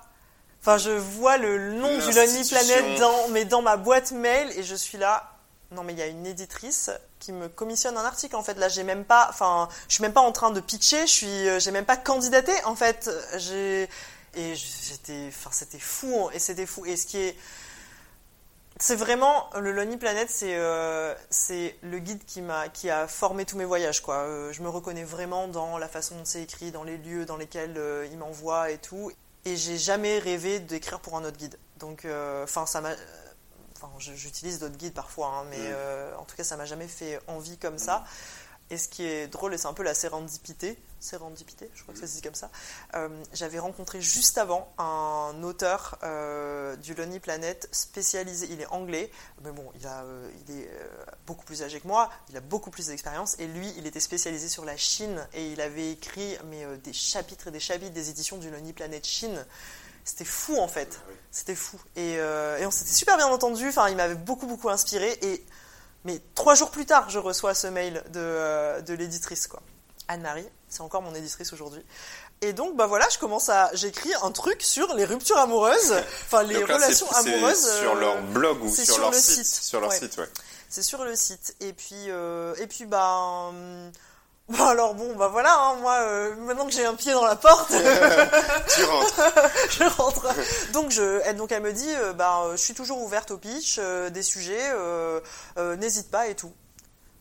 Enfin, 0.66 0.80
je 0.80 0.90
vois 0.90 1.38
le 1.38 1.74
nom 1.74 1.96
du 1.96 2.12
Lonely 2.12 2.50
Planet 2.50 3.00
dans, 3.00 3.28
mais 3.28 3.46
dans 3.46 3.62
ma 3.62 3.78
boîte 3.78 4.12
mail 4.12 4.52
et 4.58 4.64
je 4.64 4.74
suis 4.74 4.98
là, 4.98 5.32
non, 5.70 5.84
mais 5.84 5.94
il 5.94 6.00
y 6.00 6.02
a 6.02 6.08
une 6.08 6.26
éditrice 6.26 6.90
qui 7.20 7.34
me 7.34 7.48
commissionne 7.50 7.96
un 7.98 8.04
article. 8.04 8.36
En 8.36 8.42
fait, 8.42 8.56
là, 8.56 8.68
j'ai 8.68 8.82
même 8.82 9.06
pas, 9.06 9.28
enfin, 9.30 9.70
je 9.88 9.94
suis 9.94 10.02
même 10.02 10.14
pas 10.14 10.22
en 10.22 10.32
train 10.32 10.50
de 10.50 10.60
pitcher. 10.60 11.06
Je 11.06 11.12
suis, 11.12 11.48
euh, 11.48 11.60
j'ai 11.60 11.70
même 11.70 11.86
pas 11.86 11.98
candidaté. 11.98 12.52
En 12.64 12.76
fait, 12.76 13.12
j'ai 13.38 13.88
et 14.34 14.56
j'étais, 14.56 15.28
enfin, 15.28 15.52
c'était 15.54 15.78
fou 15.78 16.32
et 16.34 16.40
c'était 16.40 16.66
fou. 16.66 16.84
Et 16.88 16.98
ce 16.98 17.06
qui 17.06 17.20
est, 17.20 17.38
c'est 18.80 18.96
vraiment 18.96 19.52
le 19.60 19.72
Lonely 19.72 19.98
Planet, 19.98 20.28
c'est 20.32 20.56
euh, 20.56 21.14
c'est 21.30 21.78
le 21.84 22.00
guide 22.00 22.26
qui 22.26 22.42
m'a 22.42 22.70
qui 22.70 22.90
a 22.90 23.08
formé 23.08 23.46
tous 23.46 23.58
mes 23.58 23.66
voyages 23.66 24.02
quoi. 24.02 24.16
Euh, 24.16 24.52
je 24.52 24.64
me 24.64 24.70
reconnais 24.70 25.04
vraiment 25.04 25.48
dans 25.48 25.78
la 25.78 25.88
façon 25.88 26.16
dont 26.16 26.26
c'est 26.26 26.42
écrit, 26.42 26.72
dans 26.72 26.84
les 26.84 26.98
lieux 26.98 27.26
dans 27.26 27.38
lesquels 27.38 27.80
il 28.12 28.18
m'envoie 28.18 28.72
et 28.72 28.80
tout. 28.80 29.12
Et 29.46 29.56
j'ai 29.56 29.78
jamais 29.78 30.20
rêvé 30.20 30.60
d'écrire 30.60 31.00
pour 31.00 31.18
un 31.18 31.24
autre 31.24 31.38
guide. 31.38 31.58
Donc, 31.78 32.08
enfin, 32.44 32.66
ça 32.66 32.82
m'a 32.82 32.96
j'utilise 34.00 34.60
d'autres 34.60 34.78
guides 34.78 34.94
parfois, 34.94 35.28
hein, 35.28 35.46
mais 35.50 35.58
euh, 35.60 36.16
en 36.18 36.26
tout 36.26 36.36
cas, 36.36 36.44
ça 36.44 36.58
m'a 36.58 36.66
jamais 36.66 36.88
fait 36.88 37.20
envie 37.28 37.58
comme 37.58 37.78
ça. 37.78 38.04
Et 38.72 38.78
ce 38.78 38.88
qui 38.88 39.06
est 39.06 39.28
drôle, 39.28 39.54
et 39.54 39.60
c'est 39.60 39.68
un 39.68 39.74
peu 39.74 39.84
la 39.84 39.94
sérendipité, 39.94 40.76
sérendipité, 41.00 41.70
je 41.76 41.84
crois 41.84 41.94
que 41.94 42.00
ça 42.00 42.08
se 42.08 42.16
dit 42.16 42.24
comme 42.24 42.34
ça, 42.34 42.50
euh, 42.96 43.10
j'avais 43.32 43.60
rencontré 43.60 44.02
juste 44.02 44.40
avant 44.40 44.74
un 44.80 45.44
auteur 45.44 46.00
euh, 46.02 46.76
du 46.78 46.96
Lonely 46.96 47.20
Planet 47.20 47.70
spécialisé, 47.72 48.48
il 48.50 48.62
est 48.62 48.66
anglais, 48.68 49.12
mais 49.44 49.52
bon, 49.52 49.72
il, 49.80 49.86
a, 49.86 50.02
euh, 50.02 50.32
il 50.48 50.60
est 50.60 50.70
beaucoup 51.28 51.46
plus 51.46 51.62
âgé 51.62 51.80
que 51.80 51.88
moi, 51.88 52.10
il 52.30 52.38
a 52.38 52.42
beaucoup 52.42 52.72
plus 52.72 52.88
d'expérience, 52.88 53.36
et 53.38 53.46
lui, 53.46 53.72
il 53.78 53.86
était 53.86 54.00
spécialisé 54.00 54.50
sur 54.50 54.66
la 54.66 54.78
Chine, 54.78 55.28
et 55.36 55.52
il 55.52 55.62
avait 55.62 55.92
écrit 55.92 56.36
mais, 56.46 56.66
des 56.84 56.94
chapitres 56.94 57.50
et 57.50 57.52
des 57.52 57.60
chapitres 57.60 57.94
des 57.94 58.10
éditions 58.10 58.38
du 58.38 58.50
Lonely 58.50 58.74
Planet 58.74 59.06
Chine. 59.06 59.46
C'était 60.04 60.26
fou 60.26 60.58
en 60.58 60.68
fait, 60.68 61.00
c'était 61.32 61.56
fou. 61.56 61.80
Et, 61.96 62.14
et 62.14 62.66
on 62.66 62.72
s'était 62.72 62.94
super 62.94 63.18
bien 63.18 63.28
entendu, 63.28 63.68
enfin, 63.68 63.90
il 63.90 63.96
m'avait 63.96 64.16
beaucoup, 64.16 64.48
beaucoup 64.48 64.70
inspiré, 64.70 65.20
et 65.22 65.46
mais 66.06 66.22
trois 66.36 66.56
jours 66.56 66.72
plus 66.72 66.86
tard, 66.86 67.10
je 67.10 67.20
reçois 67.20 67.54
ce 67.54 67.68
mail 67.68 68.04
de, 68.14 68.20
euh, 68.20 68.82
de 68.82 68.94
l'éditrice, 68.94 69.48
quoi. 69.48 69.62
Anne-Marie, 70.08 70.48
c'est 70.70 70.82
encore 70.82 71.02
mon 71.02 71.16
éditrice 71.16 71.52
aujourd'hui. 71.52 71.84
Et 72.42 72.54
donc, 72.54 72.76
bah 72.76 72.86
voilà, 72.86 73.08
je 73.12 73.18
commence 73.18 73.50
à, 73.50 73.72
j'écris 73.74 74.12
un 74.22 74.32
truc 74.32 74.62
sur 74.62 74.94
les 74.94 75.06
ruptures 75.06 75.38
amoureuses, 75.38 75.94
enfin 76.26 76.44
les 76.44 76.64
relations 76.64 77.10
amoureuses. 77.12 77.80
Sur 77.80 77.96
euh, 77.96 78.00
leur 78.00 78.22
blog 78.22 78.64
ou 78.64 78.70
sur, 78.70 79.00
leur 79.00 79.14
site, 79.16 79.46
Sur 79.46 79.82
leur 79.82 79.92
site, 79.92 80.18
ouais. 80.18 80.30
C'est 80.70 80.84
sur 80.84 81.04
le 81.04 81.16
site. 81.16 81.56
Et 81.60 81.74
puis, 81.74 82.10
euh, 82.10 82.54
et 82.60 82.68
puis, 82.68 82.86
bah, 82.86 83.52
Bon 84.48 84.64
alors 84.64 84.94
bon 84.94 85.16
bah 85.16 85.28
voilà 85.28 85.58
hein, 85.58 85.78
moi 85.82 85.96
euh, 86.02 86.36
maintenant 86.36 86.68
que 86.68 86.72
j'ai 86.72 86.86
un 86.86 86.94
pied 86.94 87.12
dans 87.14 87.26
la 87.26 87.36
porte 87.36 87.70
tu 88.76 88.84
rentres. 88.84 89.22
je 89.72 89.84
rentre. 89.86 90.28
Donc 90.72 90.92
je 90.92 91.20
elle, 91.26 91.36
donc 91.36 91.52
elle 91.52 91.64
me 91.64 91.74
dit 91.74 91.96
euh, 91.96 92.14
bah 92.14 92.44
je 92.52 92.58
suis 92.58 92.76
toujours 92.76 93.02
ouverte 93.02 93.32
au 93.32 93.38
pitch 93.40 93.78
euh, 93.80 94.12
des 94.12 94.22
sujets 94.22 94.72
n'hésite 95.78 96.12
pas 96.12 96.28
et 96.28 96.36
tout. 96.36 96.54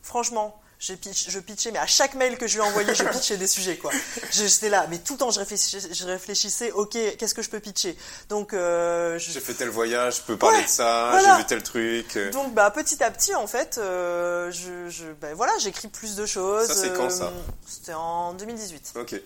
Franchement 0.02 0.60
pitch, 0.92 1.30
je 1.30 1.38
pitchais, 1.40 1.70
mais 1.70 1.78
à 1.78 1.86
chaque 1.86 2.14
mail 2.14 2.36
que 2.36 2.46
je 2.46 2.58
lui 2.58 2.64
ai 2.64 2.68
envoyé, 2.68 2.94
je 2.94 3.04
pitchais 3.04 3.36
des 3.36 3.46
sujets, 3.46 3.76
quoi. 3.76 3.90
J'étais 4.30 4.68
là, 4.68 4.86
mais 4.90 4.98
tout 4.98 5.14
le 5.14 5.18
temps, 5.18 5.30
je 5.30 5.40
réfléchissais, 5.40 5.92
je 5.92 6.04
réfléchissais 6.04 6.70
ok, 6.72 6.98
qu'est-ce 7.18 7.34
que 7.34 7.42
je 7.42 7.50
peux 7.50 7.60
pitcher? 7.60 7.96
Donc, 8.28 8.52
euh, 8.52 9.18
j'ai 9.18 9.40
fait 9.40 9.54
tel 9.54 9.68
voyage, 9.68 10.16
je 10.16 10.22
peux 10.22 10.36
parler 10.36 10.62
de 10.62 10.68
ça, 10.68 11.18
j'ai 11.24 11.42
vu 11.42 11.46
tel 11.46 11.62
truc. 11.62 12.18
Donc, 12.32 12.54
bah, 12.54 12.70
petit 12.70 13.02
à 13.02 13.10
petit, 13.10 13.34
en 13.34 13.46
fait, 13.46 13.78
euh, 13.78 14.50
je, 14.50 14.90
je 14.90 15.06
ben, 15.20 15.34
voilà, 15.34 15.52
j'écris 15.58 15.88
plus 15.88 16.16
de 16.16 16.26
choses. 16.26 16.68
Ça, 16.68 16.74
c'est 16.74 16.92
quand 16.92 17.10
ça 17.10 17.24
euh, 17.24 17.40
C'était 17.66 17.94
en 17.94 18.34
2018. 18.34 18.92
Ok. 18.96 19.20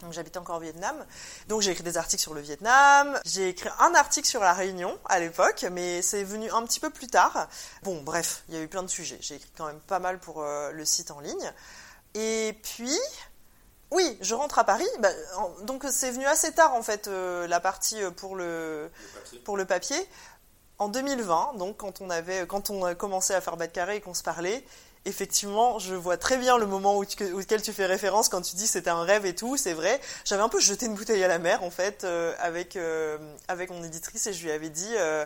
Donc 0.00 0.12
j'habitais 0.12 0.38
encore 0.38 0.56
au 0.56 0.60
Vietnam. 0.60 0.96
Donc 1.48 1.62
j'ai 1.62 1.70
écrit 1.70 1.84
des 1.84 1.96
articles 1.96 2.22
sur 2.22 2.34
le 2.34 2.40
Vietnam. 2.40 3.18
J'ai 3.24 3.48
écrit 3.48 3.70
un 3.80 3.94
article 3.94 4.28
sur 4.28 4.40
la 4.40 4.52
Réunion 4.52 4.98
à 5.06 5.18
l'époque, 5.18 5.64
mais 5.72 6.02
c'est 6.02 6.24
venu 6.24 6.50
un 6.50 6.64
petit 6.64 6.80
peu 6.80 6.90
plus 6.90 7.08
tard. 7.08 7.48
Bon, 7.82 8.02
bref, 8.02 8.44
il 8.48 8.54
y 8.54 8.58
a 8.58 8.60
eu 8.60 8.68
plein 8.68 8.82
de 8.82 8.88
sujets. 8.88 9.18
J'ai 9.20 9.36
écrit 9.36 9.50
quand 9.56 9.66
même 9.66 9.80
pas 9.80 9.98
mal 9.98 10.18
pour 10.18 10.42
euh, 10.42 10.70
le 10.72 10.84
site 10.84 11.10
en 11.10 11.20
ligne. 11.20 11.52
Et 12.14 12.58
puis, 12.62 12.98
oui, 13.90 14.18
je 14.20 14.34
rentre 14.34 14.58
à 14.58 14.64
Paris. 14.64 14.88
Bah, 15.00 15.10
donc 15.62 15.84
c'est 15.90 16.10
venu 16.10 16.26
assez 16.26 16.52
tard 16.52 16.74
en 16.74 16.82
fait 16.82 17.08
euh, 17.08 17.46
la 17.46 17.60
partie 17.60 18.02
euh, 18.02 18.10
pour 18.10 18.36
le, 18.36 18.90
pour 19.44 19.56
le 19.56 19.64
papier. 19.64 19.96
En 20.78 20.88
2020, 20.88 21.54
donc 21.56 21.78
quand 21.78 22.02
on 22.02 22.10
avait, 22.10 22.46
quand 22.46 22.68
on 22.68 22.84
a 22.84 22.94
commencé 22.94 23.32
à 23.32 23.40
faire 23.40 23.56
bas 23.56 23.66
de 23.66 23.72
carré 23.72 23.96
et 23.96 24.00
qu'on 24.02 24.12
se 24.12 24.22
parlait, 24.22 24.62
effectivement, 25.06 25.78
je 25.78 25.94
vois 25.94 26.16
très 26.16 26.36
bien 26.36 26.58
le 26.58 26.66
moment 26.66 26.96
auquel 26.96 27.62
tu 27.62 27.72
fais 27.72 27.86
référence 27.86 28.28
quand 28.28 28.42
tu 28.42 28.56
dis 28.56 28.66
c'était 28.66 28.90
un 28.90 29.02
rêve 29.02 29.24
et 29.24 29.34
tout, 29.34 29.56
c'est 29.56 29.72
vrai. 29.72 30.00
J'avais 30.24 30.42
un 30.42 30.48
peu 30.48 30.60
jeté 30.60 30.86
une 30.86 30.94
bouteille 30.94 31.22
à 31.24 31.28
la 31.28 31.38
mer 31.38 31.62
en 31.62 31.70
fait 31.70 32.04
euh, 32.04 32.34
avec 32.40 32.76
euh, 32.76 33.16
avec 33.48 33.70
mon 33.70 33.82
éditrice 33.84 34.26
et 34.26 34.32
je 34.32 34.42
lui 34.44 34.50
avais 34.50 34.68
dit 34.68 34.94
euh, 34.96 35.24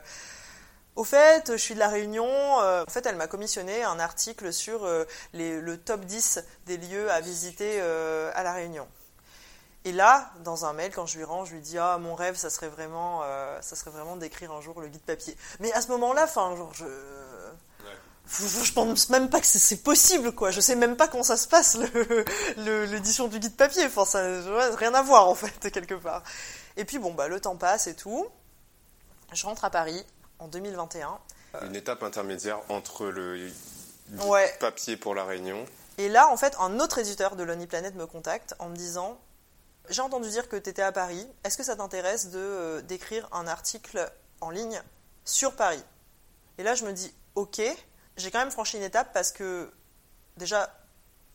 au 0.96 1.04
fait, 1.04 1.52
je 1.52 1.56
suis 1.56 1.74
de 1.74 1.78
la 1.78 1.88
Réunion. 1.88 2.28
en 2.28 2.90
fait, 2.90 3.06
elle 3.06 3.16
m'a 3.16 3.26
commissionné 3.26 3.84
un 3.84 3.98
article 4.00 4.52
sur 4.52 4.86
le 5.32 5.74
top 5.76 6.04
10 6.04 6.40
des 6.66 6.76
lieux 6.76 7.10
à 7.10 7.20
visiter 7.20 7.80
à 7.80 8.42
la 8.42 8.52
Réunion. 8.52 8.86
Et 9.84 9.92
là, 9.92 10.30
dans 10.44 10.66
un 10.66 10.74
mail, 10.74 10.92
quand 10.92 11.06
je 11.06 11.16
lui 11.16 11.24
rends, 11.24 11.46
je 11.46 11.54
lui 11.54 11.60
dis 11.60 11.78
ah 11.78 11.96
mon 11.98 12.14
rêve, 12.14 12.36
ça 12.36 12.50
serait 12.50 12.68
vraiment, 12.68 13.22
ça 13.62 13.76
serait 13.76 13.92
vraiment 13.92 14.16
d'écrire 14.16 14.52
un 14.52 14.60
jour 14.60 14.80
le 14.80 14.88
guide 14.88 15.00
papier. 15.02 15.36
Mais 15.60 15.72
à 15.72 15.80
ce 15.80 15.88
moment-là, 15.88 16.24
enfin 16.24 16.54
genre 16.56 16.74
je 16.74 16.84
je 18.28 18.72
pense 18.72 19.10
même 19.10 19.28
pas 19.28 19.40
que 19.40 19.46
c'est 19.46 19.82
possible, 19.82 20.32
quoi. 20.32 20.50
Je 20.50 20.60
sais 20.60 20.76
même 20.76 20.96
pas 20.96 21.08
comment 21.08 21.24
ça 21.24 21.36
se 21.36 21.48
passe, 21.48 21.78
l'édition 22.56 23.28
du 23.28 23.38
guide 23.38 23.56
papier. 23.56 23.84
Enfin, 23.86 24.04
ça 24.04 24.22
n'a 24.22 24.76
rien 24.76 24.94
à 24.94 25.02
voir, 25.02 25.28
en 25.28 25.34
fait, 25.34 25.70
quelque 25.72 25.94
part. 25.94 26.22
Et 26.76 26.84
puis, 26.84 26.98
bon, 26.98 27.12
bah, 27.12 27.28
le 27.28 27.40
temps 27.40 27.56
passe 27.56 27.86
et 27.86 27.94
tout. 27.94 28.28
Je 29.32 29.44
rentre 29.46 29.64
à 29.64 29.70
Paris 29.70 30.04
en 30.38 30.48
2021. 30.48 31.18
Une 31.62 31.76
étape 31.76 32.02
intermédiaire 32.02 32.60
entre 32.68 33.06
le 33.06 33.50
ouais. 34.18 34.56
papier 34.60 34.96
pour 34.96 35.14
la 35.14 35.24
Réunion. 35.24 35.64
Et 35.98 36.08
là, 36.08 36.28
en 36.30 36.36
fait, 36.36 36.56
un 36.60 36.80
autre 36.80 36.98
éditeur 36.98 37.36
de 37.36 37.42
Lonely 37.42 37.66
Planet 37.66 37.94
me 37.94 38.06
contacte 38.06 38.54
en 38.58 38.68
me 38.68 38.76
disant 38.76 39.18
J'ai 39.88 40.02
entendu 40.02 40.28
dire 40.28 40.48
que 40.48 40.56
tu 40.56 40.70
étais 40.70 40.82
à 40.82 40.92
Paris. 40.92 41.26
Est-ce 41.44 41.58
que 41.58 41.64
ça 41.64 41.76
t'intéresse 41.76 42.28
euh, 42.34 42.80
d'écrire 42.82 43.28
un 43.32 43.46
article 43.46 44.10
en 44.40 44.50
ligne 44.50 44.80
sur 45.24 45.54
Paris? 45.56 45.82
Et 46.58 46.62
là, 46.62 46.74
je 46.74 46.84
me 46.84 46.92
dis 46.92 47.12
Ok 47.34 47.60
j'ai 48.20 48.30
quand 48.30 48.38
même 48.38 48.50
franchi 48.50 48.76
une 48.76 48.82
étape 48.82 49.12
parce 49.12 49.32
que 49.32 49.70
déjà, 50.36 50.70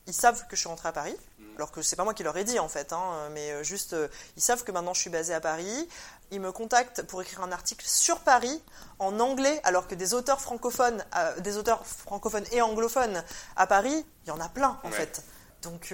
ils 0.07 0.14
savent 0.14 0.45
que 0.48 0.56
je 0.56 0.62
suis 0.62 0.70
rentrée 0.70 0.90
à 0.90 0.91
Paris, 0.91 1.16
mm. 1.40 1.56
alors 1.56 1.72
que 1.72 1.82
c'est 1.82 1.95
pas 1.95 2.03
moi 2.03 2.14
qui 2.14 2.24
leur 2.24 2.38
ai 2.38 2.44
dit 2.44 2.60
en 2.60 2.68
fait, 2.68 2.94
hein, 2.94 3.30
mais 3.32 3.52
euh, 3.52 3.64
juste, 3.64 3.94
euh, 3.94 4.07
ils 4.38 4.41
savent 4.41 4.64
que 4.64 4.72
maintenant 4.72 4.94
je 4.94 5.02
suis 5.02 5.10
basée 5.10 5.34
à 5.34 5.41
Paris. 5.41 5.90
Ils 6.32 6.41
me 6.41 6.52
contactent 6.52 7.03
pour 7.03 7.22
écrire 7.22 7.41
un 7.41 7.52
article 7.52 7.86
sur 7.88 8.20
Paris 8.20 8.62
en 8.99 9.20
anglais, 9.20 9.60
alors 9.64 9.88
que 9.88 9.95
des 9.95 10.14
auteurs 10.14 10.41
francophones, 10.41 11.03
euh, 11.16 11.40
des 11.40 11.57
auteurs 11.57 11.86
francophones 11.86 12.45
et 12.52 12.62
anglophones 12.62 13.24
à 13.56 13.68
Paris, 13.68 14.06
il 14.24 14.28
y 14.28 14.32
en 14.32 14.40
a 14.40 14.49
plein 14.49 14.80
en 14.84 14.91
fait. 14.91 15.24
Donc, 15.62 15.94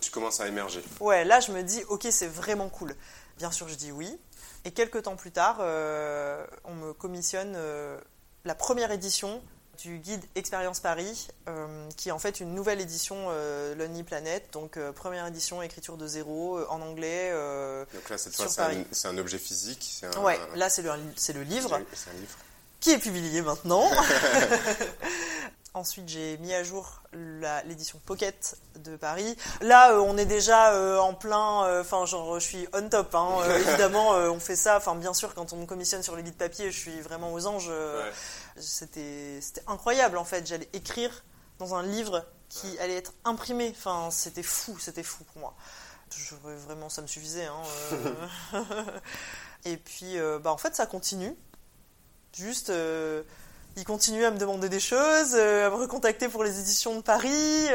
tu 0.00 0.10
commences 0.10 0.40
à 0.40 0.48
émerger. 0.48 0.82
Ouais, 0.98 1.24
là 1.24 1.38
je 1.38 1.52
me 1.52 1.62
dis, 1.62 1.82
ok, 1.88 2.08
c'est 2.10 2.26
vraiment 2.26 2.68
cool. 2.68 2.96
Bien 3.38 3.52
sûr, 3.52 3.68
je 3.68 3.76
dis 3.76 3.92
oui. 3.92 4.18
Et 4.64 4.72
quelques 4.72 5.04
temps 5.04 5.14
plus 5.14 5.30
tard, 5.30 5.58
on 5.60 6.74
me 6.74 6.92
commissionne 6.92 7.56
la 8.44 8.54
première 8.56 8.90
édition 8.90 9.40
du 9.82 9.98
guide 9.98 10.22
Expérience 10.34 10.80
Paris, 10.80 11.28
euh, 11.48 11.88
qui 11.96 12.10
est 12.10 12.12
en 12.12 12.18
fait 12.18 12.40
une 12.40 12.54
nouvelle 12.54 12.80
édition 12.80 13.16
euh, 13.28 13.74
Lonely 13.74 14.02
Planet, 14.02 14.48
donc 14.52 14.76
euh, 14.76 14.92
première 14.92 15.26
édition, 15.26 15.62
écriture 15.62 15.96
de 15.96 16.06
zéro, 16.06 16.58
en 16.68 16.80
anglais. 16.82 17.30
donc 17.94 18.10
là, 18.10 18.18
cette 18.18 18.34
fois, 18.34 18.46
c'est 18.48 19.08
un, 19.08 19.18
objet 19.18 19.38
physique 19.38 20.02
un, 20.02 20.20
Ouais, 20.20 20.38
là, 20.54 20.68
c'est 20.68 20.82
le, 20.82 20.90
le 21.34 21.42
livre. 21.42 21.80
Qui 22.80 22.92
est 22.92 22.98
publié 22.98 23.42
maintenant. 23.42 23.90
Ensuite, 25.72 26.08
j'ai 26.08 26.36
mis 26.38 26.52
à 26.52 26.64
jour 26.64 27.02
l'édition 27.66 28.00
Pocket 28.04 28.56
de 28.76 28.96
Paris. 28.96 29.36
Là, 29.60 30.00
on 30.00 30.16
est 30.16 30.26
déjà 30.26 31.00
en 31.00 31.14
plein. 31.14 31.80
Enfin, 31.80 32.06
genre, 32.06 32.40
je 32.40 32.44
suis 32.44 32.66
on 32.72 32.88
top. 32.88 33.14
Hein. 33.14 33.38
évidemment, 33.68 34.10
on 34.10 34.40
fait 34.40 34.56
ça. 34.56 34.76
Enfin, 34.76 34.96
bien 34.96 35.14
sûr, 35.14 35.34
quand 35.34 35.52
on 35.52 35.56
me 35.56 35.66
commissionne 35.66 36.02
sur 36.02 36.16
les 36.16 36.24
guides 36.24 36.36
papier, 36.36 36.72
je 36.72 36.78
suis 36.78 37.00
vraiment 37.00 37.32
aux 37.32 37.46
anges 37.46 37.70
c'était 38.60 39.32
incroyable 39.66 40.18
en 40.18 40.24
fait. 40.24 40.46
J'allais 40.46 40.68
écrire 40.72 41.24
dans 41.58 41.74
un 41.74 41.82
livre 41.82 42.24
qui 42.48 42.78
allait 42.78 42.96
être 42.96 43.12
imprimé. 43.24 43.72
Enfin, 43.76 44.10
c'était 44.10 44.42
fou, 44.42 44.78
c'était 44.78 45.02
fou 45.02 45.24
pour 45.24 45.38
moi. 45.38 45.54
vraiment, 46.66 46.88
ça 46.88 47.02
me 47.02 47.06
suffisait. 47.06 47.46
Hein, 47.46 47.62
euh. 48.54 48.84
Et 49.64 49.76
puis, 49.76 50.18
euh, 50.18 50.38
bah, 50.38 50.52
en 50.52 50.58
fait, 50.58 50.74
ça 50.74 50.86
continue. 50.86 51.36
Juste, 52.34 52.70
euh, 52.70 53.22
il 53.76 53.84
continue 53.84 54.24
à 54.24 54.30
me 54.30 54.38
demander 54.38 54.68
des 54.68 54.80
choses, 54.80 55.34
à 55.34 55.70
me 55.70 55.74
recontacter 55.74 56.28
pour 56.28 56.44
les 56.44 56.58
éditions 56.58 56.94
de 56.96 57.02
Paris. 57.02 57.66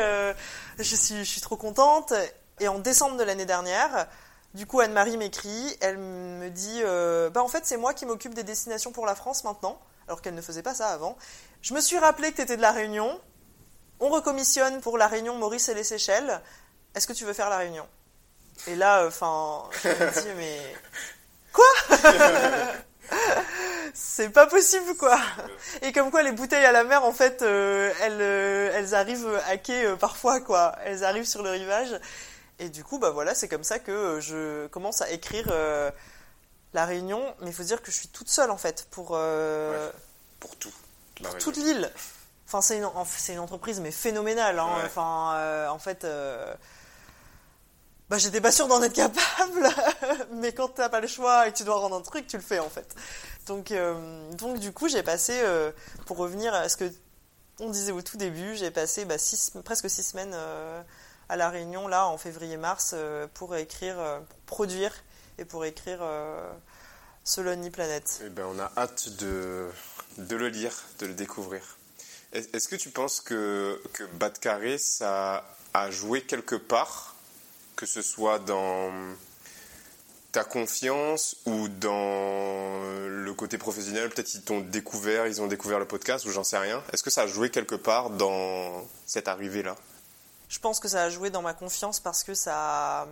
je, 0.77 0.95
suis, 0.95 1.17
je 1.17 1.29
suis 1.29 1.41
trop 1.41 1.57
contente. 1.57 2.13
Et 2.59 2.67
en 2.67 2.79
décembre 2.79 3.17
de 3.17 3.23
l'année 3.23 3.45
dernière, 3.45 4.07
du 4.53 4.65
coup, 4.65 4.79
Anne-Marie 4.79 5.17
m'écrit. 5.17 5.77
Elle 5.81 5.97
me 5.97 6.49
dit 6.49 6.81
bah, 7.33 7.43
En 7.43 7.47
fait, 7.47 7.65
c'est 7.65 7.77
moi 7.77 7.93
qui 7.93 8.05
m'occupe 8.05 8.33
des 8.33 8.43
destinations 8.43 8.91
pour 8.91 9.05
la 9.05 9.15
France 9.15 9.43
maintenant 9.43 9.79
alors 10.07 10.21
qu'elle 10.21 10.35
ne 10.35 10.41
faisait 10.41 10.63
pas 10.63 10.73
ça 10.73 10.89
avant. 10.89 11.17
Je 11.61 11.73
me 11.73 11.81
suis 11.81 11.97
rappelé 11.97 12.31
que 12.31 12.37
tu 12.37 12.41
étais 12.41 12.57
de 12.57 12.61
la 12.61 12.71
Réunion. 12.71 13.19
On 13.99 14.09
recommissionne 14.09 14.81
pour 14.81 14.97
la 14.97 15.07
Réunion 15.07 15.35
Maurice 15.35 15.69
et 15.69 15.73
les 15.73 15.83
Seychelles. 15.83 16.41
Est-ce 16.93 17.07
que 17.07 17.13
tu 17.13 17.25
veux 17.25 17.33
faire 17.33 17.49
la 17.49 17.57
Réunion? 17.57 17.87
Et 18.67 18.75
là, 18.75 19.05
enfin, 19.07 19.63
je 19.83 19.89
me 19.89 20.21
dis, 20.21 20.27
mais. 20.37 20.75
Quoi? 21.53 21.65
C'est 23.97 24.29
pas 24.29 24.45
possible, 24.45 24.93
quoi 24.97 25.17
Et 25.81 25.93
comme 25.93 26.11
quoi, 26.11 26.21
les 26.21 26.33
bouteilles 26.33 26.65
à 26.65 26.73
la 26.73 26.83
mer, 26.83 27.05
en 27.05 27.13
fait, 27.13 27.41
euh, 27.41 27.93
elles, 28.01 28.19
euh, 28.19 28.71
elles 28.73 28.93
arrivent 28.93 29.41
à 29.47 29.55
quai 29.55 29.85
euh, 29.85 29.95
parfois, 29.95 30.41
quoi. 30.41 30.75
Elles 30.83 31.05
arrivent 31.05 31.25
sur 31.25 31.41
le 31.41 31.49
rivage. 31.49 31.97
Et 32.59 32.67
du 32.67 32.83
coup, 32.83 32.99
bah 32.99 33.11
voilà, 33.11 33.33
c'est 33.33 33.47
comme 33.47 33.63
ça 33.63 33.79
que 33.79 34.19
je 34.19 34.67
commence 34.67 35.01
à 35.01 35.09
écrire 35.11 35.47
la 36.73 36.85
Réunion, 36.85 37.23
mais 37.39 37.47
il 37.47 37.53
faut 37.53 37.63
dire 37.63 37.81
que 37.81 37.89
je 37.91 37.95
suis 37.95 38.07
toute 38.07 38.29
seule 38.29 38.49
en 38.49 38.57
fait 38.57 38.87
pour, 38.91 39.17
pour 40.39 40.55
tout. 40.57 40.71
Pour 41.21 41.37
toute 41.37 41.57
l'île. 41.57 41.91
Enfin, 42.47 42.61
c'est 42.61 42.77
une, 42.77 42.87
une, 43.29 43.39
entreprise 43.39 43.81
mais 43.81 43.91
phénoménale. 43.91 44.59
Hein. 44.59 44.69
Enfin, 44.85 45.67
en 45.69 45.79
fait, 45.79 46.07
bah, 48.09 48.17
j'étais 48.17 48.41
pas 48.41 48.51
sûre 48.51 48.67
d'en 48.67 48.81
être 48.83 48.93
capable, 48.93 49.69
mais 50.33 50.53
quand 50.53 50.69
t'as 50.69 50.89
pas 50.89 51.01
le 51.01 51.07
choix 51.07 51.47
et 51.47 51.51
que 51.51 51.57
tu 51.57 51.63
dois 51.63 51.75
rendre 51.75 51.95
un 51.95 52.01
truc, 52.01 52.27
tu 52.27 52.37
le 52.37 52.43
fais 52.43 52.59
en 52.59 52.69
fait. 52.69 52.95
Donc, 53.47 53.73
donc 54.37 54.59
du 54.59 54.71
coup, 54.71 54.87
j'ai 54.87 55.03
passé, 55.03 55.39
pour 56.05 56.17
revenir 56.17 56.53
à 56.53 56.67
ce 56.69 56.77
que 56.77 56.91
on 57.59 57.69
disait 57.69 57.91
au 57.91 58.01
tout 58.01 58.17
début, 58.17 58.55
j'ai 58.55 58.71
passé 58.71 59.05
bah, 59.05 59.15
presque 59.63 59.89
six 59.89 60.03
semaines 60.03 60.35
à 61.29 61.35
La 61.35 61.49
Réunion, 61.49 61.87
là, 61.87 62.07
en 62.07 62.17
février-mars, 62.17 62.95
pour 63.33 63.55
écrire, 63.55 63.95
pour 64.29 64.39
produire 64.57 64.91
et 65.37 65.45
pour 65.45 65.63
écrire 65.65 65.99
ce 67.25 67.41
Lonely 67.41 67.71
Planet. 67.71 68.21
Eh 68.23 68.29
ben, 68.29 68.45
on 68.45 68.59
a 68.59 68.71
hâte 68.77 69.09
de, 69.17 69.69
de 70.19 70.35
le 70.35 70.47
lire, 70.47 70.73
de 70.99 71.07
le 71.07 71.13
découvrir. 71.13 71.77
Est-ce 72.31 72.67
que 72.67 72.75
tu 72.75 72.89
penses 72.89 73.19
que, 73.19 73.81
que 73.93 74.03
ça 74.77 75.43
a 75.73 75.91
joué 75.91 76.21
quelque 76.21 76.55
part, 76.55 77.14
que 77.75 77.85
ce 77.85 78.01
soit 78.01 78.39
dans 78.39 78.91
ta 80.31 80.43
confiance 80.43 81.37
ou 81.45 81.67
dans 81.69 83.07
le 83.07 83.33
côté 83.33 83.57
professionnel 83.57 84.09
Peut-être 84.09 84.27
qu'ils 84.27 84.43
t'ont 84.43 84.59
découvert, 84.59 85.27
ils 85.27 85.41
ont 85.41 85.47
découvert 85.47 85.79
le 85.79 85.87
podcast 85.87 86.25
ou 86.25 86.31
j'en 86.31 86.43
sais 86.43 86.57
rien. 86.57 86.83
Est-ce 86.91 87.03
que 87.03 87.09
ça 87.09 87.21
a 87.21 87.27
joué 87.27 87.49
quelque 87.49 87.75
part 87.75 88.09
dans 88.09 88.85
cette 89.05 89.27
arrivée-là? 89.27 89.75
Je 90.49 90.59
pense 90.59 90.79
que 90.79 90.87
ça 90.87 91.03
a 91.03 91.09
joué 91.09 91.29
dans 91.29 91.41
ma 91.41 91.53
confiance 91.53 91.99
parce 91.99 92.23
que 92.23 92.33
ça 92.33 93.07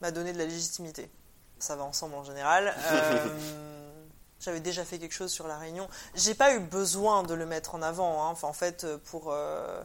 m'a 0.00 0.10
donné 0.10 0.32
de 0.32 0.38
la 0.38 0.44
légitimité. 0.44 1.08
Ça 1.58 1.74
va 1.74 1.84
ensemble 1.84 2.14
en 2.14 2.24
général. 2.24 2.74
Euh, 2.92 3.28
j'avais 4.38 4.60
déjà 4.60 4.84
fait 4.84 4.98
quelque 4.98 5.14
chose 5.14 5.32
sur 5.32 5.48
la 5.48 5.58
Réunion. 5.58 5.88
J'ai 6.14 6.34
pas 6.34 6.54
eu 6.54 6.60
besoin 6.60 7.22
de 7.22 7.34
le 7.34 7.46
mettre 7.46 7.74
en 7.74 7.82
avant. 7.82 8.22
Hein. 8.22 8.28
Enfin, 8.30 8.48
en 8.48 8.52
fait, 8.52 8.84
euh, 8.84 8.98
pour 9.10 9.32
euh, 9.32 9.82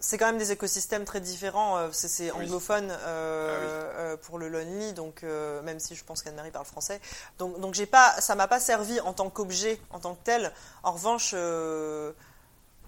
c'est 0.00 0.18
quand 0.18 0.26
même 0.26 0.38
des 0.38 0.52
écosystèmes 0.52 1.04
très 1.04 1.20
différents. 1.20 1.78
Euh, 1.78 1.88
c'est 1.92 2.30
anglophone 2.30 2.90
ah 2.90 4.16
pour 4.22 4.38
le 4.38 4.48
Lonely, 4.48 4.92
donc 4.92 5.22
même 5.22 5.80
si 5.80 5.94
je 5.94 6.04
pense 6.04 6.22
qu'Anne-Marie 6.22 6.50
parle 6.50 6.66
français. 6.66 7.00
Donc, 7.38 7.60
donc 7.60 7.74
j'ai 7.74 7.86
pas, 7.86 8.14
ça 8.20 8.34
m'a 8.34 8.48
pas 8.48 8.60
servi 8.60 9.00
en 9.00 9.12
tant 9.12 9.30
qu'objet, 9.30 9.80
en 9.90 9.98
tant 10.00 10.14
que 10.14 10.24
tel. 10.24 10.52
En 10.82 10.92
revanche, 10.92 11.34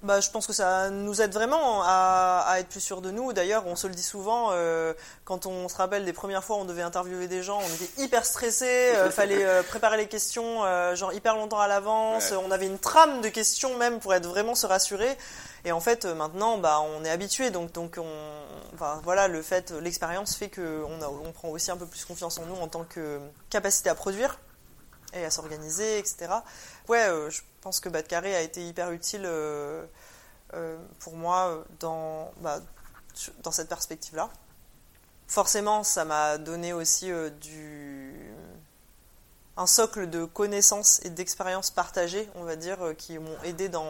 bah, 0.02 0.20
je 0.20 0.30
pense 0.30 0.46
que 0.46 0.54
ça 0.54 0.88
nous 0.88 1.20
aide 1.20 1.34
vraiment 1.34 1.82
à, 1.84 2.56
être 2.58 2.68
plus 2.68 2.80
sûr 2.80 3.02
de 3.02 3.10
nous. 3.10 3.34
D'ailleurs, 3.34 3.66
on 3.66 3.76
se 3.76 3.86
le 3.86 3.94
dit 3.94 4.02
souvent, 4.02 4.48
euh, 4.52 4.94
quand 5.24 5.44
on 5.44 5.68
se 5.68 5.76
rappelle 5.76 6.06
des 6.06 6.14
premières 6.14 6.42
fois 6.42 6.56
où 6.56 6.60
on 6.60 6.64
devait 6.64 6.82
interviewer 6.82 7.28
des 7.28 7.42
gens, 7.42 7.58
on 7.58 7.74
était 7.74 8.02
hyper 8.02 8.24
stressé, 8.24 8.66
euh, 8.66 9.10
fallait 9.10 9.44
euh, 9.44 9.62
préparer 9.62 9.98
les 9.98 10.08
questions 10.08 10.60
genre 10.94 11.12
hyper 11.12 11.36
longtemps 11.36 11.60
à 11.60 11.68
l'avance, 11.68 12.32
on 12.32 12.50
avait 12.50 12.66
une 12.66 12.78
trame 12.78 13.20
de 13.20 13.28
questions 13.28 13.76
même 13.76 14.00
pour 14.00 14.14
être 14.14 14.26
vraiment 14.26 14.54
se 14.54 14.66
rassurer. 14.66 15.16
Et 15.66 15.72
en 15.72 15.80
fait, 15.80 16.06
maintenant, 16.06 16.56
bah, 16.56 16.80
on 16.80 17.04
est 17.04 17.10
habitué, 17.10 17.50
donc, 17.50 17.72
donc 17.72 17.98
on, 17.98 18.74
enfin, 18.74 19.00
voilà, 19.04 19.28
le 19.28 19.42
fait, 19.42 19.70
l'expérience 19.72 20.34
fait 20.34 20.48
qu'on 20.48 20.98
on 21.26 21.32
prend 21.32 21.48
aussi 21.48 21.70
un 21.70 21.76
peu 21.76 21.86
plus 21.86 22.06
confiance 22.06 22.38
en 22.38 22.46
nous 22.46 22.56
en 22.56 22.68
tant 22.68 22.84
que 22.84 23.20
capacité 23.50 23.90
à 23.90 23.94
produire 23.94 24.38
et 25.12 25.24
à 25.24 25.30
s'organiser, 25.30 25.98
etc. 25.98 26.28
Ouais, 26.90 27.06
je 27.28 27.40
je 27.60 27.64
pense 27.64 27.78
que 27.78 27.90
Bad 27.90 28.08
Carré 28.08 28.34
a 28.34 28.40
été 28.40 28.66
hyper 28.66 28.90
utile 28.90 29.24
euh, 29.26 29.84
euh, 30.54 30.78
pour 30.98 31.14
moi 31.14 31.62
dans, 31.78 32.32
bah, 32.40 32.58
dans 33.42 33.52
cette 33.52 33.68
perspective-là. 33.68 34.30
Forcément, 35.28 35.84
ça 35.84 36.06
m'a 36.06 36.38
donné 36.38 36.72
aussi 36.72 37.12
euh, 37.12 37.28
du, 37.28 38.14
un 39.58 39.66
socle 39.66 40.08
de 40.08 40.24
connaissances 40.24 41.00
et 41.04 41.10
d'expériences 41.10 41.70
partagées, 41.70 42.26
on 42.34 42.44
va 42.44 42.56
dire, 42.56 42.78
qui 42.96 43.18
m'ont 43.18 43.42
aidé 43.44 43.68
dans 43.68 43.84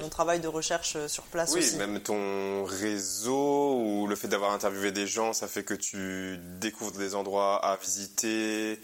mon 0.00 0.08
travail 0.08 0.38
de 0.38 0.46
recherche 0.46 1.04
sur 1.08 1.24
place 1.24 1.52
oui, 1.52 1.74
même 1.78 2.00
ton 2.00 2.64
réseau 2.64 3.74
ou 3.74 4.06
le 4.06 4.14
fait 4.14 4.28
d'avoir 4.28 4.52
interviewé 4.52 4.92
des 4.92 5.08
gens, 5.08 5.32
ça 5.32 5.48
fait 5.48 5.64
que 5.64 5.74
tu 5.74 6.38
découvres 6.60 6.96
des 6.96 7.16
endroits 7.16 7.56
à 7.56 7.76
visiter. 7.76 8.80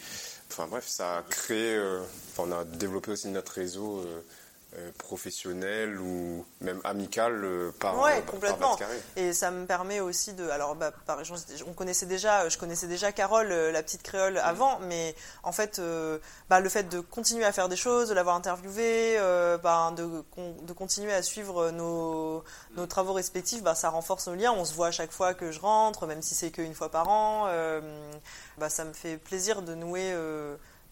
Enfin 0.51 0.67
bref, 0.69 0.87
ça 0.87 1.19
a 1.19 1.23
créé 1.23 1.79
on 2.39 2.53
a 2.53 2.65
développé 2.65 3.11
aussi 3.11 3.29
notre 3.29 3.53
réseau 3.53 4.05
euh, 4.77 4.89
euh, 4.89 4.91
professionnel 4.99 5.99
ou 6.01 6.45
même 6.61 6.81
amical 6.85 7.45
euh, 7.45 7.71
par, 7.79 7.99
ouais, 8.01 8.23
complètement. 8.27 8.79
et 9.17 9.33
ça 9.33 9.51
me 9.51 9.67
permet 9.67 10.01
aussi 10.01 10.33
de 10.33 10.49
alors 10.49 10.75
bah, 10.75 10.93
par 11.07 11.21
exemple 11.21 11.41
on 11.67 11.73
connaissait 11.73 12.07
déjà 12.07 12.49
je 12.49 12.59
connaissais 12.59 12.87
déjà 12.87 13.13
Carole 13.13 13.49
la 13.49 13.83
petite 13.83 14.03
créole 14.03 14.39
avant 14.39 14.79
mais 14.81 15.15
en 15.43 15.53
fait 15.53 15.81
bah, 16.49 16.61
le 16.61 16.69
fait 16.69 16.85
de 16.85 17.01
continuer 17.01 17.45
à 17.45 17.53
faire 17.53 17.69
des 17.69 17.77
choses 17.77 18.09
de 18.09 18.15
l'avoir 18.15 18.37
interviewée 18.37 19.19
bah, 19.63 19.93
de, 19.97 20.25
de, 20.63 20.73
continuer 20.73 21.13
à 21.13 21.23
suivre 21.23 21.71
nos, 21.71 22.43
nos 22.77 22.87
travaux 22.87 23.13
respectifs 23.13 23.63
bah, 23.63 23.75
ça 23.75 23.91
renforce 23.91 24.29
nos 24.29 24.35
liens 24.35 24.53
on 24.53 24.65
se 24.65 24.75
voit 24.75 24.89
à 24.89 24.93
chaque 24.93 25.13
fois 25.13 25.35
que 25.35 25.53
je 25.53 25.61
rentre 25.61 26.07
même 26.07 26.23
si 26.23 26.35
c'est 26.35 26.51
qu'une 26.51 26.75
fois 26.75 26.91
par 26.91 27.09
an 27.09 27.49
bah, 28.59 28.69
ça 28.69 28.85
me 28.85 28.93
fait 28.93 29.17
plaisir 29.17 29.63
de 29.63 29.75
nouer 29.75 30.15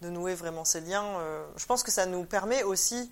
de 0.05 0.11
nouer 0.11 0.35
vraiment 0.35 0.65
ces 0.65 0.81
liens. 0.81 1.05
Euh, 1.21 1.45
je 1.57 1.67
pense 1.67 1.83
que 1.83 1.91
ça 1.91 2.07
nous 2.07 2.25
permet 2.25 2.63
aussi 2.63 3.11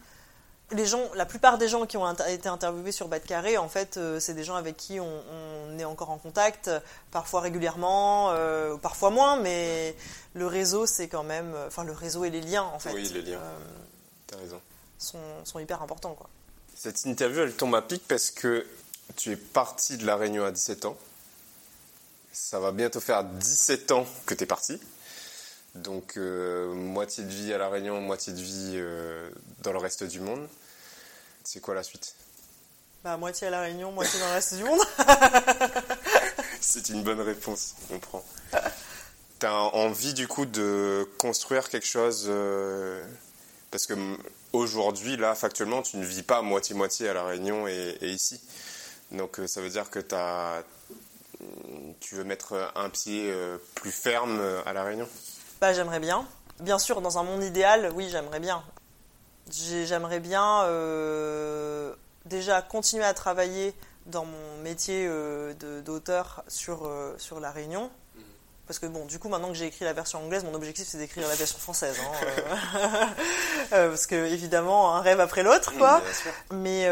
les 0.73 0.87
gens, 0.87 1.11
la 1.15 1.27
plupart 1.27 1.59
des 1.59 1.69
gens 1.69 1.87
qui 1.87 1.97
ont 1.97 2.11
été 2.13 2.49
interviewés 2.49 2.93
sur 2.93 3.09
Bad 3.09 3.25
Carré, 3.25 3.59
en 3.59 3.69
fait, 3.69 3.97
euh, 3.97 4.21
c'est 4.21 4.35
des 4.35 4.45
gens 4.45 4.55
avec 4.55 4.77
qui 4.77 4.99
on, 5.01 5.79
est 5.79 5.85
encore 5.85 6.11
en 6.11 6.19
contact, 6.19 6.71
parfois 7.11 7.41
régulièrement, 7.41 8.31
euh, 8.33 8.77
parfois 8.77 9.11
moins, 9.11 9.37
mais 9.37 9.97
le 10.35 10.47
réseau, 10.47 10.87
c'est 10.87 11.09
quand 11.09 11.23
même, 11.23 11.55
enfin 11.67 11.85
le 11.85 11.93
réseau 11.93 12.25
et 12.25 12.31
les 12.31 12.41
liens, 12.41 12.65
en 12.65 12.79
fait. 12.79 12.93
Oui, 12.93 13.09
les 13.15 13.23
liens. 13.23 13.41
T'as 14.27 14.37
raison. 14.37 14.61
Sont, 14.99 15.19
sont, 15.45 15.59
hyper 15.59 15.83
importants, 15.83 16.15
quoi. 16.15 16.29
Cette 16.77 17.05
interview, 17.05 17.41
elle 17.41 17.55
tombe 17.55 17.75
à 17.75 17.83
pic 17.83 18.07
parce 18.07 18.31
que 18.31 18.67
tu 19.17 19.33
es 19.33 19.37
parti 19.37 19.97
de 19.97 20.07
la 20.07 20.17
Réunion 20.17 20.45
à 20.45 20.51
17 20.51 20.85
ans. 20.85 20.97
Ça 22.33 22.61
va 22.61 22.73
bientôt 22.73 23.01
faire 23.01 23.25
17 23.25 23.93
ans 23.93 24.07
que 24.27 24.35
tu 24.35 24.45
es 24.45 24.47
parti. 24.47 24.81
Donc 25.75 26.17
euh, 26.17 26.75
moitié 26.75 27.25
de 27.25 27.31
vie 27.31 27.53
à 27.53 27.59
La 27.59 27.69
Réunion, 27.69 28.01
moitié 28.01 28.33
de 28.33 28.41
vie 28.41 28.73
euh, 28.75 29.31
dans 29.63 29.73
le 29.73 29.79
reste 29.79 30.05
du 30.05 30.21
monde. 30.21 30.47
C'est 31.45 31.61
quoi 31.61 31.75
la 31.75 31.83
suite? 31.83 32.15
Bah, 33.05 33.17
Moitié 33.17 33.49
à 33.49 33.51
La 33.51 33.61
Réunion, 33.63 33.91
moitié 33.93 34.21
dans 34.21 34.27
le 34.27 34.33
reste 34.33 34.55
du 34.55 34.65
monde. 34.65 34.81
C'est 36.61 36.89
une 36.91 37.03
bonne 37.03 37.21
réponse, 37.21 37.75
on 37.91 37.95
comprend. 37.95 38.25
Tu 39.41 39.47
as 39.47 39.55
envie 39.55 40.15
du 40.15 40.29
coup 40.29 40.47
de 40.47 41.09
construire 41.19 41.69
quelque 41.69 41.87
chose 41.87 42.27
euh, 42.29 43.05
Parce 43.73 43.87
que 43.87 43.95
aujourd'hui, 44.53 45.17
là, 45.17 45.35
factuellement, 45.35 45.83
tu 45.83 45.97
ne 45.97 46.05
vis 46.05 46.23
pas 46.23 46.43
moitié-moitié 46.43 47.09
à 47.09 47.15
La 47.15 47.25
Réunion 47.25 47.67
et, 47.67 47.99
et 48.01 48.11
ici. 48.11 48.41
Donc 49.11 49.41
ça 49.47 49.61
veut 49.61 49.71
dire 49.71 49.91
que 49.91 49.99
as, 50.15 50.63
tu 52.01 52.15
veux 52.15 52.25
mettre 52.25 52.73
un 52.77 52.89
pied 52.89 53.35
plus 53.75 53.91
ferme 53.93 54.41
à 54.65 54.73
La 54.73 54.85
Réunion? 54.85 55.09
Bah, 55.61 55.73
j'aimerais 55.73 56.01
bien. 56.01 56.27
Bien 56.61 56.79
sûr, 56.79 57.01
dans 57.01 57.19
un 57.19 57.25
monde 57.25 57.43
idéal, 57.43 57.91
oui, 57.97 58.09
j'aimerais 58.11 58.39
bien. 58.39 58.63
J'aimerais 59.51 60.21
bien 60.21 60.63
euh, 60.65 61.95
déjà 62.25 62.63
continuer 62.63 63.05
à 63.05 63.15
travailler 63.15 63.75
dans 64.07 64.25
mon 64.25 64.57
métier 64.63 65.07
euh, 65.07 65.53
d'auteur 65.83 66.45
sur, 66.49 66.87
euh, 66.87 67.15
sur 67.19 67.41
La 67.41 67.51
Réunion. 67.51 67.91
Mhm. 68.15 68.23
Parce 68.67 68.79
que 68.79 68.87
bon, 68.87 69.05
du 69.05 69.19
coup, 69.19 69.29
maintenant 69.29 69.49
que 69.49 69.55
j'ai 69.55 69.67
écrit 69.67 69.85
la 69.85 69.93
version 69.93 70.21
anglaise, 70.21 70.45
mon 70.45 70.55
objectif 70.55 70.87
c'est 70.89 70.97
d'écrire 70.97 71.29
la 71.29 71.35
version 71.35 71.59
française. 71.59 71.97
Hein, 72.01 73.11
parce 73.71 74.07
que 74.07 74.15
évidemment, 74.15 74.95
un 74.95 75.01
rêve 75.01 75.21
après 75.21 75.43
l'autre, 75.43 75.77
quoi. 75.77 76.01
Mais 76.53 76.85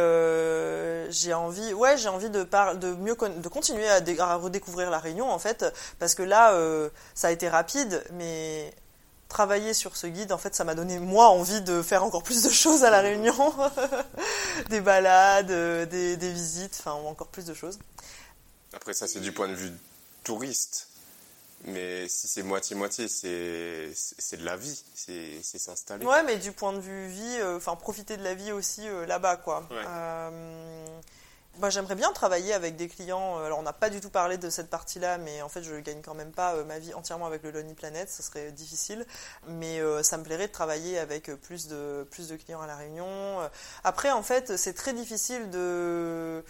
j'ai 1.10 1.32
envie, 1.32 1.72
ouais, 1.72 1.96
j'ai 1.96 2.08
envie 2.08 2.30
de, 2.30 2.42
de 2.74 2.94
mieux 2.94 3.16
de 3.16 3.48
continuer 3.48 3.88
à, 3.88 4.00
à, 4.18 4.36
redécouvrir 4.36 4.90
la 4.90 4.98
Réunion 4.98 5.30
en 5.30 5.38
fait, 5.38 5.64
parce 5.98 6.14
que 6.14 6.24
là, 6.24 6.52
ça 7.14 7.28
a 7.28 7.30
été 7.30 7.48
rapide, 7.48 8.04
mais 8.12 8.74
travailler 9.30 9.72
sur 9.72 9.96
ce 9.96 10.06
guide, 10.06 10.32
en 10.32 10.38
fait, 10.38 10.54
ça 10.54 10.64
m'a 10.64 10.74
donné 10.74 10.98
moi 10.98 11.28
envie 11.28 11.62
de 11.62 11.80
faire 11.80 12.04
encore 12.04 12.22
plus 12.22 12.42
de 12.42 12.50
choses 12.50 12.84
à 12.84 12.90
la 12.90 13.00
Réunion, 13.00 13.54
des 14.68 14.82
balades, 14.82 15.50
euh, 15.50 15.86
des, 15.86 16.18
des 16.18 16.32
visites, 16.32 16.76
enfin 16.80 16.92
encore 16.92 17.28
plus 17.28 17.46
de 17.46 17.54
choses. 17.54 17.78
Après 18.74 18.92
ça, 18.92 19.08
c'est 19.08 19.20
du 19.20 19.32
point 19.32 19.48
de 19.48 19.54
vue 19.54 19.72
touriste. 20.22 20.90
Mais 21.64 22.08
si 22.08 22.26
c'est 22.26 22.42
moitié-moitié, 22.42 23.06
c'est 23.08 24.36
de 24.36 24.44
la 24.44 24.56
vie, 24.56 24.82
c'est 24.94 25.42
s'installer. 25.42 26.06
Ouais, 26.06 26.22
mais 26.22 26.36
du 26.38 26.52
point 26.52 26.72
de 26.72 26.80
vue 26.80 27.08
vie, 27.08 27.36
euh, 27.40 27.58
enfin 27.58 27.76
profiter 27.76 28.16
de 28.16 28.24
la 28.24 28.34
vie 28.34 28.52
aussi 28.52 28.88
euh, 28.88 29.04
là-bas, 29.04 29.36
quoi. 29.36 29.68
Euh, 29.70 31.00
bah, 31.58 31.70
J'aimerais 31.70 31.94
bien 31.94 32.12
travailler 32.12 32.52
avec 32.52 32.76
des 32.76 32.88
clients. 32.88 33.38
Alors, 33.38 33.58
on 33.58 33.62
n'a 33.62 33.72
pas 33.72 33.90
du 33.90 34.00
tout 34.00 34.10
parlé 34.10 34.38
de 34.38 34.50
cette 34.50 34.70
partie-là, 34.70 35.18
mais 35.18 35.42
en 35.42 35.48
fait, 35.48 35.62
je 35.62 35.74
gagne 35.76 36.00
quand 36.02 36.14
même 36.14 36.32
pas 36.32 36.62
ma 36.64 36.78
vie 36.78 36.94
entièrement 36.94 37.26
avec 37.26 37.42
le 37.42 37.50
Lonely 37.50 37.74
Planet, 37.74 38.10
ce 38.10 38.22
serait 38.22 38.52
difficile. 38.52 39.06
Mais 39.48 39.80
ça 40.02 40.16
me 40.16 40.22
plairait 40.22 40.48
de 40.48 40.52
travailler 40.52 40.98
avec 40.98 41.30
plus 41.42 41.68
de, 41.68 42.06
plus 42.10 42.28
de 42.28 42.36
clients 42.36 42.60
à 42.60 42.66
La 42.66 42.76
Réunion. 42.76 43.38
Après, 43.84 44.10
en 44.10 44.22
fait, 44.22 44.56
c'est 44.56 44.74
très 44.74 44.92
difficile 44.92 45.50
de. 45.50 46.44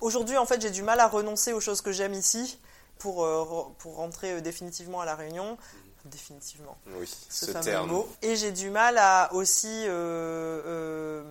Aujourd'hui, 0.00 0.36
en 0.36 0.46
fait, 0.46 0.60
j'ai 0.60 0.70
du 0.70 0.82
mal 0.82 1.00
à 1.00 1.08
renoncer 1.08 1.52
aux 1.52 1.60
choses 1.60 1.80
que 1.80 1.92
j'aime 1.92 2.12
ici 2.12 2.58
pour, 2.98 3.24
euh, 3.24 3.64
pour 3.78 3.96
rentrer 3.96 4.32
euh, 4.32 4.40
définitivement 4.40 5.00
à 5.00 5.04
La 5.04 5.14
Réunion. 5.14 5.56
Définitivement. 6.04 6.76
Oui, 6.98 7.12
ce, 7.28 7.50
terme. 7.50 7.90
Mot. 7.90 8.08
Et 8.22 8.36
j'ai 8.36 8.52
du 8.52 8.70
mal 8.70 8.96
à 8.98 9.32
aussi 9.32 9.84
euh, 9.88 11.24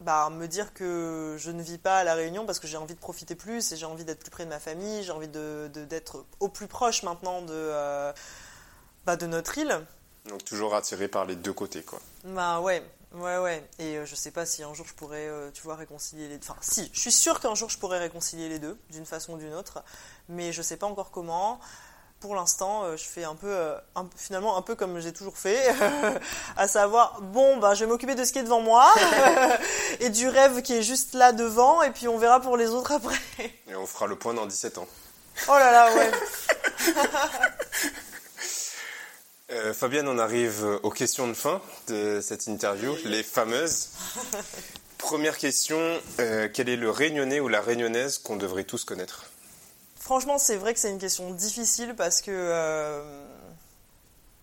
bah, 0.00 0.30
me 0.30 0.46
dire 0.46 0.72
que 0.74 1.36
je 1.38 1.50
ne 1.50 1.62
vis 1.62 1.78
pas 1.78 1.98
à 1.98 2.04
La 2.04 2.14
Réunion 2.14 2.46
parce 2.46 2.58
que 2.58 2.66
j'ai 2.66 2.76
envie 2.76 2.94
de 2.94 3.00
profiter 3.00 3.34
plus 3.34 3.72
et 3.72 3.76
j'ai 3.76 3.86
envie 3.86 4.04
d'être 4.04 4.20
plus 4.20 4.30
près 4.30 4.44
de 4.44 4.50
ma 4.50 4.60
famille, 4.60 5.02
j'ai 5.02 5.12
envie 5.12 5.28
d'être 5.28 5.72
de, 5.72 5.84
d'être 5.84 6.24
au 6.40 6.48
plus 6.48 6.68
proche 6.68 7.02
maintenant 7.02 7.42
de, 7.42 8.12
bah, 9.04 9.16
de 9.16 9.26
notre 9.26 9.58
île. 9.58 9.80
Donc 10.28 10.44
toujours 10.44 10.74
attiré 10.74 11.08
par 11.08 11.24
les 11.24 11.36
deux 11.36 11.52
côtés, 11.52 11.82
quoi. 11.82 12.00
Bah 12.24 12.60
ouais. 12.60 12.82
Ouais, 13.14 13.38
ouais. 13.38 13.66
Et 13.78 13.96
euh, 13.96 14.04
je 14.04 14.14
sais 14.14 14.30
pas 14.30 14.44
si 14.44 14.62
un 14.62 14.74
jour 14.74 14.86
je 14.86 14.92
pourrais, 14.92 15.28
euh, 15.28 15.50
tu 15.50 15.62
vois, 15.62 15.76
réconcilier 15.76 16.28
les 16.28 16.36
deux. 16.36 16.46
Enfin, 16.46 16.60
si, 16.60 16.90
je 16.92 17.00
suis 17.00 17.12
sûre 17.12 17.40
qu'un 17.40 17.54
jour 17.54 17.70
je 17.70 17.78
pourrais 17.78 17.98
réconcilier 17.98 18.48
les 18.48 18.58
deux, 18.58 18.78
d'une 18.90 19.06
façon 19.06 19.34
ou 19.34 19.38
d'une 19.38 19.54
autre, 19.54 19.82
mais 20.28 20.52
je 20.52 20.60
sais 20.60 20.76
pas 20.76 20.86
encore 20.86 21.10
comment. 21.10 21.58
Pour 22.20 22.34
l'instant, 22.34 22.82
euh, 22.84 22.96
je 22.96 23.04
fais 23.04 23.22
un 23.22 23.36
peu, 23.36 23.46
euh, 23.48 23.76
un- 23.94 24.08
finalement, 24.16 24.56
un 24.56 24.62
peu 24.62 24.74
comme 24.74 24.98
j'ai 25.00 25.12
toujours 25.12 25.36
fait, 25.38 25.56
à 26.56 26.66
savoir, 26.66 27.20
bon, 27.20 27.58
bah, 27.58 27.74
je 27.74 27.84
vais 27.84 27.86
m'occuper 27.90 28.16
de 28.16 28.24
ce 28.24 28.32
qui 28.32 28.40
est 28.40 28.42
devant 28.42 28.60
moi 28.60 28.92
et 30.00 30.10
du 30.10 30.28
rêve 30.28 30.62
qui 30.62 30.74
est 30.74 30.82
juste 30.82 31.14
là 31.14 31.30
devant, 31.32 31.80
et 31.82 31.90
puis 31.90 32.08
on 32.08 32.18
verra 32.18 32.40
pour 32.40 32.56
les 32.56 32.70
autres 32.70 32.90
après. 32.92 33.14
Et 33.68 33.76
on 33.76 33.86
fera 33.86 34.06
le 34.08 34.16
point 34.16 34.34
dans 34.34 34.46
17 34.46 34.78
ans. 34.78 34.88
Oh 35.48 35.52
là 35.52 35.70
là, 35.70 35.94
ouais. 35.94 36.10
Euh, 39.50 39.72
Fabienne, 39.72 40.08
on 40.08 40.18
arrive 40.18 40.64
aux 40.82 40.90
questions 40.90 41.26
de 41.28 41.32
fin 41.34 41.62
de 41.86 42.20
cette 42.20 42.48
interview, 42.48 42.94
les 43.04 43.22
fameuses. 43.22 43.90
Première 44.98 45.38
question, 45.38 45.78
euh, 46.18 46.48
quel 46.52 46.68
est 46.68 46.76
le 46.76 46.90
réunionnais 46.90 47.40
ou 47.40 47.48
la 47.48 47.60
réunionnaise 47.62 48.18
qu'on 48.18 48.36
devrait 48.36 48.64
tous 48.64 48.84
connaître? 48.84 49.24
Franchement, 50.08 50.38
c'est 50.38 50.56
vrai 50.56 50.72
que 50.72 50.80
c'est 50.80 50.88
une 50.90 50.98
question 50.98 51.30
difficile 51.32 51.94
parce 51.94 52.22
que 52.22 52.30
euh, 52.32 53.02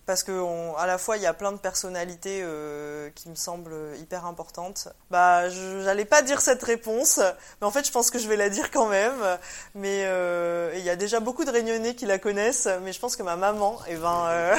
parce 0.05 0.21
que 0.21 0.31
on- 0.31 0.77
à 0.77 0.85
la 0.85 0.99
fois 0.99 1.17
il 1.17 1.23
y 1.23 1.25
a 1.25 1.33
plein 1.33 1.51
de 1.51 1.57
personnalités 1.57 2.41
euh, 2.43 3.09
qui 3.15 3.29
me 3.29 3.33
semblent 3.35 3.73
hyper 3.99 4.27
importantes. 4.27 4.89
Bah, 5.09 5.49
j'allais 5.49 6.05
pas 6.05 6.21
dire 6.21 6.39
cette 6.39 6.61
réponse, 6.61 7.19
mais 7.59 7.65
en 7.65 7.71
fait, 7.71 7.83
je 7.83 7.91
pense 7.91 8.11
que 8.11 8.19
je 8.19 8.27
vais 8.27 8.35
la 8.35 8.49
dire 8.49 8.69
quand 8.69 8.85
même. 8.85 9.15
Mais 9.73 10.03
euh, 10.05 10.71
et 10.75 10.77
il 10.77 10.85
y 10.85 10.89
a 10.91 10.95
déjà 10.95 11.19
beaucoup 11.19 11.45
de 11.45 11.49
Réunionnais 11.49 11.95
qui 11.95 12.05
la 12.05 12.19
connaissent, 12.19 12.67
mais 12.83 12.93
je 12.93 12.99
pense 12.99 13.15
que 13.15 13.23
ma 13.23 13.35
maman, 13.35 13.79
eh 13.87 13.95
ben, 13.95 14.55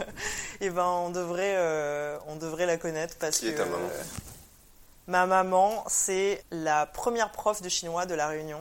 eh 0.60 0.70
ben, 0.70 0.86
on 0.86 1.10
devrait 1.10 1.56
on 2.26 2.34
devrait 2.34 2.66
la 2.66 2.78
connaître 2.78 3.14
parce 3.20 3.38
Qui 3.38 3.46
que 3.46 3.50
est 3.52 3.54
ta 3.54 3.64
maman? 3.64 3.88
ma 5.06 5.24
maman, 5.26 5.84
c'est 5.86 6.42
la 6.50 6.84
première 6.86 7.30
prof 7.30 7.62
de 7.62 7.68
chinois 7.68 8.06
de 8.06 8.14
la 8.16 8.26
Réunion 8.26 8.60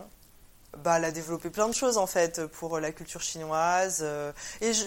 bah, 0.84 0.98
elle 0.98 1.06
a 1.06 1.12
développé 1.12 1.49
plein 1.49 1.68
de 1.68 1.74
choses 1.74 1.98
en 1.98 2.08
fait 2.08 2.45
pour 2.48 2.80
la 2.80 2.91
culture 2.91 3.22
chinoise. 3.22 3.99
euh, 4.04 4.32
et 4.62 4.74
je, 4.74 4.84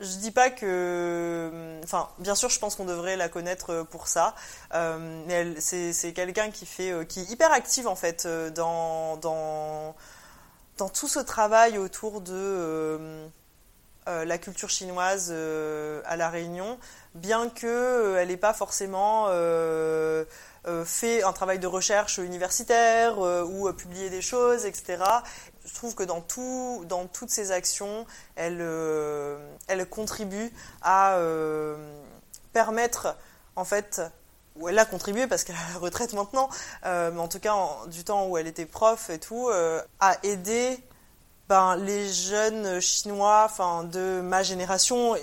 je, 0.00 0.16
dis 0.18 0.30
pas 0.30 0.50
que. 0.50 1.80
Enfin, 1.84 2.08
bien 2.18 2.34
sûr, 2.34 2.48
je 2.50 2.58
pense 2.58 2.74
qu'on 2.76 2.84
devrait 2.84 3.16
la 3.16 3.28
connaître 3.28 3.84
pour 3.90 4.08
ça. 4.08 4.34
euh, 4.74 5.22
mais 5.26 5.60
c'est 5.60 6.12
quelqu'un 6.12 6.50
qui, 6.50 6.66
fait, 6.66 6.90
euh, 6.92 7.04
qui 7.04 7.20
est 7.20 7.30
hyper 7.30 7.52
active 7.52 7.86
en 7.88 7.96
fait 7.96 8.24
euh, 8.26 8.50
dans, 8.50 9.16
dans, 9.18 9.94
dans 10.78 10.88
tout 10.88 11.08
ce 11.08 11.20
travail 11.20 11.78
autour 11.78 12.20
de. 12.20 12.32
euh, 12.34 13.26
euh, 14.08 14.24
la 14.26 14.38
culture 14.38 14.68
chinoise 14.70 15.30
euh, 15.32 16.02
à 16.06 16.16
la 16.16 16.28
Réunion, 16.28 16.78
bien 17.14 17.48
que 17.48 17.66
euh, 17.66 18.16
elle 18.20 18.28
n'ait 18.28 18.36
pas 18.36 18.52
forcément 18.52 19.26
euh, 19.28 19.32
euh, 19.32 20.24
fait 20.84 21.22
un 21.22 21.32
travail 21.32 21.58
de 21.58 21.66
recherche 21.66 22.18
universitaire 22.18 23.18
euh, 23.18 23.44
ou 23.44 23.68
euh, 23.68 23.72
publié 23.72 24.10
des 24.10 24.22
choses, 24.22 24.64
etc. 24.64 25.02
Je 25.64 25.74
trouve 25.74 25.94
que 25.94 26.02
dans, 26.02 26.20
tout, 26.20 26.86
toutes 27.12 27.30
ces 27.30 27.50
actions, 27.50 28.06
elle, 28.36 28.58
euh, 28.60 29.38
elle 29.66 29.86
contribue 29.88 30.52
à 30.82 31.16
euh, 31.16 31.76
permettre, 32.52 33.16
en 33.56 33.64
fait, 33.64 34.00
ou 34.56 34.68
elle 34.68 34.78
a 34.78 34.84
contribué 34.84 35.26
parce 35.26 35.44
qu'elle 35.44 35.56
a 35.56 35.72
la 35.72 35.78
retraite 35.78 36.12
maintenant, 36.12 36.48
euh, 36.84 37.10
mais 37.12 37.20
en 37.20 37.28
tout 37.28 37.40
cas 37.40 37.54
du 37.88 38.04
temps 38.04 38.28
où 38.28 38.38
elle 38.38 38.46
était 38.46 38.66
prof 38.66 39.10
et 39.10 39.18
tout, 39.18 39.48
euh, 39.48 39.82
à 40.00 40.16
aider 40.22 40.78
ben, 41.48 41.76
les 41.76 42.10
jeunes 42.10 42.80
chinois 42.80 43.50
de 43.84 44.20
ma 44.22 44.42
génération 44.42 45.16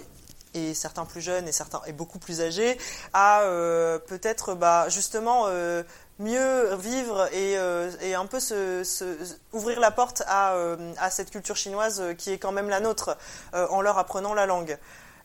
et- 0.53 0.73
certains 0.73 1.06
plus 1.06 1.22
jeunes 1.22 1.48
et 1.48 1.52
certains 1.52 1.82
et 1.88 1.94
beaucoup 1.94 2.19
plus 2.19 2.41
âgés 2.41 2.78
à 3.14 3.41
euh, 3.41 3.99
peut-être 3.99 4.53
bah, 4.56 4.88
justement 4.90 5.45
euh, 5.48 5.84
mieux 6.19 6.76
vivre 6.76 7.28
et, 7.34 7.57
euh, 7.57 7.90
et 8.02 8.14
un 8.15 8.26
peu 8.26 8.40
se, 8.40 8.84
se- 8.84 9.18
ouvrir 9.53 9.80
la 9.80 9.91
porte 9.91 10.23
à, 10.28 10.56
à 10.99 11.10
cette 11.10 11.32
culture 11.32 11.56
chinoise 11.56 12.03
qui 12.18 12.32
est 12.32 12.38
quand 12.38 12.52
même 12.52 12.69
la 12.69 12.80
nôtre 12.80 13.18
en 13.53 13.82
leur 13.82 13.98
apprenant 13.98 14.34
la 14.34 14.45
langue. 14.45 14.78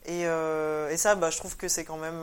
Et, 0.06 0.22
et 0.22 0.96
ça, 0.96 1.14
bah, 1.16 1.30
je 1.30 1.36
trouve 1.38 1.56
que 1.56 1.68
c'est 1.68 1.84
quand 1.84 1.96
même, 1.96 2.22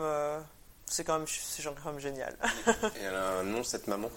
c'est 0.86 1.04
quand 1.04 1.18
même, 1.18 1.26
c'est 1.28 1.62
quand 1.62 1.74
même 1.92 2.00
génial. 2.00 2.34
Et 2.66 3.02
elle 3.06 3.14
a 3.14 3.38
un 3.40 3.42
nom, 3.44 3.62
cette 3.62 3.86
maman? 3.88 4.08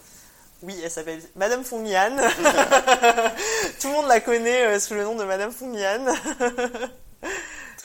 Oui, 0.62 0.76
elle 0.82 0.90
s'appelle 0.90 1.22
Madame 1.36 1.62
Fongian. 1.62 2.16
Tout 3.80 3.88
le 3.88 3.92
monde 3.92 4.08
la 4.08 4.20
connaît 4.20 4.80
sous 4.80 4.94
le 4.94 5.04
nom 5.04 5.14
de 5.14 5.22
Madame 5.24 5.52
Fongian. 5.52 6.04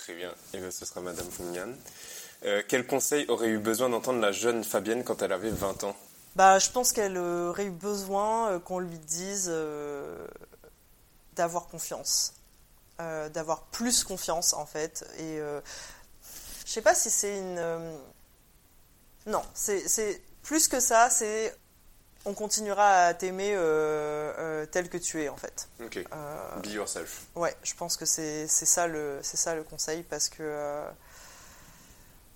Très 0.04 0.16
bien, 0.16 0.34
et 0.54 0.72
ce 0.72 0.86
sera 0.86 1.00
Madame 1.00 1.30
Fougnan. 1.32 1.74
Euh, 2.46 2.62
quel 2.68 2.86
conseil 2.86 3.26
aurait 3.30 3.48
eu 3.48 3.58
besoin 3.58 3.88
d'entendre 3.88 4.20
la 4.20 4.34
jeune 4.34 4.66
Fabienne 4.66 5.06
quand 5.06 5.22
elle 5.22 5.32
avait 5.32 5.50
20 5.50 5.86
ans? 5.86 5.96
Bah, 6.36 6.60
je 6.60 6.70
pense 6.70 6.92
qu'elle 6.92 7.18
aurait 7.18 7.66
eu 7.68 7.72
besoin 7.72 8.52
euh, 8.52 8.60
qu'on 8.60 8.80
lui 8.80 9.00
dise 9.00 9.48
euh, 9.50 10.28
d'avoir 11.36 11.68
confiance, 11.68 12.34
Euh, 13.02 13.28
d'avoir 13.30 13.64
plus 13.72 14.04
confiance 14.04 14.54
en 14.54 14.66
fait. 14.66 15.04
Et 15.18 15.40
euh, 15.40 15.62
je 16.66 16.72
sais 16.72 16.82
pas 16.82 16.94
si 16.96 17.10
c'est 17.10 17.38
une. 17.40 17.58
euh, 17.58 17.98
Non, 19.26 19.42
c'est 19.54 20.22
plus 20.44 20.68
que 20.68 20.80
ça. 20.80 21.10
C'est 21.10 21.56
on 22.26 22.34
continuera 22.34 23.06
à 23.08 23.14
t'aimer 23.14 23.54
euh, 23.54 24.34
euh, 24.38 24.66
tel 24.66 24.90
que 24.90 24.98
tu 24.98 25.22
es 25.22 25.30
en 25.30 25.38
fait. 25.38 25.68
Ok, 25.84 25.98
Euh, 25.98 26.56
be 26.62 26.68
yourself. 26.68 27.26
Ouais, 27.36 27.56
je 27.64 27.74
pense 27.74 27.98
que 27.98 28.06
c'est 28.06 28.48
ça 28.48 28.88
le 28.88 29.20
c'est 29.22 29.38
ça 29.38 29.56
le 29.56 29.64
conseil 29.64 30.04
parce 30.04 30.30
que 30.30 30.84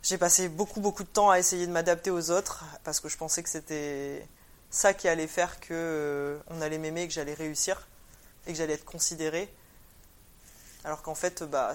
j'ai 0.04 0.18
passé 0.18 0.50
beaucoup 0.50 0.82
beaucoup 0.82 1.04
de 1.04 1.10
temps 1.10 1.30
à 1.30 1.40
essayer 1.40 1.68
de 1.68 1.72
m'adapter 1.72 2.12
aux 2.12 2.32
autres 2.32 2.64
parce 2.84 3.00
que 3.00 3.10
je 3.10 3.18
pensais 3.18 3.44
que 3.44 3.50
c'était 3.50 4.28
ça 4.70 4.94
qui 4.94 5.08
allait 5.08 5.28
faire 5.28 5.60
que 5.60 6.40
on 6.48 6.62
allait 6.62 6.78
m'aimer, 6.78 7.04
et 7.04 7.08
que 7.08 7.14
j'allais 7.14 7.34
réussir 7.34 7.88
et 8.46 8.52
que 8.52 8.58
j'allais 8.58 8.74
être 8.74 8.86
considérée. 8.86 9.54
Alors 10.84 11.02
qu'en 11.02 11.16
fait, 11.16 11.44
bah, 11.44 11.74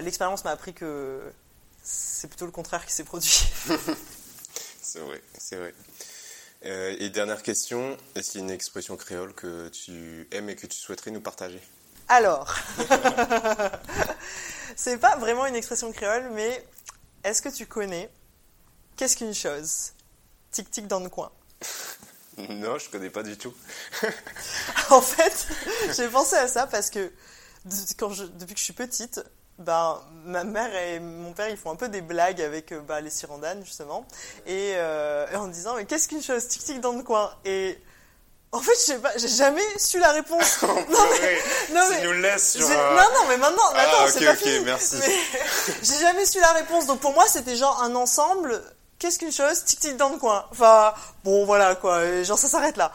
l'expérience 0.00 0.44
m'a 0.44 0.50
appris 0.50 0.74
que 0.74 1.20
c'est 1.82 2.28
plutôt 2.28 2.46
le 2.46 2.52
contraire 2.52 2.86
qui 2.86 2.92
s'est 2.92 3.04
produit. 3.04 3.44
C'est 4.84 4.98
vrai, 4.98 5.22
c'est 5.38 5.56
vrai. 5.56 5.72
Euh, 6.64 6.94
et 6.98 7.10
dernière 7.10 7.42
question, 7.42 7.96
est-ce 8.14 8.32
qu'il 8.32 8.40
y 8.40 8.44
a 8.44 8.46
une 8.46 8.52
expression 8.52 8.96
créole 8.96 9.34
que 9.34 9.68
tu 9.68 10.28
aimes 10.30 10.48
et 10.48 10.56
que 10.56 10.66
tu 10.66 10.76
souhaiterais 10.76 11.10
nous 11.10 11.20
partager? 11.20 11.60
Alors, 12.08 12.54
c'est 14.76 14.98
pas 14.98 15.16
vraiment 15.16 15.46
une 15.46 15.54
expression 15.56 15.90
créole, 15.92 16.30
mais 16.32 16.64
est-ce 17.24 17.42
que 17.42 17.48
tu 17.48 17.66
connais 17.66 18.10
qu'est-ce 18.96 19.16
qu'une 19.16 19.34
chose? 19.34 19.92
Tic 20.50 20.70
tic 20.70 20.86
dans 20.86 21.00
le 21.00 21.08
coin. 21.08 21.30
Non, 22.48 22.78
je 22.78 22.88
connais 22.88 23.10
pas 23.10 23.22
du 23.22 23.36
tout. 23.36 23.52
En 24.90 25.02
fait, 25.02 25.46
j'ai 25.94 26.08
pensé 26.08 26.34
à 26.36 26.48
ça 26.48 26.66
parce 26.66 26.88
que 26.88 27.12
de- 27.66 27.74
quand 27.98 28.10
je, 28.10 28.24
depuis 28.24 28.54
que 28.54 28.58
je 28.58 28.64
suis 28.64 28.72
petite, 28.72 29.20
ben, 29.58 30.00
ma 30.24 30.44
mère 30.44 30.74
et 30.74 30.98
mon 31.00 31.32
père 31.32 31.48
ils 31.48 31.56
font 31.56 31.70
un 31.70 31.76
peu 31.76 31.88
des 31.88 32.00
blagues 32.00 32.40
avec 32.40 32.72
euh, 32.72 32.80
bah, 32.80 33.00
les 33.00 33.10
sirandanes 33.10 33.64
justement. 33.64 34.04
Et, 34.46 34.72
euh, 34.76 35.26
en 35.36 35.46
disant 35.48 35.74
mais 35.76 35.84
qu'est-ce 35.84 36.08
qu'une 36.08 36.22
chose 36.22 36.48
tic 36.48 36.64
tic 36.64 36.80
dans 36.80 36.92
le 36.92 37.02
coin? 37.02 37.30
Et 37.44 37.78
en 38.50 38.60
fait 38.60 38.72
je 38.74 38.80
sais 38.80 38.98
pas 38.98 39.10
j'ai 39.16 39.28
jamais 39.28 39.62
su 39.78 39.98
la 39.98 40.10
réponse. 40.12 40.62
Non 40.62 40.68
mais, 40.88 41.38
non, 41.74 41.80
mais- 41.90 42.02
nous 42.04 42.38
sur 42.38 42.70
un- 42.70 42.74
non 42.94 43.02
non 43.14 43.26
mais 43.28 43.36
maintenant 43.36 43.62
Ah, 43.74 43.80
attends 43.82 44.06
c'est 44.12 44.24
pas 44.24 44.36
fini. 44.36 44.60
merci. 44.64 44.96
J'ai 45.82 45.98
jamais 46.00 46.26
su 46.26 46.40
la 46.40 46.52
réponse. 46.52 46.86
Donc 46.86 47.00
pour 47.00 47.12
moi 47.12 47.24
c'était 47.28 47.56
genre 47.56 47.80
un 47.82 47.94
ensemble 47.94 48.60
qu'est-ce 48.98 49.18
qu'une 49.18 49.32
chose 49.32 49.64
tic 49.64 49.78
tic 49.80 49.96
dans 49.96 50.08
le 50.10 50.16
coin? 50.18 50.44
Enfin 50.50 50.92
bon 51.24 51.44
voilà 51.44 51.74
quoi. 51.76 52.22
Genre 52.22 52.38
ça 52.38 52.48
s'arrête 52.48 52.76
là. 52.76 52.92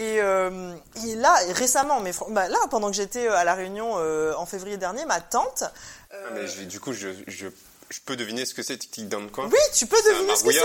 Et, 0.00 0.20
euh, 0.20 0.74
et 1.04 1.16
là 1.16 1.34
récemment 1.54 1.98
mais 2.00 2.12
bah, 2.28 2.46
là 2.48 2.58
pendant 2.70 2.88
que 2.88 2.94
j'étais 2.94 3.26
à 3.26 3.42
la 3.42 3.54
réunion 3.54 3.94
euh, 3.96 4.32
en 4.36 4.46
février 4.46 4.76
dernier 4.76 5.04
ma 5.06 5.20
tante 5.20 5.64
Ah, 6.10 6.16
mais 6.32 6.46
je- 6.46 6.62
du 6.62 6.80
coup, 6.80 6.92
je, 6.92 7.08
je, 7.26 7.48
je 7.90 8.00
peux 8.04 8.16
deviner 8.16 8.44
ce 8.46 8.54
que 8.54 8.62
c'est 8.62 8.76
Tic 8.78 8.96
le 8.96 9.28
coin 9.28 9.46
oui 9.52 9.58
tu 9.74 9.86
peux 9.86 10.00
deviner 10.02 10.34
ce 10.36 10.44
que 10.44 10.52
c'est 10.52 10.60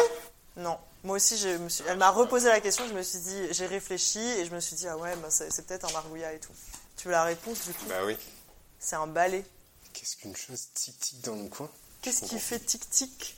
non 0.57 0.77
moi 1.03 1.15
aussi 1.17 1.35
je 1.37 1.49
me 1.49 1.67
suis 1.69 1.83
elle 1.87 1.97
m'a 1.97 2.11
reposé 2.11 2.47
la 2.47 2.59
question 2.61 2.87
je 2.87 2.93
me 2.93 3.01
suis 3.01 3.19
dit 3.19 3.47
j'ai 3.51 3.65
réfléchi 3.65 4.19
et 4.19 4.45
je 4.45 4.51
me 4.51 4.59
suis 4.59 4.75
dit 4.75 4.87
ah 4.87 4.97
ouais 4.97 5.15
bah, 5.17 5.27
c'est 5.29 5.65
peut-être 5.65 5.89
un 5.89 5.91
margouillat 5.93 6.33
et 6.33 6.39
tout. 6.39 6.53
Tu 6.95 7.07
veux 7.07 7.11
la 7.11 7.23
réponse 7.23 7.65
du 7.65 7.73
coup 7.73 7.85
Bah 7.89 8.01
oui. 8.05 8.15
c'est 8.79 8.95
un 8.95 9.07
balai. 9.07 9.43
Qu'est-ce 9.93 10.15
qu'une 10.17 10.35
chose 10.35 10.67
Tic 10.75 10.97
Tic 10.99 11.21
dans 11.21 11.35
le 11.35 11.49
coin 11.49 11.69
qu'est-ce 12.01 12.21
qui 12.25 12.39
fait 12.39 12.59
tic 12.59 12.89
tic 12.89 13.35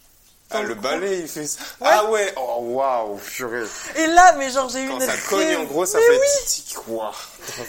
Ah, 0.52 0.62
le 0.62 0.74
coin 0.76 0.84
balai, 0.84 1.20
il 1.22 1.28
fait 1.28 1.48
ça 1.48 1.60
Ah 1.82 2.06
ouais 2.12 2.34
Oh, 2.38 2.58
waouh, 2.62 3.18
purée. 3.18 3.66
Et 3.96 4.08
là 4.08 4.34
mais 4.38 4.50
genre 4.52 4.70
j'ai 4.70 4.84
eu 4.84 4.88
Quand 4.90 5.00
une 5.00 5.06
ça 5.08 5.18
cogne, 5.30 5.40
ré- 5.48 5.56
en 5.56 5.64
gros, 5.64 5.86
ça 5.86 5.98
Mais 6.00 6.06
fait 6.06 6.20
oui 6.20 6.28
Tic 6.48 6.66
Tic, 6.66 6.88
waouh. 6.88 7.14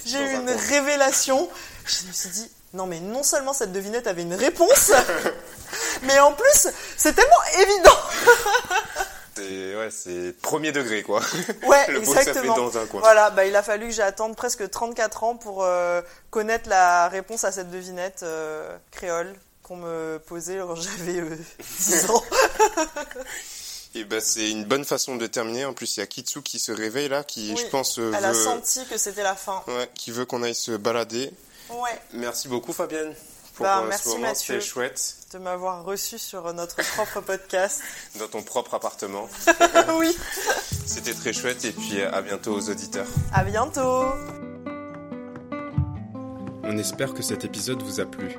J'ai 0.04 0.18
eu 0.18 0.34
un 0.36 0.40
une 0.42 0.50
révélation. 0.50 1.48
Je 1.86 2.06
me 2.08 2.12
suis 2.12 2.28
dit, 2.30 2.50
non 2.74 2.86
mais 2.86 3.00
non 3.00 3.22
seulement 3.22 3.52
cette 3.52 3.72
devinette 3.72 4.06
avait 4.06 4.22
une 4.22 4.34
réponse, 4.34 4.92
mais 6.02 6.18
en 6.20 6.32
plus, 6.32 6.68
c'est 6.96 7.14
tellement 7.14 7.60
évident. 7.60 7.96
C'est 9.36 9.76
ouais, 9.76 9.90
c'est 9.90 10.32
premier 10.40 10.72
degré, 10.72 11.02
quoi. 11.02 11.20
Ouais, 11.64 11.86
Le 11.88 12.00
beau 12.00 12.14
exactement. 12.14 12.56
dans 12.56 12.78
un 12.78 12.86
coin. 12.86 13.00
Voilà, 13.00 13.28
bah, 13.30 13.44
il 13.44 13.54
a 13.54 13.62
fallu 13.62 13.88
que 13.88 13.94
j'attende 13.94 14.34
presque 14.34 14.70
34 14.70 15.24
ans 15.24 15.36
pour 15.36 15.62
euh, 15.62 16.00
connaître 16.30 16.70
la 16.70 17.08
réponse 17.08 17.44
à 17.44 17.52
cette 17.52 17.70
devinette 17.70 18.20
euh, 18.22 18.74
créole 18.90 19.34
qu'on 19.62 19.76
me 19.76 20.18
posait 20.26 20.58
quand 20.58 20.76
j'avais 20.76 21.18
euh, 21.20 21.36
10 21.78 22.10
ans. 22.10 22.22
Et 23.94 24.04
ben 24.04 24.20
c'est 24.20 24.50
une 24.50 24.64
bonne 24.64 24.84
façon 24.84 25.16
de 25.16 25.26
terminer. 25.26 25.64
En 25.64 25.72
plus, 25.72 25.96
il 25.96 26.00
y 26.00 26.02
a 26.02 26.06
Kitsu 26.06 26.42
qui 26.42 26.58
se 26.58 26.70
réveille 26.70 27.08
là, 27.08 27.24
qui 27.24 27.52
Oui, 27.54 27.60
je 27.62 27.70
pense 27.70 27.98
euh, 27.98 28.12
Elle 28.16 28.24
a 28.26 28.34
senti 28.34 28.84
que 28.86 28.98
c'était 28.98 29.22
la 29.22 29.34
fin. 29.34 29.62
ouais, 29.68 29.90
qui 29.94 30.10
veut 30.10 30.26
qu'on 30.26 30.42
aille 30.42 30.54
se 30.54 30.72
balader. 30.72 31.30
Ouais, 31.70 32.00
Merci 32.14 32.48
beaucoup 32.48 32.72
Fabienne 32.72 33.12
pour 33.54 33.64
Bah, 33.64 33.80
euh, 33.82 33.88
merci, 33.88 34.04
ce 34.04 34.08
moment, 34.10 34.28
Mathieu. 34.28 34.60
chouette 34.60 35.14
de 35.32 35.38
m'avoir 35.38 35.84
reçu 35.84 36.18
sur 36.18 36.52
notre 36.54 36.76
propre 36.94 37.20
podcast. 37.20 37.82
dans 38.18 38.28
ton 38.28 38.42
propre 38.42 38.74
appartement. 38.74 39.28
oui, 39.98 40.16
C'était 40.86 41.14
très 41.14 41.32
chouette 41.32 41.64
et 41.64 41.72
puis 41.72 42.00
euh, 42.00 42.12
à 42.12 42.22
bientôt 42.22 42.54
aux 42.54 42.70
auditeurs. 42.70 43.06
à 43.32 43.42
bientôt. 43.44 44.04
On 46.62 46.76
espère 46.78 47.14
que 47.14 47.22
cet 47.22 47.44
épisode 47.44 47.82
vous 47.82 48.00
a 48.00 48.04
plu. 48.06 48.36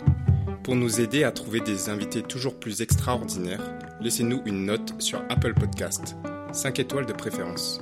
Pour 0.64 0.76
nous 0.76 1.00
aider 1.00 1.24
à 1.24 1.32
trouver 1.32 1.62
des 1.62 1.90
invités 1.90 2.22
toujours 2.22 2.60
plus 2.60 2.82
extraordinaires, 2.82 3.62
laissez-nous 4.02 4.42
une 4.46 4.66
note 4.66 5.02
sur 5.02 5.22
Apple 5.30 5.54
Podcast, 5.54 6.16
5 6.52 6.80
étoiles 6.80 7.06
de 7.06 7.14
préférence. 7.14 7.80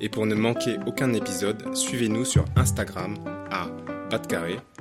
Et 0.00 0.10
pour 0.10 0.26
ne 0.26 0.34
manquer 0.34 0.76
aucun 0.86 1.14
épisode, 1.14 1.74
suivez-nous 1.74 2.26
sur 2.26 2.44
Instagram 2.56 3.16
à 3.50 3.68
batcarré, 4.10 4.60
arrobase 4.60 4.60
bat-du-bas 4.60 4.75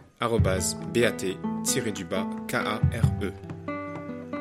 K-A-R-E. 2.48 3.32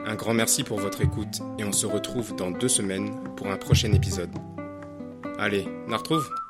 Un 0.07 0.15
grand 0.15 0.35
merci 0.35 0.65
pour 0.65 0.79
votre 0.79 1.01
écoute 1.03 1.41
et 1.59 1.65
on 1.65 1.73
se 1.73 1.87
retrouve 1.87 2.37
dans 2.37 2.51
deux 2.51 2.69
semaines 2.69 3.11
pour 3.37 3.49
un 3.49 3.57
prochain 3.57 3.93
épisode. 3.93 4.31
Allez, 5.39 5.67
on 5.89 5.93
retrouve? 5.97 6.44